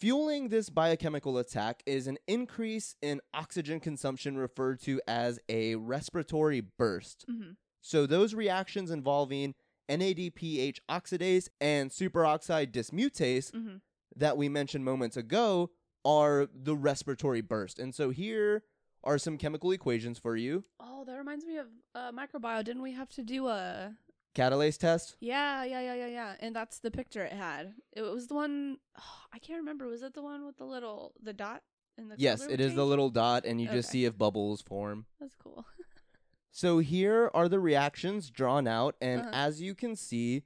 Fueling 0.00 0.48
this 0.48 0.68
biochemical 0.70 1.38
attack 1.38 1.82
is 1.86 2.06
an 2.06 2.18
increase 2.26 2.96
in 3.00 3.20
oxygen 3.32 3.80
consumption 3.80 4.36
referred 4.36 4.80
to 4.82 5.00
as 5.06 5.38
a 5.48 5.76
respiratory 5.76 6.60
burst. 6.60 7.24
Mm-hmm. 7.30 7.52
So, 7.80 8.06
those 8.06 8.34
reactions 8.34 8.90
involving 8.90 9.54
NADPH 9.88 10.78
oxidase 10.90 11.48
and 11.60 11.90
superoxide 11.90 12.72
dismutase 12.72 13.50
Mm-hmm. 13.52 13.76
that 14.16 14.36
we 14.36 14.48
mentioned 14.48 14.84
moments 14.84 15.16
ago 15.16 15.70
are 16.04 16.48
the 16.54 16.76
respiratory 16.76 17.40
burst. 17.40 17.78
And 17.78 17.94
so, 17.94 18.10
here 18.10 18.64
are 19.04 19.16
some 19.18 19.38
chemical 19.38 19.70
equations 19.70 20.18
for 20.18 20.34
you. 20.36 20.64
Oh, 20.80 21.04
that 21.04 21.16
reminds 21.16 21.46
me 21.46 21.58
of 21.58 21.66
uh, 21.94 22.10
microbiome. 22.10 22.64
Didn't 22.64 22.82
we 22.82 22.92
have 22.92 23.10
to 23.10 23.22
do 23.22 23.46
a 23.48 23.92
catalase 24.34 24.78
test. 24.78 25.16
Yeah, 25.20 25.64
yeah, 25.64 25.80
yeah, 25.80 25.94
yeah, 25.94 26.06
yeah. 26.06 26.34
And 26.40 26.54
that's 26.54 26.78
the 26.80 26.90
picture 26.90 27.22
it 27.24 27.32
had. 27.32 27.74
It 27.92 28.02
was 28.02 28.26
the 28.28 28.34
one 28.34 28.78
I 29.32 29.38
can't 29.38 29.58
remember. 29.60 29.86
Was 29.86 30.02
it 30.02 30.14
the 30.14 30.22
one 30.22 30.44
with 30.46 30.56
the 30.56 30.64
little 30.64 31.14
the 31.22 31.32
dot 31.32 31.62
in 31.96 32.08
the 32.08 32.16
Yes, 32.18 32.42
it 32.42 32.50
would 32.50 32.60
is 32.60 32.74
the 32.74 32.84
little 32.84 33.10
dot, 33.10 33.44
and 33.46 33.60
you 33.60 33.68
just 33.68 33.90
see 33.90 34.04
if 34.04 34.16
bubbles 34.18 34.60
form. 34.62 35.06
That's 35.20 35.36
cool. 35.36 35.64
So 36.56 36.78
here 36.78 37.32
are 37.34 37.48
the 37.48 37.58
reactions 37.58 38.30
drawn 38.30 38.68
out, 38.68 38.94
and 39.00 39.22
Uh-huh. 39.22 39.30
as 39.32 39.60
you 39.60 39.74
can 39.74 39.96
see, 39.96 40.44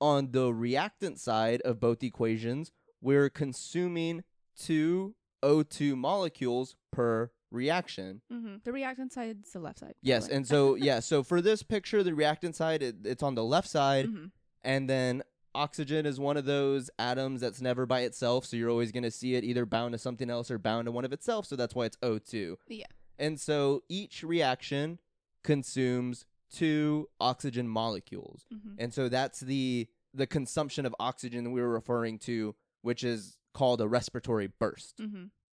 on 0.00 0.30
the 0.30 0.54
reactant 0.54 1.18
side 1.18 1.60
of 1.62 1.80
both 1.80 2.04
equations, 2.04 2.70
we're 3.00 3.28
consuming 3.28 4.22
two 4.56 5.16
O2 5.42 5.96
molecules 5.96 6.76
per 6.92 7.32
reaction. 7.50 8.20
Mm-hmm. 8.32 8.56
The 8.64 8.72
reactant 8.72 9.12
side's 9.12 9.52
the 9.52 9.60
left 9.60 9.78
side. 9.78 9.94
Yes, 10.02 10.28
and 10.28 10.46
so 10.46 10.74
yeah, 10.88 11.00
so 11.00 11.22
for 11.22 11.40
this 11.40 11.62
picture, 11.62 12.02
the 12.02 12.14
reactant 12.14 12.56
side 12.56 12.82
it, 12.82 12.96
it's 13.04 13.22
on 13.22 13.34
the 13.34 13.44
left 13.44 13.68
side, 13.68 14.06
Mhm. 14.06 14.30
and 14.62 14.88
then 14.88 15.22
oxygen 15.54 16.06
is 16.06 16.20
one 16.20 16.36
of 16.36 16.44
those 16.44 16.90
atoms 16.98 17.40
that's 17.40 17.60
never 17.60 17.86
by 17.86 18.00
itself, 18.00 18.44
so 18.44 18.56
you're 18.56 18.70
always 18.70 18.92
going 18.92 19.02
to 19.02 19.10
see 19.10 19.34
it 19.34 19.44
either 19.44 19.64
bound 19.66 19.92
to 19.92 19.98
something 19.98 20.30
else 20.30 20.50
or 20.50 20.58
bound 20.58 20.86
to 20.86 20.92
one 20.92 21.04
of 21.04 21.12
itself, 21.12 21.46
so 21.46 21.56
that's 21.56 21.74
why 21.74 21.84
it's 21.86 21.96
O2. 22.02 22.56
Yeah. 22.68 22.86
And 23.18 23.40
so 23.40 23.82
each 23.88 24.22
reaction 24.22 24.98
consumes 25.42 26.26
two 26.50 27.08
oxygen 27.20 27.66
molecules. 27.68 28.46
Mhm. 28.52 28.74
And 28.78 28.94
so 28.94 29.08
that's 29.08 29.40
the 29.40 29.88
the 30.14 30.26
consumption 30.26 30.86
of 30.86 30.94
oxygen 30.98 31.44
that 31.44 31.50
we 31.50 31.60
were 31.60 31.68
referring 31.68 32.18
to, 32.18 32.54
which 32.82 33.04
is 33.04 33.36
called 33.52 33.80
a 33.80 33.86
respiratory 33.88 34.46
burst. 34.46 34.96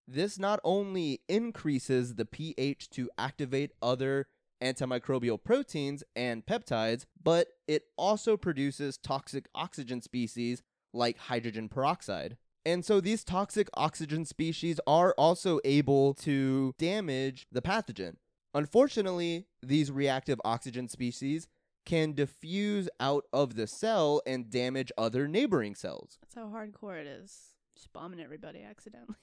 This 0.08 0.38
not 0.38 0.60
only 0.64 1.22
increases 1.28 2.16
the 2.16 2.26
pH 2.26 2.89
to 2.91 3.10
activate 3.18 3.72
other 3.82 4.28
antimicrobial 4.62 5.43
proteins 5.43 6.03
and 6.16 6.45
peptides, 6.45 7.06
but 7.22 7.47
it 7.68 7.84
also 7.97 8.38
produces 8.38 8.97
toxic 8.97 9.47
oxygen 9.56 10.01
species 10.01 10.62
like 10.93 11.18
hydrogen 11.18 11.70
peroxide. 11.70 12.38
And 12.66 12.84
so 12.84 12.99
these 12.99 13.24
toxic 13.24 13.68
oxygen 13.76 14.26
species 14.26 14.80
are 14.88 15.14
also 15.18 15.60
able 15.64 16.14
to 16.16 16.74
damage 16.80 17.47
the 17.51 17.62
pathogen. 17.62 18.16
Unfortunately, 18.53 19.45
these 19.62 19.91
reactive 19.91 20.39
oxygen 20.43 20.88
species 20.88 21.47
can 21.86 22.14
diffuse 22.14 22.89
out 22.99 23.26
of 23.32 23.56
the 23.56 23.68
cell 23.68 24.22
and 24.26 24.49
damage 24.49 24.91
other 24.97 25.28
neighboring 25.28 25.76
cells. 25.76 26.18
That's 26.22 26.36
how 26.36 26.47
hardcore 26.47 26.99
it 26.99 27.06
is. 27.06 27.51
Just 27.76 27.93
bombing 27.93 28.20
everybody 28.20 28.64
accidentally. 28.64 29.16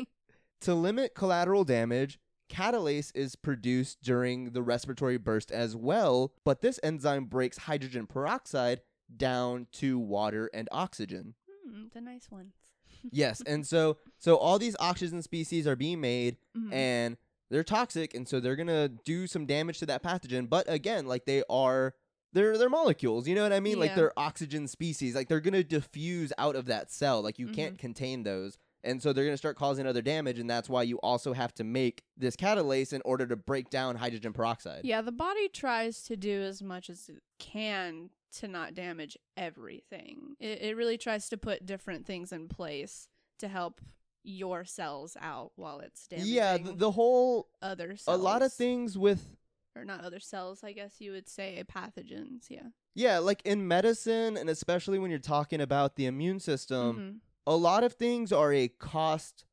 to 0.62 0.74
limit 0.74 1.14
collateral 1.14 1.64
damage, 1.64 2.18
catalase 2.50 3.10
is 3.14 3.36
produced 3.36 4.02
during 4.02 4.50
the 4.52 4.62
respiratory 4.62 5.16
burst 5.18 5.50
as 5.50 5.74
well, 5.76 6.32
but 6.44 6.60
this 6.60 6.78
enzyme 6.82 7.24
breaks 7.24 7.58
hydrogen 7.58 8.06
peroxide 8.06 8.80
down 9.16 9.66
to 9.72 9.98
water 9.98 10.50
and 10.54 10.68
oxygen. 10.72 11.34
hmm, 11.68 11.84
the 11.92 12.00
nice 12.00 12.30
ones. 12.30 12.54
yes, 13.10 13.42
and 13.46 13.66
so 13.66 13.98
so 14.18 14.36
all 14.36 14.58
these 14.58 14.76
oxygen 14.80 15.22
species 15.22 15.66
are 15.66 15.76
being 15.76 16.00
made 16.00 16.36
Mhm. 16.56 16.72
and 16.72 17.16
they're 17.50 17.62
toxic 17.64 18.14
and 18.14 18.26
so 18.28 18.40
they're 18.40 18.56
going 18.56 18.66
to 18.66 18.88
do 19.04 19.26
some 19.26 19.46
damage 19.46 19.78
to 19.80 19.86
that 19.86 20.02
pathogen, 20.02 20.48
but 20.48 20.64
again, 20.68 21.06
like 21.06 21.24
they 21.26 21.42
are 21.50 21.94
they're 22.32 22.58
they're 22.58 22.68
molecules, 22.68 23.26
you 23.28 23.34
know 23.34 23.42
what 23.42 23.52
I 23.52 23.60
mean? 23.60 23.78
Like 23.78 23.94
they're 23.94 24.12
oxygen 24.18 24.66
species. 24.68 25.14
Like 25.14 25.28
they're 25.28 25.40
going 25.40 25.54
to 25.54 25.62
diffuse 25.64 26.32
out 26.38 26.54
of 26.56 26.66
that 26.66 26.90
cell. 26.90 27.22
Like 27.22 27.38
you 27.38 27.46
Mm-hmm. 27.46 27.54
can't 27.54 27.78
contain 27.78 28.24
those. 28.24 28.58
And 28.86 29.02
so 29.02 29.12
they're 29.12 29.24
going 29.24 29.34
to 29.34 29.38
start 29.38 29.56
causing 29.56 29.86
other 29.86 30.00
damage 30.00 30.38
and 30.38 30.48
that's 30.48 30.68
why 30.68 30.82
you 30.84 30.96
also 30.98 31.32
have 31.32 31.52
to 31.56 31.64
make 31.64 32.04
this 32.16 32.36
catalase 32.36 32.92
in 32.92 33.02
order 33.04 33.26
to 33.26 33.36
break 33.36 33.68
down 33.68 33.96
hydrogen 33.96 34.32
peroxide. 34.32 34.82
Yeah, 34.84 35.02
the 35.02 35.12
body 35.12 35.48
tries 35.48 36.02
to 36.04 36.16
do 36.16 36.40
as 36.42 36.62
much 36.62 36.88
as 36.88 37.08
it 37.08 37.22
can 37.38 38.10
to 38.36 38.48
not 38.48 38.74
damage 38.74 39.18
everything. 39.36 40.36
It, 40.40 40.62
it 40.62 40.76
really 40.76 40.98
tries 40.98 41.28
to 41.30 41.36
put 41.36 41.66
different 41.66 42.06
things 42.06 42.32
in 42.32 42.48
place 42.48 43.08
to 43.38 43.48
help 43.48 43.80
your 44.22 44.64
cells 44.64 45.16
out 45.20 45.52
while 45.56 45.80
it's 45.80 46.06
damaging 46.06 46.32
Yeah, 46.34 46.56
the, 46.58 46.72
the 46.72 46.90
whole 46.92 47.48
other 47.62 47.96
cells. 47.96 48.18
a 48.18 48.22
lot 48.22 48.42
of 48.42 48.52
things 48.52 48.96
with 48.98 49.36
or 49.76 49.84
not 49.84 50.02
other 50.04 50.20
cells, 50.20 50.64
I 50.64 50.72
guess 50.72 50.94
you 51.00 51.12
would 51.12 51.28
say 51.28 51.62
pathogens. 51.70 52.46
Yeah. 52.48 52.68
yeah, 52.94 53.18
like 53.18 53.42
in 53.44 53.68
medicine 53.68 54.36
and 54.38 54.48
especially 54.48 54.98
when 54.98 55.10
you're 55.10 55.18
talking 55.20 55.60
about 55.60 55.96
the 55.96 56.06
immune 56.06 56.40
system, 56.40 56.96
Mhm. 56.96 57.20
A 57.46 57.56
lot 57.56 57.84
of 57.84 57.92
things 57.94 58.32
are 58.32 58.52
a 58.52 58.68
cost 58.68 59.44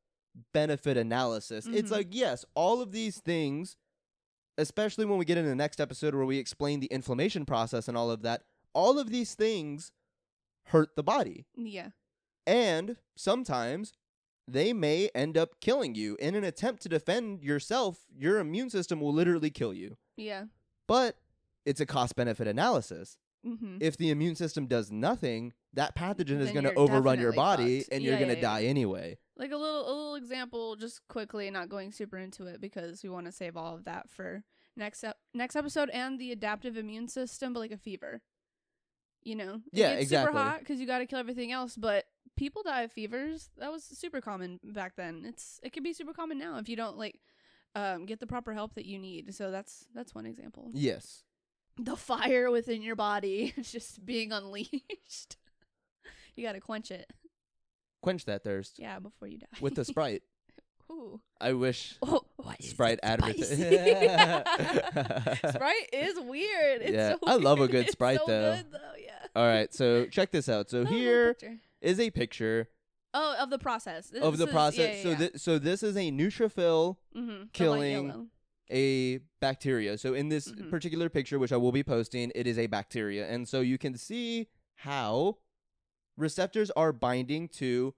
benefit 0.52 0.98
analysis. 0.98 1.68
It's 1.68 1.90
Mhm. 1.90 1.92
like, 1.92 2.08
yes, 2.12 2.44
all 2.56 2.82
of 2.82 2.92
these 2.92 3.20
things, 3.20 3.76
especially 4.58 5.06
when 5.06 5.18
we 5.20 5.26
get 5.26 5.38
into 5.38 5.50
the 5.50 5.56
next 5.56 5.80
episode 5.80 6.16
where 6.16 6.26
we 6.26 6.38
explain 6.38 6.80
the 6.80 6.88
inflammation 6.88 7.46
process 7.46 7.88
and 7.88 7.96
all 7.98 8.10
of 8.10 8.22
that, 8.24 8.44
all 8.74 8.98
of 8.98 9.10
these 9.10 9.36
things 9.36 9.92
hurt 10.68 10.96
the 10.96 11.04
body. 11.04 11.46
Yeah. 11.56 11.90
And 12.48 12.98
sometimes 13.16 13.94
they 14.48 14.74
may 14.74 15.10
end 15.16 15.38
up 15.38 15.60
killing 15.62 15.96
you. 15.96 16.18
In 16.20 16.36
an 16.36 16.44
attempt 16.44 16.82
to 16.84 16.90
defend 16.90 17.44
yourself, 17.44 18.06
your 18.14 18.40
immune 18.40 18.70
system 18.70 19.00
will 19.00 19.14
literally 19.14 19.50
kill 19.52 19.74
you. 19.74 19.98
Yeah. 20.18 20.46
But 20.88 21.18
it's 21.66 21.80
a 21.80 21.86
cost 21.86 22.16
benefit 22.16 22.48
analysis. 22.48 23.18
Mm-hmm. 23.46 23.78
If 23.82 23.98
the 23.98 24.10
immune 24.10 24.36
system 24.36 24.68
does 24.68 24.92
nothing, 24.92 25.54
that 25.74 25.96
pathogen 25.96 26.40
is 26.40 26.52
going 26.52 26.66
to 26.66 26.74
overrun 26.76 27.20
your 27.20 27.32
body 27.34 27.80
fucked. 27.80 27.94
and 27.94 28.04
you're 28.04 28.18
going 28.18 28.30
to 28.30 28.36
yeah, 28.36 28.42
die 28.42 28.64
anyway. 28.66 29.18
like 29.38 29.52
a 29.52 29.58
little 29.58 29.82
a 29.82 29.94
little 29.94 30.16
example 30.16 30.76
just 30.76 31.02
quickly 31.08 31.50
not 31.52 31.70
going 31.70 31.92
super 31.92 32.18
into 32.18 32.46
it 32.46 32.62
because 32.62 33.04
we 33.04 33.10
want 33.10 33.26
to 33.26 33.32
save 33.32 33.58
all 33.58 33.76
of 33.76 33.86
that 33.86 34.10
for 34.10 34.44
next 34.76 35.04
ep- 35.04 35.18
next 35.34 35.56
episode 35.56 35.90
and 35.90 36.20
the 36.20 36.32
adaptive 36.32 36.78
immune 36.78 37.08
system 37.08 37.54
but 37.54 37.60
like 37.60 37.72
a 37.72 37.78
fever 37.78 38.22
you 39.24 39.36
know 39.36 39.56
it 39.56 39.62
Yeah, 39.72 39.92
exactly. 39.92 40.32
super 40.34 40.44
hot 40.44 40.60
because 40.60 40.80
you 40.80 40.88
got 40.88 41.00
to 41.00 41.06
kill 41.06 41.20
everything 41.20 41.52
else 41.52 41.76
but 41.76 42.06
people 42.36 42.62
die 42.64 42.82
of 42.84 42.92
fevers 42.92 43.50
that 43.58 43.72
was 43.72 43.84
super 43.84 44.20
common 44.22 44.60
back 44.64 44.96
then 44.96 45.24
it's 45.26 45.60
it 45.64 45.72
could 45.74 45.84
be 45.84 45.94
super 45.94 46.14
common 46.14 46.38
now 46.40 46.58
if 46.58 46.68
you 46.70 46.76
don't 46.76 46.98
like 46.98 47.20
um, 47.76 48.06
get 48.06 48.20
the 48.20 48.28
proper 48.28 48.54
help 48.54 48.76
that 48.76 48.86
you 48.86 49.00
need 49.00 49.34
so 49.34 49.50
that's 49.50 49.86
that's 49.96 50.14
one 50.14 50.26
example 50.28 50.70
Yes. 50.74 51.24
the 51.78 51.96
fire 51.96 52.52
within 52.52 52.82
your 52.84 52.96
body 52.96 53.54
is 53.58 53.72
just 53.72 54.06
being 54.06 54.32
unleashed 54.32 55.38
you 56.36 56.46
got 56.46 56.54
to 56.54 56.60
quench 56.60 56.92
it 56.92 57.12
Quench 58.02 58.26
that 58.26 58.44
thirst 58.44 58.80
yeah 58.80 59.00
before 59.00 59.28
you 59.28 59.38
die 59.40 59.48
with 59.62 59.76
the 59.76 59.86
Sprite. 59.94 60.24
Ooh. 60.92 61.22
I 61.40 61.54
wish 61.54 61.98
Oh, 62.04 62.22
what 62.38 62.60
is 62.60 62.70
Sprite 62.72 63.00
it 63.02 63.04
advertising. 63.04 63.58
spicy? 63.58 65.48
Sprite 65.50 65.90
is 65.94 66.20
weird. 66.20 66.82
It's 66.82 66.92
Yeah, 66.92 67.12
so 67.14 67.20
I 67.26 67.36
love 67.36 67.60
a 67.60 67.62
weird. 67.62 67.72
good 67.72 67.84
It's 67.86 67.94
Sprite, 67.94 68.20
so 68.20 68.26
though. 68.28 68.56
Good, 68.58 68.66
though. 68.72 68.80
Yeah. 69.04 69.12
All 69.36 69.46
right, 69.48 69.74
so 69.74 70.06
check 70.08 70.32
this 70.32 70.50
out. 70.50 70.70
So 70.70 70.80
Oh, 70.82 70.84
no 70.84 70.90
here 70.90 71.34
picture. 71.34 71.58
is 71.82 72.00
a 72.00 72.10
picture 72.12 72.70
Oh, 73.14 73.36
of 73.40 73.50
the 73.50 73.60
process. 73.60 74.08
This 74.10 74.22
of 74.24 74.38
the 74.38 74.46
is- 74.48 74.52
process. 74.52 74.98
Yeah, 74.98 75.04
So 75.04 75.10
yeah. 75.10 75.16
thi- 75.30 75.38
so 75.38 75.60
this 75.60 75.84
is 75.84 75.96
a 75.96 76.12
neutrophil 76.12 76.98
Mhm, 77.16 77.40
the 77.44 77.50
killing- 77.54 78.08
yellow. 78.08 78.28
a 78.70 79.18
bacteria. 79.40 79.98
So 79.98 80.14
in 80.14 80.30
this 80.30 80.52
Mhm. 80.52 80.70
particular 80.70 81.10
picture, 81.10 81.38
which 81.40 81.52
I 81.52 81.58
will 81.58 81.72
be 81.72 81.84
posting, 81.84 82.32
it 82.36 82.48
is 82.48 82.58
a 82.58 82.68
bacteria, 82.68 83.28
and 83.28 83.48
so 83.48 83.62
you 83.62 83.78
can 83.78 83.96
see 83.98 84.50
how 84.78 85.38
receptors 86.18 86.70
are 86.72 86.92
binding 86.94 87.48
to 87.50 87.94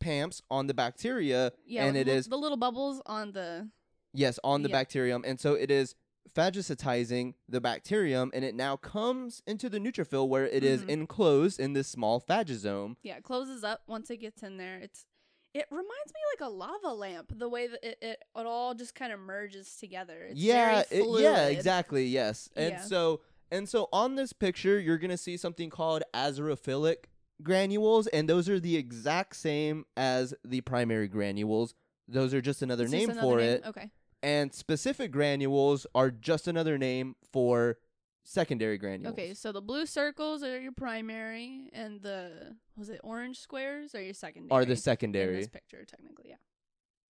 PAMPs 0.00 0.40
on 0.50 0.66
the 0.66 0.74
bacteria, 0.74 1.52
Yeah, 1.66 1.84
and 1.84 1.96
it 1.96 2.04
the- 2.06 2.12
is 2.12 2.26
the 2.26 2.38
little 2.38 2.56
bubbles 2.56 3.02
on 3.06 3.32
the. 3.32 3.68
yes 4.14 4.38
on 4.42 4.62
the 4.62 4.68
Yeah. 4.68 4.76
bacterium, 4.76 5.24
and 5.26 5.38
so 5.38 5.54
it 5.54 5.70
is 5.70 5.94
phagocytizing 6.34 7.34
the 7.48 7.60
bacterium, 7.60 8.30
and 8.34 8.44
it 8.44 8.54
now 8.54 8.76
comes 8.76 9.42
into 9.46 9.68
the 9.68 9.78
neutrophil 9.78 10.28
where 10.28 10.46
it 10.46 10.64
is 10.64 10.82
Mhm. 10.82 10.88
enclosed 10.90 11.60
in 11.60 11.72
this 11.72 11.88
small 11.88 12.20
phagosome. 12.20 12.96
Yeah, 13.02 13.16
it 13.18 13.24
closes 13.24 13.62
up 13.64 13.82
once 13.86 14.10
it 14.10 14.18
gets 14.18 14.42
in 14.42 14.56
there. 14.56 14.78
It's. 14.78 15.06
It 15.52 15.66
reminds 15.72 16.12
me 16.14 16.20
like 16.32 16.46
a 16.48 16.52
lava 16.52 16.94
lamp, 16.94 17.32
the 17.36 17.48
way 17.48 17.66
that 17.66 17.82
it, 17.84 17.98
it, 18.00 18.22
it 18.36 18.46
all 18.46 18.72
just 18.72 18.94
kind 18.94 19.12
of 19.12 19.18
merges 19.18 19.74
together. 19.76 20.26
It's 20.26 20.38
yeah, 20.40 20.84
it- 20.92 21.20
yeah, 21.20 21.48
exactly, 21.48 22.06
yes. 22.06 22.48
And 22.54 22.70
Yeah. 22.74 22.80
so 22.82 23.20
and 23.52 23.68
so 23.68 23.88
on 23.92 24.14
this 24.14 24.32
picture, 24.32 24.78
you're 24.78 24.96
gonna 24.98 25.16
see 25.18 25.36
something 25.36 25.68
called 25.68 26.04
azurophilic 26.14 27.06
granules, 27.42 28.06
and 28.08 28.28
those 28.28 28.48
are 28.48 28.60
the 28.60 28.76
exact 28.76 29.36
same 29.36 29.84
as 29.96 30.34
the 30.44 30.60
primary 30.62 31.08
granules. 31.08 31.74
Those 32.08 32.34
are 32.34 32.40
just 32.40 32.62
another 32.62 32.84
It's 32.84 32.92
just 32.92 33.00
name 33.00 33.10
another 33.10 33.26
for 33.28 33.36
name? 33.38 33.48
it. 33.50 33.66
Okay. 33.66 33.90
And 34.22 34.52
specific 34.52 35.10
granules 35.12 35.86
are 35.94 36.10
just 36.10 36.46
another 36.48 36.76
name 36.76 37.16
for 37.32 37.78
secondary 38.24 38.76
granules. 38.78 39.12
Okay, 39.14 39.32
so 39.34 39.50
the 39.50 39.62
blue 39.62 39.86
circles 39.86 40.42
are 40.42 40.60
your 40.60 40.72
primary, 40.72 41.70
and 41.72 42.02
the 42.02 42.56
was 42.76 42.88
it 42.90 43.00
orange 43.02 43.38
squares 43.40 43.94
are 43.94 44.02
your 44.02 44.12
secondary. 44.14 44.50
Are 44.50 44.64
the 44.64 44.76
secondary 44.76 45.34
in 45.34 45.40
this 45.40 45.48
picture, 45.48 45.84
technically, 45.84 46.26
yeah. 46.30 46.36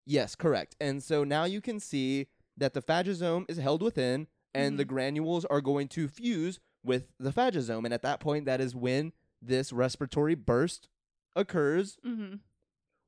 Yes, 0.06 0.34
correct. 0.34 0.76
And 0.80 1.02
so 1.02 1.24
now 1.24 1.44
you 1.44 1.60
can 1.60 1.80
see 1.80 2.26
that 2.56 2.74
the 2.74 2.82
phagosome 2.82 3.44
is 3.50 3.58
held 3.58 3.82
within, 3.82 4.28
and 4.54 4.78
the 4.78 4.84
Mhm. 4.84 4.88
granules 4.88 5.44
are 5.46 5.60
going 5.60 5.88
to 5.88 6.08
fuse 6.08 6.58
with 6.84 7.08
the 7.18 7.30
phagosome. 7.32 7.84
And 7.84 7.92
at 7.94 8.02
that 8.02 8.20
point, 8.20 8.44
that 8.46 8.60
is 8.60 8.74
when 8.74 9.12
this 9.42 9.72
respiratory 9.72 10.34
burst 10.34 10.88
occurs, 11.36 11.98
Mm-hmm. 12.06 12.36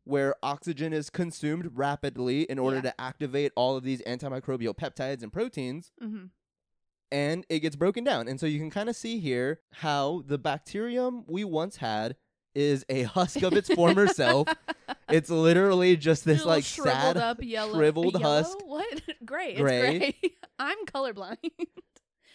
where 0.04 0.34
oxygen 0.42 0.92
is 0.92 1.10
consumed 1.10 1.70
rapidly 1.74 2.42
in 2.42 2.58
order 2.58 2.76
Yeah. 2.76 2.82
to 2.82 3.00
activate 3.00 3.52
all 3.56 3.76
of 3.76 3.84
these 3.84 4.02
antimicrobial 4.02 4.74
peptides 4.76 5.22
and 5.22 5.32
proteins. 5.32 5.92
Mm-hmm. 6.02 6.26
and 7.10 7.44
it 7.50 7.60
gets 7.60 7.76
broken 7.76 8.04
down. 8.04 8.26
And 8.26 8.40
so 8.40 8.46
you 8.46 8.58
can 8.58 8.70
kind 8.70 8.88
of 8.88 8.96
see 8.96 9.18
here 9.18 9.60
how 9.72 10.22
the 10.26 10.38
bacterium 10.38 11.24
we 11.26 11.44
once 11.44 11.76
had 11.76 12.16
is 12.54 12.84
a 12.88 13.02
husk 13.02 13.42
of 13.42 13.52
its 13.52 13.68
former 13.72 14.06
self. 14.06 14.48
It's 15.08 15.28
literally 15.28 15.96
just 15.98 16.24
this 16.24 16.42
like 16.46 16.64
shriveled 16.64 16.94
sad 16.94 17.16
up 17.18 17.42
yellow, 17.42 17.74
shriveled 17.74 18.14
yellow? 18.18 18.42
husk. 18.42 18.56
What? 18.64 19.02
gray. 19.26 19.56
Gray. 19.56 19.96
It's 19.96 20.18
gray. 20.20 20.32
I'm 20.58 20.86
colorblind. 20.86 21.36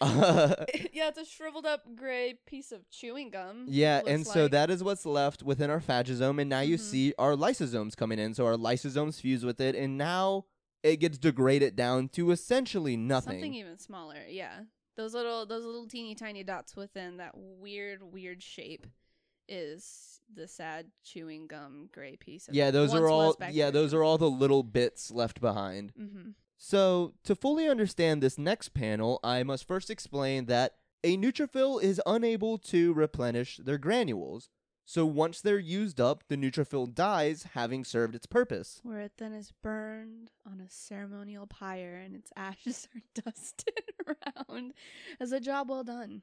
yeah, 0.92 1.08
it's 1.08 1.18
a 1.18 1.24
shriveled 1.24 1.66
up 1.66 1.82
gray 1.96 2.38
piece 2.46 2.72
of 2.72 2.88
chewing 2.90 3.30
gum. 3.30 3.66
Yeah, 3.68 4.00
and 4.06 4.26
so 4.26 4.42
like. 4.42 4.52
that 4.52 4.70
is 4.70 4.82
what's 4.84 5.04
left 5.06 5.42
within 5.42 5.70
our 5.70 5.80
phagosome, 5.80 6.40
and 6.40 6.48
now 6.48 6.60
you 6.60 6.76
Mhm. 6.76 6.80
see 6.80 7.14
our 7.18 7.32
lysosomes 7.34 7.96
coming 7.96 8.18
in. 8.18 8.34
So 8.34 8.46
our 8.46 8.54
lysosomes 8.56 9.20
fuse 9.20 9.44
with 9.44 9.60
it, 9.60 9.74
and 9.74 9.98
now 9.98 10.44
it 10.82 10.98
gets 10.98 11.18
degraded 11.18 11.74
down 11.74 12.08
to 12.10 12.30
essentially 12.30 12.96
nothing. 12.96 13.34
Something 13.34 13.54
even 13.54 13.78
smaller. 13.78 14.24
Yeah, 14.28 14.60
those 14.96 15.14
little 15.14 15.46
those 15.46 15.64
little 15.64 15.88
teeny 15.88 16.14
tiny 16.14 16.44
dots 16.44 16.76
within 16.76 17.16
that 17.16 17.32
weird 17.36 18.02
weird 18.02 18.42
shape 18.42 18.86
is 19.48 20.20
the 20.32 20.46
sad 20.46 20.90
chewing 21.02 21.46
gum 21.46 21.88
gray 21.92 22.16
piece. 22.16 22.48
Of 22.48 22.54
yeah, 22.54 22.70
those 22.70 22.94
are 22.94 23.08
all. 23.08 23.34
Yeah, 23.50 23.70
those 23.70 23.94
are 23.94 24.04
all 24.04 24.18
the 24.18 24.30
little 24.30 24.62
bits 24.62 25.10
left 25.10 25.40
behind. 25.40 25.92
Mm-hmm. 25.98 26.30
So 26.58 27.14
to 27.22 27.36
fully 27.36 27.68
understand 27.68 28.20
this 28.20 28.36
next 28.36 28.70
panel, 28.70 29.20
I 29.22 29.44
must 29.44 29.66
first 29.66 29.90
explain 29.90 30.46
that 30.46 30.74
a 31.04 31.16
neutrophil 31.16 31.80
is 31.80 32.02
unable 32.04 32.58
to 32.58 32.92
replenish 32.92 33.58
their 33.58 33.78
granules. 33.78 34.50
So 34.84 35.06
once 35.06 35.40
they're 35.40 35.58
used 35.58 36.00
up, 36.00 36.24
the 36.28 36.36
neutrophil 36.36 36.92
dies, 36.92 37.46
having 37.54 37.84
served 37.84 38.14
its 38.14 38.26
purpose. 38.26 38.80
Where 38.82 39.00
it 39.00 39.12
then 39.18 39.34
is 39.34 39.52
burned 39.62 40.30
on 40.44 40.60
a 40.60 40.68
ceremonial 40.68 41.46
pyre 41.46 42.02
and 42.04 42.16
its 42.16 42.32
ashes 42.34 42.88
are 42.94 43.22
dusted 43.22 43.82
around 44.48 44.72
as 45.20 45.30
a 45.30 45.40
job 45.40 45.70
well 45.70 45.84
done. 45.84 46.22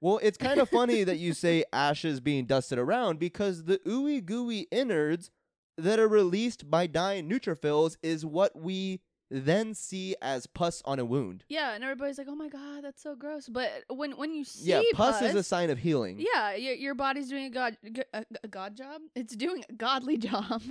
Well, 0.00 0.18
it's 0.22 0.38
kind 0.38 0.60
of 0.60 0.68
funny 0.70 1.04
that 1.04 1.18
you 1.18 1.32
say 1.32 1.64
ashes 1.72 2.20
being 2.20 2.46
dusted 2.46 2.78
around 2.78 3.18
because 3.20 3.64
the 3.64 3.78
ooey 3.86 4.24
gooey 4.24 4.66
innards 4.72 5.30
that 5.78 5.98
are 5.98 6.08
released 6.08 6.70
by 6.70 6.86
dying 6.86 7.28
neutrophils 7.30 7.96
is 8.02 8.24
what 8.24 8.56
we 8.58 9.00
then 9.30 9.74
see 9.74 10.14
as 10.22 10.46
pus 10.46 10.82
on 10.84 10.98
a 10.98 11.04
wound. 11.04 11.44
Yeah, 11.48 11.72
and 11.74 11.82
everybody's 11.82 12.18
like, 12.18 12.28
"Oh 12.30 12.34
my 12.36 12.48
god, 12.48 12.84
that's 12.84 13.02
so 13.02 13.14
gross." 13.16 13.48
But 13.48 13.70
when 13.88 14.12
when 14.12 14.32
you 14.34 14.44
see 14.44 14.70
yeah, 14.70 14.82
pus, 14.94 15.20
is 15.22 15.34
a 15.34 15.42
sign 15.42 15.70
of 15.70 15.78
healing. 15.78 16.16
Yeah, 16.34 16.54
your 16.54 16.74
your 16.74 16.94
body's 16.94 17.28
doing 17.28 17.44
a 17.46 17.50
god 17.50 17.76
a, 18.14 18.24
a 18.44 18.48
god 18.48 18.76
job. 18.76 19.00
It's 19.14 19.34
doing 19.34 19.64
a 19.68 19.72
godly 19.72 20.16
job. 20.28 20.62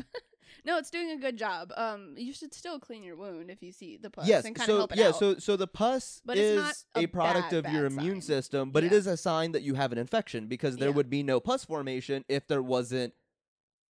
no, 0.63 0.77
it's 0.77 0.89
doing 0.89 1.11
a 1.11 1.17
good 1.17 1.37
job. 1.37 1.71
Um, 1.75 2.13
you 2.17 2.31
should 2.31 2.53
still 2.53 2.79
clean 2.79 3.03
your 3.03 3.15
wound 3.17 3.49
if 3.51 3.61
you 3.61 3.71
see 3.71 3.97
the 3.97 4.09
pus 4.09 4.27
yes, 4.27 4.45
and 4.45 4.55
kind 4.55 4.69
of 4.69 4.73
so 4.73 4.77
help 4.77 4.91
it 4.93 4.99
yeah, 4.99 5.07
out. 5.09 5.15
so 5.19 5.37
so 5.37 5.55
the 5.57 5.67
pus 5.67 6.21
But 6.23 6.37
is 6.37 6.85
a, 6.95 7.01
a 7.01 7.07
product 7.07 7.51
bad, 7.51 7.65
of 7.65 7.73
your 7.73 7.89
bad 7.89 7.91
immune 7.99 8.21
sign. 8.21 8.27
system, 8.27 8.71
but 8.71 8.83
it 8.83 8.91
Yeah. 8.91 8.97
is 8.99 9.07
a 9.07 9.17
sign 9.17 9.51
that 9.53 9.63
you 9.63 9.73
have 9.75 9.91
an 9.91 9.97
infection 9.97 10.47
because 10.47 10.77
there 10.77 10.89
Yeah. 10.89 10.95
would 10.95 11.09
be 11.09 11.23
no 11.23 11.39
pus 11.39 11.65
formation 11.65 12.23
if 12.29 12.47
there 12.47 12.61
wasn't 12.63 13.13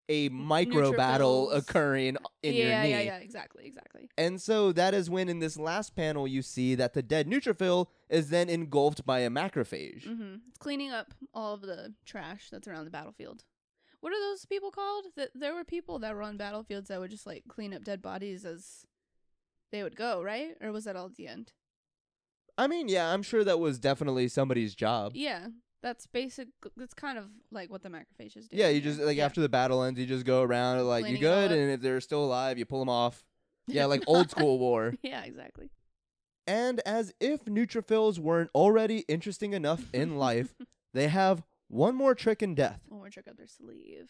a 0.08 0.28
micro 0.28 0.92
battle 0.92 1.50
occurring 1.50 2.16
in 2.42 2.54
yeah, 2.54 2.62
your 2.62 2.82
knee. 2.82 2.90
yeah, 2.90 3.00
yeah, 3.00 3.16
exactly, 3.18 3.66
exactly. 3.66 4.08
And 4.16 4.40
so 4.40 4.72
that 4.72 4.94
is 4.94 5.10
when 5.10 5.28
in 5.28 5.40
this 5.40 5.58
last 5.58 5.96
panel 5.96 6.28
you 6.28 6.42
see 6.42 6.74
that 6.76 6.94
the 6.94 7.02
dead 7.02 7.26
neutrophil 7.28 7.86
is 8.08 8.30
then 8.30 8.48
engulfed 8.48 9.04
by 9.04 9.20
a 9.20 9.30
macrophage. 9.30 10.04
hmm 10.04 10.36
It's 10.48 10.58
cleaning 10.58 10.90
up 10.90 11.14
all 11.34 11.54
of 11.54 11.62
the 11.62 11.94
trash 12.04 12.48
that's 12.50 12.68
around 12.68 12.84
the 12.84 12.90
battlefield. 12.90 13.44
What 14.00 14.12
are 14.12 14.20
those 14.20 14.44
people 14.46 14.70
called? 14.70 15.06
That 15.16 15.30
there 15.34 15.54
were 15.54 15.64
people 15.64 15.98
that 16.00 16.14
were 16.14 16.22
on 16.22 16.36
battlefields 16.36 16.88
that 16.88 17.00
would 17.00 17.10
just 17.10 17.26
like 17.26 17.44
clean 17.48 17.74
up 17.74 17.82
dead 17.82 18.02
bodies 18.02 18.44
as 18.44 18.86
they 19.72 19.82
would 19.82 19.96
go, 19.96 20.22
right? 20.22 20.54
Or 20.60 20.70
was 20.70 20.84
that 20.84 20.94
all 20.96 21.06
at 21.06 21.16
the 21.16 21.26
end? 21.26 21.52
I 22.58 22.66
mean, 22.68 22.88
yeah, 22.88 23.12
I'm 23.12 23.22
sure 23.22 23.44
that 23.44 23.58
was 23.58 23.78
definitely 23.78 24.28
somebody's 24.28 24.74
job. 24.74 25.12
Yeah, 25.14 25.48
that's 25.82 26.06
basic. 26.06 26.48
That's 26.76 26.94
kind 26.94 27.18
of 27.18 27.26
like 27.50 27.70
what 27.70 27.82
the 27.82 27.88
macrophages 27.88 28.48
do. 28.48 28.56
Yeah, 28.56 28.68
you 28.68 28.80
just 28.80 29.00
like 29.00 29.16
yeah. 29.16 29.24
after 29.24 29.40
the 29.40 29.48
battle 29.48 29.82
ends, 29.82 29.98
you 30.00 30.06
just 30.06 30.24
go 30.24 30.42
around 30.42 30.84
like 30.86 31.04
you 31.04 31.18
Cleaning 31.18 31.26
all 31.26 31.34
good, 31.34 31.52
up. 31.52 31.58
and 31.58 31.70
if 31.70 31.80
they're 31.80 32.00
still 32.00 32.24
alive, 32.24 32.58
you 32.58 32.64
pull 32.64 32.80
them 32.80 32.88
off. 32.88 33.24
Yeah, 33.68 33.86
like 33.86 34.04
old 34.06 34.30
school 34.30 34.60
war. 34.60 34.94
yeah, 35.02 35.24
exactly. 35.24 35.70
And 36.46 36.80
as 36.86 37.12
if 37.18 37.46
neutrophils 37.46 38.16
weren't 38.16 38.48
already 38.54 39.00
interesting 39.08 39.54
enough 39.54 39.92
in 39.92 40.18
life, 40.18 40.54
they 40.94 41.08
have 41.08 41.42
one 41.66 41.96
more 41.96 42.14
trick 42.14 42.44
in 42.44 42.54
death. 42.54 42.80
One 42.86 43.00
more 43.00 43.10
trick 43.10 43.26
up 43.26 43.36
their 43.36 43.48
sleeve. 43.48 44.08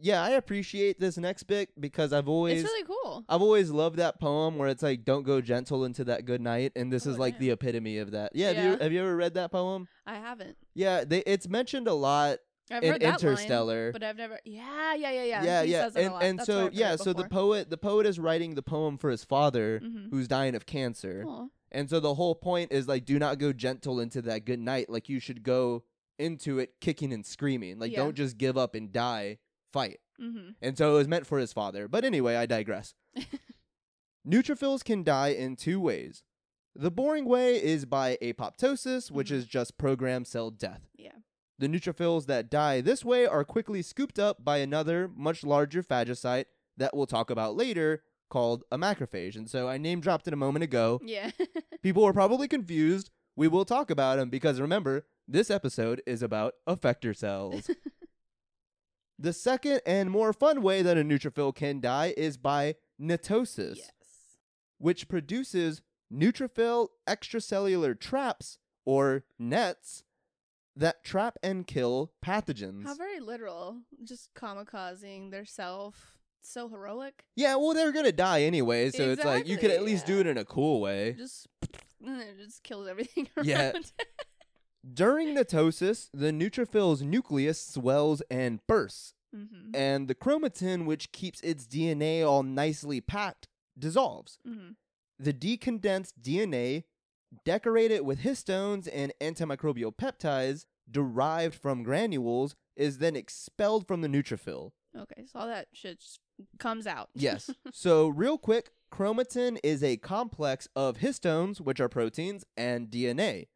Yeah, 0.00 0.22
I 0.22 0.30
appreciate 0.30 1.00
this 1.00 1.16
next 1.18 1.44
bit 1.44 1.70
because 1.80 2.12
I've 2.12 2.28
always 2.28 2.62
It's 2.62 2.70
really 2.70 2.84
cool. 2.84 3.24
I've 3.28 3.42
always 3.42 3.70
loved 3.70 3.96
that 3.96 4.20
poem 4.20 4.56
where 4.58 4.68
it's 4.68 4.82
like 4.82 5.04
don't 5.04 5.22
go 5.24 5.40
gentle 5.40 5.84
into 5.84 6.04
that 6.04 6.24
good 6.24 6.40
night 6.40 6.72
and 6.76 6.92
this 6.92 7.06
Oh, 7.06 7.10
is 7.10 7.18
like 7.18 7.34
damn. 7.34 7.40
the 7.40 7.50
epitome 7.52 7.98
of 7.98 8.10
that. 8.12 8.32
Yeah, 8.34 8.52
Have, 8.52 8.64
you, 8.64 8.78
have 8.84 8.92
you 8.92 9.00
ever 9.00 9.16
read 9.16 9.34
that 9.34 9.50
poem? 9.52 9.88
I 10.06 10.14
haven't. 10.16 10.56
Yeah, 10.74 11.04
they, 11.04 11.20
it's 11.20 11.48
mentioned 11.48 11.88
a 11.88 11.94
lot 11.94 12.38
I've 12.70 12.82
in 12.82 12.92
that 12.92 13.02
line, 13.02 13.12
Interstellar. 13.12 13.92
but 13.92 14.02
I've 14.02 14.16
never. 14.16 14.38
Yeah, 14.44 14.94
yeah, 14.94 15.10
yeah, 15.10 15.24
yeah. 15.24 15.42
yeah, 15.44 15.62
He 15.64 15.72
yeah. 15.72 15.82
says 15.84 15.96
it 15.96 16.00
a 16.00 16.02
And 16.04 16.12
lot. 16.12 16.22
and 16.22 16.40
so 16.42 16.70
yeah, 16.72 16.96
so 16.96 17.12
the 17.12 17.24
poet 17.28 17.70
the 17.70 17.78
poet 17.78 18.06
is 18.06 18.18
writing 18.18 18.54
the 18.54 18.62
poem 18.62 18.98
for 18.98 19.10
his 19.10 19.24
father 19.24 19.80
Mhm. 19.82 20.10
who's 20.10 20.28
dying 20.28 20.54
of 20.54 20.66
cancer. 20.66 21.24
Aw. 21.26 21.46
And 21.72 21.88
so 21.90 21.98
the 22.00 22.14
whole 22.14 22.34
point 22.34 22.70
is 22.72 22.86
like 22.86 23.04
do 23.04 23.18
not 23.18 23.38
go 23.38 23.52
gentle 23.52 24.00
into 24.00 24.22
that 24.22 24.44
good 24.44 24.60
night. 24.60 24.88
Like 24.90 25.08
you 25.08 25.18
should 25.20 25.42
go 25.42 25.84
into 26.18 26.58
it 26.58 26.74
kicking 26.80 27.12
and 27.12 27.24
screaming. 27.24 27.78
Like 27.78 27.92
Yeah. 27.92 27.98
don't 27.98 28.14
just 28.14 28.36
give 28.38 28.56
up 28.58 28.74
and 28.74 28.92
die. 28.92 29.38
Fight. 29.72 30.00
Mhm. 30.20 30.54
And 30.62 30.76
so 30.78 30.94
it 30.94 30.98
was 30.98 31.08
meant 31.08 31.26
for 31.26 31.38
his 31.38 31.52
father. 31.52 31.88
But 31.88 32.04
anyway, 32.04 32.36
I 32.36 32.46
digress. 32.46 32.94
Neutrophils 34.26 34.84
can 34.84 35.02
die 35.02 35.28
in 35.28 35.56
two 35.56 35.80
ways. 35.80 36.22
The 36.74 36.90
boring 36.90 37.24
way 37.24 37.62
is 37.62 37.84
by 37.86 38.18
apoptosis, 38.22 39.10
which 39.10 39.30
Mhm. 39.30 39.34
is 39.36 39.46
just 39.46 39.78
programmed 39.78 40.26
cell 40.26 40.50
death. 40.50 40.88
Yeah. 40.96 41.12
The 41.58 41.66
neutrophils 41.66 42.26
that 42.26 42.50
die 42.50 42.80
this 42.80 43.04
way 43.04 43.26
are 43.26 43.44
quickly 43.44 43.82
scooped 43.82 44.18
up 44.18 44.44
by 44.44 44.58
another, 44.58 45.08
much 45.08 45.42
larger 45.44 45.82
phagocyte 45.82 46.44
that 46.76 46.94
we'll 46.96 47.06
talk 47.06 47.30
about 47.30 47.56
later 47.56 48.04
called 48.30 48.62
a 48.70 48.78
macrophage. 48.78 49.34
And 49.36 49.48
so 49.50 49.68
I 49.68 49.78
name 49.78 50.00
dropped 50.00 50.28
it 50.28 50.34
a 50.34 50.36
moment 50.36 50.62
ago. 50.62 51.00
Yeah. 51.02 51.30
People 51.82 52.04
were 52.04 52.12
probably 52.12 52.46
confused. 52.46 53.10
We 53.34 53.48
will 53.48 53.64
talk 53.64 53.90
about 53.90 54.16
them 54.16 54.30
because 54.30 54.60
remember, 54.60 55.06
this 55.26 55.50
episode 55.50 56.02
is 56.06 56.22
about 56.22 56.54
effector 56.68 57.16
cells. 57.16 57.70
the 59.18 59.32
second 59.32 59.80
and 59.86 60.10
more 60.10 60.32
fun 60.32 60.62
way 60.62 60.82
that 60.82 60.96
a 60.96 61.02
neutrophil 61.02 61.54
can 61.54 61.80
die 61.80 62.14
is 62.16 62.36
by 62.36 62.76
netosis, 63.00 63.76
yes. 63.76 63.90
which 64.78 65.08
produces 65.08 65.82
neutrophil 66.12 66.88
extracellular 67.08 67.98
traps 67.98 68.58
or 68.84 69.24
nets 69.38 70.04
that 70.76 71.02
trap 71.04 71.36
and 71.42 71.66
kill 71.66 72.12
pathogens. 72.24 72.84
How 72.84 72.94
very 72.94 73.20
literal. 73.20 73.78
Just 74.04 74.32
kamikazing 74.34 75.30
their 75.30 75.44
self. 75.44 76.14
So 76.40 76.68
heroic. 76.68 77.24
yeah, 77.36 77.56
well, 77.56 77.74
they're 77.74 77.92
gonna 77.92 78.12
die 78.12 78.42
anyway, 78.42 78.90
so 78.90 79.10
it's 79.10 79.24
like 79.24 79.46
you 79.48 79.56
could 79.56 79.66
at 79.70 79.82
Exactly, 79.82 79.92
least 79.92 80.06
do 80.06 80.20
it 80.20 80.26
in 80.26 80.38
a 80.38 80.44
cool 80.44 80.80
way. 80.80 81.14
Just 81.18 81.48
and 82.02 82.20
it 82.22 82.38
just 82.38 82.62
kills 82.62 82.88
everything 82.88 83.28
around. 83.36 83.46
Yeah. 83.46 83.72
During 84.94 85.34
netosis, 85.34 86.08
the 86.12 86.30
neutrophil's 86.30 87.02
nucleus 87.02 87.60
swells 87.60 88.22
and 88.30 88.60
bursts, 88.66 89.14
mm-hmm. 89.34 89.74
and 89.74 90.08
the 90.08 90.14
chromatin, 90.14 90.86
which 90.86 91.12
keeps 91.12 91.40
its 91.40 91.66
DNA 91.66 92.26
all 92.26 92.42
nicely 92.42 93.00
packed, 93.00 93.48
dissolves. 93.78 94.38
Mm-hmm. 94.46 94.70
The 95.18 95.32
decondensed 95.32 96.12
DNA, 96.22 96.84
decorated 97.44 98.02
with 98.02 98.20
histones 98.20 98.88
and 98.92 99.12
antimicrobial 99.20 99.94
peptides 99.94 100.64
derived 100.90 101.54
from 101.54 101.82
granules, 101.82 102.54
is 102.76 102.98
then 102.98 103.16
expelled 103.16 103.86
from 103.86 104.00
the 104.00 104.08
neutrophil. 104.08 104.70
Okay, 104.96 105.26
so 105.26 105.40
all 105.40 105.46
that 105.46 105.68
shit 105.72 106.00
just 106.00 106.20
comes 106.58 106.86
out. 106.86 107.10
Yes. 107.14 107.50
so, 107.72 108.08
real 108.08 108.38
quick, 108.38 108.70
chromatin 108.92 109.58
is 109.62 109.82
a 109.82 109.96
complex 109.96 110.68
of 110.74 110.98
histones, 110.98 111.60
which 111.60 111.80
are 111.80 111.88
proteins, 111.88 112.44
and 112.56 112.88
DNA. 112.88 113.48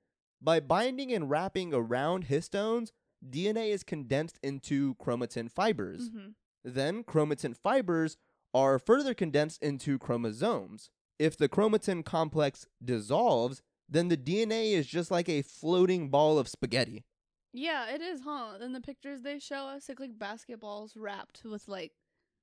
By 0.43 0.61
binding 0.61 1.13
and 1.13 1.31
wrapping 1.31 1.73
around 1.73 2.27
histones, 2.27 2.91
DNA 3.29 3.71
is 3.71 3.85
condensed 3.85 4.39
into 4.43 4.95
chromatin 4.97 5.51
fibers. 5.51 6.09
hmm 6.09 6.31
Then, 6.65 7.05
chromatin 7.05 7.57
fibers 7.57 8.17
are 8.55 8.79
further 8.79 9.15
condensed 9.15 9.63
into 9.63 9.99
chromosomes. 9.99 10.91
If 11.19 11.37
the 11.37 11.49
chromatin 11.49 12.05
complex 12.05 12.67
dissolves, 12.85 13.63
then 13.89 14.09
the 14.09 14.17
DNA 14.17 14.73
is 14.73 14.87
just 14.87 15.11
like 15.11 15.29
a 15.29 15.43
floating 15.43 16.09
ball 16.09 16.39
of 16.39 16.49
spaghetti. 16.49 17.05
Yeah, 17.53 17.91
it 17.95 18.01
is, 18.01 18.23
huh? 18.25 18.55
In 18.61 18.73
the 18.73 18.81
pictures 18.81 19.23
they 19.23 19.39
show 19.39 19.67
us, 19.67 19.89
look 19.89 20.01
like 20.01 20.19
basketballs 20.19 20.93
wrapped 20.97 21.43
with 21.45 21.69
like 21.69 21.93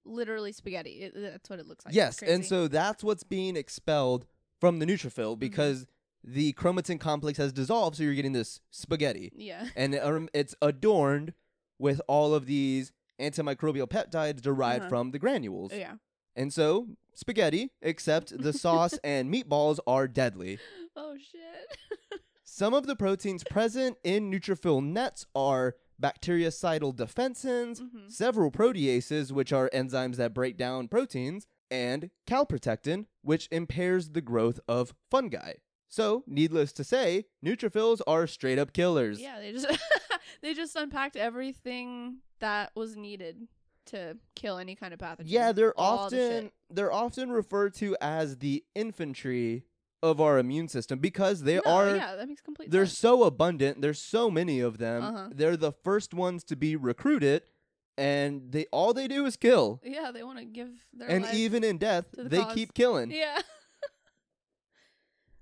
literally 0.06 0.52
spaghetti. 0.52 1.02
It, 1.02 1.14
that's 1.16 1.50
what 1.50 1.60
it 1.60 1.68
looks 1.68 1.86
like. 1.86 1.96
Yes, 1.96 2.22
and. 2.22 2.44
Mm-hmm. 2.44 2.48
so 2.48 2.68
that's 2.68 3.04
what's 3.04 3.24
being 3.24 3.56
expelled 3.56 4.26
from 4.60 4.80
the 4.80 4.86
neutrophil 4.86 5.38
because 5.38 5.86
the 6.24 6.54
chromatin 6.54 7.00
complex 7.00 7.38
has 7.38 7.52
dissolved, 7.54 7.96
so 7.98 8.04
you're 8.04 8.14
getting 8.14 8.34
this 8.34 8.62
spaghetti, 8.72 9.32
yeah, 9.36 9.68
and 9.76 9.96
um, 9.96 10.30
it's 10.34 10.56
adorned 10.62 11.34
with 11.80 12.02
all 12.08 12.34
of 12.34 12.46
these 12.46 12.92
antimicrobial 13.20 13.88
peptides 13.90 14.42
derived 14.42 14.82
Uh-huh. 14.84 14.90
from 14.90 15.12
the 15.12 15.20
granules. 15.20 15.74
yeah. 15.74 15.96
And 16.36 16.54
so 16.54 16.88
spaghetti, 17.16 17.72
except 17.82 18.42
the 18.42 18.54
sauce 18.54 18.98
and 19.04 19.34
meatballs 19.34 19.80
are 19.88 20.08
deadly. 20.08 20.58
Oh 20.96 21.16
shit. 21.18 22.22
Some 22.44 22.74
of 22.74 22.86
the 22.88 22.96
proteins 22.96 23.44
present 23.44 23.98
in 24.04 24.32
neutrophil 24.32 24.84
nets 24.84 25.26
are 25.36 25.76
bactericidal 26.02 26.96
defensins, 26.96 27.82
Mhm. 27.82 28.10
several 28.12 28.52
proteases, 28.52 29.32
which 29.32 29.52
are 29.54 29.70
enzymes 29.74 30.16
that 30.16 30.34
break 30.34 30.58
down 30.58 30.88
proteins, 30.88 31.46
and 31.72 32.10
calprotectin, 32.26 33.06
which 33.22 33.48
impairs 33.52 34.10
the 34.12 34.22
growth 34.22 34.60
of 34.68 34.94
fungi. 35.12 35.54
So, 35.92 36.24
needless 36.28 36.72
to 36.74 36.84
say, 36.84 37.26
neutrophils 37.44 38.00
are 38.06 38.28
straight 38.28 38.60
up 38.60 38.74
killers. 38.74 39.20
Yeah, 39.20 39.40
they 39.40 39.52
just 39.52 39.68
they 40.42 40.54
just 40.54 40.76
unpacked 40.76 41.16
everything 41.16 42.18
that 42.40 42.72
was 42.76 42.96
needed 42.96 43.48
to 43.88 44.16
kill 44.36 44.60
any 44.60 44.76
kind 44.76 44.94
of 44.94 45.00
pathogen. 45.00 45.24
Yeah, 45.26 45.52
they're 45.52 45.74
All 45.80 46.10
the 46.10 46.24
often 46.36 46.52
they're 46.70 46.94
often 46.94 47.32
referred 47.32 47.74
to 47.76 47.98
as 48.00 48.38
the 48.38 48.64
infantry 48.76 49.64
of 50.04 50.22
our 50.22 50.38
immune 50.38 50.68
system 50.68 51.00
because 51.00 51.42
they 51.42 51.56
No, 51.56 51.62
are 51.66 51.96
yeah, 51.96 52.16
that 52.16 52.28
makes 52.28 52.42
complete 52.42 52.70
they're 52.72 52.86
sense. 52.86 53.00
so 53.00 53.24
abundant. 53.24 53.82
There's 53.82 54.00
so 54.02 54.30
many 54.30 54.60
of 54.60 54.78
them. 54.78 55.04
Uh-huh. 55.04 55.30
They're 55.34 55.58
the 55.58 55.72
first 55.72 56.14
ones 56.14 56.44
to 56.46 56.56
be 56.56 56.76
recruited, 56.76 57.42
and 57.98 58.52
they 58.52 58.68
all 58.72 58.94
they 58.94 59.08
do 59.08 59.26
is 59.26 59.36
kill. 59.36 59.82
yeah, 59.84 60.12
they 60.12 60.22
want 60.24 60.38
to 60.38 60.46
give 60.46 60.70
their 60.94 61.10
and 61.10 61.26
even 61.34 61.64
in 61.64 61.80
death, 61.80 62.06
the 62.14 62.26
they 62.30 62.42
cause. 62.44 62.54
keep 62.54 62.74
killing. 62.76 63.10
yeah. 63.12 63.40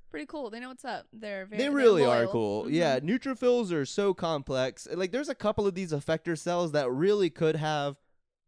Pretty 0.09 0.25
cool. 0.25 0.49
They 0.49 0.59
know 0.59 0.69
what's 0.69 0.85
up. 0.85 1.07
They're 1.11 1.45
very. 1.45 1.61
They 1.61 1.69
really 1.69 2.05
are 2.05 2.27
cool. 2.27 2.65
Mhm. 2.65 2.71
Yeah, 2.71 2.99
neutrophils 2.99 3.71
are 3.71 3.85
so 3.85 4.13
complex. 4.13 4.87
Like, 4.91 5.11
there's 5.11 5.29
a 5.29 5.35
couple 5.35 5.67
of 5.67 5.75
these 5.75 5.91
effector 5.91 6.37
cells 6.37 6.71
that 6.71 6.89
really 6.89 7.29
could 7.29 7.57
have 7.57 7.97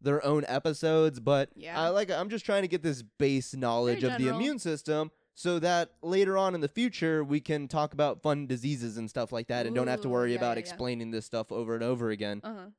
their 0.02 0.24
own 0.26 0.46
episodes, 0.48 1.20
but 1.20 1.50
Yeah. 1.56 1.80
I 1.80 1.90
like. 1.90 2.10
I'm 2.10 2.30
just 2.30 2.46
trying 2.46 2.62
to 2.62 2.70
get 2.70 2.82
this 2.84 3.02
base 3.02 3.54
knowledge 3.54 4.04
of 4.04 4.18
the 4.18 4.30
immune 4.30 4.58
system, 4.60 5.12
so 5.34 5.60
that 5.60 5.92
later 6.02 6.38
on 6.38 6.56
in 6.56 6.62
the 6.62 6.70
future 6.70 7.24
we 7.24 7.42
can 7.42 7.68
talk 7.68 7.94
about 7.94 8.22
fun 8.22 8.48
diseases 8.48 8.96
and 8.96 9.10
stuff 9.10 9.34
like 9.34 9.48
that, 9.48 9.66
and 9.66 9.76
don't 9.76 9.88
have 9.88 10.02
to 10.02 10.10
worry 10.10 10.32
yeah, 10.32 10.38
about 10.38 10.56
yeah, 10.56 10.62
explaining 10.62 11.12
this 11.12 11.26
stuff 11.26 11.52
over 11.52 11.74
and 11.76 11.84
over 11.84 12.10
again. 12.10 12.40
Uh 12.44 12.54
huh. 12.54 12.70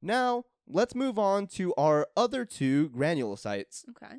Now, 0.00 0.44
let's 0.66 0.94
move 0.94 1.18
on 1.18 1.46
to 1.48 1.74
our 1.74 2.08
other 2.16 2.46
two 2.46 2.88
granulocytes. 2.90 3.86
Okay. 3.90 4.16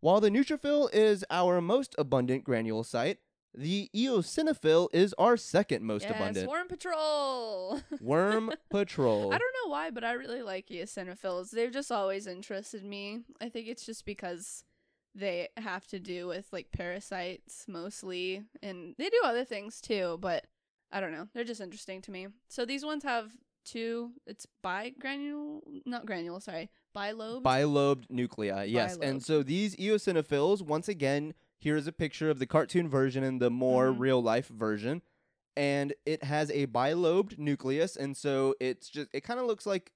While 0.00 0.20
the 0.20 0.30
neutrophil 0.30 0.88
is 0.92 1.24
our 1.30 1.60
most 1.60 1.94
abundant 1.98 2.44
granulocyte, 2.44 3.16
the 3.54 3.90
eosinophil 3.94 4.88
is 4.92 5.14
our 5.18 5.36
second 5.36 5.82
most 5.82 6.02
yes, 6.04 6.14
abundant. 6.14 6.48
Worm 6.48 6.68
Patrol. 6.68 7.80
Worm 8.00 8.52
Patrol. 8.70 9.32
I 9.32 9.38
don't 9.38 9.54
know 9.64 9.70
why, 9.70 9.90
but 9.90 10.04
I 10.04 10.12
really 10.12 10.42
like 10.42 10.68
eosinophils. 10.68 11.50
They've 11.50 11.72
just 11.72 11.90
always 11.90 12.26
interested 12.26 12.84
me. 12.84 13.22
I 13.40 13.48
think 13.48 13.66
it's 13.66 13.84
just 13.84 14.04
because 14.04 14.64
they 15.14 15.48
have 15.56 15.86
to 15.88 15.98
do 15.98 16.28
with 16.28 16.46
like 16.52 16.70
parasites 16.70 17.64
mostly, 17.66 18.44
and 18.62 18.94
they 18.98 19.08
do 19.08 19.20
other 19.24 19.44
things 19.44 19.80
too. 19.80 20.18
But 20.20 20.46
I 20.92 21.00
don't 21.00 21.12
know. 21.12 21.26
They're 21.34 21.42
just 21.42 21.60
interesting 21.60 22.02
to 22.02 22.12
me. 22.12 22.28
So 22.48 22.64
these 22.64 22.84
ones 22.84 23.02
have 23.02 23.32
two. 23.70 24.12
It's 24.26 24.46
bigranule, 24.64 25.60
not 25.84 26.06
granule. 26.06 26.40
Sorry, 26.40 26.70
bilobed. 26.96 27.42
Bilobed 27.42 28.04
nuclei, 28.10 28.64
yes. 28.64 28.96
And 29.02 29.22
so 29.24 29.42
these 29.42 29.76
eosinophils, 29.76 30.62
once 30.62 30.88
again, 30.88 31.34
here's 31.58 31.86
a 31.86 31.92
picture 31.92 32.30
of 32.30 32.38
the 32.38 32.46
cartoon 32.46 32.88
version 32.88 33.22
and 33.24 33.40
the 33.40 33.50
more 33.50 33.88
Mhm. 33.92 33.98
real 34.00 34.22
life 34.22 34.48
version. 34.48 35.02
And 35.56 35.92
it 36.06 36.22
has 36.22 36.50
a 36.52 36.66
bilobed 36.66 37.36
nucleus, 37.38 37.96
and 37.96 38.16
so 38.16 38.54
it's 38.60 38.88
just 38.88 39.08
it 39.12 39.22
kind 39.22 39.40
of 39.40 39.46
looks 39.46 39.66
like 39.66 39.92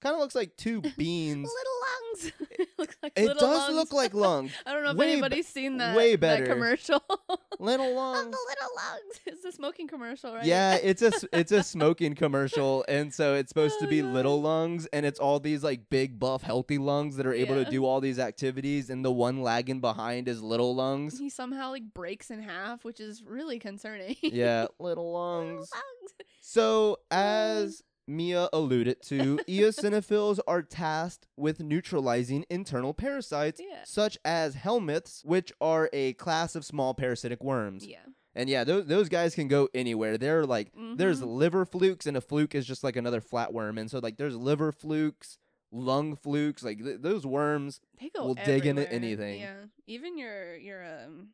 kind 0.00 0.14
of 0.14 0.20
looks 0.20 0.34
like 0.34 0.56
two 0.56 0.80
beans. 0.96 1.48
little 1.48 1.75
lungs. 2.24 2.32
it 2.50 2.68
looks 2.78 2.96
like 3.02 3.12
it 3.16 3.26
does 3.38 3.42
lungs. 3.42 3.74
look 3.74 3.92
like 3.92 4.14
lungs. 4.26 4.52
I 4.64 4.72
don't 4.72 4.84
know 4.84 4.90
if 4.90 4.96
Way 4.96 5.12
anybody's 5.12 5.46
seen 5.46 5.78
that, 5.78 5.96
way 5.96 6.16
that 6.16 6.44
commercial. 6.46 7.02
Little 7.58 7.94
lungs. 7.94 8.30
the 8.32 8.38
little 8.48 8.76
lungs. 8.76 9.20
It's 9.26 9.44
a 9.44 9.52
smoking 9.52 9.88
commercial, 9.88 10.34
right? 10.34 10.44
Yeah, 10.44 10.74
it's 10.76 11.00
a 11.02 11.10
it's 11.32 11.52
a 11.52 11.62
smoking 11.62 12.14
commercial, 12.14 12.84
and 12.88 13.12
so 13.14 13.34
it's 13.34 13.48
supposed 13.48 13.78
to 13.80 13.86
Oh, 13.86 13.90
be 13.90 14.02
God. 14.02 14.12
little 14.12 14.42
lungs, 14.42 14.86
and 14.92 15.06
it's 15.06 15.18
all 15.18 15.40
these 15.40 15.64
like 15.64 15.88
big, 15.88 16.18
buff, 16.18 16.42
healthy 16.42 16.76
lungs 16.78 17.16
that 17.16 17.26
are 17.26 17.32
able 17.32 17.56
Yeah. 17.56 17.64
to 17.64 17.70
do 17.70 17.84
all 17.86 18.00
these 18.00 18.18
activities, 18.18 18.90
and 18.90 19.04
the 19.04 19.10
one 19.12 19.42
lagging 19.42 19.80
behind 19.80 20.28
is 20.28 20.42
little 20.42 20.74
lungs. 20.74 21.18
he 21.18 21.30
somehow 21.30 21.70
like 21.70 21.94
breaks 21.94 22.30
in 22.30 22.42
half, 22.42 22.84
which 22.84 23.00
is 23.00 23.22
really 23.22 23.58
concerning. 23.58 24.16
Yeah, 24.22 24.66
little 24.78 24.86
Little 24.96 25.12
lungs. 25.12 25.70
lungs. 25.72 26.12
So 26.42 26.98
mm. 27.10 27.16
as 27.16 27.82
Mia 28.06 28.48
alluded 28.52 29.02
to, 29.02 29.38
eosinophils 29.48 30.38
are 30.46 30.62
tasked 30.62 31.26
with 31.36 31.60
neutralizing 31.60 32.44
internal 32.48 32.94
parasites, 32.94 33.60
Yeah. 33.60 33.82
such 33.84 34.16
as 34.24 34.54
helminths, 34.56 35.24
which 35.24 35.52
are 35.60 35.90
a 35.92 36.12
class 36.14 36.54
of 36.54 36.64
small 36.64 36.94
parasitic 36.94 37.42
worms. 37.42 37.86
Yeah. 37.86 37.98
And 38.34 38.50
yeah, 38.50 38.64
those 38.64 38.86
those 38.86 39.08
guys 39.08 39.34
can 39.34 39.48
go 39.48 39.68
anywhere. 39.74 40.18
They're 40.18 40.44
like 40.44 40.70
there's 40.96 41.22
Mhm. 41.22 41.36
liver 41.36 41.64
flukes, 41.64 42.06
and 42.06 42.16
a 42.16 42.20
fluke 42.20 42.54
is 42.54 42.66
just 42.66 42.84
like 42.84 42.94
another 42.96 43.20
flatworm. 43.22 43.80
And 43.80 43.90
so 43.90 43.98
like 43.98 44.18
there's 44.18 44.36
liver 44.36 44.72
flukes, 44.72 45.38
lung 45.72 46.14
flukes, 46.16 46.62
like 46.62 46.78
th- 46.84 47.00
those 47.00 47.26
worms. 47.26 47.80
They 47.98 48.10
go 48.10 48.26
will 48.26 48.34
dig 48.34 48.66
into 48.66 48.90
anything. 48.92 49.40
Yeah. 49.40 49.64
Even 49.86 50.18
your 50.18 50.54
your 50.56 50.84
um 50.84 51.28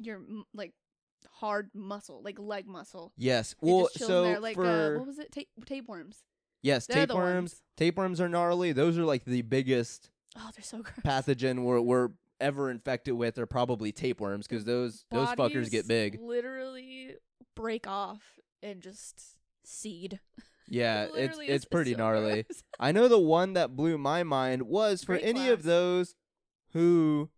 your 0.00 0.20
like 0.52 0.72
hard 1.26 1.70
muscle, 1.74 2.20
like 2.22 2.38
leg 2.38 2.66
muscle. 2.66 3.12
Yes. 3.16 3.54
They 3.60 3.72
well, 3.72 3.84
just 3.84 3.98
chill 3.98 4.06
in 4.06 4.10
so 4.10 4.22
there, 4.24 4.40
like 4.40 4.54
for 4.54 4.66
uh, 4.66 4.98
what 4.98 5.06
was 5.06 5.18
it? 5.18 5.32
Tape 5.32 5.48
tapeworms. 5.66 6.24
yes, 6.62 6.86
They're 6.86 7.06
tapeworms. 7.06 7.62
Tapeworms 7.76 8.20
are 8.20 8.28
gnarly. 8.28 8.72
Those 8.72 8.98
are 8.98 9.04
like 9.04 9.24
the 9.24 9.42
biggest 9.42 10.10
Oh, 10.36 10.50
they're 10.54 10.62
so 10.62 10.82
gross. 10.82 10.98
pathogen 11.04 11.64
we're, 11.64 11.80
we're 11.80 12.10
ever 12.40 12.70
infected 12.70 13.14
with 13.14 13.38
are 13.38 13.46
probably 13.46 13.92
tapeworms 13.92 14.46
because 14.46 14.64
those 14.64 15.04
those 15.10 15.28
fuckers 15.30 15.70
get 15.70 15.88
big. 15.88 16.20
Literally 16.20 17.16
break 17.56 17.86
off 17.86 18.22
and 18.62 18.80
just 18.80 19.36
seed. 19.64 20.20
Yeah, 20.70 21.06
it's 21.14 21.38
it's 21.40 21.64
pretty 21.64 21.92
so 21.92 21.98
gnarly. 21.98 22.44
I 22.78 22.92
know 22.92 23.08
the 23.08 23.18
one 23.18 23.54
that 23.54 23.74
blew 23.74 23.96
my 23.96 24.22
mind 24.22 24.64
was 24.64 25.02
for 25.04 25.14
Great 25.14 25.24
any 25.24 25.48
of 25.48 25.62
those 25.62 26.14
who 26.74 27.30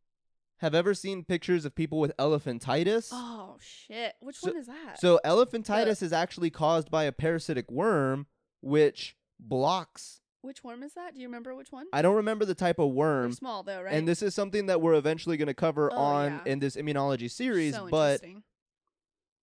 have 0.61 0.75
ever 0.75 0.95
seen 0.95 1.25
pictures 1.25 1.65
of 1.65 1.75
people 1.75 1.99
with 1.99 2.17
elephantitis. 2.19 3.09
Oh 3.13 3.57
shit! 3.61 4.15
Which 4.21 4.37
So- 4.39 4.51
one 4.53 4.61
is 4.61 4.67
that? 4.67 5.01
So 5.01 5.19
elephantitis 5.25 6.03
is 6.03 6.13
actually 6.13 6.51
caused 6.51 6.91
by 6.91 7.05
a 7.05 7.13
parasitic 7.13 7.71
worm 7.71 8.27
which 8.61 9.17
blocks 9.39 10.21
which 10.43 10.65
worm 10.65 10.83
is 10.83 10.95
that? 10.95 11.13
Do 11.15 11.21
you 11.21 11.29
remember 11.29 11.55
which 11.55 11.71
one? 11.71 11.85
I 11.93 12.01
don't 12.01 12.17
remember 12.17 12.47
the 12.47 12.55
type 12.55 12.79
of 12.79 12.89
They're 12.89 12.95
worm 12.95 13.33
small 13.33 13.63
though, 13.63 13.83
right? 13.83 13.93
and 13.93 14.09
this 14.09 14.23
is 14.23 14.35
something 14.35 14.67
that 14.67 14.81
we're 14.81 14.95
eventually 14.95 15.37
going 15.37 15.49
to 15.49 15.55
cover 15.55 15.93
Oh, 15.93 15.97
on 15.97 16.41
yeah. 16.47 16.53
in 16.53 16.59
this 16.61 16.77
immunology 16.77 17.31
series 17.31 17.75
so 17.75 17.89
but 17.91 18.23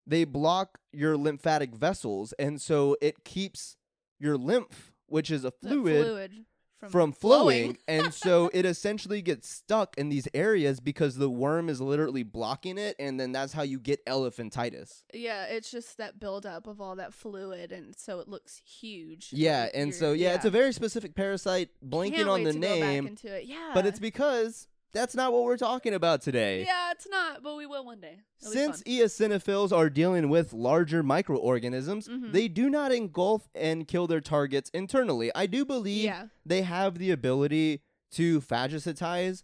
they 0.07 0.24
block 0.24 0.80
your 0.91 1.18
lymphatic 1.18 1.76
vessels 1.76 2.34
and 2.39 2.61
so 2.61 2.95
it 3.01 3.24
keeps 3.24 3.76
your 4.20 4.38
lymph 4.38 4.93
which 5.07 5.30
is 5.32 5.45
a 5.45 5.51
fluid, 5.51 6.03
fluid 6.05 6.32
from, 6.78 6.89
from 6.89 7.11
flowing 7.11 7.78
and 7.88 8.13
so 8.13 8.49
it 8.53 8.65
essentially 8.65 9.21
gets 9.21 9.49
stuck 9.49 9.97
in 9.97 10.09
these 10.09 10.28
areas 10.34 10.80
because 10.80 11.15
the 11.17 11.30
worm 11.30 11.69
is 11.69 11.82
literally 11.82 12.23
blocking 12.23 12.78
it 12.78 12.95
and 12.99 13.19
then 13.19 13.32
that's 13.32 13.53
how 13.53 13.63
you 13.63 13.80
get 13.80 14.05
elephantitis 14.05 15.03
yeah, 15.13 15.45
it's 15.45 15.71
just 15.71 15.97
that 15.97 16.19
buildup 16.19 16.67
of 16.67 16.80
all 16.82 16.95
that 16.95 17.13
fluid, 17.13 17.71
and 17.71 17.95
so 17.95 18.19
it 18.19 18.28
looks 18.28 18.61
huge. 18.65 19.30
yeah 19.32 19.63
Like, 19.63 19.71
and 19.75 19.93
so 19.93 20.13
yeah, 20.13 20.34
it's 20.36 20.45
a 20.45 20.49
very 20.49 20.73
specific 20.73 21.15
parasite 21.15 21.69
blanking 21.86 22.28
on 22.28 22.43
the 22.43 22.53
to 22.53 22.59
go 22.59 22.67
back 22.67 22.80
name 22.80 23.07
into 23.07 23.34
it. 23.36 23.45
Yeah, 23.45 23.71
but 23.73 23.86
it's 23.86 23.99
because 23.99 24.67
that's 24.94 25.16
not 25.16 25.32
what 25.34 25.44
we're 25.44 25.58
talking 25.58 25.94
about 25.94 26.22
today 26.22 26.66
yeah, 26.66 26.92
it's 26.92 27.08
not, 27.10 27.44
but 27.44 27.56
we 27.56 27.66
will 27.66 27.86
one 27.86 28.00
day. 28.00 28.20
It'll 28.42 28.52
Since 28.54 28.84
eosinophils 28.84 29.72
are 29.72 29.90
dealing 29.90 30.30
with 30.30 30.54
larger 30.54 31.04
microorganisms, 31.04 32.08
Mhm. 32.08 32.32
they 32.32 32.48
do 32.48 32.70
not 32.70 32.92
engulf 32.92 33.48
and 33.54 33.88
kill 33.88 34.08
their 34.08 34.22
targets 34.22 34.70
internally. 34.74 35.32
I 35.36 35.46
do 35.46 35.66
believe 35.66 36.06
yeah, 36.06 36.28
they 36.46 36.62
have 36.64 36.98
the 36.98 37.12
ability 37.12 37.82
to 38.12 38.40
phagocytize 38.42 39.44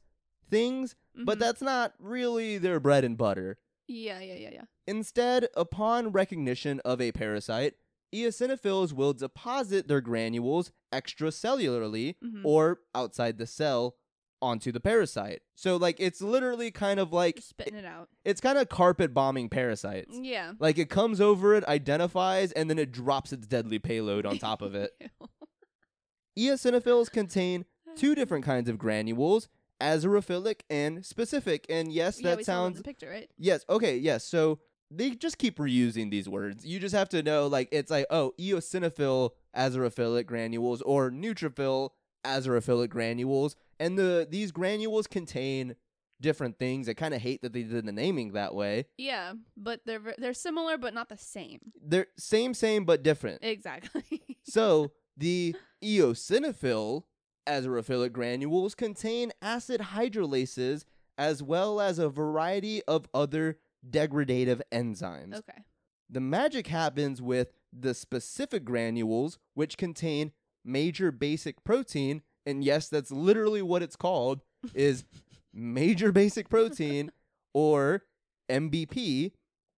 things, 0.49 0.95
but 1.15 1.37
mhm. 1.37 1.41
that's 1.41 1.61
not 1.61 1.93
really 1.99 2.57
their 2.57 2.79
bread 2.79 3.03
and 3.03 3.17
butter. 3.17 3.57
yeah, 3.87 4.19
yeah, 4.19 4.35
yeah, 4.35 4.49
yeah. 4.53 4.61
Instead, 4.87 5.47
upon 5.55 6.11
recognition 6.11 6.79
of 6.85 6.99
a 7.01 7.11
parasite, 7.11 7.75
eosinophils 8.13 8.93
will 8.93 9.13
deposit 9.13 9.87
their 9.87 10.01
granules 10.01 10.71
extracellularly 10.93 12.15
Mhm. 12.23 12.41
or 12.43 12.79
outside 12.95 13.37
the 13.37 13.47
cell 13.47 13.95
onto 14.43 14.71
the 14.71 14.79
parasite. 14.79 15.41
So 15.55 15.77
like 15.77 15.95
it's 15.99 16.21
literally 16.21 16.69
kind 16.69 16.99
of 16.99 17.13
like 17.13 17.39
spitting 17.41 17.75
it 17.75 17.85
out. 17.85 18.09
it's 18.25 18.41
kind 18.41 18.57
of 18.57 18.69
carpet 18.69 19.13
bombing 19.13 19.49
parasites. 19.49 20.15
Yeah. 20.21 20.53
Like 20.59 20.77
it 20.77 20.89
comes 20.89 21.21
over 21.21 21.55
it, 21.55 21.63
identifies, 21.65 22.51
and 22.51 22.69
then 22.69 22.77
it 22.77 22.91
drops 22.91 23.31
its 23.31 23.47
deadly 23.47 23.79
payload 23.79 24.25
on 24.25 24.37
top 24.37 24.61
of 24.61 24.75
it. 24.75 24.91
Eosinophils 26.37 27.11
contain 27.11 27.65
two 27.95 28.15
different 28.15 28.43
kinds 28.43 28.69
of 28.69 28.77
granules, 28.77 29.47
azurophilic 29.81 30.61
and 30.69 31.05
specific. 31.05 31.65
And 31.69 31.91
yes, 31.91 32.19
yeah, 32.19 32.31
that 32.31 32.37
we 32.37 32.43
saw 32.43 32.51
in 32.51 32.55
sounds 32.55 32.77
the 32.77 32.83
picture, 32.83 33.09
right? 33.09 33.29
yes, 33.37 33.65
okay, 33.69 33.97
yes. 33.97 34.25
So 34.25 34.59
they 34.91 35.11
just 35.11 35.37
keep 35.37 35.57
reusing 35.57 36.11
these 36.11 36.29
words. 36.29 36.65
You 36.65 36.79
just 36.79 36.95
have 36.95 37.09
to 37.09 37.23
know 37.23 37.47
like 37.47 37.69
it's 37.71 37.91
like, 37.91 38.05
oh, 38.09 38.33
eosinophil 38.39 39.31
azurophilic 39.55 40.25
granules 40.25 40.81
or 40.81 41.11
neutrophil 41.11 41.91
azurophilic 42.25 42.89
granules. 42.89 43.55
And 43.83 43.97
the 43.97 44.25
these 44.29 44.53
granules 44.53 45.07
contain 45.07 45.75
different 46.21 46.57
things. 46.57 46.87
I 46.87 46.93
kind 46.93 47.13
of 47.13 47.21
hate 47.21 47.41
that 47.41 47.51
they 47.51 47.63
did 47.63 47.85
the 47.85 47.91
naming 47.91 48.31
that 48.31 48.55
way. 48.55 48.85
Yeah, 48.97 49.33
but 49.57 49.81
they're 49.85 50.15
they're 50.17 50.33
similar 50.33 50.77
but 50.77 50.93
not 50.93 51.09
the 51.09 51.17
same. 51.17 51.59
They're 51.85 52.07
same, 52.17 52.53
same, 52.53 52.85
but 52.85 53.03
different. 53.03 53.43
Exactly. 53.43 54.21
so 54.43 54.93
the 55.17 55.53
eosinophil 55.83 57.03
azurophilic 57.45 58.13
granules 58.13 58.73
contain 58.73 59.33
acid 59.41 59.81
hydrolases 59.81 60.85
as 61.17 61.43
well 61.43 61.81
as 61.81 61.99
a 61.99 62.07
variety 62.07 62.81
of 62.83 63.07
other 63.13 63.59
degradative 63.87 64.61
enzymes. 64.71 65.35
okay. 65.35 65.65
The 66.09 66.21
magic 66.21 66.67
happens 66.67 67.21
with 67.21 67.51
the 67.77 67.93
specific 67.93 68.63
granules, 68.63 69.39
which 69.55 69.77
contain 69.77 70.31
major 70.63 71.11
basic 71.11 71.63
protein, 71.65 72.21
and 72.45 72.63
yes, 72.63 72.89
that's 72.89 73.11
literally 73.11 73.61
what 73.61 73.81
it's 73.83 73.95
called, 73.95 74.41
is 74.73 75.03
major 75.53 76.11
basic 76.11 76.49
protein, 76.49 77.11
or 77.53 78.03
MBP, 78.51 79.31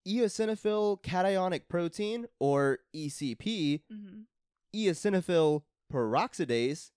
eosinophil 0.07 1.01
cationic 1.03 1.63
protein, 1.69 2.27
or 2.39 2.79
ECP, 2.95 3.81
hmm 3.91 4.21
eosinophil 4.75 5.61
peroxidase, 5.89 6.91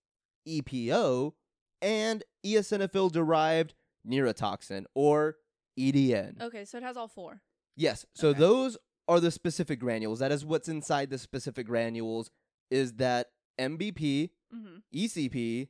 EPO, 0.49 1.33
and 1.81 2.25
eosinophil 2.45 3.12
derived 3.12 3.75
neurotoxin, 4.05 4.85
or 4.97 5.37
EDN. 5.79 6.41
Okay, 6.43 6.64
so 6.64 6.79
it 6.79 6.83
has 6.83 6.97
all 6.97 7.07
four. 7.07 7.41
Yes. 7.77 8.05
So 8.16 8.31
Okay. 8.31 8.41
those 8.41 8.77
are 9.07 9.21
the 9.21 9.31
specific 9.31 9.79
granules. 9.79 10.19
That 10.19 10.33
is 10.33 10.45
what's 10.45 10.69
inside 10.69 11.11
the 11.11 11.19
specific 11.19 11.69
granules 11.69 12.31
is 12.69 12.95
that 12.95 13.29
MBP, 13.61 14.31
Mm-hmm. 14.55 14.78
ECP, 14.94 15.68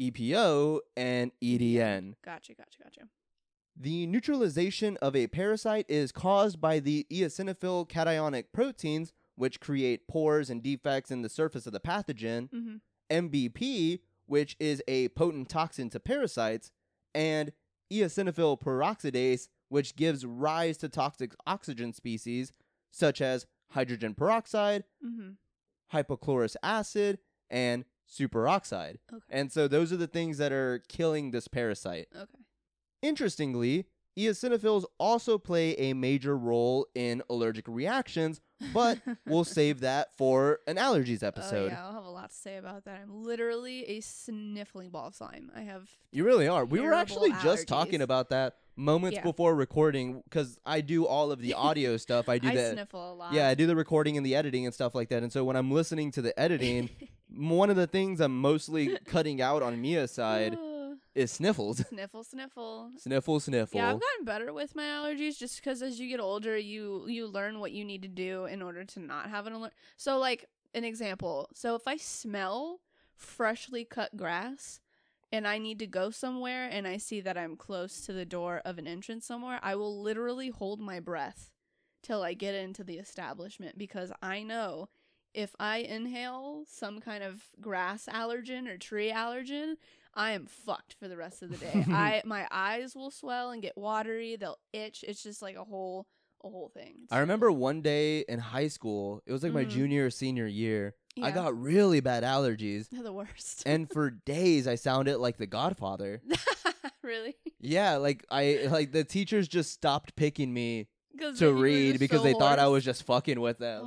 EPO, 0.00 0.80
and 0.96 1.32
EDN. 1.42 2.14
Gotcha, 2.24 2.54
gotcha, 2.54 2.78
gotcha. 2.82 3.00
The 3.76 4.06
neutralization 4.06 4.96
of 4.98 5.16
a 5.16 5.26
parasite 5.28 5.86
is 5.88 6.12
caused 6.12 6.60
by 6.60 6.80
the 6.80 7.06
eosinophil 7.10 7.88
cationic 7.88 8.44
proteins, 8.52 9.12
which 9.36 9.60
create 9.60 10.06
pores 10.08 10.50
and 10.50 10.62
defects 10.62 11.10
in 11.10 11.22
the 11.22 11.28
surface 11.28 11.66
of 11.66 11.72
the 11.72 11.80
pathogen. 11.80 12.50
Mm-hmm. 12.50 12.76
MBP, 13.10 14.00
which 14.26 14.54
is 14.60 14.82
a 14.86 15.08
potent 15.08 15.48
toxin 15.48 15.90
to 15.90 15.98
parasites, 16.00 16.70
and 17.14 17.52
eosinophil 17.92 18.60
peroxidase, 18.60 19.48
which 19.68 19.96
gives 19.96 20.24
rise 20.24 20.76
to 20.78 20.88
toxic 20.88 21.32
oxygen 21.46 21.92
species 21.92 22.52
such 22.92 23.20
as 23.20 23.46
hydrogen 23.70 24.14
peroxide, 24.14 24.84
Mm-hmm. 25.04 25.96
hypochlorous 25.96 26.56
acid, 26.62 27.18
and 27.48 27.84
superoxide. 28.10 28.96
Okay. 29.12 29.22
And 29.30 29.52
so 29.52 29.68
those 29.68 29.92
are 29.92 29.96
the 29.96 30.06
things 30.06 30.38
that 30.38 30.52
are 30.52 30.82
killing 30.88 31.30
this 31.30 31.48
parasite. 31.48 32.08
okay. 32.14 32.26
Interestingly, 33.02 33.86
eosinophils 34.18 34.84
also 34.98 35.38
play 35.38 35.72
a 35.78 35.94
major 35.94 36.36
role 36.36 36.86
in 36.94 37.22
allergic 37.30 37.66
reactions, 37.66 38.40
but 38.74 38.98
we'll 39.26 39.44
save 39.58 39.80
that 39.80 40.14
for 40.18 40.58
an 40.66 40.76
allergies 40.76 41.22
episode. 41.22 41.70
Oh 41.72 41.74
yeah, 41.74 41.86
I'll 41.86 41.94
have 41.94 42.04
a 42.04 42.10
lot 42.10 42.28
to 42.30 42.36
say 42.36 42.56
about 42.58 42.84
that. 42.84 43.00
I'm 43.02 43.22
literally 43.24 43.84
a 43.88 44.00
sniffling 44.00 44.90
ball 44.90 45.06
of 45.06 45.14
slime. 45.14 45.50
I 45.56 45.62
have. 45.62 45.88
You 46.12 46.24
really 46.24 46.46
are. 46.46 46.64
We 46.66 46.80
were 46.80 46.92
actually 46.92 47.32
just 47.42 47.66
talking 47.66 48.02
about 48.02 48.28
that 48.30 48.56
moments 48.76 49.16
Yeah. 49.16 49.22
before 49.22 49.54
recording 49.54 50.20
because 50.24 50.58
I 50.66 50.82
do 50.82 51.06
all 51.06 51.32
of 51.32 51.40
the 51.40 51.54
audio 51.54 51.96
stuff. 51.96 52.28
I 52.28 52.38
do 52.38 52.48
I 52.50 52.54
the 52.54 52.72
sniffle 52.72 53.12
a 53.12 53.14
lot. 53.14 53.32
yeah, 53.32 53.48
I 53.48 53.54
do 53.54 53.66
the 53.66 53.76
recording 53.76 54.18
and 54.18 54.26
the 54.26 54.34
editing 54.34 54.66
and 54.66 54.74
stuff 54.74 54.94
like 54.94 55.08
that. 55.08 55.22
And 55.22 55.32
so 55.32 55.42
when 55.44 55.56
I'm 55.56 55.70
listening 55.70 56.10
to 56.12 56.22
the 56.22 56.38
editing, 56.38 56.90
one 57.34 57.70
of 57.70 57.76
the 57.76 57.86
things 57.86 58.20
I'm 58.20 58.38
mostly 58.40 58.96
cutting 59.06 59.40
out 59.40 59.62
on 59.62 59.80
Mia's 59.80 60.10
side 60.10 60.56
is 61.14 61.30
sniffles. 61.30 61.78
sniffle, 61.88 62.24
sniffle. 62.24 62.90
sniffle, 62.96 63.40
sniffle. 63.40 63.78
Yeah, 63.78 63.90
I've 63.90 64.00
gotten 64.00 64.24
better 64.24 64.52
with 64.52 64.74
my 64.74 64.84
allergies 64.84 65.38
just 65.38 65.56
because 65.56 65.82
as 65.82 65.98
you 65.98 66.08
get 66.08 66.20
older, 66.20 66.56
you 66.56 67.06
you 67.08 67.26
learn 67.26 67.60
what 67.60 67.72
you 67.72 67.84
need 67.84 68.02
to 68.02 68.08
do 68.08 68.46
in 68.46 68.62
order 68.62 68.84
to 68.84 69.00
not 69.00 69.30
have 69.30 69.46
an 69.46 69.52
alert. 69.52 69.72
So, 69.96 70.18
like 70.18 70.46
an 70.74 70.84
example, 70.84 71.48
so 71.54 71.74
if 71.74 71.86
I 71.86 71.96
smell 71.96 72.80
freshly 73.14 73.84
cut 73.84 74.16
grass 74.16 74.80
and 75.32 75.46
I 75.46 75.58
need 75.58 75.78
to 75.80 75.86
go 75.86 76.10
somewhere 76.10 76.68
and 76.70 76.88
I 76.88 76.96
see 76.96 77.20
that 77.20 77.36
I'm 77.36 77.56
close 77.56 78.00
to 78.02 78.12
the 78.12 78.24
door 78.24 78.62
of 78.64 78.78
an 78.78 78.86
entrance 78.86 79.26
somewhere, 79.26 79.60
I 79.62 79.74
will 79.76 80.00
literally 80.02 80.48
hold 80.48 80.80
my 80.80 81.00
breath 81.00 81.50
till 82.02 82.22
I 82.22 82.34
get 82.34 82.54
into 82.54 82.82
the 82.82 82.98
establishment 82.98 83.76
because 83.78 84.10
I 84.22 84.42
know 84.42 84.88
if 85.34 85.54
I 85.60 85.78
inhale 85.78 86.64
some 86.68 87.00
kind 87.00 87.22
of 87.22 87.42
grass 87.60 88.08
allergen 88.12 88.68
or 88.68 88.76
tree 88.78 89.10
allergen, 89.12 89.74
I 90.14 90.32
am 90.32 90.46
fucked 90.46 90.94
for 90.98 91.06
the 91.08 91.16
rest 91.16 91.42
of 91.42 91.50
the 91.50 91.56
day. 91.58 91.84
I 91.92 92.22
my 92.26 92.46
eyes 92.50 92.94
will 92.96 93.10
swell 93.10 93.50
and 93.50 93.62
get 93.62 93.76
watery. 93.76 94.36
They'll 94.36 94.58
itch. 94.72 95.04
It's 95.06 95.22
just 95.22 95.40
like 95.42 95.56
a 95.56 95.64
whole 95.64 96.06
a 96.42 96.48
whole 96.48 96.68
thing. 96.70 96.94
It's 97.04 97.12
I 97.12 97.18
remember 97.20 97.52
one 97.52 97.82
day 97.82 98.20
in 98.28 98.38
high 98.38 98.68
school, 98.68 99.22
it 99.26 99.32
was 99.32 99.42
like 99.42 99.52
my 99.52 99.64
Mhm. 99.64 99.68
junior 99.70 100.06
or 100.06 100.10
senior 100.10 100.46
year, 100.46 100.94
I 101.22 101.30
got 101.32 101.54
really 101.60 102.00
bad 102.00 102.22
allergies. 102.24 102.88
They're 102.88 103.02
the 103.02 103.12
worst. 103.12 103.62
And 103.66 103.90
for 103.90 104.10
days 104.24 104.66
I 104.66 104.76
sounded 104.76 105.18
like 105.18 105.36
the 105.36 105.46
Godfather. 105.46 106.22
really? 107.02 107.36
Yeah, 107.60 107.96
like 107.96 108.24
I 108.30 108.66
like 108.70 108.92
the 108.92 109.04
teachers 109.04 109.48
just 109.48 109.70
stopped 109.72 110.16
picking 110.16 110.52
me 110.54 110.88
to 111.38 111.52
read 111.52 111.98
because 111.98 112.22
they 112.22 112.32
thought 112.32 112.58
I 112.58 112.68
was 112.68 112.84
just 112.84 113.04
fucking 113.04 113.40
with 113.40 113.58
them. 113.58 113.82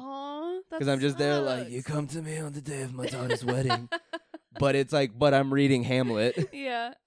Because 0.70 0.88
I'm 0.88 1.00
just 1.00 1.18
there 1.18 1.40
like, 1.40 1.70
you 1.70 1.84
come 1.84 2.08
to 2.08 2.22
me 2.22 2.38
on 2.40 2.54
the 2.54 2.62
day 2.62 2.82
of 2.82 2.94
my 2.94 3.06
daughter's 3.06 3.46
wedding. 3.54 3.90
But 4.60 4.76
it's 4.76 4.94
like, 4.94 5.18
but 5.18 5.34
I'm 5.34 5.54
reading 5.54 5.84
Hamlet. 5.84 6.50
yeah. 6.54 6.94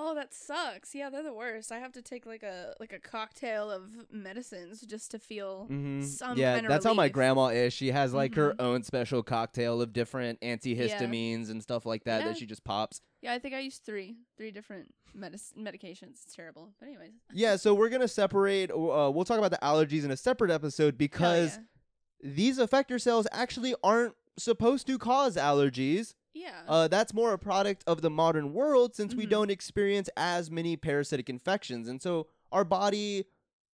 oh, 0.00 0.14
that 0.14 0.32
sucks. 0.32 0.94
Yeah, 0.94 1.10
they're 1.10 1.22
the 1.22 1.32
worst. 1.32 1.70
I 1.72 1.78
have 1.78 1.92
to 1.92 2.02
take 2.02 2.24
like 2.24 2.42
a 2.42 2.74
like 2.80 2.92
a 2.92 2.98
cocktail 2.98 3.70
of 3.70 3.82
medicines 4.10 4.80
just 4.82 5.10
to 5.10 5.18
feel 5.18 5.64
hmm 5.66 6.02
some 6.02 6.38
yeah, 6.38 6.54
kind 6.54 6.66
of 6.66 6.70
that's 6.70 6.84
how 6.84 6.94
my 6.94 7.08
grandma 7.08 7.48
is. 7.48 7.72
She 7.72 7.90
has 7.90 8.14
like 8.14 8.34
her 8.36 8.52
Mhm. 8.54 8.60
own 8.60 8.82
special 8.84 9.22
cocktail 9.22 9.82
of 9.82 9.92
different 9.92 10.40
antihistamines 10.40 11.50
and 11.50 11.62
stuff 11.62 11.84
like 11.84 12.04
that 12.04 12.20
Yeah. 12.22 12.28
that 12.28 12.38
she 12.38 12.46
just 12.46 12.64
pops. 12.64 13.00
Yeah, 13.20 13.32
I 13.32 13.38
think 13.38 13.54
I 13.54 13.60
used 13.60 13.84
three, 13.84 14.16
three 14.36 14.50
different 14.52 14.94
medic- 15.14 15.40
medications. 15.58 16.22
It's 16.24 16.34
terrible. 16.36 16.72
But 16.78 16.88
anyways, 16.88 17.12
Yeah, 17.32 17.56
so 17.56 17.74
we're 17.74 17.88
gonna 17.88 18.08
separate. 18.08 18.70
Uh, 18.70 19.10
we'll 19.12 19.24
talk 19.24 19.38
about 19.38 19.50
the 19.50 19.58
allergies 19.58 20.04
in 20.04 20.10
a 20.10 20.16
separate 20.16 20.50
episode 20.50 20.96
because 20.96 21.56
yeah. 21.56 22.30
these 22.34 22.58
effector 22.58 23.00
cells 23.00 23.26
actually 23.32 23.74
aren't 23.82 24.14
supposed 24.38 24.86
to 24.86 24.98
cause 24.98 25.36
allergies. 25.36 26.14
yeah, 26.34 26.62
Uh, 26.68 26.86
that's 26.88 27.12
more 27.12 27.32
a 27.32 27.38
product 27.38 27.82
of 27.86 28.00
the 28.00 28.10
modern 28.10 28.52
world 28.52 28.94
since 28.94 29.14
we 29.14 29.26
Mhm. 29.26 29.30
don't 29.30 29.50
experience 29.50 30.08
as 30.16 30.50
many 30.50 30.76
parasitic 30.76 31.28
infections. 31.28 31.88
And 31.88 32.00
so 32.00 32.28
our 32.52 32.64
body 32.64 33.24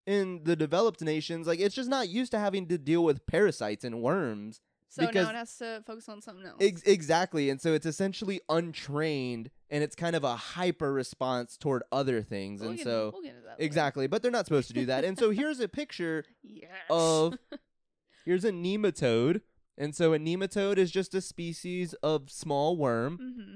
in 0.06 0.44
the 0.44 0.56
developed 0.56 1.00
nations, 1.02 1.46
like 1.46 1.60
it's 1.60 1.74
just 1.74 1.88
not 1.90 2.08
used 2.08 2.30
to 2.32 2.38
having 2.38 2.66
to 2.68 2.78
deal 2.78 3.04
with 3.04 3.26
parasites 3.26 3.84
and 3.84 4.00
worms. 4.02 4.60
so 4.88 5.02
now 5.10 5.28
it 5.28 5.34
has 5.34 5.56
to 5.58 5.82
focus 5.86 6.08
on 6.08 6.22
something 6.22 6.46
else. 6.46 6.56
Ex- 6.60 6.82
exactly. 6.84 7.50
And 7.50 7.60
so 7.60 7.74
it's 7.74 7.84
essentially 7.86 8.40
untrained 8.48 9.50
and 9.68 9.82
it's 9.82 9.96
kind 9.96 10.14
of 10.14 10.22
a 10.22 10.36
hyper 10.36 10.92
response 10.92 11.56
toward 11.56 11.82
other 11.90 12.22
things. 12.22 12.60
We'll 12.60 12.70
and 12.70 12.80
so 12.80 13.10
we'll 13.12 13.22
that. 13.22 13.28
later. 13.28 13.56
exactly, 13.58 14.06
but 14.06 14.22
they're 14.22 14.30
not 14.30 14.46
supposed 14.46 14.68
to 14.68 14.74
do 14.74 14.86
that. 14.86 15.04
and 15.04 15.18
so 15.18 15.30
here's 15.30 15.58
a 15.60 15.66
picture 15.68 16.24
Yes. 16.44 16.70
of 16.88 17.36
here's 18.24 18.44
a 18.44 18.52
nematode. 18.52 19.40
And 19.76 19.94
so 19.94 20.12
a 20.12 20.18
nematode 20.18 20.78
is 20.78 20.90
just 20.90 21.14
a 21.14 21.20
species 21.20 21.94
of 21.94 22.30
small 22.30 22.76
worm. 22.76 23.18
hmm 23.18 23.54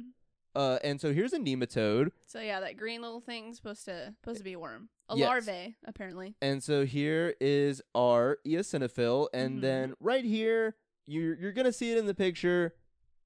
Uh, 0.54 0.78
and 0.82 1.00
so 1.00 1.12
here's 1.12 1.32
a 1.32 1.38
nematode. 1.38 2.10
So 2.26 2.40
yeah, 2.40 2.58
that 2.60 2.76
green 2.76 3.00
little 3.02 3.20
thing's 3.20 3.56
supposed 3.56 3.84
to 3.84 4.14
supposed 4.20 4.38
to 4.38 4.44
be 4.44 4.54
a 4.54 4.58
worm, 4.58 4.88
a 5.08 5.16
Yes. 5.16 5.26
larvae 5.28 5.76
apparently. 5.86 6.34
And 6.42 6.62
so 6.64 6.84
here 6.84 7.34
is 7.40 7.80
our 7.94 8.38
eosinophil, 8.44 9.28
and 9.32 9.58
Mhm. 9.58 9.60
then 9.62 9.94
right 10.00 10.24
here, 10.24 10.74
you're 11.06 11.34
you're 11.36 11.52
gonna 11.52 11.72
see 11.72 11.92
it 11.92 11.98
in 11.98 12.06
the 12.06 12.14
picture. 12.14 12.74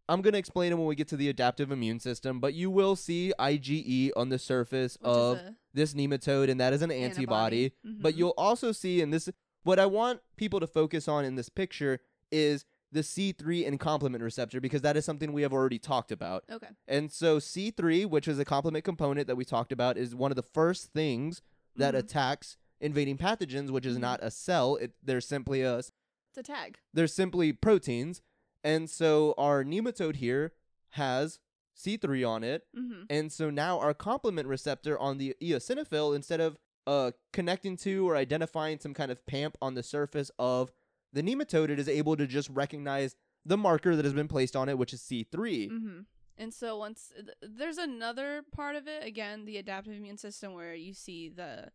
I'm 0.09 0.21
gonna 0.21 0.37
explain 0.39 0.73
it 0.73 0.75
when 0.75 0.87
we 0.87 0.95
get 0.97 1.09
to 1.09 1.17
the 1.17 1.29
adaptive 1.31 1.71
immune 1.71 2.01
system, 2.01 2.39
but 2.41 2.53
you 2.55 2.71
will 2.71 2.97
see 2.97 3.33
IgE 3.39 4.11
on 4.15 4.29
the 4.29 4.39
surface 4.39 4.99
Which 5.01 5.07
of 5.09 5.41
this 5.73 5.95
nematode, 5.95 6.51
and 6.51 6.61
that 6.61 6.73
is 6.75 6.83
an 6.83 6.91
antibody. 6.91 7.73
But 7.99 8.15
Mhm. 8.15 8.19
you'll 8.19 8.35
also 8.37 8.73
see, 8.73 9.01
and 9.01 9.13
this 9.13 9.31
what 9.63 9.79
I 9.79 9.87
want 9.87 10.21
people 10.37 10.61
to 10.61 10.67
focus 10.67 11.09
on 11.09 11.25
in 11.25 11.37
this 11.37 11.49
picture 11.49 12.01
is 12.31 12.65
the 12.93 13.01
C3 13.01 13.67
and 13.67 13.81
complement 13.81 14.23
receptor 14.23 14.61
because 14.61 14.83
that 14.83 14.97
is 14.97 15.05
something 15.05 15.33
we 15.33 15.43
have 15.43 15.53
already 15.53 15.79
talked 15.79 16.13
about. 16.13 16.45
okay. 16.51 16.69
And 16.87 17.11
so 17.11 17.39
C3, 17.39 18.07
which 18.07 18.29
is 18.29 18.39
a 18.39 18.45
complement 18.45 18.85
component 18.85 19.27
that 19.27 19.37
we 19.37 19.45
talked 19.45 19.73
about, 19.73 19.97
is 19.97 20.15
one 20.15 20.31
of 20.31 20.37
the 20.37 20.43
first 20.43 20.93
things 20.93 21.41
that 21.75 21.95
Mhm. 21.95 21.99
attacks 21.99 22.57
invading 22.81 23.17
pathogens, 23.17 23.71
which 23.71 23.87
is 23.87 23.97
not 23.97 24.21
a 24.23 24.31
cell. 24.31 24.77
It 24.77 24.93
they're 25.03 25.21
simply 25.23 25.63
a 25.63 25.79
It's 25.79 25.91
a 26.37 26.43
tag. 26.43 26.79
they're 26.93 27.07
simply 27.07 27.53
proteins. 27.53 28.21
And 28.63 28.91
so 28.91 29.35
our 29.39 29.65
nematode 29.65 30.17
here 30.17 30.53
has 30.91 31.39
C3 31.75 32.23
on 32.23 32.45
it. 32.45 32.67
Mm-hmm. 32.77 33.05
And 33.09 33.33
so 33.33 33.49
now 33.51 33.79
our 33.79 33.95
complement 33.95 34.47
receptor 34.49 34.99
on 34.99 35.17
the 35.19 35.35
eosinophil, 35.41 36.15
instead 36.15 36.41
of 36.41 36.59
uh, 36.87 37.13
connecting 37.33 37.77
to 37.79 38.09
or 38.09 38.17
identifying 38.17 38.79
some 38.81 38.93
kind 38.93 39.11
of 39.13 39.25
PAMP 39.25 39.57
on 39.63 39.75
the 39.75 39.83
surface 39.85 40.31
of 40.39 40.73
the 41.13 41.23
nematode, 41.23 41.71
is 41.71 41.89
able 41.89 42.17
to 42.17 42.27
just 42.27 42.49
recognize 42.51 43.15
the 43.45 43.57
marker 43.57 43.97
that 43.97 44.05
has 44.05 44.15
been 44.15 44.29
placed 44.29 44.55
on 44.57 44.69
it, 44.69 44.79
which 44.79 44.93
is 44.93 45.01
C3. 45.01 45.27
Mm-hmm. 45.71 46.01
And 46.39 46.55
so 46.55 46.79
once 46.79 47.13
th- 47.15 47.29
there's 47.43 47.79
another 47.79 48.43
part 48.53 48.77
of 48.77 48.87
it, 48.89 49.05
again, 49.05 49.45
the 49.45 49.59
adaptive 49.59 49.95
immune 49.95 50.17
system 50.17 50.55
where 50.55 50.75
you 50.75 50.95
see 50.95 51.29
the 51.29 51.69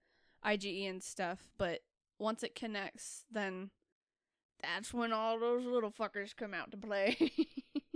IgE 0.46 0.90
and 0.90 1.04
stuff, 1.04 1.48
but 1.58 1.82
once 2.20 2.42
it 2.44 2.56
connects, 2.56 3.24
then 3.32 3.70
that's 4.62 4.94
when 4.94 5.14
all 5.14 5.40
those 5.40 5.66
little 5.66 5.92
fuckers 5.92 6.36
come 6.36 6.54
out 6.54 6.72
to 6.72 6.78
play. 6.78 7.32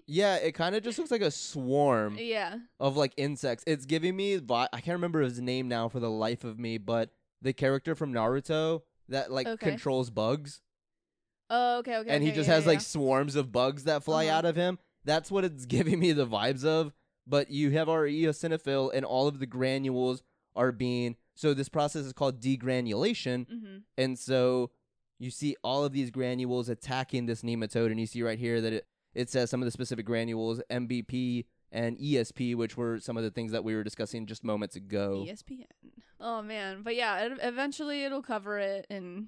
Yeah, 0.08 0.36
it 0.36 0.52
kind 0.54 0.76
of 0.76 0.84
just 0.84 0.98
looks 0.98 1.10
like 1.12 1.22
a 1.22 1.32
swarm 1.32 2.18
yeah. 2.20 2.58
of 2.82 2.98
like 2.98 3.14
insects. 3.16 3.64
It's 3.66 3.86
giving 3.86 4.14
me 4.14 4.36
vi- 4.38 4.68
I 4.74 4.82
can't 4.82 4.96
remember 4.96 5.22
his 5.22 5.40
name 5.40 5.70
now 5.70 5.88
for 5.88 6.02
the 6.02 6.10
life 6.10 6.44
of 6.44 6.60
me, 6.60 6.78
but 6.78 7.12
the 7.42 7.54
character 7.54 7.96
from 7.96 8.12
Naruto 8.12 8.82
that 9.08 9.32
like 9.32 9.48
Okay. 9.48 9.70
controls 9.70 10.10
bugs 10.10 10.60
Oh, 11.54 11.80
okay, 11.80 11.98
okay. 11.98 12.10
and 12.10 12.24
he 12.24 12.30
okay, 12.30 12.36
just 12.38 12.48
yeah, 12.50 12.56
has 12.56 12.64
yeah, 12.64 12.70
like 12.72 12.82
swarms 12.82 13.36
of 13.36 13.52
bugs 13.52 13.84
that 13.84 14.04
fly 14.04 14.28
Uh-huh. 14.28 14.38
out 14.38 14.46
of 14.46 14.56
him. 14.56 14.80
That's 15.04 15.30
what 15.30 15.44
it's 15.44 15.66
giving 15.78 16.00
me 16.00 16.14
the 16.14 16.26
vibes 16.26 16.64
of. 16.66 16.94
But 17.28 17.52
you 17.52 17.72
have 17.72 17.90
our 17.90 18.06
eosinophil 18.08 18.92
and 18.94 19.06
all 19.06 19.28
of 19.28 19.40
the 19.40 19.46
granules 19.46 20.24
are 20.56 20.72
being 20.72 21.16
so 21.36 21.54
this 21.54 21.70
process 21.70 22.06
is 22.06 22.14
called 22.14 22.40
degranulation 22.42 23.46
Mhm. 23.48 23.82
and 23.98 24.18
so 24.20 24.72
you 25.20 25.30
see 25.32 25.56
all 25.64 25.86
of 25.86 25.94
these 25.94 26.10
granules 26.12 26.68
attacking 26.70 27.26
this 27.26 27.42
nematode 27.42 27.92
and 27.92 28.00
you 28.00 28.06
see 28.08 28.22
right 28.24 28.38
here 28.40 28.60
that 28.62 28.74
it, 28.74 28.86
it 29.14 29.30
says 29.30 29.50
some 29.50 29.62
of 29.62 29.66
the 29.66 29.72
specific 29.72 30.06
granules 30.06 30.62
mbp 30.70 31.46
and 31.72 31.98
esp 32.00 32.56
which 32.56 32.76
were 32.76 33.00
some 33.00 33.16
of 33.18 33.24
the 33.24 33.32
things 33.32 33.52
that 33.54 33.64
we 33.64 33.74
were 33.76 33.84
discussing 33.84 34.26
just 34.26 34.44
moments 34.44 34.76
ago 34.76 35.26
ESPN. 35.28 35.66
Oh 36.20 36.42
man, 36.44 36.82
but 36.84 36.96
yeah, 36.96 37.26
it, 37.26 37.32
eventually 37.42 38.04
it'll 38.04 38.22
cover 38.22 38.60
it 38.60 38.86
and 38.92 39.28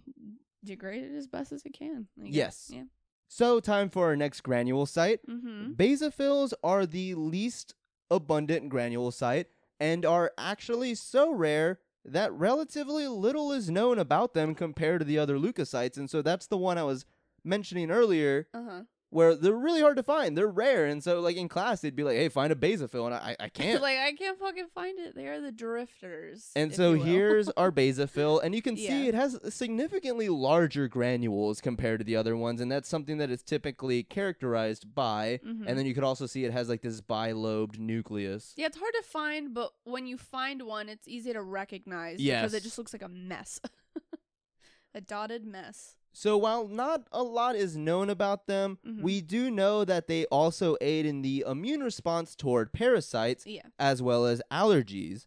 degrade 0.64 1.04
it 1.04 1.16
as 1.16 1.28
best 1.28 1.52
as 1.52 1.64
it 1.66 1.74
can. 1.74 2.08
Yes. 2.18 2.70
Yeah. 2.74 2.84
so 3.28 3.60
time 3.60 3.90
for 3.90 4.06
our 4.08 4.16
next 4.16 4.42
granulocyte 4.44 5.20
Mm-hmm. 5.30 5.72
basophils 5.74 6.54
are 6.64 6.86
the 6.86 7.16
least 7.16 7.74
abundant 8.12 8.72
granulocyte 8.72 9.46
and 9.80 10.06
are 10.06 10.32
actually 10.38 10.94
so 10.96 11.32
rare 11.34 11.80
that 12.06 12.32
relatively 12.34 13.08
little 13.08 13.52
is 13.52 13.70
known 13.70 13.98
about 13.98 14.34
them 14.34 14.54
compared 14.56 15.00
to 15.00 15.06
the 15.06 15.18
other 15.18 15.38
leukocytes 15.38 15.98
and 15.98 16.10
so 16.10 16.22
that's 16.22 16.48
the 16.48 16.58
one 16.58 16.78
i 16.78 16.84
was 16.84 17.06
mentioning 17.44 17.90
earlier 17.92 18.48
Uh 18.54 18.64
huh. 18.70 18.82
Where 19.14 19.36
they're 19.36 19.54
really 19.54 19.82
hard 19.82 19.98
to 19.98 20.04
find. 20.04 20.38
They're 20.38 20.48
rare, 20.48 20.86
and 20.86 21.04
so 21.04 21.20
like 21.22 21.36
in 21.38 21.48
class 21.48 21.82
they'd 21.82 21.96
be 21.96 22.04
like, 22.04 22.18
"Hey, 22.18 22.30
find 22.30 22.52
a 22.52 22.56
basophil," 22.56 23.06
and 23.06 23.14
I 23.16 23.36
I 23.40 23.50
can't. 23.60 23.82
like 23.82 23.98
I 23.98 24.14
can't 24.14 24.40
fucking 24.40 24.68
find 24.74 25.00
it. 25.00 25.16
They 25.16 25.28
are 25.28 25.40
the 25.40 25.52
drifters. 25.52 26.52
and 26.56 26.74
so 26.74 26.94
here's 26.94 27.50
our 27.50 27.72
basophil, 27.82 28.42
and 28.44 28.54
you 28.56 28.62
can 28.62 28.76
see 28.76 29.04
Yeah. 29.04 29.10
it 29.10 29.14
has 29.16 29.40
significantly 29.54 30.30
larger 30.30 30.88
granules 30.88 31.62
compared 31.62 32.00
to 32.00 32.04
the 32.04 32.16
other 32.16 32.36
ones, 32.36 32.60
and 32.62 32.72
that's 32.72 32.90
something 32.90 33.18
that 33.20 33.30
is 33.30 33.44
typically 33.44 34.04
characterized 34.04 34.94
by. 34.96 35.40
Mhm. 35.46 35.66
And 35.68 35.78
then 35.78 35.86
you 35.86 35.94
could 35.94 36.04
also 36.04 36.26
see 36.26 36.46
it 36.46 36.52
has 36.54 36.70
like 36.70 36.82
this 36.82 37.02
bilobed 37.02 37.78
nucleus. 37.80 38.54
Yeah, 38.58 38.68
it's 38.68 38.78
hard 38.78 38.94
to 38.96 39.04
find, 39.04 39.54
but 39.54 39.72
when 39.84 40.08
you 40.08 40.18
find 40.18 40.64
one, 40.64 40.90
it's 40.90 41.08
easy 41.08 41.34
to 41.34 41.42
recognize 41.42 42.18
because 42.22 42.54
it 42.54 42.64
just 42.64 42.78
looks 42.78 42.94
like 42.94 43.04
a 43.04 43.10
mess. 43.10 43.60
a 44.96 45.02
dotted 45.02 45.46
mess. 45.46 45.96
So 46.14 46.38
while 46.38 46.68
not 46.68 47.08
a 47.12 47.24
lot 47.24 47.56
is 47.56 47.76
known 47.76 48.10
about 48.10 48.46
them, 48.48 48.78
Mhm. 48.86 49.02
we 49.02 49.20
do 49.22 49.50
know 49.50 49.84
that 49.84 50.08
they 50.08 50.26
also 50.28 50.78
aid 50.80 51.06
in 51.06 51.22
the 51.24 51.44
immune 51.48 51.82
response 51.82 52.36
toward 52.36 52.72
parasites 52.72 53.46
Yeah. 53.48 53.64
as 53.80 54.02
well 54.02 54.26
as 54.26 54.42
allergies. 54.52 55.26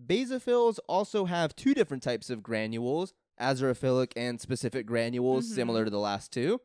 Basophils 0.00 0.78
also 0.88 1.24
have 1.24 1.56
two 1.56 1.74
different 1.74 2.02
types 2.04 2.30
of 2.30 2.42
granules, 2.42 3.12
azurophilic 3.40 4.12
and 4.16 4.40
specific 4.40 4.86
granules, 4.86 5.46
Mhm. 5.50 5.54
similar 5.54 5.84
to 5.84 5.90
the 5.90 5.98
last 5.98 6.30
two. 6.32 6.60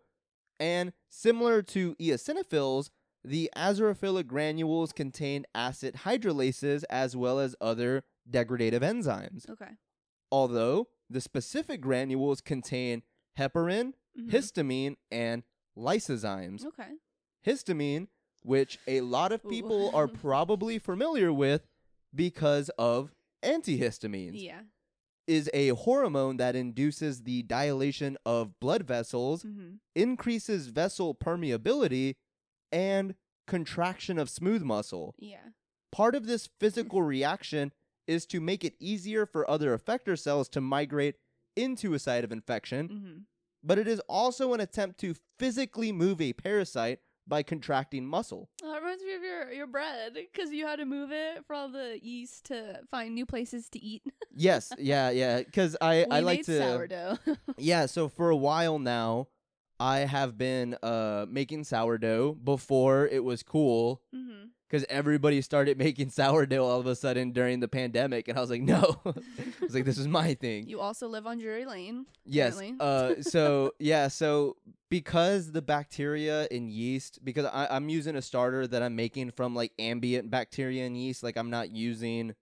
And 0.59 0.93
similar 1.09 1.61
to 1.63 1.95
eosinophils, 1.95 2.89
the 3.23 3.49
azurophilic 3.55 4.27
granules 4.27 4.91
contain 4.93 5.45
acid 5.55 5.95
hydrolases 6.03 6.83
as 6.89 7.15
well 7.15 7.39
as 7.39 7.55
other 7.59 8.03
degradative 8.29 8.81
enzymes. 8.81 9.49
Okay. 9.49 9.77
Although 10.31 10.89
the 11.09 11.21
specific 11.21 11.81
granules 11.81 12.39
contain 12.41 13.01
heparin, 13.37 13.93
Mhm. 14.17 14.29
histamine, 14.29 14.95
and 15.11 15.43
lysozymes 15.77 16.65
Okay. 16.65 16.91
histamine, 17.45 18.07
which 18.43 18.79
a 18.87 19.01
lot 19.01 19.31
of 19.31 19.47
people 19.47 19.89
are 19.95 20.07
probably 20.25 20.77
familiar 20.79 21.31
with 21.33 21.65
because 22.13 22.69
of 22.77 23.13
antihistamines, 23.43 24.41
Yeah. 24.41 24.63
is 25.27 25.49
a 25.53 25.69
hormone 25.69 26.37
that 26.37 26.55
induces 26.55 27.23
the 27.23 27.43
dilation 27.43 28.17
of 28.25 28.59
blood 28.59 28.83
vessels, 28.83 29.43
Mm-hmm. 29.43 29.75
increases 29.95 30.67
vessel 30.67 31.15
permeability, 31.15 32.15
and 32.71 33.15
contraction 33.47 34.17
of 34.19 34.29
smooth 34.29 34.63
muscle. 34.63 35.15
Yeah. 35.17 35.49
Part 35.91 36.15
of 36.15 36.25
this 36.25 36.47
physical 36.59 37.01
reaction 37.15 37.71
is 38.07 38.25
to 38.27 38.41
make 38.41 38.63
it 38.65 38.75
easier 38.79 39.25
for 39.25 39.49
other 39.49 39.77
effector 39.77 40.19
cells 40.19 40.49
to 40.49 40.61
migrate 40.61 41.15
into 41.55 41.93
a 41.93 41.99
site 41.99 42.23
of 42.23 42.31
infection, 42.31 42.87
Mm-hmm. 42.89 43.17
but 43.63 43.77
it 43.79 43.87
is 43.87 43.99
also 44.09 44.53
an 44.53 44.59
attempt 44.59 44.99
to 45.01 45.15
physically 45.39 45.91
move 45.91 46.19
a 46.21 46.33
parasite 46.33 46.99
by 47.25 47.41
contracting 47.41 48.05
muscle. 48.05 48.49
Oh, 48.61 48.73
it 48.73 48.79
reminds 48.81 49.01
me 49.03 49.13
of 49.15 49.23
your 49.23 49.51
your 49.53 49.67
bread 49.67 50.13
because 50.13 50.51
you 50.51 50.67
had 50.67 50.79
to 50.79 50.85
move 50.85 51.09
it 51.11 51.45
for 51.47 51.55
all 51.55 51.69
the 51.69 51.97
yeast 52.03 52.45
to 52.47 52.81
find 52.91 53.15
new 53.15 53.25
places 53.25 53.69
to 53.69 53.79
eat. 53.81 54.03
yes, 54.35 54.71
yeah, 54.77 55.09
yeah. 55.09 55.39
Because 55.41 55.77
I, 55.79 56.05
we 56.09 56.15
I 56.17 56.19
like 56.19 56.39
made 56.39 56.45
to. 56.45 56.57
sourdough. 56.59 57.17
Yeah, 57.57 57.85
so 57.85 58.09
for 58.09 58.29
a 58.29 58.35
while 58.35 58.77
now, 58.77 59.29
I 59.79 59.99
have 59.99 60.37
been 60.37 60.75
uh 60.83 61.25
making 61.29 61.63
sourdough 61.63 62.33
before 62.43 63.07
it 63.07 63.23
was 63.23 63.41
cool. 63.43 64.01
mm-hmm. 64.13 64.47
Because 64.73 64.87
everybody 64.89 65.39
started 65.41 65.77
making 65.87 66.09
sourdough 66.09 66.65
all 66.65 66.79
of 66.79 66.87
a 66.87 66.95
sudden 66.95 67.31
during 67.31 67.59
the 67.59 67.67
pandemic, 67.67 68.27
and 68.27 68.35
I 68.35 68.41
was 68.41 68.49
like, 68.49 68.63
no, 68.63 68.97
I 69.05 69.13
was 69.61 69.75
like, 69.75 69.85
this 69.85 69.99
is 69.99 70.07
my 70.07 70.33
thing. 70.33 70.67
You 70.67 70.79
also 70.79 71.07
live 71.07 71.27
on 71.27 71.37
Drury 71.37 71.65
Lane. 71.65 72.07
Yes. 72.25 72.59
Uh, 72.79 73.13
so 73.21 73.73
yeah, 73.77 74.07
so 74.07 74.57
because 74.89 75.51
the 75.51 75.61
bacteria 75.61 76.47
in 76.49 76.71
yeast, 76.71 77.23
because 77.23 77.45
I, 77.45 77.67
I'm 77.69 77.87
using 77.87 78.15
a 78.15 78.21
starter 78.23 78.65
that 78.65 78.81
I'm 78.81 78.95
making 78.95 79.29
from 79.31 79.55
like 79.55 79.73
ambient 79.77 80.31
bacteria 80.31 80.87
and 80.87 80.97
yeast, 80.97 81.21
like 81.21 81.37
I'm 81.37 81.51
not 81.51 81.69
using 81.69 82.33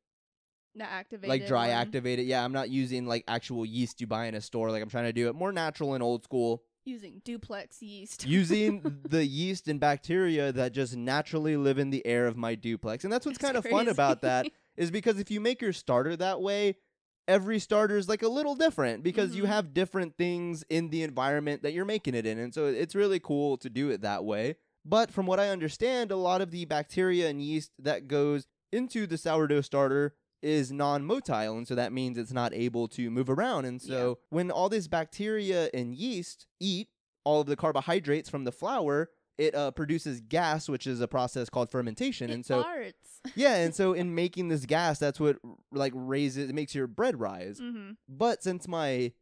The 0.73 0.85
activated. 0.85 1.29
like 1.29 1.47
dry 1.47 1.67
one. 1.67 1.77
activated. 1.79 2.27
Yeah, 2.27 2.45
I'm 2.45 2.53
not 2.53 2.69
using 2.69 3.07
like 3.07 3.25
actual 3.27 3.65
yeast 3.65 3.99
you 3.99 4.07
buy 4.07 4.27
in 4.27 4.35
a 4.35 4.41
store. 4.41 4.71
Like 4.71 4.81
I'm 4.81 4.89
trying 4.89 5.03
to 5.03 5.13
do 5.13 5.27
it 5.27 5.35
more 5.35 5.51
natural 5.51 5.95
and 5.95 6.01
old 6.01 6.23
school, 6.23 6.63
Using 6.85 7.21
duplex 7.23 7.81
yeast. 7.81 8.25
using 8.27 8.99
the 9.07 9.25
yeast 9.25 9.67
and 9.67 9.79
bacteria 9.79 10.51
that 10.51 10.71
just 10.73 10.95
naturally 10.95 11.55
live 11.57 11.77
in 11.77 11.89
the 11.91 12.05
air 12.05 12.25
of 12.27 12.35
my 12.37 12.55
duplex. 12.55 13.03
And 13.03 13.13
that's 13.13 13.25
what's 13.25 13.37
kind 13.37 13.55
of 13.57 13.65
fun 13.65 13.87
about 13.87 14.21
that 14.21 14.47
is 14.77 14.89
because 14.91 15.19
if 15.19 15.29
you 15.29 15.39
make 15.39 15.61
your 15.61 15.73
starter 15.73 16.15
that 16.15 16.41
way, 16.41 16.75
every 17.27 17.59
starter 17.59 17.97
is 17.97 18.09
like 18.09 18.23
a 18.23 18.27
little 18.27 18.55
different 18.55 19.03
because 19.03 19.35
you 19.35 19.43
Mhm. 19.43 19.47
have 19.47 19.73
different 19.75 20.17
things 20.17 20.63
in 20.69 20.89
the 20.89 21.03
environment 21.03 21.61
that 21.61 21.73
you're 21.73 21.85
making 21.85 22.15
it 22.15 22.25
in. 22.25 22.39
And 22.39 22.53
so 22.53 22.65
it's 22.65 22.95
really 22.95 23.19
cool 23.19 23.57
to 23.57 23.69
do 23.69 23.89
it 23.91 24.01
that 24.01 24.25
way. 24.25 24.55
But 24.83 25.11
from 25.11 25.27
what 25.27 25.39
I 25.39 25.49
understand, 25.49 26.11
a 26.11 26.15
lot 26.15 26.41
of 26.41 26.49
the 26.49 26.65
bacteria 26.65 27.29
and 27.29 27.39
yeast 27.41 27.71
that 27.77 28.07
goes 28.07 28.47
into 28.71 29.05
the 29.05 29.17
sourdough 29.19 29.61
starter 29.61 30.15
is 30.41 30.71
non-motile 30.71 31.55
and 31.57 31.67
so 31.67 31.75
that 31.75 31.93
means 31.93 32.17
it's 32.17 32.33
not 32.33 32.53
able 32.53 32.87
to 32.87 33.09
move 33.11 33.29
around 33.29 33.65
and 33.65 33.81
so 33.81 34.17
when 34.29 34.49
all 34.49 34.69
this 34.69 34.87
bacteria 34.87 35.69
and 35.73 35.93
yeast 35.95 36.47
eat 36.59 36.89
all 37.23 37.41
of 37.41 37.47
the 37.47 37.55
carbohydrates 37.55 38.29
from 38.29 38.43
the 38.43 38.51
flour 38.51 39.09
it 39.37 39.53
uh, 39.55 39.71
produces 39.71 40.19
gas 40.21 40.67
which 40.67 40.85
is 40.87 40.99
a 41.01 41.07
process 41.07 41.49
called 41.49 41.69
fermentation 41.71 42.29
It 42.29 42.33
and 42.33 42.45
so 42.45 42.63
farts. 42.63 42.93
yeah, 43.35 43.55
and 43.57 43.73
so 43.73 43.93
in 43.93 44.13
making 44.15 44.47
this 44.49 44.65
gas, 44.65 44.97
that's 44.97 45.19
what 45.19 45.37
like 45.71 45.93
raises 45.95 46.49
it 46.49 46.53
makes 46.55 46.73
your 46.75 46.87
bread 46.87 47.19
rise. 47.19 47.59
mm-hmm. 47.59 47.91
But 48.09 48.41
since 48.43 48.67
my 48.67 49.13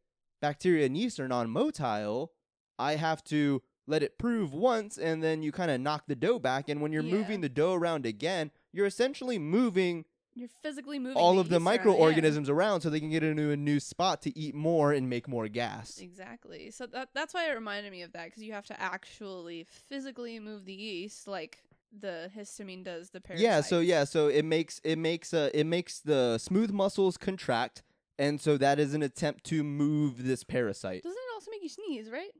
bacteria 0.41 0.85
and 0.85 0.95
yeast 0.97 1.19
are 1.19 1.27
non-motile, 1.27 2.29
I 2.77 2.95
have 2.95 3.23
to 3.25 3.61
let 3.87 4.03
it 4.03 4.17
prove 4.17 4.53
once, 4.53 4.97
and 4.97 5.21
then 5.23 5.41
you 5.41 5.51
kind 5.51 5.69
of 5.71 5.81
knock 5.81 6.03
the 6.07 6.15
dough 6.15 6.39
back. 6.39 6.69
And 6.69 6.81
when 6.81 6.91
you're 6.93 7.03
Yeah. 7.03 7.15
moving 7.15 7.41
the 7.41 7.49
dough 7.49 7.73
around 7.73 8.05
again, 8.05 8.51
you're 8.71 8.85
essentially 8.85 9.37
moving 9.39 10.05
You're 10.39 10.49
physically 10.63 10.99
moving 10.99 11.17
all 11.17 11.39
of 11.39 11.49
the 11.49 11.55
yeast 11.55 11.67
around, 11.67 11.75
yeah. 11.75 11.83
microorganisms 11.83 12.49
around 12.49 12.81
so 12.81 12.89
they 12.89 12.99
can 12.99 13.09
get 13.09 13.23
into 13.23 13.51
a 13.51 13.57
new 13.57 13.79
spot 13.79 14.21
to 14.21 14.37
eat 14.37 14.55
more 14.55 14.93
and 14.93 15.09
make 15.09 15.27
more 15.27 15.47
gas. 15.47 15.99
Exactly. 15.99 16.71
So 16.71 16.85
that 16.87 17.09
that's 17.13 17.33
why 17.33 17.49
it 17.49 17.53
reminded 17.53 17.91
me 17.91 18.03
of 18.03 18.13
that 18.13 18.25
because 18.25 18.43
you 18.43 18.53
have 18.53 18.65
to 18.67 18.81
actually 18.81 19.67
physically 19.87 20.39
move 20.39 20.65
the 20.65 20.73
yeast 20.73 21.27
like 21.27 21.59
the 21.97 22.29
histamine 22.37 22.83
does 22.83 23.09
the 23.09 23.19
parasite. 23.19 23.43
Yeah, 23.43 23.61
so 23.61 23.79
yeah, 23.79 24.03
so 24.03 24.27
it 24.27 24.45
makes 24.45 24.79
it 24.83 24.97
makes 24.97 25.33
uh 25.33 25.49
it 25.53 25.65
makes 25.65 25.99
the 25.99 26.37
smooth 26.37 26.71
muscles 26.71 27.17
contract, 27.17 27.83
and 28.17 28.39
so 28.39 28.57
that 28.57 28.79
is 28.79 28.93
an 28.93 29.01
attempt 29.01 29.43
to 29.45 29.63
move 29.63 30.23
this 30.23 30.43
parasite. 30.43 31.03
Doesn't 31.03 31.17
it 31.17 31.33
also 31.33 31.51
make 31.51 31.63
you 31.63 31.69
sneeze, 31.69 32.09
right? 32.09 32.31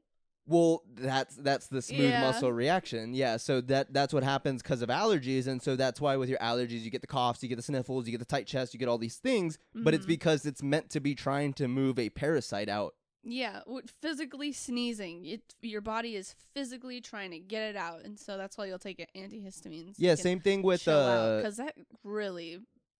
Well, 0.50 0.82
that's 0.96 1.36
that's 1.36 1.68
the 1.68 1.80
smooth 1.80 2.10
Yeah. 2.10 2.20
muscle 2.22 2.52
reaction. 2.52 3.14
Yeah, 3.14 3.36
so 3.36 3.60
that 3.62 3.92
that's 3.92 4.12
what 4.12 4.24
happens 4.24 4.62
because 4.62 4.82
of 4.82 4.88
allergies, 4.88 5.46
and 5.46 5.62
so 5.62 5.76
that's 5.76 6.00
why 6.00 6.16
with 6.16 6.28
your 6.28 6.40
allergies 6.40 6.80
you 6.80 6.90
get 6.90 7.02
the 7.02 7.06
coughs, 7.06 7.40
you 7.40 7.48
get 7.48 7.54
the 7.54 7.62
sniffles, 7.62 8.06
you 8.06 8.10
get 8.10 8.18
the 8.18 8.24
tight 8.24 8.48
chest, 8.48 8.74
you 8.74 8.80
get 8.80 8.88
all 8.88 8.98
these 8.98 9.16
things. 9.18 9.58
But 9.76 9.94
it's 9.94 10.04
Mhm. 10.06 10.08
because 10.08 10.44
it's 10.46 10.60
meant 10.60 10.90
to 10.90 11.00
be 11.00 11.14
trying 11.14 11.52
to 11.54 11.68
move 11.68 12.00
a 12.00 12.10
parasite 12.10 12.68
out. 12.68 12.96
Yeah, 13.22 13.60
physically 14.02 14.50
sneezing. 14.50 15.24
It 15.24 15.54
your 15.62 15.82
body 15.82 16.16
is 16.16 16.34
physically 16.52 17.00
trying 17.00 17.30
to 17.30 17.38
get 17.38 17.62
it 17.70 17.76
out, 17.76 18.02
and 18.04 18.18
so 18.18 18.36
that's 18.36 18.58
why 18.58 18.64
you'll 18.64 18.78
take 18.80 18.98
antihistamines. 19.14 19.94
Yeah, 19.98 20.16
same 20.16 20.40
thing 20.40 20.62
with 20.62 20.88
uh 20.88 21.36
because 21.36 21.58
that 21.58 21.76
really 22.02 22.58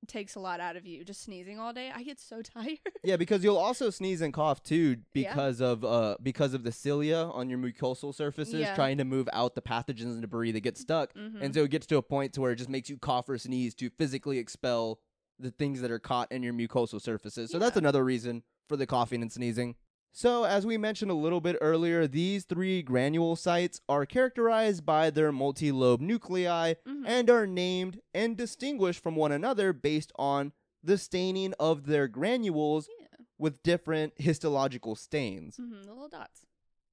takes 0.08 0.34
a 0.34 0.40
lot 0.40 0.60
out 0.60 0.76
of 0.76 0.86
you. 0.86 1.04
Just 1.04 1.22
sneezing 1.22 1.58
all 1.58 1.72
day, 1.72 1.90
I 1.94 2.02
get 2.02 2.18
so 2.20 2.42
tired. 2.42 2.78
yeah, 3.04 3.16
because 3.16 3.44
you'll 3.44 3.56
also 3.58 3.90
sneeze 3.90 4.20
and 4.20 4.32
cough 4.32 4.62
too 4.62 4.96
Yeah. 5.14 5.28
because 5.30 5.60
of 5.60 5.84
uh 5.84 6.16
because 6.22 6.54
of 6.54 6.64
the 6.64 6.72
cilia 6.72 7.16
on 7.32 7.48
your 7.50 7.58
mucosal 7.58 8.14
surfaces 8.14 8.54
Yeah. 8.60 8.74
trying 8.74 8.98
to 8.98 9.04
move 9.04 9.28
out 9.32 9.54
the 9.54 9.62
pathogens 9.62 10.12
and 10.12 10.20
debris 10.22 10.52
that 10.52 10.60
get 10.60 10.78
stuck. 10.78 11.12
Mhm. 11.14 11.40
And 11.42 11.54
so 11.54 11.64
it 11.64 11.70
gets 11.70 11.86
to 11.88 11.96
a 11.96 12.02
point 12.02 12.32
to 12.34 12.40
where 12.40 12.52
it 12.52 12.56
just 12.56 12.70
makes 12.70 12.88
you 12.90 12.96
cough 12.98 13.28
or 13.28 13.38
sneeze 13.38 13.74
to 13.76 13.90
physically 13.90 14.38
expel 14.38 15.00
the 15.38 15.50
things 15.50 15.80
that 15.80 15.90
are 15.90 15.98
caught 15.98 16.30
in 16.32 16.42
your 16.42 16.52
mucosal 16.52 17.00
surfaces. 17.00 17.50
So 17.50 17.58
that's 17.58 17.76
another 17.76 18.04
reason 18.04 18.42
for 18.68 18.76
the 18.76 18.86
coughing 18.86 19.22
and 19.22 19.32
sneezing. 19.32 19.74
So, 20.12 20.44
as 20.44 20.66
we 20.66 20.76
mentioned 20.76 21.10
a 21.10 21.14
little 21.14 21.40
bit 21.40 21.56
earlier, 21.60 22.06
these 22.06 22.44
three 22.44 22.82
granulocytes 22.82 23.80
are 23.88 24.04
characterized 24.04 24.84
by 24.84 25.10
their 25.10 25.30
multi 25.32 25.70
lobe 25.72 26.00
nuclei 26.00 26.74
Mhm. 26.86 27.04
and 27.06 27.30
are 27.30 27.46
named 27.46 28.00
and 28.12 28.36
distinguished 28.36 29.02
from 29.02 29.14
one 29.16 29.32
another 29.32 29.72
based 29.72 30.12
on 30.16 30.52
the 30.82 30.98
staining 30.98 31.54
of 31.60 31.86
their 31.86 32.08
granules 32.08 32.88
yeah, 33.00 33.06
with 33.38 33.62
different 33.62 34.12
histological 34.20 34.96
stains. 34.96 35.56
hmm 35.56 35.70
the 35.70 35.88
little 35.92 36.08
dots. 36.08 36.44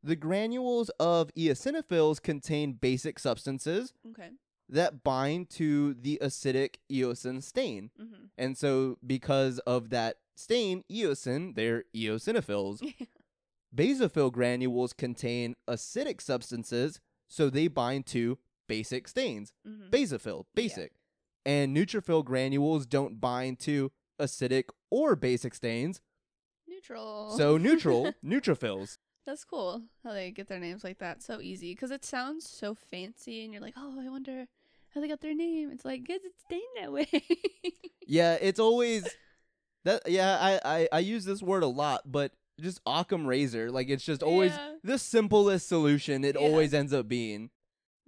The 0.04 0.16
granules 0.16 0.90
of 1.00 1.34
eosinophils 1.34 2.22
contain 2.22 2.74
basic 2.74 3.18
substances 3.18 3.94
Okay. 4.10 4.30
That 4.70 5.04
bind 5.04 5.50
to 5.52 5.94
the 5.94 6.20
acidic 6.22 6.76
eosin 6.92 7.42
stain. 7.44 7.92
hmm 7.98 8.26
And 8.38 8.58
so, 8.58 8.98
because 9.06 9.60
of 9.60 9.90
that 9.90 10.18
stain, 10.36 10.84
eosin, 10.92 11.56
they're 11.56 11.86
eosinophils. 11.96 12.82
Basophil 13.76 14.32
granules 14.32 14.94
contain 14.94 15.56
acidic 15.68 16.22
substances, 16.22 17.00
so 17.28 17.50
they 17.50 17.68
bind 17.68 18.06
to 18.08 18.38
basic 18.68 19.08
stains. 19.08 19.54
hmm 19.66 19.90
Basophil, 19.90 20.46
basic. 20.56 20.94
And 21.46 21.76
neutrophil 21.76 22.26
granules 22.26 22.86
don't 22.86 23.20
bind 23.22 23.60
to 23.60 23.92
acidic 24.20 24.66
or 24.90 25.16
basic 25.16 25.54
stains, 25.54 26.02
Neutral. 26.68 27.32
so 27.38 27.58
neutral, 27.58 28.14
neutrophils. 28.26 28.98
That's 29.26 29.44
cool 29.46 29.84
how 30.04 30.14
they 30.14 30.32
get 30.32 30.48
their 30.48 30.60
names 30.60 30.84
like 30.84 31.00
that. 31.00 31.22
So 31.22 31.40
easy 31.42 31.74
because 31.74 31.92
it 31.92 32.04
sounds 32.06 32.50
so 32.50 32.74
fancy, 32.74 33.44
and 33.44 33.52
you're 33.54 33.62
like, 33.62 33.74
oh, 33.78 34.00
I 34.00 34.10
wonder 34.10 34.48
how 34.94 35.02
they 35.02 35.08
got 35.08 35.22
their 35.22 35.36
name. 35.36 35.72
It's 35.72 35.86
like, 35.86 36.04
guess 36.06 36.20
it's 36.24 36.42
stained 36.44 36.64
that 36.82 36.92
way. 36.92 37.08
Yeah, 38.10 38.38
it's 38.40 38.60
always 38.60 39.06
that. 39.84 40.04
Yeah, 40.08 40.38
I, 40.40 40.62
I 40.78 40.88
I 40.94 41.00
use 41.00 41.26
this 41.26 41.42
word 41.42 41.62
a 41.64 41.68
lot, 41.68 42.10
but 42.10 42.32
just 42.58 42.80
Occam 42.86 43.28
razor, 43.28 43.70
like 43.70 43.90
it's 43.90 44.06
just 44.06 44.24
always 44.24 44.52
Yeah. 44.54 44.76
the 44.82 44.98
simplest 44.98 45.68
solution. 45.68 46.24
It 46.24 46.38
Yeah. 46.40 46.48
always 46.48 46.74
ends 46.74 46.94
up 46.94 47.10
being 47.10 47.50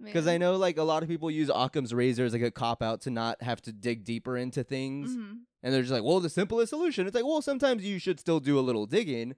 because 0.02 0.26
I 0.26 0.38
know 0.38 0.56
like 0.56 0.78
a 0.78 0.82
lot 0.84 1.02
of 1.02 1.08
people 1.10 1.30
use 1.30 1.50
Occam's 1.54 1.92
razor 1.92 2.24
as 2.24 2.32
like 2.32 2.40
a 2.40 2.50
cop 2.50 2.82
out 2.82 3.02
to 3.02 3.10
not 3.10 3.42
have 3.42 3.60
to 3.62 3.72
dig 3.72 4.04
deeper 4.04 4.38
into 4.38 4.64
things, 4.64 5.10
Mhm. 5.14 5.40
and 5.62 5.74
they're 5.74 5.82
just 5.82 5.92
like, 5.92 6.02
well, 6.02 6.20
the 6.20 6.30
simplest 6.30 6.70
solution. 6.70 7.06
It's 7.06 7.14
like, 7.14 7.26
well, 7.26 7.42
sometimes 7.42 7.84
you 7.84 7.98
should 7.98 8.18
still 8.18 8.40
do 8.40 8.58
a 8.58 8.62
little 8.62 8.86
digging. 8.86 9.34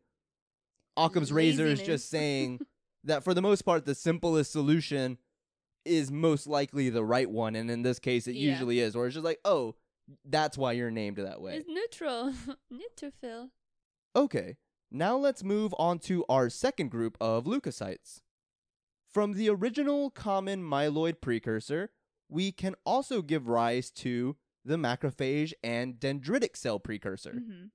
Occam's 0.96 1.32
razor 1.32 1.66
is 1.66 1.82
just 1.82 2.08
saying 2.08 2.60
that 3.04 3.24
for 3.24 3.34
the 3.34 3.42
most 3.42 3.62
part, 3.62 3.84
the 3.84 3.96
simplest 3.96 4.52
solution 4.52 5.18
is 5.84 6.10
most 6.10 6.46
likely 6.46 6.88
the 6.90 7.04
right 7.04 7.28
one, 7.30 7.54
and 7.56 7.70
in 7.70 7.82
this 7.82 7.98
case, 7.98 8.26
it 8.26 8.34
Yeah. 8.36 8.50
usually 8.52 8.80
is. 8.80 8.94
Or 8.96 9.06
it's 9.06 9.14
just 9.14 9.24
like, 9.24 9.40
oh, 9.44 9.74
that's 10.24 10.58
why 10.58 10.72
you're 10.72 10.90
named 10.90 11.16
that 11.18 11.40
way. 11.40 11.56
It's 11.56 11.68
neutral. 11.68 12.32
Neutrophil. 12.72 13.50
Okay, 14.14 14.56
now 14.90 15.16
let's 15.16 15.42
move 15.42 15.74
on 15.78 15.98
to 16.00 16.24
our 16.28 16.50
second 16.50 16.90
group 16.90 17.16
of 17.20 17.44
leukocytes. 17.44 18.20
From 19.10 19.32
the 19.34 19.48
original 19.50 20.10
common 20.10 20.62
myeloid 20.62 21.20
precursor, 21.20 21.90
we 22.28 22.50
can 22.52 22.74
also 22.86 23.22
give 23.22 23.48
rise 23.48 23.90
to 23.90 24.36
the 24.64 24.76
macrophage 24.76 25.52
and 25.62 25.96
dendritic 25.96 26.56
cell 26.56 26.78
precursor. 26.78 27.32
hmm 27.32 27.66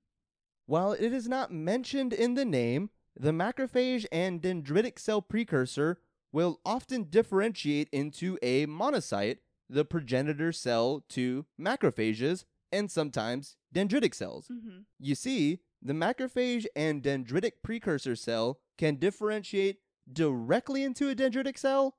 While 0.66 0.92
it 0.92 1.12
is 1.12 1.28
not 1.28 1.52
mentioned 1.52 2.12
in 2.12 2.34
the 2.34 2.44
name, 2.44 2.90
the 3.18 3.30
macrophage 3.32 4.06
and 4.12 4.40
dendritic 4.40 4.98
cell 4.98 5.22
precursor 5.22 5.98
will 6.32 6.60
often 6.64 7.04
differentiate 7.04 7.88
into 7.92 8.38
a 8.42 8.66
monocyte, 8.66 9.38
the 9.68 9.84
progenitor 9.84 10.52
cell 10.52 11.04
to 11.10 11.46
macrophages, 11.60 12.44
and 12.72 12.90
sometimes 12.90 13.56
dendritic 13.74 14.14
cells. 14.14 14.48
hmm 14.48 14.80
You 14.98 15.14
see, 15.14 15.60
the 15.80 15.92
macrophage 15.92 16.66
and 16.74 17.02
dendritic 17.02 17.52
precursor 17.62 18.16
cell 18.16 18.60
can 18.76 18.96
differentiate 18.96 19.78
directly 20.12 20.82
into 20.84 21.08
a 21.08 21.14
dendritic 21.14 21.58
cell, 21.58 21.96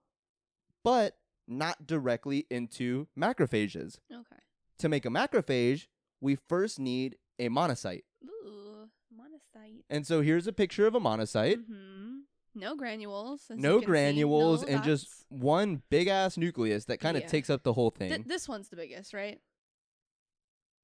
but 0.84 1.18
not 1.47 1.88
directly 1.88 2.45
into 2.49 3.07
macrophages. 3.18 3.99
Okay. 4.11 4.41
To 4.80 4.89
make 4.89 5.06
a 5.06 5.10
macrophage, 5.10 5.88
we 6.22 6.35
first 6.35 6.80
need 6.80 7.18
a 7.39 7.49
monocyte. 7.49 8.03
Ooh, 8.23 8.89
monocyte. 9.14 9.84
And 9.89 10.06
so 10.06 10.22
here's 10.22 10.47
a 10.47 10.53
picture 10.53 10.85
of 10.85 10.95
a 10.95 10.99
monocyte. 10.99 11.65
hmm 11.65 12.09
No 12.55 12.76
granules. 12.76 13.43
No 13.49 13.80
granules 13.80 14.61
No 14.63 14.67
and 14.67 14.84
just 14.84 15.07
one 15.30 15.81
big 15.89 16.07
ass 16.07 16.38
nucleus 16.38 16.85
that 16.85 16.99
kind 16.99 17.15
of 17.17 17.23
Yeah. 17.23 17.30
takes 17.30 17.49
up 17.49 17.63
the 17.63 17.73
whole 17.73 17.91
Th- 17.91 18.11
thing. 18.11 18.23
this 18.27 18.47
one's 18.49 18.69
the 18.69 18.76
biggest, 18.76 19.13
right? 19.13 19.39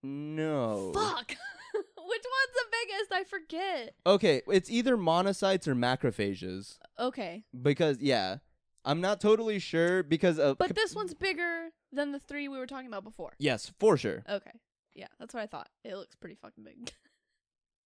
no. 0.03 0.91
Fuck. 0.93 1.31
Which 1.73 2.23
one's 2.23 2.53
the 2.53 2.65
biggest? 2.71 3.11
I 3.11 3.23
forget. 3.23 3.95
Okay, 4.05 4.41
it's 4.47 4.69
either 4.69 4.95
monocytes 4.97 5.67
or 5.67 5.75
macrophages. 5.75 6.77
Okay. 6.99 7.43
Because 7.59 7.99
yeah, 7.99 8.37
I'm 8.85 9.01
not 9.01 9.19
totally 9.19 9.57
sure 9.59 10.03
because 10.03 10.37
of 10.39 10.57
But 10.59 10.75
this 10.75 10.95
one's 10.95 11.13
bigger 11.15 11.69
than 11.91 12.11
the 12.11 12.19
three 12.19 12.47
we 12.47 12.57
were 12.57 12.67
talking 12.67 12.87
about 12.87 13.03
before. 13.03 13.33
Yes, 13.39 13.71
for 13.79 13.97
sure. 13.97 14.23
Okay. 14.29 14.51
Yeah, 14.93 15.07
that's 15.19 15.33
what 15.33 15.41
I 15.43 15.47
thought. 15.47 15.67
It 15.83 15.95
looks 15.95 16.15
pretty 16.15 16.35
fucking 16.35 16.63
big. 16.63 16.91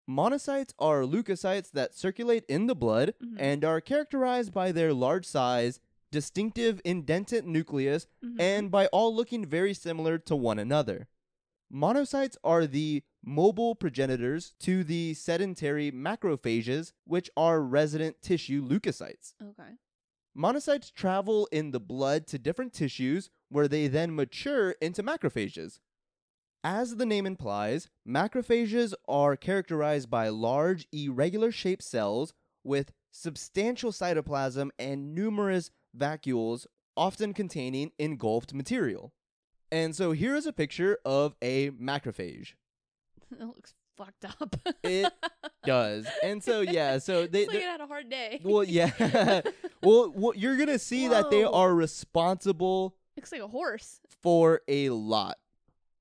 Monocytes 0.09 0.73
are 0.79 1.03
leukocytes 1.03 1.69
that 1.71 1.93
circulate 1.93 2.43
in 2.49 2.65
the 2.65 2.75
blood 2.75 3.13
Mhm. 3.21 3.35
and 3.39 3.63
are 3.63 3.79
characterized 3.79 4.51
by 4.51 4.71
their 4.71 4.91
large 4.91 5.25
size, 5.25 5.79
distinctive 6.11 6.81
indented 6.83 7.45
nucleus, 7.45 8.07
Mhm. 8.23 8.39
and 8.41 8.71
by 8.71 8.87
all 8.87 9.15
looking 9.15 9.45
very 9.45 9.73
similar 9.75 10.17
to 10.17 10.35
one 10.35 10.57
another. 10.57 11.07
Monocytes 11.71 12.35
are 12.43 12.65
the 12.65 13.03
mobile 13.23 13.75
progenitors 13.75 14.55
to 14.59 14.83
the 14.83 15.13
sedentary 15.13 15.91
macrophages, 15.91 16.93
which 17.05 17.29
are 17.37 17.61
resident 17.61 18.19
tissue 18.23 18.63
leukocytes. 18.67 19.35
okay. 19.39 19.77
Monocytes 20.35 20.91
travel 20.91 21.47
in 21.51 21.69
the 21.71 21.79
blood 21.79 22.25
to 22.27 22.39
different 22.39 22.73
tissues 22.73 23.29
where 23.49 23.67
they 23.67 23.87
then 23.87 24.15
mature 24.15 24.71
into 24.81 25.03
macrophages. 25.03 25.79
As 26.63 26.97
the 26.97 27.05
name 27.05 27.25
implies, 27.25 27.89
macrophages 28.05 28.93
are 29.07 29.37
characterized 29.37 30.09
by 30.09 30.27
large, 30.27 30.87
irregular 30.91 31.53
shaped 31.53 31.83
cells 31.83 32.33
with 32.65 32.91
substantial 33.11 33.91
cytoplasm 33.93 34.69
and 34.77 35.15
numerous 35.15 35.71
vacuoles, 35.97 36.65
often 36.97 37.33
containing 37.33 37.91
engulfed 37.97 38.53
material. 38.53 39.13
And 39.71 39.95
so 39.95 40.11
here 40.11 40.35
is 40.35 40.45
a 40.45 40.51
picture 40.51 40.97
of 41.05 41.35
a 41.41 41.69
macrophage. 41.71 42.55
it 43.31 43.39
looks 43.39 43.73
fucked 43.95 44.25
up. 44.25 44.55
It 44.83 45.13
does. 45.65 46.07
And 46.21 46.43
so, 46.43 46.59
yeah, 46.59 46.97
so 46.97 47.25
they. 47.25 47.47
like 47.47 47.55
it 47.55 47.63
had 47.63 47.79
a 47.79 47.87
hard 47.87 48.09
day. 48.09 48.41
well, 48.43 48.65
yeah. 48.65 48.91
well, 49.81 50.11
well, 50.13 50.33
you're 50.35 50.57
going 50.57 50.67
to 50.67 50.79
see 50.79 51.07
that 51.07 51.31
they 51.31 51.45
are 51.45 51.73
responsible 51.73 52.97
looks 53.15 53.31
like 53.31 53.41
a 53.41 53.47
horse. 53.47 54.01
for 54.21 54.61
a 54.67 54.89
lot. 54.89 55.37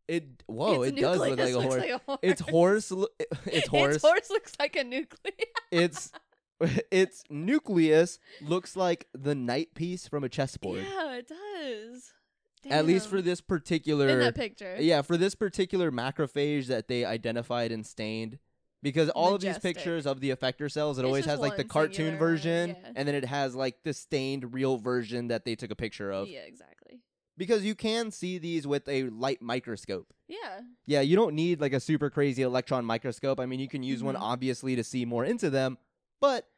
It 0.08 0.42
whoa, 0.46 0.82
Its 0.82 0.96
it 0.96 1.00
does 1.02 1.18
look 1.18 1.38
like 1.38 1.52
a 1.52 1.60
horse. 1.60 1.74
like 1.76 1.90
a 1.90 1.98
horse. 1.98 2.18
It's 2.22 2.40
horse. 2.40 2.90
lo- 2.90 3.06
It's 3.46 3.68
horse. 3.68 3.94
Its 3.96 4.04
horse 4.04 4.30
looks 4.30 4.52
like 4.58 4.74
a 4.76 4.84
nucleus. 4.84 5.34
It's 5.70 6.12
its 6.90 7.24
nucleus 7.30 8.18
looks 8.40 8.74
like 8.74 9.06
the 9.12 9.34
knight 9.34 9.74
piece 9.74 10.08
from 10.08 10.24
a 10.24 10.28
chessboard. 10.28 10.82
Yeah, 10.82 11.18
it 11.18 11.28
does. 11.28 12.12
At 12.70 12.86
least 12.86 13.08
for 13.08 13.22
this 13.22 13.40
particular 13.40 14.08
in 14.08 14.18
that 14.20 14.34
picture. 14.34 14.76
Yeah, 14.80 15.02
for 15.02 15.16
this 15.16 15.34
particular 15.34 15.92
macrophage 15.92 16.66
that 16.66 16.88
they 16.88 17.04
identified 17.04 17.70
and 17.70 17.86
stained. 17.86 18.38
Because 18.82 19.10
all 19.10 19.34
of 19.34 19.40
these 19.40 19.58
pictures 19.58 20.06
of 20.06 20.20
the 20.20 20.30
effector 20.30 20.70
cells, 20.70 20.98
it 20.98 21.02
It's 21.02 21.06
always 21.06 21.24
has 21.24 21.40
like 21.40 21.56
the 21.56 21.64
cartoon 21.64 22.16
version, 22.16 22.70
yeah. 22.70 22.92
and 22.94 23.08
then 23.08 23.14
it 23.16 23.24
has 23.24 23.56
like 23.56 23.82
the 23.82 23.92
stained 23.92 24.54
real 24.54 24.78
version 24.78 25.28
that 25.28 25.44
they 25.44 25.56
took 25.56 25.72
a 25.72 25.74
picture 25.74 26.12
of. 26.12 26.28
Yeah, 26.28 26.40
exactly. 26.40 27.00
Because 27.38 27.64
you 27.64 27.74
can 27.74 28.10
see 28.10 28.36
these 28.36 28.66
with 28.66 28.86
a 28.88 29.04
light 29.04 29.40
microscope. 29.40 30.12
Yeah. 30.26 30.60
Yeah, 30.86 31.00
you 31.00 31.16
don't 31.16 31.34
need 31.34 31.60
like 31.60 31.72
a 31.72 31.80
super 31.80 32.10
crazy 32.10 32.42
electron 32.42 32.84
microscope. 32.84 33.38
I 33.40 33.46
mean, 33.46 33.60
you 33.60 33.68
can 33.68 33.82
use 33.82 34.02
one 34.02 34.16
Mhm. 34.16 34.20
obviously 34.20 34.76
to 34.76 34.84
see 34.84 35.04
more 35.06 35.24
into 35.24 35.48
them, 35.48 35.78
but 36.20 36.48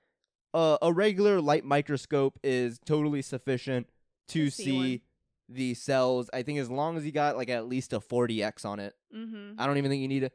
uh, 0.55 0.79
a 0.83 0.93
regular 0.93 1.41
light 1.41 1.65
microscope 1.65 2.39
is 2.43 2.81
totally 2.85 3.23
sufficient 3.23 3.89
to, 4.29 4.47
To 4.47 4.51
see, 4.51 4.65
see 4.65 5.03
the 5.49 5.75
cells. 5.75 6.29
I 6.33 6.43
think 6.43 6.59
as 6.59 6.69
long 6.71 6.97
as 6.97 7.05
you 7.07 7.13
got 7.13 7.37
like 7.37 7.51
at 7.51 7.69
least 7.69 7.93
a 7.93 8.01
40x 8.01 8.65
on 8.65 8.81
it. 8.81 8.95
Mm-hmm. 9.15 9.61
I 9.61 9.67
don't 9.67 9.77
even 9.79 9.91
think 9.91 10.03
you 10.03 10.09
need 10.09 10.25
a 10.25 10.31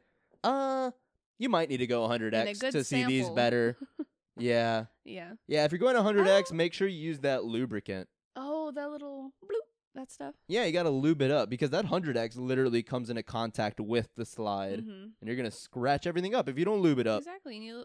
uh 0.46 0.90
you 1.38 1.48
might 1.50 1.68
need 1.68 1.78
to 1.78 1.86
go 1.86 2.06
100x 2.08 2.60
good 2.60 2.72
to 2.72 2.84
see 2.84 3.04
these 3.04 3.28
better. 3.30 3.76
Yeah. 4.38 4.84
Yeah. 5.04 5.32
Yeah, 5.48 5.64
if 5.64 5.72
you're 5.72 5.78
going 5.78 5.96
100x, 5.96 6.52
Oh. 6.52 6.54
make 6.54 6.74
sure 6.74 6.86
you 6.86 6.98
use 6.98 7.20
that 7.20 7.44
lubricant. 7.44 8.06
Oh, 8.36 8.70
that 8.72 8.90
little 8.90 9.32
bloop, 9.42 9.64
that 9.96 10.10
stuff. 10.12 10.34
Yeah, 10.48 10.64
you 10.64 10.72
got 10.72 10.84
to 10.84 10.90
lube 10.90 11.20
it 11.22 11.30
up 11.30 11.50
because 11.50 11.70
that 11.70 11.86
100x 11.86 12.36
literally 12.38 12.82
comes 12.82 13.10
into 13.10 13.22
contact 13.22 13.80
with 13.80 14.08
the 14.16 14.24
slide 14.24 14.80
hmm 14.80 14.90
and 15.20 15.26
you're 15.28 15.36
going 15.36 15.50
to 15.50 15.56
scratch 15.56 16.06
everything 16.06 16.34
up 16.34 16.48
if 16.48 16.58
you 16.58 16.64
don't 16.64 16.80
lube 16.80 16.98
it 17.00 17.06
up. 17.06 17.18
Exactly. 17.18 17.56
And 17.56 17.64
you, 17.64 17.84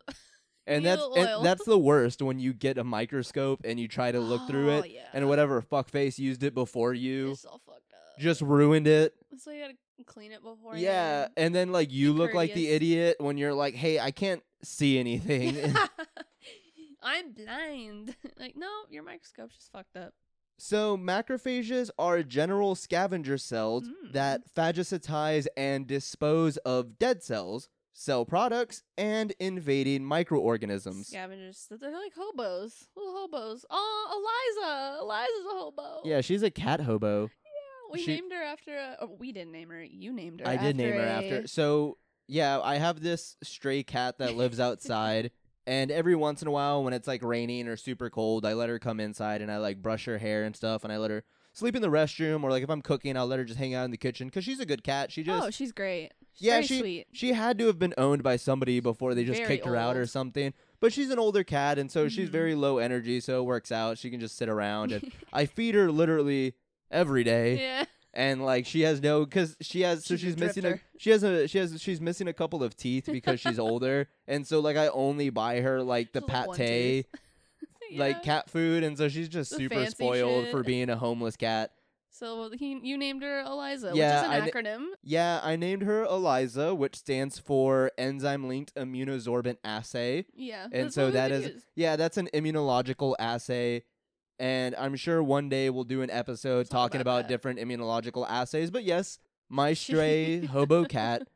And 0.68 0.86
that's 0.86 1.04
and 1.16 1.44
that's 1.46 1.66
the 1.66 1.78
worst 1.92 2.22
when 2.22 2.40
you 2.40 2.54
get 2.54 2.78
a 2.78 2.84
microscope 2.84 3.62
and 3.64 3.80
you 3.80 3.88
try 3.88 4.12
to 4.12 4.20
look 4.20 4.48
through 4.48 4.72
Oh, 4.72 4.80
it 4.80 4.92
yeah. 4.92 5.08
and 5.14 5.28
whatever 5.28 5.62
fuckface 5.62 6.20
used 6.20 6.44
it 6.44 6.54
before 6.54 6.94
you 6.94 7.36
just 8.20 8.42
ruined 8.42 8.88
it. 8.88 9.16
so 9.38 9.50
you 9.52 9.62
gotta 9.62 9.74
clean 10.06 10.32
it 10.32 10.44
before. 10.44 10.76
Yeah, 10.76 11.30
and 11.38 11.56
then 11.56 11.72
like 11.72 11.92
you 11.92 12.14
look 12.14 12.34
like 12.34 12.54
the 12.54 12.68
idiot 12.70 13.16
when 13.20 13.38
you're 13.38 13.54
like, 13.54 13.74
"Hey, 13.74 14.00
I 14.00 14.12
can't 14.12 14.44
see 14.64 15.00
anything." 15.00 15.58
I'm 17.04 17.32
blind. 17.32 18.16
like, 18.38 18.56
no, 18.56 18.70
your 18.90 19.02
microscope's 19.04 19.56
just 19.56 19.72
fucked 19.72 19.96
up. 19.98 20.14
So 20.64 20.96
macrophages 20.96 21.90
are 21.98 22.22
general 22.22 22.76
scavenger 22.76 23.40
cells 23.40 23.88
Mm. 23.88 24.14
that 24.14 24.42
phagocytize 24.56 25.48
and 25.58 25.88
dispose 25.88 26.58
of 26.58 27.00
dead 27.00 27.24
cells, 27.24 27.68
cell 27.94 28.26
products, 28.26 28.84
and 28.96 29.34
invading 29.40 30.06
microorganisms. 30.06 31.08
Scavengers. 31.08 31.68
They're 31.72 31.92
like 31.92 32.14
hobos. 32.16 32.88
Little 32.96 33.12
hobos. 33.12 33.66
Oh, 33.72 34.54
Eliza. 34.60 35.00
Eliza's 35.02 35.46
a 35.48 35.58
hobo. 35.58 36.02
Yeah, 36.06 36.22
she's 36.22 36.44
a 36.44 36.52
cat 36.52 36.82
hobo. 36.82 37.24
Yeah, 37.44 37.94
we 37.94 38.04
she- 38.04 38.14
named 38.18 38.32
her 38.32 38.44
after 38.44 38.78
a. 38.78 38.98
Oh, 39.02 39.16
we 39.20 39.32
didn't 39.32 39.54
name 39.54 39.70
her. 39.70 39.84
You 39.84 40.14
named 40.14 40.42
her. 40.42 40.48
I 40.48 40.58
did 40.58 40.76
name 40.76 40.94
her 40.94 41.00
a- 41.00 41.10
after. 41.10 41.48
So, 41.48 41.98
yeah, 42.28 42.60
I 42.62 42.76
have 42.76 43.02
this 43.02 43.36
stray 43.42 43.82
cat 43.82 44.20
that 44.20 44.36
lives 44.36 44.60
outside. 44.70 45.32
And 45.68 45.92
every 45.92 46.16
once 46.16 46.42
in 46.42 46.48
a 46.48 46.52
while, 46.52 46.84
when 46.84 46.94
it's 46.94 47.08
like 47.08 47.24
raining 47.24 47.68
or 47.68 47.78
super 47.78 48.10
cold, 48.10 48.46
I 48.46 48.54
let 48.54 48.70
her 48.70 48.80
come 48.80 49.00
inside 49.00 49.42
and 49.42 49.52
I 49.52 49.58
like 49.58 49.82
brush 49.82 50.06
her 50.06 50.18
hair 50.18 50.44
and 50.44 50.56
stuff. 50.56 50.84
And 50.84 50.92
I 50.92 50.98
let 50.98 51.12
her 51.12 51.24
sleep 51.54 51.76
in 51.76 51.82
the 51.84 51.88
restroom. 51.90 52.44
Or 52.44 52.50
like 52.50 52.64
if 52.64 52.70
I'm 52.70 52.82
cooking, 52.82 53.16
I'll 53.16 53.28
let 53.28 53.40
her 53.40 53.46
just 53.46 53.60
hang 53.60 53.74
out 53.76 53.86
in 53.86 53.92
the 53.92 53.98
kitchen 53.98 54.28
because 54.28 54.44
she's 54.44 54.60
a 54.60 54.66
good 54.66 54.84
cat. 54.84 55.12
She 55.12 55.22
just 55.24 55.46
oh, 55.48 55.50
she's 55.52 55.72
great. 55.72 56.12
She's 56.34 56.48
Yeah, 56.48 56.62
she- 56.62 56.80
sweet. 56.80 57.08
She 57.14 57.34
had 57.34 57.60
to 57.60 57.68
have 57.68 57.78
been 57.78 57.94
owned 57.98 58.24
by 58.24 58.38
somebody 58.38 58.80
before 58.80 59.14
they 59.14 59.24
just 59.24 59.38
Very 59.42 59.48
kicked 59.58 59.66
her 59.68 59.76
out 59.76 59.98
or 59.98 60.08
something. 60.08 60.54
But 60.80 60.94
she's 60.94 61.12
an 61.12 61.20
older 61.20 61.44
cat, 61.44 61.78
and 61.78 61.92
so 61.92 62.08
she's 62.10 62.30
Mhm. 62.30 62.32
very 62.32 62.56
low 62.56 62.80
energy, 62.80 63.20
so 63.20 63.40
it 63.42 63.44
works 63.44 63.72
out. 63.72 63.98
She 64.00 64.10
can 64.10 64.20
just 64.20 64.36
sit 64.38 64.50
around, 64.50 64.92
and 64.94 65.12
I 65.34 65.46
feed 65.46 65.76
her 65.76 65.92
literally 65.92 66.56
every 66.90 67.24
day, 67.24 67.60
yeah. 67.60 67.86
And 68.14 68.44
like 68.44 68.66
she 68.66 68.82
has 68.82 69.02
no, 69.02 69.26
because 69.26 69.56
she 69.62 69.82
has, 69.82 70.06
so 70.06 70.16
She's 70.18 70.36
a 70.36 70.38
missing 70.38 70.66
a, 70.66 70.80
she 70.98 71.10
has 71.12 71.24
a, 71.24 71.48
she 71.48 71.58
has, 71.58 71.82
she's 71.82 72.02
missing 72.02 72.28
a 72.28 72.34
couple 72.34 72.64
of 72.64 72.76
teeth 72.76 73.08
because 73.12 73.40
she's 73.40 73.60
older, 73.70 74.08
and 74.28 74.46
so 74.46 74.60
like 74.60 74.78
I 74.78 74.88
only 74.90 75.30
buy 75.30 75.62
her 75.62 75.82
like 75.82 76.14
the 76.14 76.22
Just, 76.22 76.58
pate, 76.58 77.06
tooth. 77.12 77.22
like 77.98 78.18
Yeah. 78.18 78.22
cat 78.22 78.50
food, 78.50 78.84
and 78.84 78.98
so 78.98 79.10
she's 79.10 79.30
just 79.30 79.52
The 79.52 79.58
super 79.58 79.86
spoiled 79.88 80.48
for 80.50 80.64
being 80.64 80.90
a 80.90 80.96
homeless 80.98 81.36
cat. 81.38 81.72
So 82.14 82.52
he, 82.52 82.78
you 82.84 82.98
named 82.98 83.24
her 83.24 83.40
Eliza, 83.40 83.94
Yeah, 83.96 84.22
which 84.28 84.48
is 84.50 84.54
an 84.56 84.64
acronym. 84.64 84.86
Yeah, 85.02 85.40
I 85.42 85.56
named 85.56 85.84
her 85.84 86.04
Eliza, 86.04 86.76
which 86.76 86.96
stands 86.98 87.40
for 87.40 87.90
enzyme 87.98 88.48
linked 88.50 88.76
immunosorbent 88.76 89.58
assay. 89.64 90.26
Yeah. 90.36 90.68
And 90.74 90.94
so 90.94 91.10
that 91.12 91.32
is 91.32 91.46
use. 91.48 91.64
yeah, 91.76 91.96
that's 91.96 92.18
an 92.18 92.28
immunological 92.34 93.16
assay. 93.18 93.84
And 94.42 94.76
I'm 94.76 94.96
sure 94.96 95.22
one 95.22 95.50
day 95.50 95.70
we'll 95.70 95.84
do 95.84 96.02
an 96.02 96.10
episode 96.10 96.62
It's 96.62 96.74
all 96.74 96.82
talking 96.82 97.00
about 97.00 97.20
about 97.20 97.30
different 97.30 97.60
immunological 97.60 98.28
assays. 98.28 98.72
But 98.72 98.84
yes, 98.84 99.20
my 99.50 99.74
stray 99.74 100.46
hobo 100.48 100.84
cat 100.86 101.28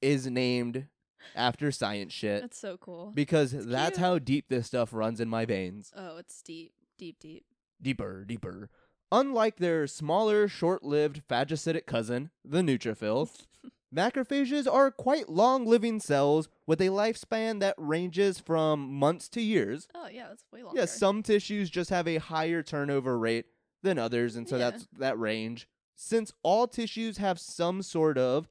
is 0.00 0.28
named 0.28 0.86
after 1.34 1.72
science 1.72 2.12
shit 2.12 2.40
That's 2.42 2.56
so 2.58 2.76
cool. 2.76 3.10
because 3.14 3.50
that's 3.66 3.96
cute. 3.96 3.98
how 3.98 4.18
deep 4.20 4.48
this 4.48 4.68
stuff 4.68 4.92
runs 4.92 5.20
in 5.20 5.28
my 5.28 5.44
veins. 5.44 5.92
oh, 5.96 6.18
it's 6.18 6.40
deep, 6.40 6.72
deep, 6.96 7.18
deep. 7.18 7.44
Deeper, 7.82 8.24
deeper. 8.24 8.70
Unlike 9.10 9.56
their 9.56 9.88
smaller, 9.88 10.46
short-lived 10.46 11.22
phagocytic 11.28 11.84
cousin, 11.84 12.30
the 12.44 12.60
neutrophil, 12.60 13.28
Macrophages 13.94 14.72
are 14.72 14.90
quite 14.90 15.28
long 15.28 15.66
living 15.66 15.98
cells 15.98 16.48
with 16.66 16.80
a 16.80 16.88
lifespan 16.88 17.58
that 17.60 17.74
ranges 17.76 18.38
from 18.38 18.92
months 18.92 19.28
to 19.30 19.40
years. 19.40 19.88
Oh 19.94 20.06
yeah, 20.08 20.28
that's 20.28 20.44
way 20.52 20.62
longer. 20.62 20.78
Yeah, 20.78 20.86
some 20.86 21.22
tissues 21.22 21.70
just 21.70 21.90
have 21.90 22.06
a 22.06 22.18
higher 22.18 22.62
turnover 22.62 23.18
rate 23.18 23.46
than 23.82 23.98
others, 23.98 24.36
and 24.36 24.48
so 24.48 24.56
Yeah. 24.56 24.70
that's 24.70 24.86
that 24.98 25.18
range. 25.18 25.68
Since 25.96 26.32
all 26.42 26.68
tissues 26.68 27.16
have 27.18 27.40
some 27.40 27.82
sort 27.82 28.16
of 28.16 28.48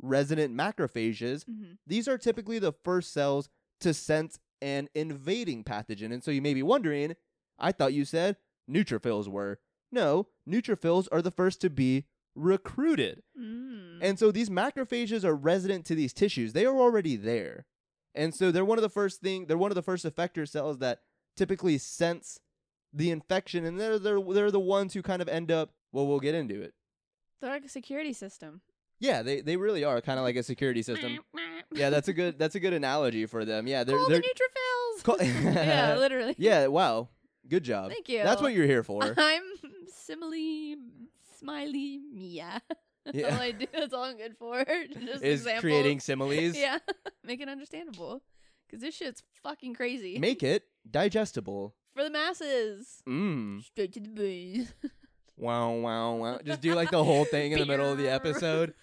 resident 0.00 0.54
macrophages, 0.56 1.44
hmm 1.44 1.72
these 1.86 2.06
are 2.08 2.18
typically 2.18 2.58
the 2.58 2.72
first 2.84 3.12
cells 3.12 3.48
to 3.80 3.94
sense 3.94 4.38
an 4.60 4.88
invading 4.94 5.64
pathogen. 5.64 6.12
And 6.12 6.22
so 6.22 6.30
you 6.30 6.42
may 6.42 6.52
be 6.54 6.62
wondering, 6.62 7.14
I 7.58 7.72
thought 7.72 7.94
you 7.94 8.04
said 8.04 8.36
neutrophils 8.70 9.26
were. 9.28 9.58
No, 9.90 10.28
neutrophils 10.48 11.08
are 11.10 11.22
the 11.22 11.30
first 11.30 11.60
to 11.62 11.70
be 11.70 12.04
recruited. 12.34 13.22
Mm. 13.38 13.98
And 14.00 14.18
so 14.18 14.30
these 14.30 14.50
macrophages 14.50 15.24
are 15.24 15.34
resident 15.34 15.84
to 15.86 15.94
these 15.94 16.12
tissues. 16.12 16.52
They 16.52 16.66
are 16.66 16.76
already 16.76 17.16
there. 17.16 17.66
And 18.14 18.34
so 18.34 18.50
they're 18.50 18.64
one 18.64 18.78
of 18.78 18.82
the 18.82 18.88
first 18.88 19.20
thing 19.20 19.46
they're 19.46 19.58
one 19.58 19.70
of 19.70 19.76
the 19.76 19.82
first 19.82 20.04
effector 20.04 20.48
cells 20.48 20.78
that 20.78 21.00
typically 21.36 21.78
sense 21.78 22.40
the 22.92 23.10
infection 23.10 23.64
and 23.64 23.78
they're 23.78 23.98
they're 23.98 24.20
they're 24.20 24.50
the 24.50 24.58
ones 24.58 24.94
who 24.94 25.02
kind 25.02 25.20
of 25.20 25.28
end 25.28 25.52
up 25.52 25.72
well 25.92 26.06
we'll 26.06 26.20
get 26.20 26.34
into 26.34 26.60
it. 26.60 26.74
They're 27.40 27.50
like 27.50 27.64
a 27.64 27.68
security 27.68 28.12
system. 28.12 28.62
Yeah, 28.98 29.22
they 29.22 29.40
they 29.40 29.56
really 29.56 29.84
are 29.84 30.00
kind 30.00 30.18
of 30.18 30.24
like 30.24 30.36
a 30.36 30.42
security 30.42 30.82
system. 30.82 31.18
Yeah, 31.70 31.90
that's 31.90 32.08
a 32.08 32.14
good 32.14 32.38
that's 32.38 32.54
a 32.54 32.60
good 32.60 32.72
analogy 32.72 33.26
for 33.26 33.44
them. 33.44 33.66
Yeah, 33.66 33.84
they're 33.84 33.98
Call 33.98 34.08
they're 34.08 34.20
the 34.20 34.26
neutrophils. 34.26 35.02
Call- 35.04 35.18
yeah, 35.20 35.96
literally. 35.98 36.34
Yeah, 36.38 36.66
wow. 36.68 37.08
Good 37.46 37.62
job. 37.62 37.90
Thank 37.90 38.08
you. 38.08 38.22
That's 38.22 38.40
what 38.40 38.54
you're 38.54 38.66
here 38.66 38.82
for. 38.82 39.14
I'm 39.16 39.42
simile, 39.86 40.76
smiley, 41.38 42.00
Mia. 42.12 42.60
That's 43.04 43.16
Yeah. 43.18 43.34
all 43.34 43.40
I 43.40 43.52
do. 43.52 43.66
That's 43.72 43.94
all 43.94 44.04
I'm 44.04 44.16
good 44.18 44.36
for. 44.38 44.64
Just 45.00 45.22
Is 45.22 45.40
examples. 45.40 45.60
creating 45.62 46.00
similes. 46.00 46.56
Yeah, 46.56 46.78
make 47.24 47.40
it 47.40 47.48
understandable. 47.48 48.22
Cause 48.70 48.80
this 48.80 48.94
shit's 48.94 49.22
fucking 49.42 49.74
crazy. 49.74 50.18
Make 50.18 50.42
it 50.42 50.64
digestible. 50.90 51.74
for 51.94 52.04
the 52.04 52.10
masses. 52.10 53.02
Mmm. 53.08 53.62
Straight 53.64 53.92
to 53.94 54.00
the 54.00 54.08
brain. 54.10 54.68
Wow, 55.38 55.72
wow, 55.74 56.14
wow. 56.16 56.38
Just 56.44 56.60
do 56.60 56.74
like 56.74 56.90
the 56.90 57.02
whole 57.02 57.24
thing 57.24 57.52
in 57.52 57.60
the 57.60 57.66
middle 57.66 57.90
of 57.90 57.96
the 57.96 58.10
episode. 58.10 58.74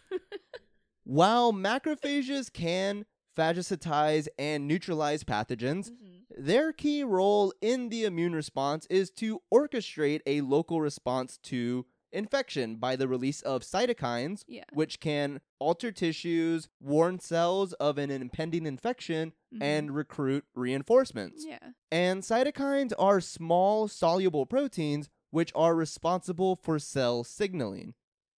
While 1.03 1.53
macrophages 1.53 2.51
can 2.51 3.05
phagocytize 3.37 4.27
and 4.39 4.67
neutralize 4.67 5.23
pathogens, 5.23 5.91
Mhm. 5.91 6.23
their 6.37 6.73
key 6.73 7.03
role 7.03 7.53
in 7.61 7.89
the 7.89 8.05
immune 8.05 8.33
response 8.33 8.87
is 8.89 9.11
to 9.11 9.41
orchestrate 9.53 10.21
a 10.25 10.41
local 10.41 10.81
response 10.81 11.37
to 11.43 11.85
infection 12.15 12.77
by 12.77 12.95
the 12.95 13.07
release 13.07 13.41
of 13.41 13.61
cytokines, 13.61 14.43
Yeah. 14.47 14.63
which 14.73 14.99
can 14.99 15.41
alter 15.59 15.91
tissues, 15.91 16.69
warn 16.79 17.19
cells 17.19 17.73
of 17.73 17.97
an 17.97 18.09
impending 18.09 18.65
infection, 18.65 19.33
Mhm. 19.53 19.61
and 19.61 19.95
recruit 19.95 20.45
reinforcements. 20.55 21.45
yeah. 21.47 21.71
And 21.91 22.23
cytokines 22.23 22.93
are 22.97 23.21
small 23.21 23.87
soluble 23.87 24.45
proteins 24.45 25.09
which 25.29 25.51
are 25.53 25.75
responsible 25.75 26.55
for 26.55 26.79
cell 26.79 27.23
signaling. 27.23 27.93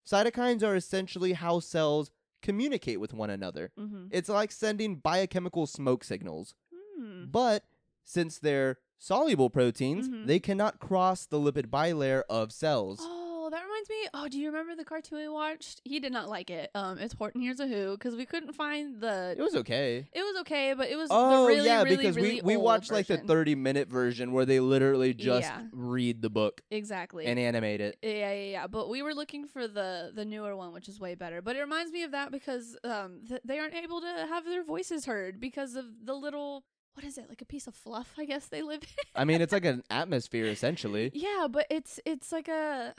Cytokines 0.06 0.62
are 0.62 0.74
essentially 0.74 1.34
how 1.34 1.60
cells 1.60 2.10
communicate 2.42 2.98
with 3.00 3.12
one 3.12 3.30
another. 3.30 3.72
Mm-hmm. 3.78 4.06
It's 4.10 4.28
like 4.28 4.52
sending 4.52 4.96
biochemical 4.96 5.66
smoke 5.66 6.02
signals. 6.04 6.54
Mm. 6.98 7.30
But 7.30 7.64
since 8.04 8.38
they're 8.38 8.78
soluble 8.96 9.50
proteins, 9.50 10.08
Mhm. 10.08 10.26
they 10.26 10.40
cannot 10.40 10.80
cross 10.80 11.26
the 11.26 11.38
lipid 11.38 11.66
bilayer 11.66 12.22
of 12.28 12.52
cells. 12.52 12.98
Oh, 13.02 13.27
me. 13.88 14.08
Oh, 14.14 14.28
do 14.28 14.38
you 14.38 14.46
remember 14.48 14.74
the 14.74 14.84
cartoon 14.84 15.18
we 15.18 15.28
watched? 15.28 15.80
He 15.84 16.00
did 16.00 16.12
not 16.12 16.28
like 16.28 16.50
it. 16.50 16.70
Um, 16.74 16.98
it's 16.98 17.14
Horton 17.14 17.40
Hears 17.40 17.60
a 17.60 17.66
Who 17.66 17.92
because 17.92 18.14
we 18.14 18.26
couldn't 18.26 18.52
find 18.52 19.00
the. 19.00 19.34
It 19.36 19.42
was 19.42 19.54
okay. 19.56 20.06
It 20.12 20.22
was 20.22 20.36
okay, 20.40 20.74
but 20.74 20.88
it 20.88 20.96
was 20.96 21.08
Oh 21.10 21.42
the 21.42 21.48
really, 21.48 21.66
yeah, 21.66 21.82
really, 21.82 21.96
because 21.96 22.16
really 22.16 22.40
we, 22.42 22.54
we 22.54 22.56
watched 22.56 22.90
like 22.92 23.06
the 23.06 23.16
30 23.18 23.54
minute 23.54 23.88
version 23.88 24.32
where 24.32 24.44
they 24.44 24.60
literally 24.60 25.14
just 25.14 25.42
Yeah. 25.48 25.62
read 25.72 26.22
the 26.22 26.30
book 26.30 26.60
exactly. 26.70 27.26
and 27.26 27.38
animate 27.38 27.80
it. 27.80 27.96
yeah, 28.02 28.10
yeah, 28.32 28.32
yeah. 28.50 28.66
But 28.66 28.88
we 28.88 29.02
were 29.02 29.14
looking 29.14 29.46
for 29.46 29.66
the 29.68 30.12
the 30.14 30.24
newer 30.24 30.54
one, 30.56 30.72
which 30.72 30.88
is 30.88 31.00
way 31.00 31.14
better. 31.14 31.42
But 31.42 31.56
it 31.56 31.60
reminds 31.60 31.92
me 31.92 32.02
of 32.04 32.12
that 32.12 32.30
because 32.30 32.76
um 32.84 33.20
th- 33.28 33.40
they 33.44 33.58
aren't 33.58 33.74
able 33.74 34.00
to 34.00 34.26
have 34.28 34.44
their 34.44 34.62
voices 34.64 35.04
heard 35.06 35.40
because 35.40 35.74
of 35.76 35.84
the 36.04 36.14
little 36.14 36.64
what 36.94 37.04
is 37.04 37.16
it 37.16 37.28
like 37.28 37.40
a 37.40 37.44
piece 37.44 37.68
of 37.68 37.74
fluff? 37.76 38.12
I 38.18 38.24
guess 38.24 38.46
they 38.46 38.60
live. 38.62 38.82
in. 38.82 38.88
I 39.14 39.24
mean, 39.24 39.40
it's 39.40 39.52
like 39.52 39.64
an 39.74 39.84
atmosphere 39.88 40.46
essentially. 40.46 41.12
yeah, 41.14 41.46
but 41.48 41.66
it's 41.70 42.00
it's 42.04 42.32
like 42.32 42.48
a 42.48 42.92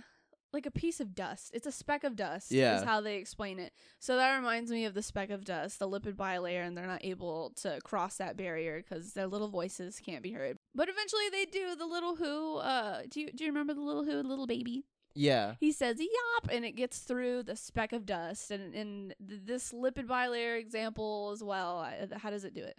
like 0.53 0.65
a 0.65 0.71
piece 0.71 0.99
of 0.99 1.13
dust. 1.15 1.51
It's 1.53 1.67
a 1.67 1.71
speck 1.71 2.03
of 2.03 2.15
dust. 2.15 2.51
Yeah. 2.51 2.77
is 2.77 2.84
how 2.84 3.01
they 3.01 3.17
explain 3.17 3.59
it. 3.59 3.73
So 3.99 4.15
that 4.15 4.35
reminds 4.35 4.71
me 4.71 4.85
of 4.85 4.93
the 4.93 5.01
speck 5.01 5.30
of 5.30 5.45
dust, 5.45 5.80
the 5.80 5.88
lipid 5.88 6.15
bilayer, 6.15 6.65
and 6.65 6.77
they're 6.77 6.88
not 6.88 7.03
able 7.03 7.51
to 7.61 7.80
cross 7.84 8.17
that 8.17 8.38
barrier 8.38 8.81
because 8.81 9.13
their 9.13 9.27
little 9.27 9.49
voices 9.49 9.99
can't 10.03 10.23
be 10.23 10.31
heard. 10.31 10.57
But 10.73 10.89
eventually 10.89 11.30
they 11.31 11.45
do. 11.45 11.76
The 11.76 11.85
little 11.85 12.15
who, 12.15 12.57
uh, 12.57 13.01
do 13.09 13.21
you 13.21 13.31
do 13.31 13.43
you 13.43 13.49
remember 13.49 13.73
the 13.73 13.81
little 13.81 14.03
who, 14.03 14.21
little 14.21 14.47
baby? 14.47 14.85
Yeah. 15.15 15.55
He 15.59 15.71
says 15.71 15.97
"yop" 15.99 16.51
and 16.51 16.63
it 16.63 16.73
gets 16.73 16.99
through 16.99 17.43
the 17.43 17.55
speck 17.55 17.93
of 17.93 18.05
dust. 18.05 18.51
And 18.51 18.73
in 18.73 19.13
th- 19.27 19.41
this 19.43 19.71
lipid 19.73 20.07
bilayer 20.07 20.59
example 20.59 21.31
as 21.34 21.43
well, 21.43 21.88
how 22.17 22.30
does 22.30 22.45
it 22.45 22.53
do 22.53 22.63
it? 22.63 22.77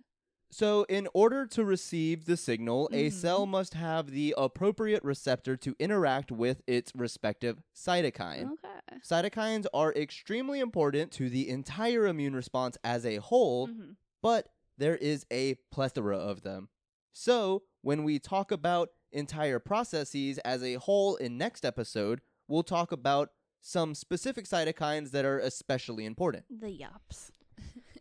So, 0.52 0.82
in 0.88 1.06
order 1.14 1.46
to 1.46 1.64
receive 1.64 2.24
the 2.24 2.36
signal, 2.36 2.88
a 2.92 3.08
Mhm. 3.08 3.12
cell 3.12 3.46
must 3.46 3.74
have 3.74 4.10
the 4.10 4.34
appropriate 4.36 5.04
receptor 5.04 5.56
to 5.58 5.76
interact 5.78 6.32
with 6.32 6.62
its 6.66 6.92
respective 6.94 7.62
cytokine. 7.74 8.52
Okay. 8.54 8.98
Cytokines 9.04 9.66
are 9.72 9.94
extremely 9.94 10.58
important 10.58 11.12
to 11.12 11.30
the 11.30 11.48
entire 11.48 12.06
immune 12.06 12.34
response 12.34 12.76
as 12.82 13.06
a 13.06 13.16
whole, 13.16 13.68
Mhm. 13.68 13.96
but 14.22 14.48
there 14.76 14.96
is 14.96 15.24
a 15.30 15.54
plethora 15.70 16.16
of 16.16 16.42
them. 16.42 16.68
So, 17.12 17.62
when 17.82 18.02
we 18.02 18.18
talk 18.18 18.50
about 18.50 18.90
entire 19.12 19.58
processes 19.60 20.38
as 20.38 20.62
a 20.64 20.74
whole 20.74 21.14
in 21.16 21.38
next 21.38 21.64
episode, 21.64 22.22
we'll 22.48 22.62
talk 22.64 22.90
about 22.90 23.30
some 23.60 23.94
specific 23.94 24.46
cytokines 24.46 25.10
that 25.12 25.24
are 25.24 25.38
especially 25.38 26.04
important. 26.06 26.46
The 26.50 26.68
yops. 26.70 27.30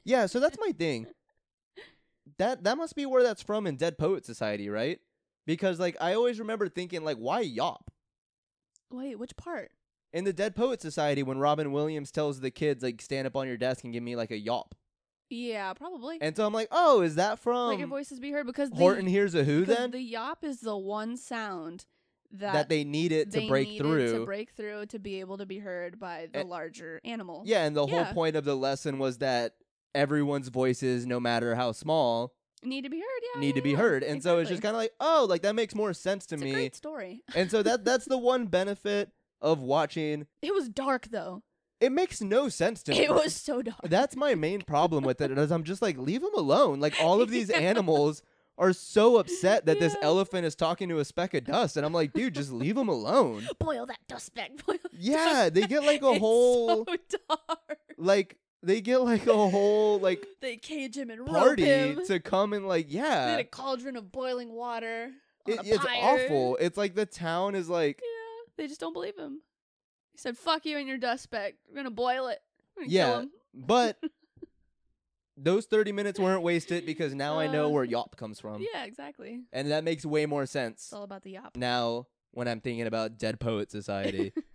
Yeah, 0.03 0.25
so 0.25 0.39
that's 0.39 0.57
my 0.59 0.71
thing. 0.71 1.05
That 2.37 2.63
that 2.63 2.77
must 2.77 2.95
be 2.95 3.05
where 3.05 3.23
that's 3.23 3.41
from 3.41 3.65
in 3.67 3.75
Dead 3.77 3.97
Poet 3.97 4.25
Society, 4.25 4.69
right? 4.69 4.99
Because 5.45 5.79
like 5.79 5.97
I 5.99 6.13
always 6.13 6.39
remember 6.39 6.67
thinking 6.69 7.03
like 7.03 7.17
why 7.17 7.41
yop? 7.41 7.91
Wait, 8.91 9.17
which 9.19 9.35
part? 9.37 9.71
In 10.11 10.23
the 10.23 10.33
Dead 10.33 10.55
Poet 10.55 10.81
Society 10.81 11.21
when 11.23 11.37
Robin 11.37 11.71
Williams 11.71 12.11
tells 12.11 12.39
the 12.39 12.51
kids 12.51 12.83
like 12.83 13.01
stand 13.01 13.27
up 13.27 13.35
on 13.35 13.47
your 13.47 13.57
desk 13.57 13.83
and 13.83 13.93
give 13.93 14.03
me 14.03 14.15
like 14.15 14.31
a 14.31 14.37
yop. 14.37 14.75
Yeah, 15.29 15.73
probably. 15.73 16.17
And 16.21 16.35
so 16.35 16.45
I'm 16.45 16.53
like, 16.53 16.69
"Oh, 16.71 17.01
is 17.01 17.15
that 17.15 17.37
from 17.37 17.67
like 17.67 17.79
your 17.79 17.87
voices 17.87 18.19
be 18.19 18.31
heard 18.31 18.47
because 18.47 18.71
Horton 18.73 19.05
the, 19.05 19.11
Hears 19.11 19.35
a 19.35 19.43
Who 19.43 19.65
then?" 19.65 19.91
the 19.91 20.01
yop 20.01 20.43
is 20.43 20.61
the 20.61 20.75
one 20.77 21.17
sound 21.17 21.85
that, 22.31 22.53
that 22.53 22.69
they 22.69 22.83
need 22.83 23.11
it 23.11 23.31
to 23.31 23.39
they 23.39 23.47
break 23.47 23.67
needed 23.67 23.83
through. 23.83 24.19
to 24.19 24.25
break 24.25 24.51
through 24.53 24.87
to 24.87 24.97
be 24.97 25.19
able 25.19 25.37
to 25.37 25.45
be 25.45 25.59
heard 25.59 25.99
by 25.99 26.27
the 26.33 26.39
Eh, 26.39 26.43
larger 26.43 26.99
animal. 27.03 27.43
yeah, 27.45 27.63
and 27.65 27.75
the 27.77 27.85
Yeah. 27.85 28.05
whole 28.05 28.13
point 28.13 28.35
of 28.35 28.43
the 28.45 28.55
lesson 28.55 28.97
was 28.97 29.19
that 29.19 29.53
everyone's 29.95 30.49
voices, 30.49 31.05
no 31.05 31.19
matter 31.19 31.55
how 31.55 31.71
small, 31.71 32.33
need 32.63 32.83
to 32.83 32.89
be 32.89 32.97
heard. 32.99 33.21
Yeah, 33.35 33.39
need 33.41 33.55
to 33.55 33.61
be 33.61 33.71
yeah. 33.71 33.77
heard. 33.77 34.03
And 34.03 34.21
so 34.21 34.37
it's 34.39 34.49
just 34.49 34.61
kind 34.61 34.75
of 34.75 34.81
like, 34.81 34.91
oh, 34.99 35.25
like 35.29 35.41
that 35.43 35.55
makes 35.55 35.73
more 35.75 35.93
sense 35.93 36.25
to 36.27 36.35
It's 36.35 36.41
a 36.41 36.45
me. 36.45 36.51
great 36.51 36.75
story. 36.75 37.23
and 37.35 37.49
so 37.49 37.63
that 37.63 37.85
that's 37.85 38.05
the 38.05 38.17
one 38.17 38.47
benefit 38.47 39.11
of 39.41 39.61
watching. 39.61 40.27
It 40.41 40.53
was 40.53 40.69
dark 40.69 41.07
though. 41.11 41.43
It 41.79 41.93
makes 41.93 42.19
no 42.21 42.49
sense 42.49 42.83
to 42.83 42.91
me. 42.95 42.99
It 42.99 43.13
was 43.13 43.33
so 43.33 43.61
dark. 43.61 43.79
That's 43.83 44.15
my 44.15 44.35
main 44.35 44.61
problem 44.61 45.03
with 45.05 45.21
it. 45.21 45.31
Is 45.31 45.51
I'm 45.51 45.63
just 45.63 45.81
like, 45.81 45.97
leave 45.97 46.21
them 46.21 46.35
alone. 46.35 46.79
Like 46.79 46.95
all 47.01 47.21
of 47.21 47.29
these 47.31 47.49
Yeah. 47.49 47.57
animals 47.57 48.21
are 48.57 48.73
so 48.73 49.15
upset 49.19 49.65
that 49.67 49.79
this 49.79 49.95
elephant 50.01 50.45
is 50.45 50.53
talking 50.53 50.89
to 50.89 50.99
a 50.99 51.05
speck 51.05 51.33
of 51.33 51.45
dust, 51.45 51.77
and 51.77 51.85
I'm 51.85 51.93
like, 51.93 52.11
dude, 52.11 52.35
just 52.35 52.51
leave 52.51 52.75
them 52.75 52.89
alone. 52.89 53.47
Boil 53.57 53.85
that 53.85 53.99
dust 54.09 54.35
back. 54.35 54.51
Boil 54.67 54.75
Yeah, 54.91 55.23
dust 55.49 55.53
they 55.53 55.61
get 55.61 55.85
like 55.85 56.01
a 56.03 56.09
It's 56.09 56.19
whole 56.19 56.83
so 56.85 56.95
dark. 57.29 57.79
like 57.97 58.35
they 58.61 58.81
get 58.81 58.97
like 59.01 59.25
a 59.27 59.33
whole 59.49 59.99
like 59.99 60.25
They 60.41 60.57
cage 60.57 60.97
him 60.97 61.09
and 61.09 61.21
rope 61.21 61.29
party 61.29 61.63
him. 61.65 62.05
to 62.07 62.19
come 62.19 62.53
and 62.53 62.67
like 62.67 62.87
They 62.89 62.95
yeah. 62.95 63.31
had 63.31 63.39
a 63.39 63.43
cauldron 63.45 63.95
of 63.95 64.11
boiling 64.11 64.51
water. 64.53 65.11
On 65.47 65.53
It, 65.53 65.59
a 65.59 65.75
it's 65.75 65.85
pyre. 65.85 65.99
awful. 66.25 66.57
It's 66.57 66.77
like 66.77 66.95
the 66.95 67.05
town 67.05 67.55
is 67.55 67.69
like 67.69 68.01
Yeah, 68.01 68.51
they 68.57 68.67
just 68.67 68.79
don't 68.79 68.93
believe 68.93 69.17
him. 69.17 69.41
He 70.11 70.17
said, 70.17 70.37
"Fuck 70.37 70.65
you 70.65 70.77
and 70.77 70.87
your 70.87 70.97
dust 70.97 71.23
speck. 71.23 71.55
We're 71.69 71.75
gonna 71.77 71.91
boil 71.91 72.27
it. 72.27 72.39
Gonna 72.77 72.89
Yeah. 72.89 73.05
kill 73.11 73.19
him." 73.21 73.31
but 73.53 73.97
those 75.37 75.65
30 75.65 75.91
minutes 75.93 76.19
weren't 76.19 76.43
wasted 76.43 76.85
because 76.85 77.13
now 77.15 77.39
I 77.39 77.47
know 77.47 77.67
Uh, 77.67 77.69
where 77.69 77.83
yop 77.85 78.17
comes 78.17 78.39
from. 78.39 78.61
Yeah, 78.73 78.83
exactly. 78.83 79.41
And 79.53 79.71
that 79.71 79.83
makes 79.85 80.05
way 80.05 80.25
more 80.25 80.45
sense. 80.45 80.75
It's 80.81 80.83
sense 80.89 80.97
all 80.97 81.03
about 81.03 81.23
the 81.23 81.31
yop. 81.31 81.55
now 81.55 82.07
when 82.31 82.47
I'm 82.49 82.59
thinking 82.59 82.85
about 82.85 83.17
Dead 83.17 83.39
Poet 83.39 83.71
Society. 83.71 84.33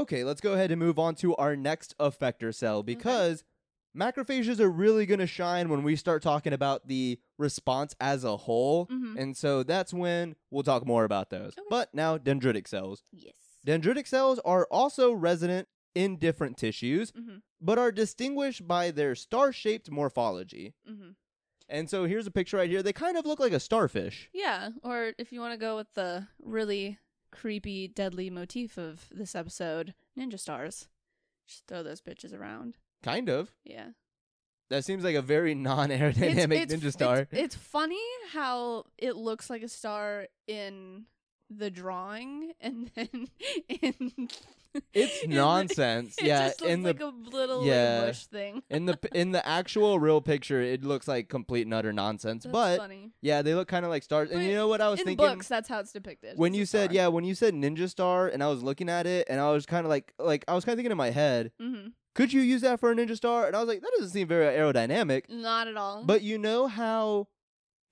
okay, 0.00 0.24
let's 0.24 0.40
go 0.40 0.52
ahead 0.54 0.70
and 0.70 0.78
move 0.80 0.98
on 0.98 1.14
to 1.16 1.34
our 1.36 1.54
next 1.56 1.96
effector 1.98 2.54
cell 2.54 2.82
because 2.82 3.44
macrophages 3.96 4.60
are 4.60 4.70
really 4.70 5.06
going 5.06 5.20
to 5.20 5.26
shine 5.26 5.68
when 5.68 5.82
we 5.82 5.96
start 5.96 6.22
talking 6.22 6.52
about 6.52 6.86
the 6.88 7.18
response 7.38 7.94
as 8.00 8.22
a 8.24 8.36
whole. 8.36 8.86
Mhm. 8.86 9.18
And 9.18 9.36
so 9.36 9.62
that's 9.62 9.92
when 9.92 10.36
we'll 10.50 10.62
talk 10.62 10.86
more 10.86 11.04
about 11.04 11.30
those. 11.30 11.52
Okay. 11.58 11.66
But 11.70 11.92
now, 11.94 12.18
dendritic 12.18 12.68
cells. 12.68 13.02
Yes. 13.12 13.34
Dendritic 13.66 14.06
cells 14.06 14.38
are 14.44 14.66
also 14.70 15.12
resident 15.12 15.68
in 15.94 16.16
different 16.16 16.56
tissues, 16.56 17.10
Mhm. 17.12 17.42
but 17.60 17.78
are 17.78 17.90
distinguished 17.90 18.68
by 18.68 18.90
their 18.90 19.14
star 19.14 19.52
shaped 19.52 19.90
morphology. 19.90 20.74
Mhm. 20.88 21.16
And 21.68 21.90
so 21.90 22.04
here's 22.04 22.26
a 22.26 22.30
picture 22.30 22.56
right 22.58 22.70
here. 22.70 22.82
They 22.82 22.92
kind 22.92 23.16
of 23.16 23.26
look 23.26 23.40
like 23.40 23.52
a 23.52 23.60
starfish. 23.60 24.30
Yeah, 24.32 24.70
or 24.82 25.12
if 25.18 25.32
you 25.32 25.40
want 25.40 25.52
to 25.54 25.58
go 25.58 25.76
with 25.76 25.92
the 25.94 26.28
really 26.40 26.98
creepy, 27.30 27.88
deadly 27.88 28.30
motif 28.30 28.76
of 28.78 29.06
this 29.10 29.34
episode, 29.34 29.94
ninja 30.18 30.38
stars. 30.38 30.88
Just 31.46 31.66
throw 31.66 31.82
those 31.82 32.00
bitches 32.00 32.38
around. 32.38 32.76
Kind 33.02 33.28
of. 33.28 33.52
Yeah. 33.64 33.88
That 34.70 34.84
seems 34.84 35.02
like 35.02 35.16
a 35.16 35.22
very 35.22 35.54
non 35.54 35.88
aerodynamic 35.88 36.62
it's, 36.62 36.74
ninja 36.74 36.78
it's- 36.78 36.92
star. 36.92 37.26
It's, 37.30 37.54
funny 37.54 38.00
how 38.32 38.84
it 38.98 39.16
looks 39.16 39.48
like 39.48 39.62
a 39.62 39.68
star 39.68 40.26
in 40.46 41.04
the 41.50 41.70
drawing, 41.70 42.52
and 42.60 42.90
then 42.94 43.28
in 43.68 44.28
It's 44.92 45.26
nonsense. 45.26 46.16
it 46.18 46.24
yeah, 46.26 46.48
just 46.48 46.60
looks 46.60 46.72
in 46.72 46.82
the 46.82 46.92
like 46.92 47.00
a 47.00 47.06
little 47.36 47.64
yeah. 47.64 47.98
like, 47.98 48.06
bush 48.08 48.24
thing. 48.26 48.62
in 48.70 48.86
the 48.86 48.98
in 49.14 49.32
the 49.32 49.46
actual 49.46 49.98
real 49.98 50.20
picture, 50.20 50.60
it 50.60 50.84
looks 50.84 51.06
like 51.08 51.28
complete 51.28 51.62
and 51.66 51.74
utter 51.74 51.92
nonsense. 51.92 52.44
That's 52.44 52.52
but 52.52 52.78
funny. 52.78 53.10
yeah, 53.20 53.42
they 53.42 53.54
look 53.54 53.68
kind 53.68 53.84
of 53.84 53.90
like 53.90 54.02
stars. 54.02 54.30
And 54.30 54.42
you 54.44 54.54
know 54.54 54.68
what 54.68 54.80
I 54.80 54.88
was 54.88 55.00
in 55.00 55.06
thinking 55.06 55.26
books, 55.26 55.48
that's 55.48 55.68
how 55.68 55.78
it's 55.80 55.92
depicted. 55.92 56.38
when 56.38 56.52
It's 56.52 56.58
you 56.58 56.66
said 56.66 56.92
yeah, 56.92 57.08
when 57.08 57.24
you 57.24 57.34
said 57.34 57.54
ninja 57.54 57.88
star, 57.88 58.28
and 58.28 58.42
I 58.42 58.48
was 58.48 58.62
looking 58.62 58.88
at 58.88 59.06
it, 59.06 59.26
and 59.30 59.40
I 59.40 59.50
was 59.52 59.66
kind 59.66 59.84
of 59.86 59.90
like 59.90 60.12
like 60.18 60.44
I 60.48 60.54
was 60.54 60.64
kind 60.64 60.74
of 60.74 60.78
thinking 60.78 60.92
in 60.92 60.98
my 60.98 61.10
head, 61.10 61.52
Mhm. 61.60 61.92
could 62.14 62.32
you 62.32 62.40
use 62.40 62.62
that 62.62 62.80
for 62.80 62.90
a 62.90 62.94
ninja 62.94 63.16
star? 63.16 63.46
And 63.46 63.54
I 63.56 63.60
was 63.60 63.68
like, 63.68 63.80
that 63.80 63.90
doesn't 63.96 64.10
seem 64.12 64.28
very 64.28 64.54
aerodynamic. 64.56 65.28
Not 65.28 65.68
at 65.68 65.76
all. 65.76 66.04
But 66.04 66.22
you 66.22 66.38
know 66.38 66.66
how 66.66 67.28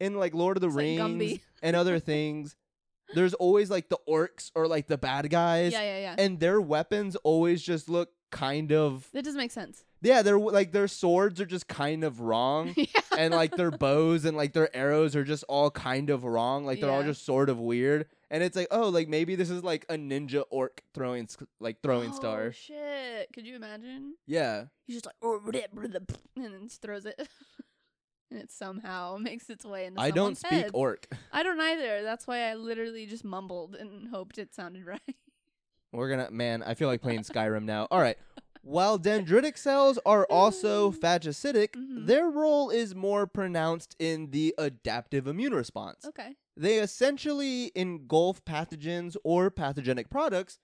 in 0.00 0.14
like 0.18 0.34
Lord 0.34 0.56
of 0.56 0.60
the 0.60 0.66
It's 0.68 0.76
Rings 0.76 1.00
Gumby. 1.00 1.40
and 1.62 1.74
other 1.76 1.98
things, 1.98 2.54
there's 3.14 3.34
always 3.34 3.70
like 3.70 3.88
the 3.88 3.98
orcs 4.08 4.50
or 4.54 4.66
like 4.66 4.86
the 4.86 4.98
bad 4.98 5.30
guys, 5.30 5.72
yeah, 5.72 5.82
yeah, 5.82 5.98
yeah. 5.98 6.14
and 6.18 6.40
their 6.40 6.60
weapons 6.60 7.16
always 7.16 7.62
just 7.62 7.88
look 7.88 8.10
kind 8.30 8.72
of 8.72 9.08
that 9.12 9.24
doesn't 9.24 9.38
make 9.38 9.50
sense. 9.50 9.84
yeah. 10.02 10.22
They're 10.22 10.38
like 10.38 10.72
their 10.72 10.88
swords 10.88 11.40
are 11.40 11.46
just 11.46 11.68
kind 11.68 12.04
of 12.04 12.20
wrong. 12.20 12.74
yeah. 12.76 12.86
and 13.16 13.32
like 13.34 13.56
their 13.56 13.70
bows 13.70 14.24
and 14.24 14.36
like 14.36 14.52
their 14.52 14.74
arrows 14.76 15.16
are 15.16 15.24
just 15.24 15.44
all 15.48 15.70
kind 15.70 16.10
of 16.10 16.24
wrong. 16.24 16.64
Like 16.64 16.80
they're 16.80 16.90
all 16.90 17.02
just 17.02 17.24
sort 17.24 17.48
of 17.48 17.58
weird. 17.58 18.06
And 18.30 18.42
it's 18.42 18.56
like, 18.56 18.68
oh, 18.70 18.88
like 18.88 19.08
maybe 19.08 19.36
this 19.36 19.50
is 19.50 19.62
like 19.62 19.86
a 19.88 19.94
ninja 19.94 20.44
orc 20.50 20.82
throwing 20.94 21.28
like 21.60 21.80
throwing 21.82 22.10
oh, 22.10 22.14
star. 22.14 22.52
Shit. 22.52 23.32
Could 23.32 23.46
you 23.46 23.56
imagine? 23.56 24.14
Yeah. 24.26 24.64
He's 24.86 24.96
just 24.96 25.06
like 25.06 25.16
oh, 25.22 25.40
and 25.44 26.44
then 26.44 26.64
just 26.64 26.82
throws 26.82 27.06
it. 27.06 27.16
and 28.30 28.40
it 28.40 28.50
somehow 28.50 29.16
makes 29.20 29.48
its 29.50 29.64
way 29.64 29.86
into. 29.86 30.00
I 30.00 30.10
don't 30.10 30.36
speak 30.36 30.50
head. 30.50 30.70
orc. 30.74 31.06
I 31.32 31.42
don't 31.42 31.60
either. 31.60 32.02
That's 32.02 32.26
why 32.26 32.42
I 32.50 32.54
literally 32.54 33.06
just 33.06 33.24
mumbled 33.24 33.74
and 33.74 34.08
hoped 34.12 34.38
it 34.38 34.54
sounded 34.54 34.84
right. 34.86 35.00
We're 35.92 36.10
gonna 36.10 36.30
man, 36.30 36.62
I 36.62 36.74
feel 36.74 36.88
like 36.88 37.00
playing 37.02 37.20
Skyrim 37.22 37.64
now. 37.64 37.86
All 37.90 38.00
right. 38.00 38.18
While 38.62 38.98
dendritic 38.98 39.56
cells 39.56 39.96
are 40.04 40.24
also 40.26 40.90
phagocytic, 40.90 41.68
Mhm. 41.70 42.06
their 42.06 42.28
role 42.28 42.68
is 42.70 42.96
more 42.96 43.26
pronounced 43.28 43.94
in 44.00 44.30
the 44.32 44.54
adaptive 44.58 45.28
immune 45.28 45.54
response. 45.54 46.04
Okay. 46.04 46.34
They 46.56 46.78
essentially 46.80 47.70
engulf 47.76 48.44
pathogens 48.44 49.16
or 49.22 49.50
pathogenic 49.52 50.10
products, 50.10 50.58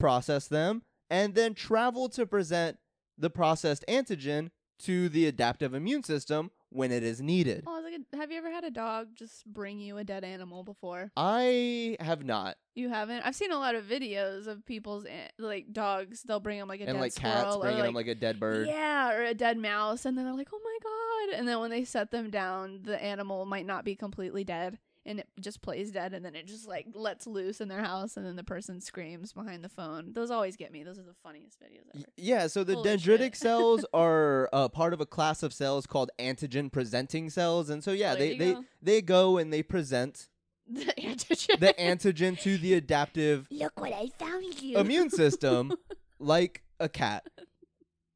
process 0.00 0.48
them, 0.48 0.82
and 1.10 1.34
then 1.34 1.52
travel 1.52 2.08
to 2.10 2.24
present 2.26 2.78
the 3.18 3.28
processed 3.28 3.84
antigen 3.86 4.50
to 4.78 5.10
the 5.10 5.26
adaptive 5.26 5.74
immune 5.74 6.02
system 6.04 6.50
when 6.72 6.92
it 6.92 7.02
is 7.02 7.20
needed. 7.20 7.64
Oh, 7.66 7.72
I 7.72 7.80
was 7.80 7.84
like, 7.84 8.20
have 8.20 8.30
you 8.30 8.38
ever 8.38 8.50
had 8.50 8.64
a 8.64 8.70
dog 8.70 9.08
just 9.14 9.46
bring 9.46 9.80
you 9.80 9.98
a 9.98 10.04
dead 10.04 10.24
animal 10.24 10.64
before? 10.64 11.12
I 11.16 11.96
have 12.00 12.24
not. 12.24 12.56
You 12.74 12.88
haven't? 12.88 13.22
I've 13.22 13.34
seen 13.34 13.52
a 13.52 13.58
lot 13.58 13.74
of 13.74 13.84
videos 13.84 14.46
of 14.46 14.64
people's 14.64 15.04
an- 15.04 15.30
like 15.38 15.72
dogs. 15.72 16.22
They'll 16.22 16.40
bring 16.40 16.58
them 16.58 16.68
like 16.68 16.80
a 16.80 16.84
and 16.84 16.94
dead 16.94 17.00
like 17.00 17.12
squirrel 17.12 17.34
cats 17.34 17.56
bringing 17.58 17.78
like, 17.78 17.88
them 17.88 17.94
like 17.94 18.06
a 18.06 18.14
dead 18.14 18.40
bird. 18.40 18.66
Yeah, 18.66 19.12
or 19.12 19.22
a 19.24 19.34
dead 19.34 19.58
mouse, 19.58 20.06
and 20.06 20.16
then 20.16 20.24
they're 20.24 20.34
like, 20.34 20.48
"Oh 20.52 20.60
my 20.64 20.78
god!" 20.82 21.38
And 21.38 21.46
then 21.46 21.60
when 21.60 21.70
they 21.70 21.84
set 21.84 22.10
them 22.10 22.30
down, 22.30 22.80
the 22.82 23.02
animal 23.02 23.44
might 23.44 23.66
not 23.66 23.84
be 23.84 23.94
completely 23.94 24.42
dead, 24.44 24.78
and 25.04 25.18
it 25.20 25.28
just 25.40 25.62
plays 25.62 25.90
dead, 25.90 26.14
and 26.14 26.24
then 26.24 26.34
it 26.34 26.46
just 26.46 26.66
like 26.68 26.86
lets 26.94 27.26
loose 27.26 27.60
in 27.60 27.68
their 27.68 27.82
house, 27.82 28.16
and 28.16 28.24
then 28.24 28.36
the 28.36 28.44
person 28.44 28.80
screams 28.80 29.32
behind 29.32 29.64
the 29.64 29.68
phone. 29.68 30.12
Those 30.12 30.30
always 30.30 30.56
get 30.56 30.72
me. 30.72 30.82
Those 30.84 30.98
are 30.98 31.02
the 31.04 31.14
funniest 31.22 31.58
videos 31.60 31.88
ever. 31.94 32.04
Yeah, 32.16 32.46
so 32.46 32.64
the 32.64 32.74
Holy 32.74 32.88
dendritic 32.90 33.34
cells 33.36 33.84
are 33.94 34.48
uh, 34.52 34.68
part 34.68 34.92
of 34.92 35.00
a 35.00 35.06
class 35.06 35.42
of 35.42 35.52
cells 35.52 35.86
called 35.86 36.10
antigen 36.18 36.70
presenting 36.70 37.30
cells, 37.30 37.68
and 37.70 37.82
so 37.82 37.92
yeah, 37.92 38.14
they 38.14 38.36
they 38.36 38.52
go. 38.54 38.64
they 38.80 39.02
go 39.02 39.38
and 39.38 39.52
they 39.52 39.62
present 39.62 40.28
The 40.72 40.84
antigen. 40.84 41.58
the 41.60 41.74
antigen 41.78 42.40
to 42.42 42.56
the 42.56 42.74
adaptive 42.74 43.48
Look 43.50 43.80
what 43.80 43.92
I 43.92 44.08
found 44.18 44.62
you. 44.62 44.78
immune 44.78 45.10
system 45.10 45.72
like 46.20 46.62
a 46.78 46.88
cat. 46.88 47.26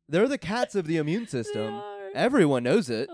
They're 0.09 0.29
the 0.29 0.39
cats 0.39 0.77
of 0.77 0.87
the 0.87 0.99
immune 0.99 1.27
system. 1.27 1.83
Everyone 2.15 2.63
knows 2.63 2.89
it. 2.89 3.11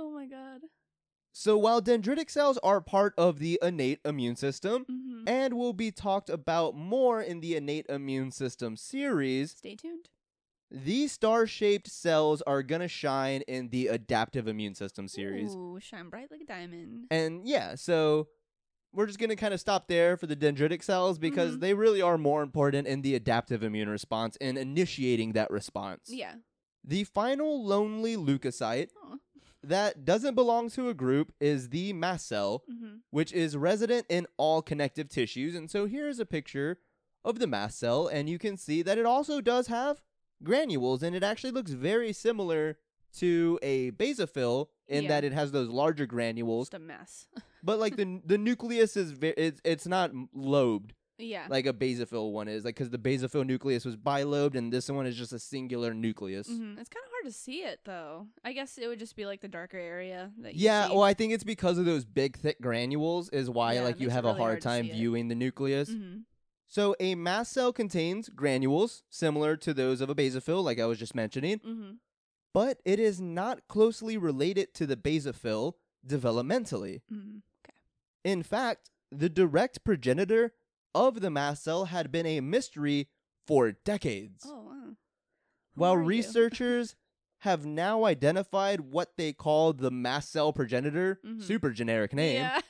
So 1.33 1.57
while 1.57 1.81
dendritic 1.81 2.31
cells 2.31 2.59
are 2.63 2.81
part 2.81 3.15
of 3.17 3.39
the 3.39 3.59
innate 3.63 4.01
immune 4.05 4.37
system 4.37 4.85
hmm 4.89 4.99
and 5.25 5.55
will 5.55 5.73
be 5.73 5.93
talked 5.93 6.29
about 6.29 6.75
more 6.75 7.23
in 7.23 7.39
the 7.41 7.55
innate 7.55 7.87
immune 7.89 8.33
system 8.33 8.77
series, 8.77 9.53
Stay 9.53 9.77
tuned. 9.77 10.09
these 10.69 11.13
star-shaped 11.13 11.87
cells 11.89 12.43
are 12.43 12.63
gonna 12.65 12.89
shine 12.89 13.43
in 13.43 13.69
the 13.69 13.87
adaptive 13.87 14.49
immune 14.49 14.75
system 14.75 15.07
series. 15.07 15.55
Ooh, 15.55 15.79
shine 15.81 16.09
bright 16.09 16.29
like 16.31 16.41
a 16.41 16.45
diamond. 16.45 17.07
And 17.11 17.47
yeah, 17.47 17.77
so 17.77 18.29
we're 18.93 19.07
just 19.07 19.19
going 19.21 19.31
to 19.31 19.37
kind 19.37 19.55
of 19.55 19.61
stop 19.61 19.87
there 19.89 20.17
for 20.19 20.27
the 20.27 20.37
dendritic 20.37 20.83
cells 20.83 21.19
because 21.19 21.57
Mhm. 21.57 21.61
they 21.61 21.73
really 21.73 22.03
are 22.03 22.19
more 22.19 22.43
important 22.43 22.87
in 22.87 23.01
the 23.03 23.15
adaptive 23.15 23.63
immune 23.63 23.89
response 23.89 24.37
and 24.41 24.59
initiating 24.59 25.33
that 25.33 25.51
response. 25.51 26.11
Yeah. 26.11 26.35
The 26.85 27.05
final 27.05 27.65
lonely 27.65 28.17
leukocyte 28.17 28.91
Aw. 29.05 29.17
That 29.63 30.05
doesn't 30.05 30.35
belong 30.35 30.69
to 30.71 30.89
a 30.89 30.95
group 30.95 31.33
is 31.41 31.69
the 31.71 31.93
mast 31.93 32.27
cell, 32.29 32.65
Mm-hmm. 32.71 32.97
which 33.11 33.33
is 33.33 33.57
resident 33.57 34.07
in 34.09 34.27
all 34.37 34.63
connective 34.63 35.09
tissues. 35.09 35.55
And 35.55 35.71
so 35.71 35.87
here's 35.87 36.19
a 36.19 36.27
picture 36.27 36.79
of 37.25 37.39
the 37.39 37.47
mast 37.47 37.79
cell, 37.79 38.09
and 38.09 38.29
you 38.29 38.39
can 38.39 38.57
see 38.57 38.83
that 38.83 38.99
it 38.99 39.07
also 39.07 39.41
does 39.41 39.69
have 39.69 40.03
granules, 40.43 41.03
and 41.03 41.15
it 41.15 41.23
actually 41.23 41.53
looks 41.53 41.71
very 41.71 42.13
similar 42.13 42.79
to 43.19 43.59
a 43.63 43.91
basophil 43.93 44.69
in 44.89 45.05
Yeah. 45.05 45.09
that 45.11 45.25
it 45.25 45.33
has 45.33 45.53
those 45.53 45.69
larger 45.69 46.07
granules 46.07 46.69
Just 46.71 46.75
a 46.83 46.85
mess. 46.85 47.29
but 47.63 47.79
like 47.79 47.97
the 47.97 48.21
the 48.25 48.39
nucleus 48.39 48.97
is 48.97 49.13
ve- 49.13 49.35
it's 49.37 49.61
it's 49.65 49.87
not 49.87 50.11
lobed 50.35 50.95
yeah. 51.23 51.47
like 51.49 51.67
a 51.67 51.73
basophil 51.73 52.33
one 52.33 52.49
is 52.49 52.65
like 52.65 52.75
because 52.75 52.91
the 52.91 52.99
basophil 52.99 53.47
nucleus 53.47 53.85
was 53.85 53.97
bilobed 53.97 54.55
and 54.57 54.73
this 54.73 54.89
one 54.91 55.07
is 55.07 55.17
just 55.17 55.33
a 55.33 55.39
singular 55.39 55.95
nucleus. 55.95 56.47
hmm 56.49 56.75
It's 56.79 56.89
kind 56.89 57.05
of 57.05 57.11
hard 57.11 57.25
to 57.27 57.33
see 57.33 57.63
it 57.63 57.81
though. 57.85 58.27
I 58.45 58.53
guess 58.53 58.79
it 58.79 58.89
would 58.89 58.99
just 58.99 59.17
be 59.17 59.25
like 59.27 59.41
the 59.41 59.49
darker 59.49 59.79
area 59.79 60.31
that 60.41 60.55
you 60.55 60.65
Yeah, 60.67 60.89
see. 60.89 60.93
well, 60.95 61.03
I 61.05 61.15
think 61.15 61.33
it's 61.33 61.45
because 61.45 61.79
of 61.79 61.85
those 61.85 62.05
big 62.05 62.37
thick 62.37 62.61
granules 62.61 63.29
is 63.31 63.49
why 63.49 63.75
Yeah, 63.75 63.83
like 63.83 64.01
you 64.01 64.09
have 64.11 64.25
a 64.25 64.35
hard 64.35 64.41
hard 64.41 64.61
time 64.63 64.85
see 64.87 64.91
it. 64.91 64.95
viewing 64.95 65.29
the 65.29 65.35
nucleus. 65.35 65.89
hmm 65.91 66.19
So 66.69 66.97
a 67.01 67.15
mast 67.15 67.53
cell 67.53 67.73
contains 67.73 68.29
granules 68.31 69.03
similar 69.11 69.57
to 69.59 69.73
those 69.75 70.01
of 70.01 70.09
a 70.11 70.15
basophil, 70.15 70.63
like 70.65 70.81
I 70.81 70.87
was 70.87 70.99
just 70.99 71.15
mentioning, 71.15 71.61
hmm 71.65 71.93
but 72.55 72.81
it 72.85 72.99
is 73.01 73.19
not 73.19 73.67
closely 73.67 74.19
related 74.19 74.75
to 74.75 74.85
the 74.87 74.97
basophil 74.97 75.75
developmentally. 76.07 77.01
hmm 77.09 77.39
In 78.25 78.43
fact, 78.43 78.91
the 79.11 79.29
direct 79.29 79.85
progenitor 79.85 80.53
of 80.95 81.21
the 81.21 81.31
mast 81.31 81.63
cell 81.65 81.87
had 81.87 82.11
been 82.13 82.27
a 82.27 82.41
mystery 82.41 83.09
for 83.47 83.73
decades. 83.73 84.45
Oh 84.47 84.63
wow. 84.63 84.97
While 85.75 85.97
researchers 85.97 86.97
have 87.41 87.65
now 87.67 88.05
identified 88.05 88.81
what 88.81 89.13
they 89.17 89.33
call 89.33 89.73
the 89.73 89.91
mast 89.91 90.31
cell 90.31 90.53
progenitor, 90.53 91.19
Mhm. 91.27 91.43
super 91.43 91.71
generic 91.71 92.13
name, 92.13 92.37
Yeah. 92.43 92.61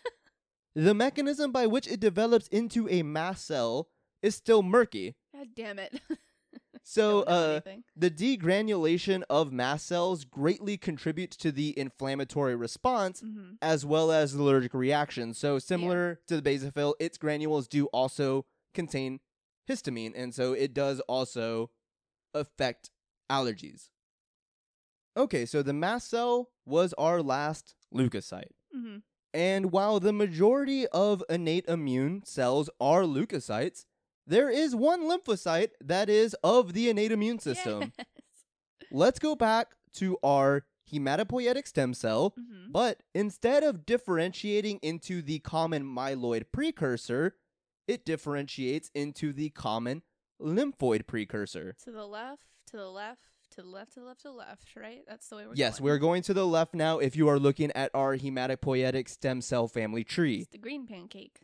the 0.74 0.94
mechanism 0.94 1.52
by 1.52 1.66
which 1.66 1.86
it 1.86 2.00
develops 2.00 2.48
into 2.48 2.88
a 2.88 3.02
mast 3.02 3.44
cell 3.46 3.88
is 4.22 4.34
still 4.34 4.62
murky. 4.62 5.14
God 5.34 5.48
damn 5.54 5.78
it. 5.78 6.00
So, 6.84 7.22
uh, 7.22 7.60
the 7.96 8.10
degranulation 8.10 9.22
of 9.30 9.52
mast 9.52 9.86
cells 9.86 10.24
greatly 10.24 10.76
contributes 10.76 11.36
to 11.38 11.52
the 11.52 11.78
inflammatory 11.78 12.56
response 12.56 13.22
Mhm. 13.22 13.58
as 13.62 13.86
well 13.86 14.10
as 14.10 14.32
the 14.32 14.42
allergic 14.42 14.74
reaction. 14.74 15.32
So 15.34 15.58
similar 15.58 16.20
to 16.26 16.40
the 16.40 16.42
basophil, 16.42 16.94
its 16.98 17.18
granules 17.18 17.68
do 17.68 17.86
also 17.86 18.46
contain 18.74 19.20
histamine, 19.68 20.12
and 20.16 20.34
so 20.34 20.52
it 20.54 20.74
does 20.74 20.98
also 21.00 21.70
affect 22.34 22.90
allergies. 23.30 23.90
Okay, 25.16 25.44
so 25.46 25.62
the 25.62 25.72
mast 25.74 26.08
cell 26.08 26.50
was 26.64 26.92
our 26.94 27.22
last 27.22 27.74
leukocyte. 27.94 28.52
hmm 28.72 28.98
And 29.34 29.70
while 29.72 30.00
the 30.00 30.12
majority 30.12 30.86
of 30.88 31.22
innate 31.30 31.66
immune 31.66 32.22
cells 32.24 32.68
are 32.80 33.02
leukocytes, 33.02 33.84
there 34.26 34.50
is 34.50 34.74
one 34.74 35.02
lymphocyte 35.02 35.70
that 35.80 36.08
is 36.08 36.34
of 36.44 36.72
the 36.72 36.88
innate 36.88 37.12
immune 37.12 37.38
system. 37.38 37.92
Yes. 37.98 38.06
Let's 38.90 39.18
go 39.18 39.34
back 39.34 39.68
to 39.94 40.18
our 40.22 40.64
hematopoietic 40.92 41.66
stem 41.66 41.94
cell 41.94 42.34
Mhm. 42.38 42.70
but 42.72 43.02
instead 43.14 43.62
of 43.62 43.86
differentiating 43.86 44.78
into 44.82 45.22
the 45.22 45.38
common 45.38 45.84
myeloid 45.84 46.44
precursor, 46.52 47.36
it 47.86 48.04
differentiates 48.04 48.90
into 48.94 49.32
the 49.32 49.50
common 49.50 50.02
lymphoid 50.40 51.06
precursor. 51.06 51.74
To 51.84 51.90
the 51.92 52.06
left, 52.06 52.42
to 52.66 52.76
the 52.76 52.90
left, 52.90 53.22
to 53.52 53.62
the 53.62 53.68
left, 53.68 53.92
to 53.94 54.00
the 54.00 54.06
left, 54.06 54.20
to 54.22 54.28
the 54.28 54.32
left, 54.34 54.76
right? 54.76 55.04
That's 55.06 55.28
the 55.28 55.36
way 55.36 55.42
we're 55.42 55.46
going. 55.48 55.58
yes, 55.58 55.78
going. 55.78 55.84
we're 55.84 55.98
going 55.98 56.22
to 56.22 56.34
the 56.34 56.46
left 56.46 56.74
now 56.74 56.98
if 56.98 57.16
you 57.16 57.28
are 57.28 57.38
looking 57.38 57.70
at 57.72 57.90
our 57.94 58.16
hematopoietic 58.16 59.08
stem 59.08 59.40
cell 59.40 59.68
family 59.68 60.04
tree. 60.04 60.40
It's 60.42 60.50
the 60.50 60.58
green 60.58 60.86
pancake. 60.86 61.40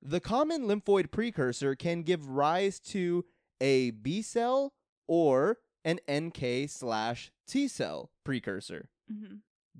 The 0.00 0.20
common 0.20 0.62
lymphoid 0.62 1.10
precursor 1.10 1.74
can 1.74 2.02
give 2.02 2.28
rise 2.28 2.78
to 2.80 3.24
a 3.60 3.90
B 3.90 4.22
cell 4.22 4.72
or 5.06 5.58
an 5.84 5.98
NK 6.10 6.68
slash 6.68 7.32
T 7.46 7.68
cell 7.68 8.10
precursor. 8.24 8.90
hmm 9.10 9.36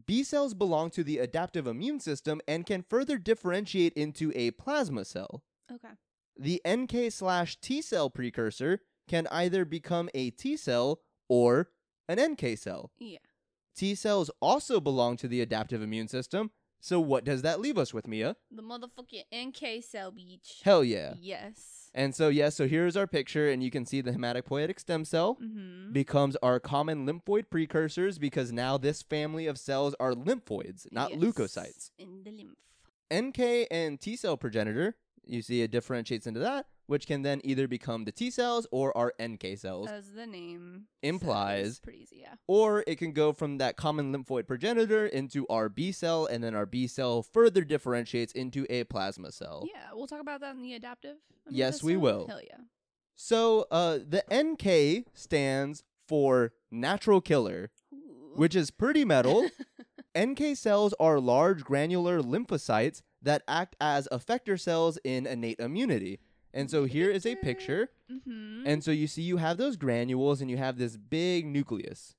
B 0.06 0.22
cells 0.22 0.54
belong 0.54 0.90
to 0.90 1.02
the 1.02 1.18
adaptive 1.18 1.66
immune 1.66 1.98
system 1.98 2.40
and 2.46 2.64
can 2.64 2.84
further 2.88 3.18
differentiate 3.18 3.92
into 3.94 4.32
a 4.36 4.52
plasma 4.52 5.04
cell. 5.04 5.42
Okay. 5.72 5.88
The 6.38 6.62
NK 6.66 7.10
slash 7.12 7.60
T 7.60 7.82
cell 7.82 8.08
precursor 8.08 8.80
can 9.08 9.26
either 9.32 9.64
become 9.64 10.08
a 10.14 10.30
T 10.30 10.56
cell 10.56 11.00
or 11.28 11.70
an 12.08 12.20
NK 12.20 12.56
cell. 12.56 12.92
Yeah. 12.98 13.18
T 13.76 13.94
cells 13.96 14.30
also 14.40 14.80
belong 14.80 15.16
to 15.16 15.28
the 15.28 15.40
adaptive 15.40 15.82
immune 15.82 16.08
system. 16.08 16.52
So 16.80 17.00
what 17.00 17.24
does 17.24 17.42
that 17.42 17.60
leave 17.60 17.76
us 17.78 17.92
with, 17.92 18.06
Mia? 18.06 18.36
The 18.50 18.62
motherfucking 18.62 19.24
NK 19.34 19.82
cell 19.84 20.10
beach. 20.12 20.60
Hell 20.64 20.84
yeah. 20.84 21.14
Yes. 21.20 21.90
And 21.94 22.14
so 22.14 22.28
yeah, 22.28 22.50
so 22.50 22.68
here's 22.68 22.96
our 22.96 23.06
picture 23.06 23.48
and 23.50 23.62
you 23.62 23.70
can 23.70 23.84
see 23.84 24.00
the 24.00 24.12
hematopoietic 24.12 24.78
stem 24.78 25.04
cell 25.04 25.36
Mm-hmm. 25.42 25.92
becomes 25.92 26.36
our 26.42 26.60
common 26.60 27.06
lymphoid 27.06 27.50
precursors 27.50 28.18
because 28.18 28.52
now 28.52 28.76
this 28.78 29.02
family 29.02 29.46
of 29.46 29.58
cells 29.58 29.94
are 29.98 30.12
lymphoids, 30.12 30.86
not 30.92 31.12
leukocytes. 31.12 31.90
In 31.98 32.22
the 32.24 32.30
lymph. 32.30 32.58
NK 33.12 33.66
and 33.70 34.00
T 34.00 34.16
cell 34.16 34.36
progenitor, 34.36 34.96
you 35.26 35.42
see 35.42 35.62
it 35.62 35.70
differentiates 35.70 36.26
into 36.26 36.40
that, 36.40 36.66
which 36.88 37.06
can 37.06 37.22
then 37.22 37.40
either 37.44 37.68
become 37.68 38.04
the 38.04 38.12
T 38.12 38.30
cells 38.30 38.66
or 38.72 38.96
our 38.96 39.12
NK 39.22 39.58
cells. 39.58 39.88
As 39.88 40.10
the 40.12 40.26
name 40.26 40.86
Implies. 41.02 41.78
Pretty 41.80 42.00
easy, 42.00 42.20
yeah. 42.22 42.34
or 42.48 42.82
it 42.86 42.96
can 42.96 43.12
go 43.12 43.32
from 43.32 43.58
that 43.58 43.76
common 43.76 44.12
lymphoid 44.12 44.48
progenitor 44.48 45.06
into 45.06 45.46
our 45.48 45.68
B 45.68 45.92
cell, 45.92 46.26
and 46.26 46.42
then 46.42 46.54
our 46.54 46.66
B 46.66 46.86
cell 46.86 47.22
further 47.22 47.62
differentiates 47.62 48.32
into 48.32 48.66
a 48.70 48.84
plasma 48.84 49.30
cell. 49.30 49.64
Yeah, 49.72 49.90
we'll 49.92 50.06
talk 50.06 50.20
about 50.20 50.40
that 50.40 50.56
in 50.56 50.62
the 50.62 50.74
adaptive. 50.74 51.16
Yes, 51.48 51.82
we 51.82 51.96
will. 51.96 52.26
Hell 52.26 52.40
yeah. 52.42 52.56
So 53.14 53.66
uh, 53.70 53.98
the 53.98 54.24
NK 54.32 55.08
stands 55.14 55.84
for 56.06 56.52
natural 56.70 57.20
killer, 57.20 57.70
Ooh. 57.92 58.32
which 58.34 58.56
is 58.56 58.70
pretty 58.70 59.04
metal. 59.04 59.48
NK 60.18 60.56
cells 60.56 60.94
are 60.98 61.20
large 61.20 61.64
granular 61.64 62.22
lymphocytes 62.22 63.02
that 63.20 63.42
act 63.46 63.76
as 63.80 64.08
effector 64.10 64.58
cells 64.58 64.98
in 65.04 65.26
innate 65.26 65.60
immunity. 65.60 66.18
And 66.54 66.70
so 66.70 66.84
here 66.84 67.10
is 67.10 67.26
a 67.26 67.36
picture. 67.36 67.90
mm-hmm. 68.10 68.62
And 68.66 68.82
so 68.82 68.90
you 68.90 69.06
see 69.06 69.22
you 69.22 69.36
have 69.36 69.56
those 69.58 69.76
granules 69.76 70.40
and 70.40 70.50
you 70.50 70.56
have 70.56 70.78
this 70.78 70.96
big 70.96 71.46
nucleus. 71.46 72.14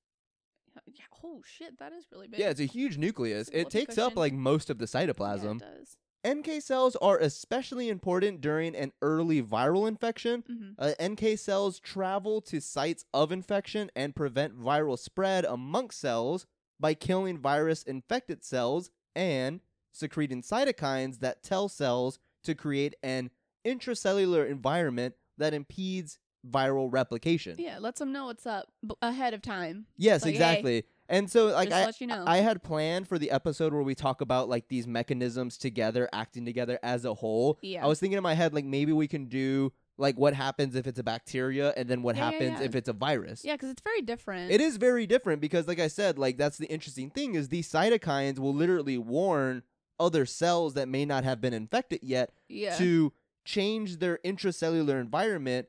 yeah, 0.87 1.05
oh 1.23 1.41
shit, 1.45 1.79
that 1.79 1.93
is 1.93 2.05
really 2.11 2.27
big. 2.27 2.39
Yeah, 2.39 2.49
it's 2.49 2.59
a 2.59 2.65
huge 2.65 2.97
nucleus. 2.97 3.49
It's 3.49 3.57
It 3.57 3.69
takes 3.69 3.97
up 3.97 4.15
like 4.15 4.33
most 4.33 4.69
of 4.69 4.77
the 4.77 4.89
Yeah, 4.91 5.05
cytoplasm. 5.07 5.61
it 5.61 5.77
does. 5.77 5.97
NK 6.27 6.61
cells 6.61 6.97
are 6.97 7.17
especially 7.17 7.87
important 7.87 8.41
during 8.41 8.75
an 8.75 8.91
early 9.01 9.41
viral 9.41 9.87
infection. 9.87 10.43
Mm-hmm. 10.49 10.71
Uh, 10.77 10.91
NK 11.01 11.39
cells 11.39 11.79
travel 11.79 12.41
to 12.41 12.59
sites 12.59 13.05
of 13.13 13.31
infection 13.31 13.89
and 13.95 14.13
prevent 14.15 14.59
viral 14.59 14.99
spread 14.99 15.45
amongst 15.45 15.99
cells 16.01 16.45
by 16.77 16.93
killing 16.93 17.37
virus 17.37 17.83
infected 17.83 18.43
cells 18.43 18.91
and 19.15 19.61
secreting 19.93 20.41
cytokines 20.41 21.19
that 21.19 21.41
tell 21.41 21.69
cells 21.69 22.19
to 22.43 22.53
create 22.53 22.95
an 23.01 23.31
intracellular 23.65 24.49
environment 24.49 25.15
that 25.37 25.53
impedes 25.53 26.19
viral 26.49 26.87
replication. 26.91 27.55
Yeah, 27.57 27.79
lets 27.79 27.99
them 27.99 28.11
know 28.11 28.25
what's 28.27 28.45
up 28.45 28.67
b- 28.85 28.95
ahead 29.01 29.33
of 29.33 29.41
time. 29.41 29.85
Yes, 29.97 30.23
Like, 30.23 30.31
hey, 30.35 30.37
exactly. 30.37 30.83
and 31.09 31.29
so 31.29 31.47
like 31.47 31.71
I 31.71 31.91
you 31.99 32.07
know. 32.07 32.23
I 32.25 32.37
had 32.37 32.63
planned 32.63 33.07
for 33.07 33.17
the 33.19 33.31
episode 33.31 33.73
where 33.73 33.83
we 33.83 33.93
talk 33.95 34.21
about 34.21 34.47
like 34.47 34.69
these 34.69 34.87
mechanisms 34.87 35.57
together 35.57 36.07
acting 36.13 36.45
together 36.45 36.79
as 36.81 37.03
a 37.03 37.13
whole. 37.13 37.59
yeah. 37.61 37.83
I 37.83 37.87
was 37.87 37.99
thinking 37.99 38.17
in 38.17 38.23
my 38.23 38.35
head 38.35 38.53
like 38.53 38.63
maybe 38.65 38.93
we 38.93 39.07
can 39.07 39.25
do 39.25 39.73
like 39.97 40.17
what 40.17 40.33
happens 40.33 40.75
if 40.75 40.87
it's 40.87 40.97
a 40.97 41.03
bacteria 41.03 41.73
and 41.75 41.89
then 41.89 42.01
what 42.03 42.15
Yeah, 42.15 42.29
yeah, 42.29 42.31
happens 42.31 42.59
yeah. 42.61 42.65
if 42.65 42.75
it's 42.75 42.87
a 42.87 42.93
virus. 42.93 43.43
yeah, 43.43 43.55
because 43.55 43.69
it's 43.71 43.81
very 43.81 44.01
different. 44.01 44.49
It 44.49 44.61
is 44.61 44.77
very 44.77 45.05
different 45.05 45.41
because 45.41 45.67
like 45.67 45.79
I 45.79 45.89
said, 45.89 46.17
like 46.17 46.37
that's 46.37 46.57
the 46.57 46.67
interesting 46.67 47.09
thing 47.09 47.35
is 47.35 47.49
these 47.49 47.69
cytokines 47.69 48.39
will 48.39 48.53
literally 48.53 48.97
warn 48.97 49.63
other 49.99 50.25
cells 50.25 50.75
that 50.75 50.87
may 50.87 51.03
not 51.03 51.25
have 51.25 51.41
been 51.41 51.53
infected 51.53 51.99
yet 52.01 52.31
Yeah. 52.47 52.77
to 52.77 53.11
change 53.49 53.97
their 53.97 54.19
intracellular 54.23 55.01
environment 55.01 55.67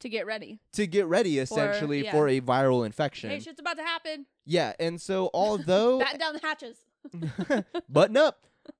to 0.00 0.08
get 0.08 0.26
ready. 0.26 0.58
to 0.72 0.86
get 0.86 1.06
ready 1.06 1.38
essentially 1.38 2.04
yeah. 2.04 2.10
for 2.10 2.26
a 2.28 2.40
viral 2.40 2.84
infection. 2.86 3.30
Hey, 3.30 3.38
shit's 3.40 3.60
about 3.60 3.76
to 3.76 3.82
happen. 3.84 4.26
yeah, 4.44 4.72
and 4.80 5.00
so 5.00 5.30
although 5.34 5.98
Batten 6.00 6.18
down 6.20 6.32
the 6.34 6.40
hatches. 6.40 6.78
Button 7.88 8.16
up. 8.16 8.44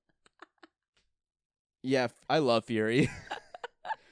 Yeah, 1.83 2.09
I 2.29 2.37
love 2.37 2.65
Fury. 2.65 3.09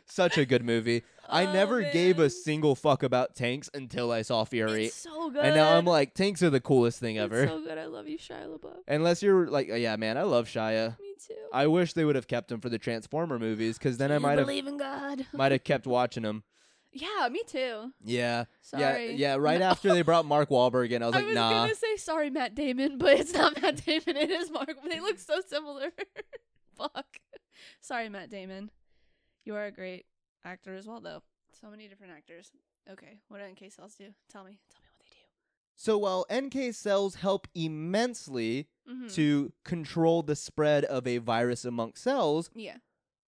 Such 0.05 0.39
a 0.39 0.45
good 0.45 0.63
movie. 0.65 1.03
I 1.29 1.45
Oh, 1.45 1.53
never 1.53 1.83
gave 1.83 2.17
a 2.17 2.27
single 2.29 2.73
fuck 2.73 3.03
about 3.03 3.35
tanks 3.35 3.69
until 3.75 4.11
I 4.11 4.23
saw 4.23 4.43
Fury. 4.43 4.85
It's 4.85 4.95
so 4.95 5.29
good. 5.29 5.45
And 5.45 5.53
now 5.55 5.77
I'm 5.77 5.85
like, 5.85 6.15
tanks 6.15 6.41
are 6.41 6.49
the 6.49 6.59
coolest 6.59 6.99
thing 6.99 7.17
It's 7.17 7.25
ever. 7.25 7.45
so 7.47 7.61
good. 7.63 7.77
I 7.77 7.85
love 7.85 8.07
you, 8.07 8.17
Shia 8.17 8.47
LaBeouf. 8.47 8.77
Unless 8.87 9.21
you're 9.21 9.45
like, 9.47 9.69
uh, 9.69 9.75
yeah, 9.75 9.95
man, 9.97 10.17
I 10.17 10.23
love 10.23 10.47
Shia. 10.47 10.97
Me 10.99 11.08
too. 11.27 11.35
I 11.53 11.67
wish 11.67 11.93
they 11.93 12.05
would 12.05 12.15
have 12.15 12.27
kept 12.27 12.51
him 12.51 12.59
for 12.61 12.69
the 12.69 12.77
Transformer 12.79 13.37
movies, 13.39 13.77
because 13.77 13.97
then 13.97 14.09
Do 14.09 14.13
I 14.13 14.17
you 14.17 14.21
might 14.21 14.37
have 14.37 14.47
believe 14.47 14.67
in 14.67 14.77
God. 14.77 15.25
might 15.33 15.51
have 15.51 15.63
kept 15.63 15.85
watching 15.87 16.23
them. 16.23 16.43
yeah, 16.91 17.27
me 17.31 17.41
too. 17.47 17.91
Yeah, 18.03 18.45
Sorry. 18.61 19.11
yeah, 19.11 19.33
yeah. 19.33 19.35
Right 19.39 19.59
No. 19.59 19.67
after 19.67 19.93
they 19.93 20.01
brought 20.01 20.25
Mark 20.25 20.49
Wahlberg 20.49 20.89
in, 20.91 21.03
I 21.03 21.07
was 21.07 21.15
I 21.15 21.19
like, 21.19 21.27
was 21.27 21.35
nah. 21.35 21.49
gonna 21.51 21.75
say 21.75 21.95
sorry, 21.97 22.29
Matt 22.29 22.55
Damon, 22.55 22.97
but 22.97 23.19
it's 23.19 23.33
not 23.33 23.61
Matt 23.61 23.85
Damon. 23.85 24.17
It 24.17 24.31
is 24.31 24.49
Mark. 24.51 24.71
They 24.87 24.99
look 24.99 25.19
so 25.19 25.41
similar. 25.47 25.91
Fuck. 26.77 27.05
Sorry, 27.81 28.09
Matt 28.09 28.29
Damon. 28.29 28.71
You 29.45 29.55
are 29.55 29.65
a 29.65 29.71
great 29.71 30.05
actor 30.45 30.75
as 30.75 30.87
well, 30.87 31.01
though. 31.01 31.21
So 31.61 31.69
many 31.69 31.87
different 31.87 32.13
actors. 32.13 32.51
Okay, 32.89 33.19
what 33.27 33.39
do 33.39 33.45
NK 33.45 33.71
cells 33.71 33.95
do? 33.95 34.05
Tell 34.31 34.43
me. 34.43 34.57
Tell 34.71 34.81
me 34.81 34.89
what 34.97 35.05
they 35.05 35.15
So 35.81 35.97
while 35.97 36.25
NK 36.29 36.73
cells 36.73 37.15
help 37.15 37.47
immensely. 37.55 38.67
Mm-hmm. 38.89 39.09
to 39.09 39.53
control 39.63 40.23
the 40.23 40.35
spread 40.35 40.83
of 40.83 41.05
a 41.05 41.19
virus 41.19 41.63
amongst 41.63 42.01
cells, 42.01 42.49
yeah. 42.55 42.77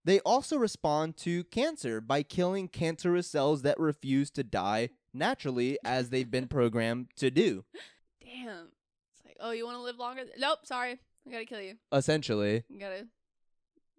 they 0.06 0.22
also 0.22 0.56
respond 0.58 1.18
to 1.18 1.44
cancer 1.44 2.00
by 2.00 2.24
killing 2.24 2.70
cancerous 2.70 3.28
cells 3.28 3.62
that 3.64 3.78
refuse 3.78 4.32
to 4.32 4.44
die 4.46 4.88
naturally 5.14 5.78
as 5.84 6.12
they've 6.12 6.32
been 6.32 6.48
programmed 6.48 7.08
to 7.18 7.30
do. 7.30 7.66
Damn. 8.24 8.70
It's 9.12 9.26
like, 9.26 9.36
oh, 9.42 9.52
you 9.52 9.66
want 9.66 9.76
to 9.80 9.82
live 9.84 10.00
longer? 10.00 10.24
Nope. 10.38 10.60
Sorry, 10.64 10.98
I 11.28 11.30
gotta 11.30 11.44
kill 11.46 11.60
you. 11.60 11.76
Essentially, 11.92 12.64
You 12.70 12.80
gotta, 12.80 13.06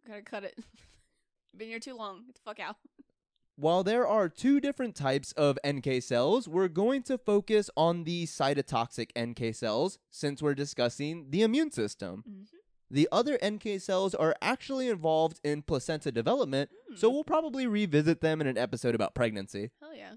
gotta 0.09 0.23
cut 0.23 0.45
it. 0.45 0.59
Been 1.55 1.69
here 1.69 1.79
too 1.79 1.95
long. 1.95 2.25
Get 2.25 2.37
the 2.37 2.41
fuck 2.43 2.59
out. 2.59 2.77
While 3.61 3.85
there 3.85 4.07
are 4.07 4.29
two 4.29 4.59
different 4.59 4.95
types 4.95 5.33
of 5.33 5.59
NK 5.67 6.03
cells, 6.03 6.49
we're 6.49 6.69
going 6.69 7.03
to 7.03 7.19
focus 7.19 7.69
on 7.77 8.05
the 8.05 8.25
cytotoxic 8.25 9.11
NK 9.19 9.55
cells 9.55 9.99
since 10.11 10.41
we're 10.41 10.55
discussing 10.55 11.27
the 11.29 11.43
immune 11.43 11.71
system. 11.71 12.25
Mm-hmm. 12.29 12.57
The 12.91 13.09
other 13.13 13.39
NK 13.45 13.81
cells 13.81 14.15
are 14.15 14.35
actually 14.41 14.89
involved 14.89 15.41
in 15.45 15.63
placenta 15.63 16.11
development, 16.11 16.71
so 16.97 17.11
we'll 17.11 17.23
probably 17.23 17.67
revisit 17.67 18.21
them 18.21 18.41
in 18.41 18.47
an 18.47 18.59
episode 18.59 18.95
about 18.95 19.15
pregnancy. 19.15 19.71
hell 19.81 19.95
yeah. 19.95 20.15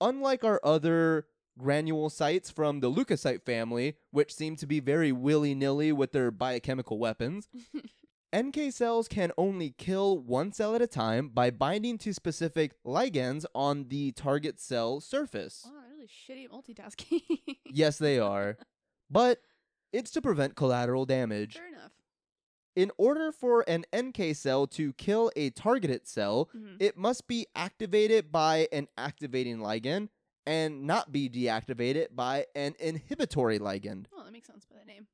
Unlike 0.00 0.44
our 0.44 0.60
other 0.62 1.26
granulocytes 1.58 2.52
from 2.52 2.80
the 2.80 2.90
leukocyte 2.90 3.42
family, 3.42 3.96
which 4.10 4.34
seem 4.34 4.56
to 4.56 4.66
be 4.66 4.80
very 4.80 5.10
willy 5.10 5.54
nilly 5.54 5.92
with 5.92 6.12
their 6.12 6.30
biochemical 6.30 6.98
weapons, 6.98 7.48
NK 8.36 8.72
cells 8.72 9.08
can 9.08 9.32
only 9.38 9.70
kill 9.70 10.18
one 10.18 10.52
cell 10.52 10.74
at 10.74 10.82
a 10.82 10.86
time 10.86 11.28
by 11.28 11.50
binding 11.50 11.96
to 11.98 12.12
specific 12.12 12.72
ligands 12.84 13.44
on 13.54 13.88
the 13.88 14.12
target 14.12 14.60
cell 14.60 15.00
surface. 15.00 15.64
Wow, 15.66 15.80
really 15.90 16.06
shitty 16.08 16.44
at 16.44 16.50
multitasking. 16.50 17.20
Yes, 17.70 17.98
they 17.98 18.18
are. 18.18 18.56
But 19.10 19.40
it's 19.92 20.10
to 20.12 20.22
prevent 20.22 20.56
collateral 20.56 21.04
damage. 21.06 21.54
Fair 21.54 21.68
enough. 21.68 21.92
In 22.74 22.90
order 22.98 23.32
for 23.32 23.64
an 23.68 23.84
NK 23.94 24.34
cell 24.36 24.66
to 24.68 24.92
kill 24.94 25.30
a 25.34 25.50
targeted 25.50 26.06
cell, 26.06 26.50
Mhm. 26.54 26.76
it 26.80 26.96
must 26.98 27.26
be 27.26 27.46
activated 27.54 28.30
by 28.30 28.68
an 28.72 28.88
activating 28.98 29.58
ligand 29.58 30.08
and 30.46 30.86
not 30.86 31.10
be 31.10 31.28
deactivated 31.30 32.14
by 32.14 32.46
an 32.54 32.74
inhibitory 32.78 33.58
ligand. 33.58 34.06
Oh, 34.14 34.22
that 34.24 34.32
makes 34.32 34.46
sense 34.48 34.64
by 34.66 34.76
the 34.78 34.84
name. 34.84 35.06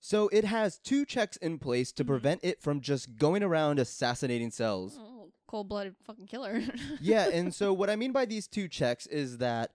So 0.00 0.28
it 0.28 0.44
has 0.44 0.78
two 0.78 1.04
checks 1.04 1.36
in 1.36 1.58
place 1.58 1.92
to 1.92 2.04
Mhm. 2.04 2.08
prevent 2.08 2.40
it 2.42 2.60
from 2.62 2.80
just 2.80 3.16
going 3.16 3.42
around 3.42 3.78
assassinating 3.78 4.50
cells. 4.50 4.96
Oh, 4.98 5.30
cold-blooded 5.46 5.96
fucking 6.04 6.26
killer. 6.26 6.62
yeah, 7.00 7.28
and 7.28 7.54
so 7.54 7.72
what 7.72 7.90
I 7.90 7.96
mean 7.96 8.12
by 8.12 8.24
these 8.24 8.48
two 8.48 8.66
checks 8.68 9.06
is 9.06 9.38
that 9.38 9.72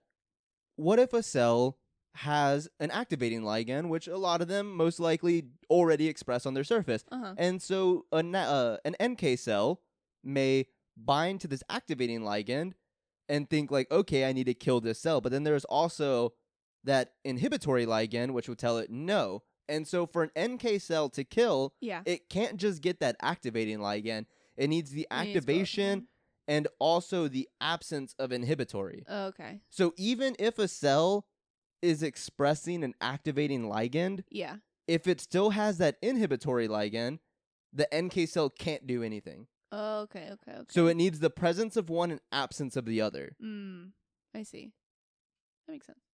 what 0.76 0.99
if 0.99 1.14
a 1.14 1.22
cell 1.23 1.77
has 2.15 2.68
an 2.80 2.89
activating 2.91 3.41
ligand, 3.41 3.89
which 3.89 4.07
a 4.07 4.18
lot 4.18 4.41
of 4.41 4.47
them 4.47 4.72
most 4.76 4.99
likely 4.99 5.49
already 5.69 6.07
express 6.07 6.45
on 6.45 6.53
their 6.53 6.64
surface? 6.64 7.03
uh-huh. 7.11 7.35
And 7.38 7.61
so 7.61 8.06
a, 8.11 8.23
na- 8.23 8.39
uh, 8.49 8.77
an 8.85 8.95
NK 9.02 9.38
cell 9.38 9.81
may 10.23 10.65
bind 10.97 11.41
to 11.41 11.47
this 11.47 11.61
activating 11.69 12.22
ligand 12.22 12.73
and 13.30 13.49
think 13.49 13.69
like, 13.69 13.91
okay, 13.91 14.27
I 14.27 14.31
need 14.34 14.45
to 14.45 14.53
kill 14.53 14.80
this 14.81 14.99
cell. 14.99 15.19
But 15.22 15.31
then 15.34 15.43
there's 15.43 15.65
also 15.65 16.34
that 16.84 17.14
inhibitory 17.23 17.85
ligand, 17.85 18.31
which 18.31 18.47
will 18.47 18.56
tell 18.56 18.77
it 18.77 18.89
no. 18.89 19.43
And 19.67 19.87
so 19.87 20.05
for 20.05 20.23
an 20.23 20.31
NK 20.53 20.79
cell 20.81 21.09
to 21.09 21.23
kill, 21.23 21.73
Yeah. 21.81 22.01
it 22.05 22.29
can't 22.29 22.57
just 22.57 22.81
get 22.81 22.99
that 22.99 23.15
activating 23.21 23.79
ligand. 23.79 24.25
It 24.57 24.67
needs 24.69 24.91
the 24.91 25.07
It 25.09 25.13
needs 25.25 25.35
activation 25.37 26.07
and 26.47 26.67
also 26.79 27.27
the 27.27 27.49
absence 27.59 28.13
of 28.19 28.31
inhibitory. 28.31 29.03
Oh, 29.07 29.25
okay. 29.27 29.61
So 29.69 29.93
even 29.97 30.35
if 30.39 30.59
a 30.59 30.67
cell 30.67 31.27
is 31.81 32.03
expressing 32.03 32.83
an 32.83 32.93
activating 33.01 33.63
ligand, 33.63 34.23
Yeah. 34.29 34.57
if 34.87 35.07
it 35.07 35.19
still 35.19 35.51
has 35.51 35.77
that 35.79 35.97
inhibitory 36.01 36.67
ligand, 36.67 37.19
the 37.73 37.87
NK 37.93 38.27
cell 38.27 38.49
can't 38.49 38.85
do 38.87 39.03
anything. 39.03 39.47
Oh, 39.71 40.01
okay, 40.01 40.29
okay, 40.31 40.51
okay. 40.59 40.65
So 40.69 40.87
it 40.87 40.95
needs 40.95 41.19
the 41.19 41.29
presence 41.31 41.75
of 41.75 41.89
one 41.89 42.11
and 42.11 42.21
absence 42.31 42.77
of 42.77 42.85
the 42.85 43.01
other. 43.01 43.35
Mm, 43.43 43.91
I 44.33 44.43
see. 44.43 44.71
That 45.67 45.73
makes 45.73 45.87
sense. 45.87 46.05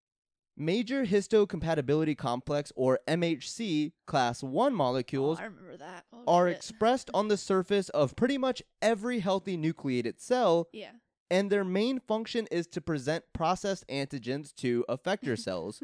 Major 0.58 1.06
histocompatibility 1.06 2.16
complex 2.18 2.72
or 2.76 3.00
MHC 3.08 3.94
class 4.06 4.44
1 4.44 4.74
molecules 4.76 5.38
oh, 5.40 5.44
I 5.44 5.46
remember 5.46 5.78
that. 5.78 6.04
Oh, 6.14 6.24
are 6.28 6.48
shit. 6.50 6.58
expressed 6.58 7.10
on 7.14 7.30
the 7.30 7.38
surface 7.38 7.90
of 7.90 8.16
pretty 8.16 8.38
much 8.38 8.62
every 8.82 9.20
healthy 9.20 9.58
nucleated 9.58 10.20
cell, 10.20 10.68
Yeah. 10.74 10.92
and 11.32 11.50
their 11.50 11.64
main 11.64 12.00
function 12.00 12.48
is 12.52 12.68
to 12.68 12.82
present 12.82 13.24
processed 13.34 13.86
antigens 13.88 14.54
to 14.56 14.86
effector 14.90 15.40
cells. 15.40 15.82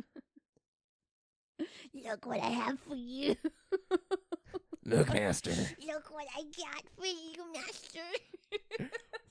Look 1.93 2.25
what 2.25 2.39
I 2.41 2.49
have 2.49 2.77
for 2.79 2.95
you. 2.95 3.35
Look, 4.85 5.11
Master. 5.13 5.51
Look 5.85 6.11
what 6.11 6.27
I 6.37 6.43
got 6.43 6.83
for 6.97 7.05
you, 7.05 7.53
Master. 7.53 8.89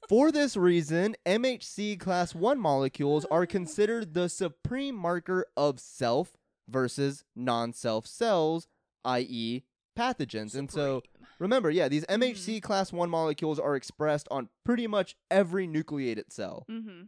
For 0.09 0.31
this 0.31 0.57
reason, 0.57 1.17
MHC 1.27 1.99
class 1.99 2.35
1 2.35 2.59
molecules 2.61 3.25
are 3.31 3.45
considered 3.47 4.15
the 4.15 4.29
supreme 4.29 4.95
marker 4.95 5.47
of 5.57 5.81
self 5.81 6.37
versus 6.69 7.25
non 7.35 7.73
self 7.73 8.07
cells, 8.07 8.69
i.e., 9.05 9.63
pathogens. 9.99 10.55
And 10.55 10.71
so, 10.71 11.03
remember, 11.41 11.71
yeah, 11.71 11.89
these 11.89 12.05
MHC 12.07 12.63
class 12.63 12.93
1 12.93 13.11
molecules 13.11 13.59
are 13.59 13.75
expressed 13.75 14.29
on 14.31 14.49
pretty 14.65 14.87
much 14.87 15.17
every 15.31 15.67
nucleated 15.67 16.31
cell. 16.33 16.67
Mm-hmm. 16.71 17.05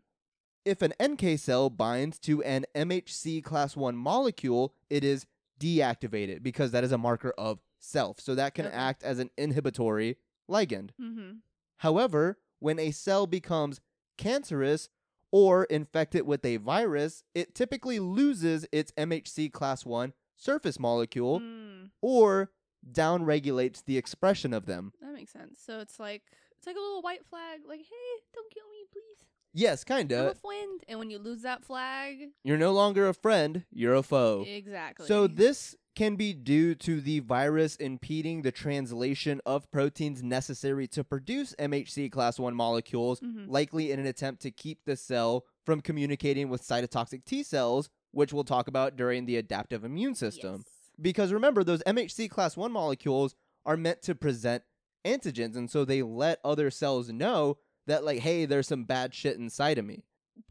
If 0.64 0.82
an 0.82 0.92
NK 1.00 1.38
cell 1.38 1.70
binds 1.70 2.18
to 2.20 2.42
an 2.42 2.66
MHC 2.74 3.44
class 3.44 3.76
1 3.76 3.96
molecule, 3.96 4.74
it 4.90 5.04
is 5.04 5.24
deactivated 5.60 6.42
because 6.42 6.72
that 6.72 6.82
is 6.84 6.92
a 6.92 6.98
marker 6.98 7.32
of 7.38 7.60
self. 7.78 8.18
So 8.20 8.34
that 8.34 8.54
can 8.54 8.66
Okay. 8.66 8.74
act 8.74 9.02
as 9.04 9.20
an 9.20 9.30
inhibitory 9.38 10.16
ligand. 10.50 10.90
Mm-hmm. 11.00 11.36
However, 11.78 12.38
when 12.60 12.78
a 12.78 12.90
cell 12.90 13.26
becomes 13.26 13.80
cancerous 14.16 14.88
or 15.30 15.64
infected 15.64 16.26
with 16.26 16.44
a 16.44 16.56
virus, 16.56 17.22
it 17.34 17.54
typically 17.54 17.98
loses 18.00 18.66
its 18.72 18.92
MHC 18.92 19.52
class 19.52 19.84
1 19.84 20.12
surface 20.36 20.78
molecule 20.78 21.40
Mm, 21.40 21.90
or 22.00 22.50
downregulates 22.90 23.84
the 23.84 23.96
expression 23.98 24.52
of 24.54 24.66
them. 24.66 24.92
that 25.00 25.12
makes 25.12 25.32
sense. 25.32 25.58
So 25.64 25.80
it's 25.80 25.98
like 25.98 26.22
it's 26.56 26.66
like 26.66 26.76
a 26.76 26.80
little 26.80 27.02
white 27.02 27.24
flag, 27.24 27.60
like, 27.68 27.80
hey, 27.80 28.22
don't 28.34 28.50
kill 28.50 28.68
me, 28.70 28.84
please. 28.92 29.26
Yes, 29.54 29.84
I'm 29.88 29.96
kinda. 29.98 30.30
a 30.30 30.34
friend. 30.34 30.80
And 30.88 30.98
when 30.98 31.10
you 31.10 31.18
lose 31.18 31.42
that 31.42 31.64
flag, 31.64 32.30
You're 32.44 32.58
no 32.58 32.72
longer 32.72 33.08
a 33.08 33.14
friend, 33.14 33.64
you're 33.70 33.94
a 33.94 34.02
foe. 34.02 34.44
exactly. 34.46 35.06
So 35.06 35.26
this 35.26 35.76
can 35.98 36.14
be 36.14 36.32
due 36.32 36.76
to 36.76 37.00
the 37.00 37.18
virus 37.18 37.74
impeding 37.76 38.42
the 38.42 38.52
translation 38.52 39.40
of 39.44 39.68
proteins 39.72 40.22
necessary 40.22 40.86
to 40.86 41.02
produce 41.02 41.56
MHC 41.58 42.08
class 42.08 42.38
1 42.38 42.54
molecules, 42.54 43.18
Mhm. 43.18 43.48
likely 43.48 43.90
in 43.90 43.98
an 43.98 44.06
attempt 44.06 44.40
to 44.42 44.52
keep 44.52 44.84
the 44.84 44.94
cell 44.96 45.44
from 45.66 45.80
communicating 45.80 46.48
with 46.48 46.62
cytotoxic 46.62 47.24
T 47.24 47.42
cells, 47.42 47.90
which 48.12 48.32
we'll 48.32 48.44
talk 48.44 48.68
about 48.68 48.94
during 48.94 49.26
the 49.26 49.36
adaptive 49.36 49.82
immune 49.82 50.14
system. 50.14 50.62
Yes. 50.64 50.92
Because 51.02 51.32
remember, 51.32 51.64
those 51.64 51.82
MHC 51.84 52.28
class 52.28 52.56
1 52.56 52.70
molecules 52.70 53.34
are 53.66 53.76
meant 53.76 54.00
to 54.02 54.14
present 54.14 54.62
antigens, 55.04 55.56
and 55.56 55.68
so 55.68 55.84
they 55.84 56.02
let 56.02 56.38
other 56.44 56.70
cells 56.70 57.08
know 57.10 57.58
that, 57.88 58.04
like, 58.04 58.20
hey, 58.20 58.46
there's 58.46 58.68
some 58.68 58.84
bad 58.84 59.14
shit 59.14 59.36
inside 59.36 59.78
of 59.78 59.84
me. 59.84 60.04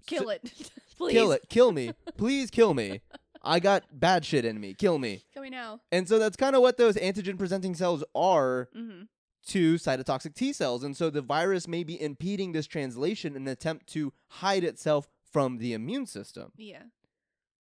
Kill 0.05 0.29
it, 0.29 0.41
please. 0.97 1.13
Kill 1.13 1.31
it. 1.31 1.47
Kill 1.47 1.71
me. 1.71 1.93
Please 2.17 2.51
kill 2.51 2.73
me. 2.73 2.99
I 3.47 3.59
got 3.59 3.83
bad 3.91 4.25
shit 4.25 4.45
in 4.45 4.59
me. 4.59 4.73
Kill 4.73 4.97
me. 4.99 5.23
Kill 5.33 5.43
me 5.43 5.49
now. 5.49 5.79
And 5.91 6.07
so 6.07 6.19
that's 6.19 6.35
kind 6.37 6.55
of 6.55 6.61
what 6.61 6.77
those 6.77 6.95
antigen 6.97 7.37
presenting 7.37 7.73
cells 7.75 8.03
are 8.13 8.69
Mm-hmm. 8.77 9.03
to 9.47 9.75
cytotoxic 9.75 10.33
T 10.35 10.51
cells. 10.53 10.83
And 10.83 10.95
so 10.95 11.09
the 11.09 11.21
virus 11.21 11.67
may 11.67 11.83
be 11.83 11.99
impeding 12.01 12.51
this 12.51 12.67
translation 12.67 13.35
in 13.35 13.43
an 13.43 13.47
attempt 13.47 13.87
to 13.93 14.11
hide 14.27 14.63
itself 14.63 15.07
from 15.31 15.57
the 15.57 15.73
immune 15.73 16.05
system. 16.05 16.51
Yeah. 16.57 16.83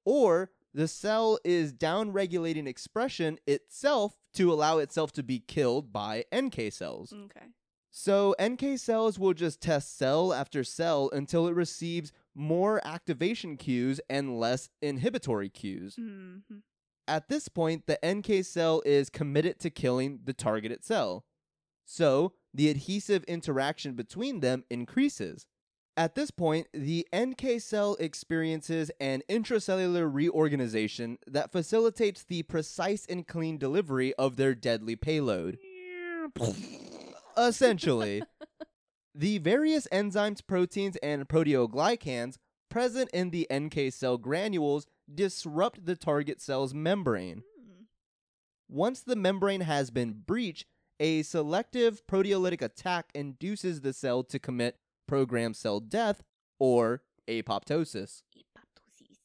Or 0.03 0.51
the 0.73 0.87
cell 0.87 1.39
is 1.45 1.73
downregulating 1.73 2.67
expression 2.67 3.37
itself 3.47 4.17
to 4.33 4.51
allow 4.51 4.79
itself 4.79 5.11
to 5.13 5.23
be 5.23 5.39
killed 5.39 5.93
by 5.93 6.25
NK 6.35 6.71
cells. 6.71 7.13
Okay. 7.13 7.45
So 7.91 8.35
NK 8.43 8.77
cells 8.77 9.17
will 9.17 9.33
just 9.33 9.61
test 9.61 9.97
cell 9.97 10.33
after 10.33 10.63
cell 10.65 11.09
until 11.13 11.47
it 11.47 11.55
receives 11.55 12.11
more 12.35 12.85
activation 12.85 13.57
cues 13.57 14.01
and 14.09 14.39
less 14.39 14.69
inhibitory 14.81 15.49
cues. 15.49 15.95
Mm-hmm. 15.95 16.57
At 17.07 17.29
this 17.29 17.47
point, 17.47 17.85
the 17.87 17.99
NK 18.05 18.43
cell 18.43 18.81
is 18.85 19.09
committed 19.09 19.59
to 19.59 19.69
killing 19.69 20.19
the 20.23 20.33
targeted 20.33 20.83
cell. 20.83 21.25
So, 21.85 22.33
the 22.53 22.69
adhesive 22.69 23.23
interaction 23.25 23.93
between 23.93 24.39
them 24.39 24.63
increases. 24.69 25.45
At 25.97 26.15
this 26.15 26.31
point, 26.31 26.67
the 26.73 27.07
NK 27.15 27.61
cell 27.61 27.95
experiences 27.99 28.91
an 28.99 29.21
intracellular 29.29 30.11
reorganization 30.11 31.19
that 31.27 31.51
facilitates 31.51 32.23
the 32.23 32.43
precise 32.43 33.05
and 33.07 33.25
clean 33.25 33.57
delivery 33.57 34.13
of 34.15 34.35
their 34.35 34.55
deadly 34.55 34.95
payload. 34.97 35.57
Essentially, 37.37 38.23
the 39.15 39.37
various 39.37 39.87
enzymes, 39.91 40.45
proteins, 40.45 40.97
and 40.97 41.27
proteoglycans 41.27 42.37
present 42.69 43.09
in 43.11 43.29
the 43.29 43.47
NK 43.53 43.93
cell 43.93 44.17
granules 44.17 44.85
disrupt 45.13 45.85
the 45.85 45.95
target 45.95 46.41
cell's 46.41 46.73
membrane. 46.73 47.43
Hmm. 47.57 47.83
Once 48.67 49.01
the 49.01 49.15
membrane 49.15 49.61
has 49.61 49.89
been 49.89 50.21
breached, 50.25 50.65
a 50.99 51.23
selective 51.23 52.05
proteolytic 52.07 52.61
attack 52.61 53.09
induces 53.13 53.81
the 53.81 53.93
cell 53.93 54.23
to 54.23 54.39
commit 54.39 54.77
programmed 55.07 55.55
cell 55.55 55.79
death 55.79 56.21
or 56.59 57.03
apoptosis. 57.27 58.21
Apoptosis. 58.37 59.17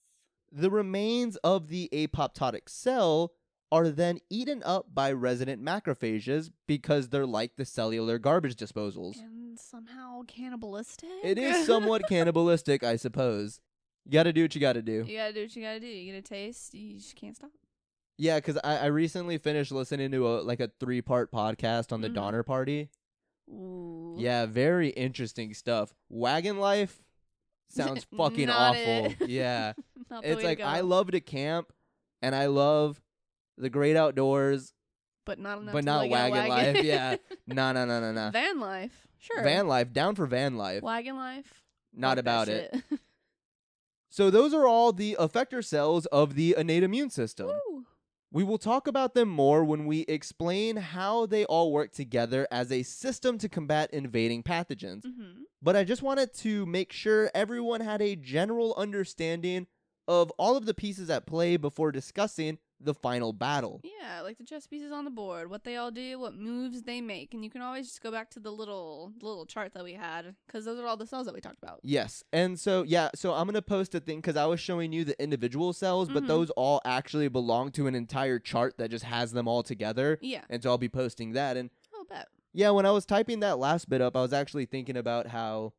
The 0.53 0.71
remains 0.71 1.37
of 1.37 1.69
the 1.69 1.89
apoptotic 1.93 2.69
cell 2.69 3.33
are 3.73 3.89
then 3.89 4.19
eaten 4.29 4.63
up 4.65 4.87
by 4.93 5.13
resident 5.13 5.63
macrophages 5.63 6.51
because 6.67 7.09
they're 7.09 7.27
like 7.27 7.57
the 7.57 7.65
cellular 7.65 8.19
garbage 8.19 8.57
disposals. 8.57 9.21
And 9.21 9.40
somehow 9.61 10.23
cannibalistic. 10.27 11.09
It 11.23 11.39
is 11.39 11.67
somewhat 11.67 12.03
cannibalistic, 12.09 12.83
I 12.83 12.97
suppose. 12.97 13.61
You 14.07 14.13
gotta 14.13 14.33
do 14.33 14.43
what 14.43 14.55
you 14.55 14.61
gotta 14.61 14.83
do. 14.83 15.05
You 15.07 15.17
gotta 15.19 15.33
do 15.33 15.43
what 15.43 15.55
you 15.57 15.63
gotta 15.63 15.81
do. 15.81 15.87
You 15.87 16.13
get 16.13 16.19
a 16.19 16.23
taste. 16.23 16.75
You 16.75 16.95
just 16.99 17.17
can't 17.17 17.37
stop. 17.37 17.51
Yeah, 18.19 18.37
because 18.39 18.59
I, 18.65 18.77
I 18.79 18.87
recently 18.87 19.39
finished 19.39 19.73
listening 19.73 20.11
to 20.13 20.27
a 20.29 20.35
like 20.43 20.61
a 20.61 20.71
three 20.81 21.01
part 21.03 21.31
podcast 21.33 21.93
on 21.93 22.01
the 22.01 22.09
Mhm. 22.09 22.15
Donner 22.15 22.43
Party. 22.43 22.91
Ooh. 23.49 24.15
Yeah, 24.19 24.47
very 24.47 24.89
interesting 24.91 25.55
stuff. 25.55 25.95
Wagon 26.09 26.59
life 26.59 27.01
sounds 27.69 28.05
fucking 28.17 28.51
awful. 28.51 29.07
it. 29.07 29.17
Yeah. 29.29 29.73
It's 30.23 30.43
like. 30.45 30.61
I 30.61 30.81
love 30.81 31.11
to 31.13 31.21
camp 31.21 31.73
and 32.23 32.35
I 32.35 32.47
love 32.47 33.01
the 33.59 33.71
great 33.71 33.97
outdoors. 33.97 34.73
but 35.27 35.39
not 35.39 35.61
enough. 35.61 35.73
but 35.73 35.81
to 35.81 35.87
not 35.87 36.05
a 36.07 36.09
wagon 36.09 36.49
life, 36.49 36.83
yeah. 36.83 37.17
No, 37.47 37.73
no, 37.73 37.85
no, 37.85 38.01
no, 38.01 38.13
no. 38.13 38.31
Van 38.31 38.59
life. 38.61 39.07
Sure. 39.21 39.43
Van 39.43 39.69
life, 39.69 39.93
down 39.93 40.15
for 40.15 40.27
van 40.27 40.57
life. 40.57 40.83
Wagon 40.83 41.17
life. 41.17 41.63
Not 41.93 42.17
that 42.17 42.21
about 42.21 42.49
it. 42.49 42.75
So 44.13 44.29
those 44.29 44.53
are 44.53 44.67
all 44.67 44.93
the 44.93 45.17
effector 45.21 45.65
cells 45.65 46.05
of 46.07 46.35
the 46.35 46.57
innate 46.59 46.83
immune 46.83 47.11
system. 47.11 47.47
Woo. 47.47 47.87
We 48.33 48.43
will 48.43 48.59
talk 48.59 48.87
about 48.89 49.15
them 49.15 49.29
more 49.29 49.65
when 49.65 49.87
we 49.87 50.01
explain 50.01 50.77
how 50.77 51.27
they 51.27 51.45
all 51.45 51.73
work 51.73 51.93
together 51.93 52.47
as 52.51 52.73
a 52.73 52.83
system 52.83 53.39
to 53.39 53.49
combat 53.49 53.91
invading 53.93 54.43
pathogens. 54.43 55.03
Mhm. 55.05 55.43
But 55.63 55.77
I 55.77 55.85
just 55.85 56.03
wanted 56.03 56.33
to 56.35 56.67
make 56.67 56.93
sure 56.93 57.31
everyone 57.35 57.81
had 57.83 58.03
a 58.03 58.17
general 58.17 58.75
understanding 58.77 59.69
of 60.09 60.31
all 60.33 60.57
of 60.57 60.67
the 60.67 60.75
pieces 60.75 61.09
at 61.09 61.27
play 61.27 61.57
before 61.57 61.93
discussing 61.93 62.59
the 62.83 62.95
final 62.95 63.33
battle. 63.33 63.81
Yeah, 63.85 64.23
like 64.23 64.39
the 64.39 64.45
chess 64.45 64.67
pieces 64.67 64.91
on 64.93 65.05
the 65.05 65.11
board, 65.11 65.51
what 65.51 65.65
they 65.65 65.77
all 65.77 65.91
do, 65.91 66.19
what 66.19 66.35
moves 66.35 66.83
they 66.83 67.01
make, 67.01 67.35
and 67.35 67.45
you 67.45 67.51
can 67.51 67.61
always 67.63 67.87
just 67.89 68.03
go 68.03 68.11
back 68.11 68.31
to 68.31 68.41
the 68.41 68.51
little 68.51 69.13
little 69.21 69.45
chart 69.47 69.75
that 69.75 69.85
we 69.85 69.93
had 69.95 70.35
because 70.47 70.65
those 70.65 70.79
are 70.81 70.87
all 70.87 70.97
the 70.97 71.07
cells 71.07 71.27
that 71.27 71.35
we 71.35 71.41
talked 71.41 71.63
about. 71.63 71.81
Yes. 71.83 72.25
And 72.33 72.59
so, 72.59 72.83
yeah, 72.83 73.11
so 73.15 73.33
I'm 73.35 73.45
going 73.45 73.55
to 73.55 73.63
post 73.63 73.95
a 73.95 74.01
thing 74.01 74.19
because 74.19 74.37
I 74.37 74.47
was 74.47 74.61
showing 74.61 74.93
you 74.93 75.05
the 75.05 75.21
individual 75.23 75.73
cells, 75.73 76.09
but 76.09 76.25
Mhm. 76.25 76.29
those 76.29 76.51
all 76.51 76.81
actually 76.85 77.29
belong 77.29 77.71
to 77.73 77.87
an 77.87 77.95
entire 77.95 78.39
chart 78.39 78.79
that 78.79 78.91
just 78.91 79.05
has 79.05 79.33
them 79.33 79.47
all 79.47 79.63
together. 79.63 80.19
Yeah. 80.23 80.45
And 80.49 80.63
so 80.63 80.71
I'll 80.71 80.79
be 80.79 80.89
posting 80.89 81.33
that. 81.33 81.57
And 81.57 81.71
Oh, 81.95 82.05
bet. 82.09 82.29
Yeah, 82.53 82.71
when 82.71 82.87
I 82.87 82.91
was 82.93 83.05
typing 83.05 83.41
that 83.41 83.59
last 83.59 83.89
bit 83.89 84.01
up, 84.01 84.17
I 84.17 84.23
was 84.23 84.33
actually 84.33 84.65
thinking 84.67 84.97
about 84.97 85.27
how 85.29 85.75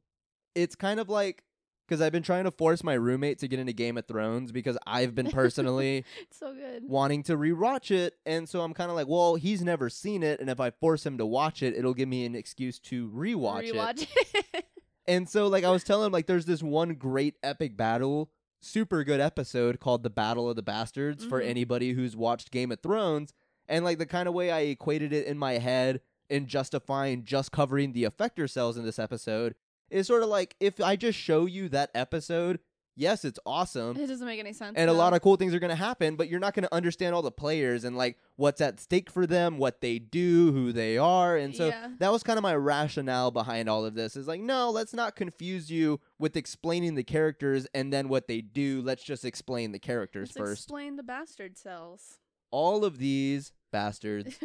it's 0.55 0.75
kind 0.75 0.99
of 0.99 1.09
like 1.09 1.43
because 1.91 2.01
I've 2.01 2.13
been 2.13 2.23
trying 2.23 2.45
to 2.45 2.51
force 2.51 2.85
my 2.85 2.93
roommate 2.93 3.39
to 3.39 3.49
get 3.49 3.59
into 3.59 3.73
Game 3.73 3.97
of 3.97 4.05
Thrones 4.07 4.53
because 4.53 4.77
I've 4.87 5.13
been 5.13 5.29
personally 5.29 6.05
so 6.31 6.53
good. 6.53 6.83
wanting 6.87 7.21
to 7.23 7.35
rewatch 7.35 7.91
it, 7.91 8.13
and 8.25 8.47
so 8.47 8.61
I'm 8.61 8.73
kind 8.73 8.89
of 8.89 8.95
like, 8.95 9.07
well, 9.09 9.35
he's 9.35 9.61
never 9.61 9.89
seen 9.89 10.23
it, 10.23 10.39
and 10.39 10.49
if 10.49 10.61
I 10.61 10.69
force 10.69 11.05
him 11.05 11.17
to 11.17 11.25
watch 11.25 11.61
it, 11.61 11.75
it'll 11.75 11.93
give 11.93 12.07
me 12.07 12.23
an 12.25 12.33
excuse 12.33 12.79
to 12.79 13.09
rewatch, 13.09 13.63
it. 13.67 13.75
Rewatch 13.75 14.07
it. 14.53 14.65
And 15.07 15.27
so, 15.27 15.47
like, 15.47 15.63
I 15.65 15.71
was 15.71 15.83
telling 15.83 16.05
him, 16.05 16.11
like, 16.13 16.27
there's 16.27 16.45
this 16.45 16.61
one 16.63 16.93
great 16.93 17.35
epic 17.43 17.75
battle, 17.75 18.29
super 18.61 19.03
good 19.03 19.19
episode 19.19 19.79
called 19.79 20.03
The 20.03 20.11
Battle 20.11 20.47
of 20.47 20.55
the 20.55 20.61
Bastards 20.61 21.25
for 21.25 21.41
Mhm. 21.41 21.47
anybody 21.47 21.91
who's 21.93 22.15
watched 22.15 22.51
Game 22.51 22.71
of 22.71 22.79
Thrones. 22.81 23.33
And, 23.67 23.83
like, 23.83 23.97
the 23.97 24.05
kind 24.05 24.29
of 24.29 24.35
way 24.35 24.51
I 24.51 24.59
equated 24.59 25.11
it 25.11 25.25
in 25.25 25.39
my 25.39 25.53
head 25.53 26.01
in 26.29 26.45
justifying 26.45 27.25
just 27.25 27.51
covering 27.51 27.91
the 27.93 28.03
effector 28.03 28.47
cells 28.49 28.77
in 28.77 28.85
this 28.85 28.99
episode 28.99 29.55
is 29.91 30.07
sort 30.07 30.23
of 30.23 30.29
like 30.29 30.55
if 30.59 30.81
I 30.81 30.95
just 30.95 31.17
show 31.19 31.45
you 31.45 31.69
that 31.69 31.91
episode, 31.93 32.59
yes, 32.95 33.23
it's 33.25 33.39
awesome. 33.45 33.97
it 33.97 34.07
doesn't 34.07 34.25
make 34.25 34.39
any 34.39 34.53
sense. 34.53 34.73
And 34.77 34.89
a 34.89 34.93
lot 34.93 35.13
of 35.13 35.21
cool 35.21 35.35
things 35.37 35.53
are 35.53 35.59
going 35.59 35.69
to 35.69 35.75
happen, 35.75 36.15
but 36.15 36.27
you're 36.29 36.39
not 36.39 36.53
going 36.53 36.63
to 36.63 36.73
understand 36.73 37.15
all 37.15 37.21
the 37.21 37.31
players 37.31 37.83
and 37.83 37.95
like 37.97 38.17
what's 38.35 38.59
at 38.61 38.79
stake 38.79 39.09
for 39.09 39.25
them, 39.27 39.57
what 39.57 39.81
they 39.81 39.99
do, 39.99 40.51
who 40.51 40.71
they 40.71 40.97
are. 40.97 41.35
And 41.37 41.55
so 41.55 41.67
Yeah. 41.67 41.89
that 41.99 42.11
was 42.11 42.23
kind 42.23 42.37
of 42.37 42.43
my 42.43 42.55
rationale 42.55 43.31
behind 43.31 43.69
all 43.69 43.85
of 43.85 43.95
this 43.95 44.15
is 44.15 44.27
like, 44.27 44.41
no, 44.41 44.69
let's 44.69 44.93
not 44.93 45.15
confuse 45.15 45.71
you 45.71 45.99
with 46.19 46.35
explaining 46.37 46.95
the 46.95 47.03
characters 47.03 47.67
and 47.73 47.91
then 47.93 48.07
what 48.09 48.27
they 48.27 48.41
do. 48.41 48.81
Let's 48.83 49.03
just 49.03 49.25
explain 49.25 49.71
the 49.71 49.79
characters 49.79 50.29
Let's 50.35 50.37
first. 50.49 50.63
explain 50.63 50.95
the 50.97 51.03
bastard 51.03 51.57
cells. 51.57 52.17
all 52.51 52.83
of 52.85 52.97
these 52.97 53.51
bastards, 53.71 54.37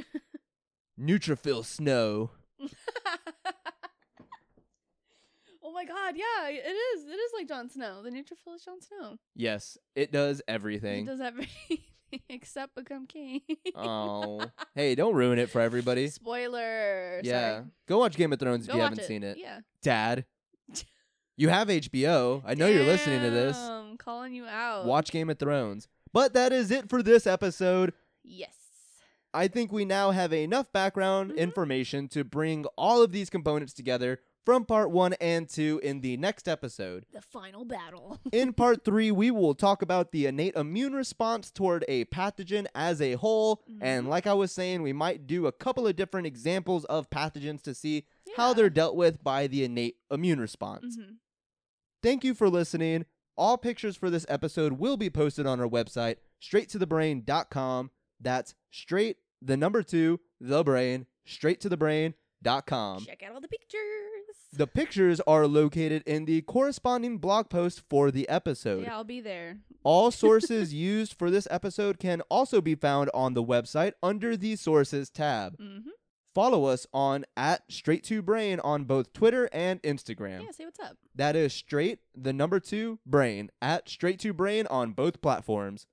neutrophil 1.00 1.64
snow. 1.64 2.30
my 5.76 5.84
god, 5.84 6.14
yeah, 6.16 6.48
it 6.48 6.66
is. 6.96 7.04
It 7.04 7.08
is 7.10 7.32
like 7.36 7.48
Jon 7.48 7.68
Snow. 7.68 8.02
The 8.02 8.10
neutrophil 8.10 8.54
is 8.56 8.64
Jon 8.64 8.80
Snow. 8.80 9.18
Yes, 9.34 9.76
it 9.94 10.10
does 10.12 10.40
everything. 10.48 11.04
does 11.04 11.20
everything 11.20 11.78
except 12.28 12.74
become 12.74 13.06
king. 13.06 13.42
oh, 13.74 14.44
hey, 14.74 14.94
don't 14.94 15.14
ruin 15.14 15.38
it 15.38 15.50
for 15.50 15.60
everybody. 15.60 16.08
Spoiler. 16.08 17.20
Yeah, 17.22 17.52
Sorry. 17.58 17.64
go 17.88 17.98
watch 17.98 18.16
Game 18.16 18.32
of 18.32 18.38
Thrones 18.38 18.66
Go 18.66 18.72
if 18.72 18.76
you 18.76 18.82
haven't 18.82 19.04
seen 19.04 19.22
it. 19.22 19.36
Yeah. 19.38 19.60
Dad, 19.82 20.24
you 21.36 21.48
have 21.48 21.68
HBO. 21.68 22.42
I 22.46 22.54
know 22.54 22.66
you're 22.68 22.84
listening 22.84 23.20
to 23.22 23.30
this. 23.30 23.56
I'm 23.56 23.96
calling 23.98 24.34
you 24.34 24.46
out. 24.46 24.86
Watch 24.86 25.10
Game 25.10 25.28
of 25.30 25.38
Thrones. 25.38 25.88
But 26.12 26.32
that 26.34 26.52
is 26.52 26.70
it 26.70 26.88
for 26.88 27.02
this 27.02 27.26
episode. 27.26 27.92
Yes. 28.24 28.54
I 29.34 29.48
think 29.48 29.70
we 29.70 29.84
now 29.84 30.12
have 30.12 30.32
enough 30.32 30.72
background 30.72 31.32
Mhm. 31.32 31.36
information 31.36 32.08
to 32.08 32.24
bring 32.24 32.64
all 32.78 33.02
of 33.02 33.12
these 33.12 33.28
components 33.28 33.74
together 33.74 34.20
from 34.46 34.64
part 34.64 34.90
one 34.90 35.12
and 35.14 35.48
two 35.48 35.80
in 35.82 36.00
the 36.00 36.16
next 36.16 36.46
episode. 36.48 37.04
The 37.12 37.20
final 37.20 37.64
battle. 37.64 38.18
In 38.32 38.52
part 38.54 38.84
three, 38.84 39.10
we 39.10 39.30
will 39.30 39.54
talk 39.54 39.82
about 39.82 40.12
the 40.12 40.24
innate 40.26 40.54
immune 40.56 40.94
response 40.94 41.50
toward 41.50 41.84
a 41.88 42.04
pathogen 42.06 42.66
as 42.74 43.02
a 43.02 43.14
whole. 43.14 43.62
And 43.80 44.06
Mhm. 44.06 44.08
like 44.08 44.26
I 44.26 44.32
was 44.34 44.52
saying, 44.52 44.82
we 44.82 44.92
might 44.94 45.26
do 45.26 45.46
a 45.46 45.52
couple 45.52 45.86
of 45.86 45.96
different 45.96 46.26
examples 46.28 46.84
of 46.86 47.10
pathogens 47.10 47.60
to 47.62 47.74
see 47.74 48.06
how 48.36 48.54
they're 48.54 48.70
dealt 48.70 48.94
with 48.96 49.22
by 49.22 49.48
the 49.48 49.64
innate 49.64 49.96
immune 50.10 50.40
response. 50.40 50.96
Mhm. 50.96 51.16
Thank 52.02 52.22
you 52.24 52.32
for 52.32 52.48
listening. 52.48 53.04
All 53.36 53.58
pictures 53.58 53.96
for 53.96 54.08
this 54.10 54.24
episode 54.28 54.74
will 54.74 54.96
be 54.96 55.10
posted 55.10 55.44
on 55.44 55.60
our 55.60 55.68
website, 55.68 56.16
straighttothebrain.com. 56.40 57.90
That's 58.20 58.54
straight, 58.70 59.18
the 59.42 59.56
number 59.56 59.82
two, 59.82 60.20
the 60.40 60.62
brain, 60.64 61.06
straight 61.26 61.60
to 61.62 61.68
the 61.68 61.76
brain, 61.76 62.14
straighttothebrain.com. 62.44 63.04
Check 63.04 63.22
out 63.22 63.32
all 63.34 63.40
the 63.40 63.48
pictures. 63.48 63.80
The 64.52 64.66
pictures 64.66 65.20
are 65.26 65.46
located 65.46 66.02
in 66.06 66.24
the 66.24 66.42
corresponding 66.42 67.18
blog 67.18 67.50
post 67.50 67.82
for 67.88 68.10
the 68.10 68.28
episode. 68.28 68.84
Yeah, 68.84 68.94
I'll 68.94 69.04
be 69.04 69.20
there. 69.20 69.58
All 69.82 70.10
sources 70.10 70.72
used 70.72 71.14
for 71.14 71.30
this 71.30 71.46
episode 71.50 71.98
can 71.98 72.22
also 72.30 72.60
be 72.60 72.74
found 72.74 73.10
on 73.12 73.34
the 73.34 73.44
website 73.44 73.92
under 74.02 74.36
the 74.36 74.56
Sources 74.56 75.10
tab. 75.10 75.58
Mm-hmm. 75.58 75.90
Follow 76.34 76.66
us 76.66 76.86
on 76.92 77.24
at 77.36 77.62
Straight 77.70 78.04
to 78.04 78.20
Brain 78.20 78.60
on 78.60 78.84
both 78.84 79.12
Twitter 79.14 79.48
and 79.52 79.82
Instagram. 79.82 80.42
Yeah, 80.42 80.50
say 80.50 80.64
what's 80.66 80.80
up. 80.80 80.98
That 81.14 81.34
is 81.34 81.54
straight, 81.54 82.00
the 82.14 82.34
number 82.34 82.60
two, 82.60 82.98
brain, 83.06 83.50
at 83.62 83.88
straight 83.88 84.18
to 84.20 84.34
brain 84.34 84.66
on 84.66 84.92
both 84.92 85.22
platforms. 85.22 85.86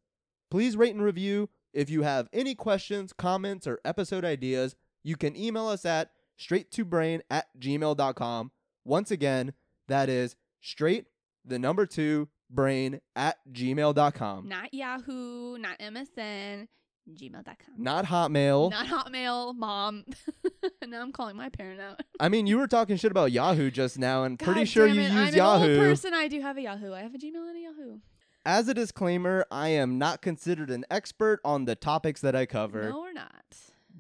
Please 0.51 0.75
rate 0.75 0.93
and 0.93 1.03
review. 1.03 1.49
If 1.73 1.89
you 1.89 2.03
have 2.03 2.27
any 2.33 2.55
questions, 2.55 3.13
comments, 3.13 3.65
or 3.65 3.79
episode 3.85 4.25
ideas, 4.25 4.75
you 5.01 5.15
can 5.15 5.35
email 5.37 5.67
us 5.67 5.85
at 5.85 6.11
straight 6.43 6.69
to 6.71 6.83
brain 6.83 7.21
at 7.31 7.47
gmail.com. 7.59 8.51
Once 8.83 9.11
again, 9.11 9.53
that 9.87 10.09
is 10.09 10.35
straight, 10.61 11.05
the 11.45 11.57
number 11.57 11.85
two, 11.85 12.27
brain 12.49 12.99
at 13.15 13.37
gmail.com. 13.51 14.47
Not 14.47 14.73
Yahoo, 14.73 15.57
not 15.57 15.79
MSN. 15.79 16.67
gmail.com. 17.09 17.75
Not 17.77 18.05
Hotmail. 18.05 18.71
Not 18.71 18.87
Hotmail, 18.87 19.55
mom. 19.55 20.03
now 20.85 21.01
I'm 21.01 21.13
calling 21.13 21.37
my 21.37 21.47
parent 21.47 21.79
out. 21.79 22.01
I 22.19 22.27
mean, 22.27 22.45
you 22.45 22.57
were 22.57 22.67
talking 22.67 22.97
shit 22.97 23.11
about 23.11 23.31
Yahoo 23.31 23.71
just 23.71 23.97
now, 23.97 24.25
and 24.25 24.37
pretty 24.37 24.61
God 24.61 24.67
sure 24.67 24.87
damn 24.87 24.95
you 24.97 25.01
it, 25.03 25.11
use 25.11 25.15
I'm 25.15 25.27
an 25.29 25.33
Yahoo. 25.35 25.69
old 25.69 25.79
person. 25.79 26.13
I 26.13 26.27
do 26.27 26.41
have 26.41 26.57
a 26.57 26.61
Yahoo. 26.61 26.93
I 26.93 27.01
have 27.01 27.15
a 27.15 27.17
Gmail 27.17 27.47
and 27.49 27.57
a 27.57 27.61
Yahoo. 27.61 27.99
As 28.45 28.67
a 28.67 28.73
disclaimer, 28.73 29.45
I 29.49 29.69
am 29.69 29.97
not 29.97 30.21
considered 30.21 30.69
an 30.69 30.83
expert 30.91 31.39
on 31.45 31.63
the 31.63 31.75
topics 31.75 32.19
that 32.19 32.35
I 32.35 32.45
cover. 32.45 32.89
No, 32.89 32.99
we're 32.99 33.13
not. 33.13 33.31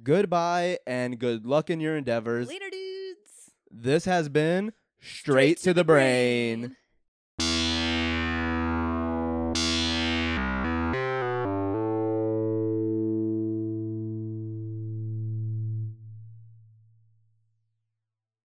Goodbye 0.03 0.79
and 0.85 1.17
good 1.17 1.45
luck 1.45 1.69
in 1.69 1.79
your 1.79 1.95
endeavors. 1.95 2.49
Later, 2.49 2.69
dudes. 2.69 3.51
This 3.71 4.03
has 4.05 4.27
been 4.27 4.73
Straight, 4.99 5.59
to, 5.59 5.73
the 5.73 5.85
brain. 5.85 6.75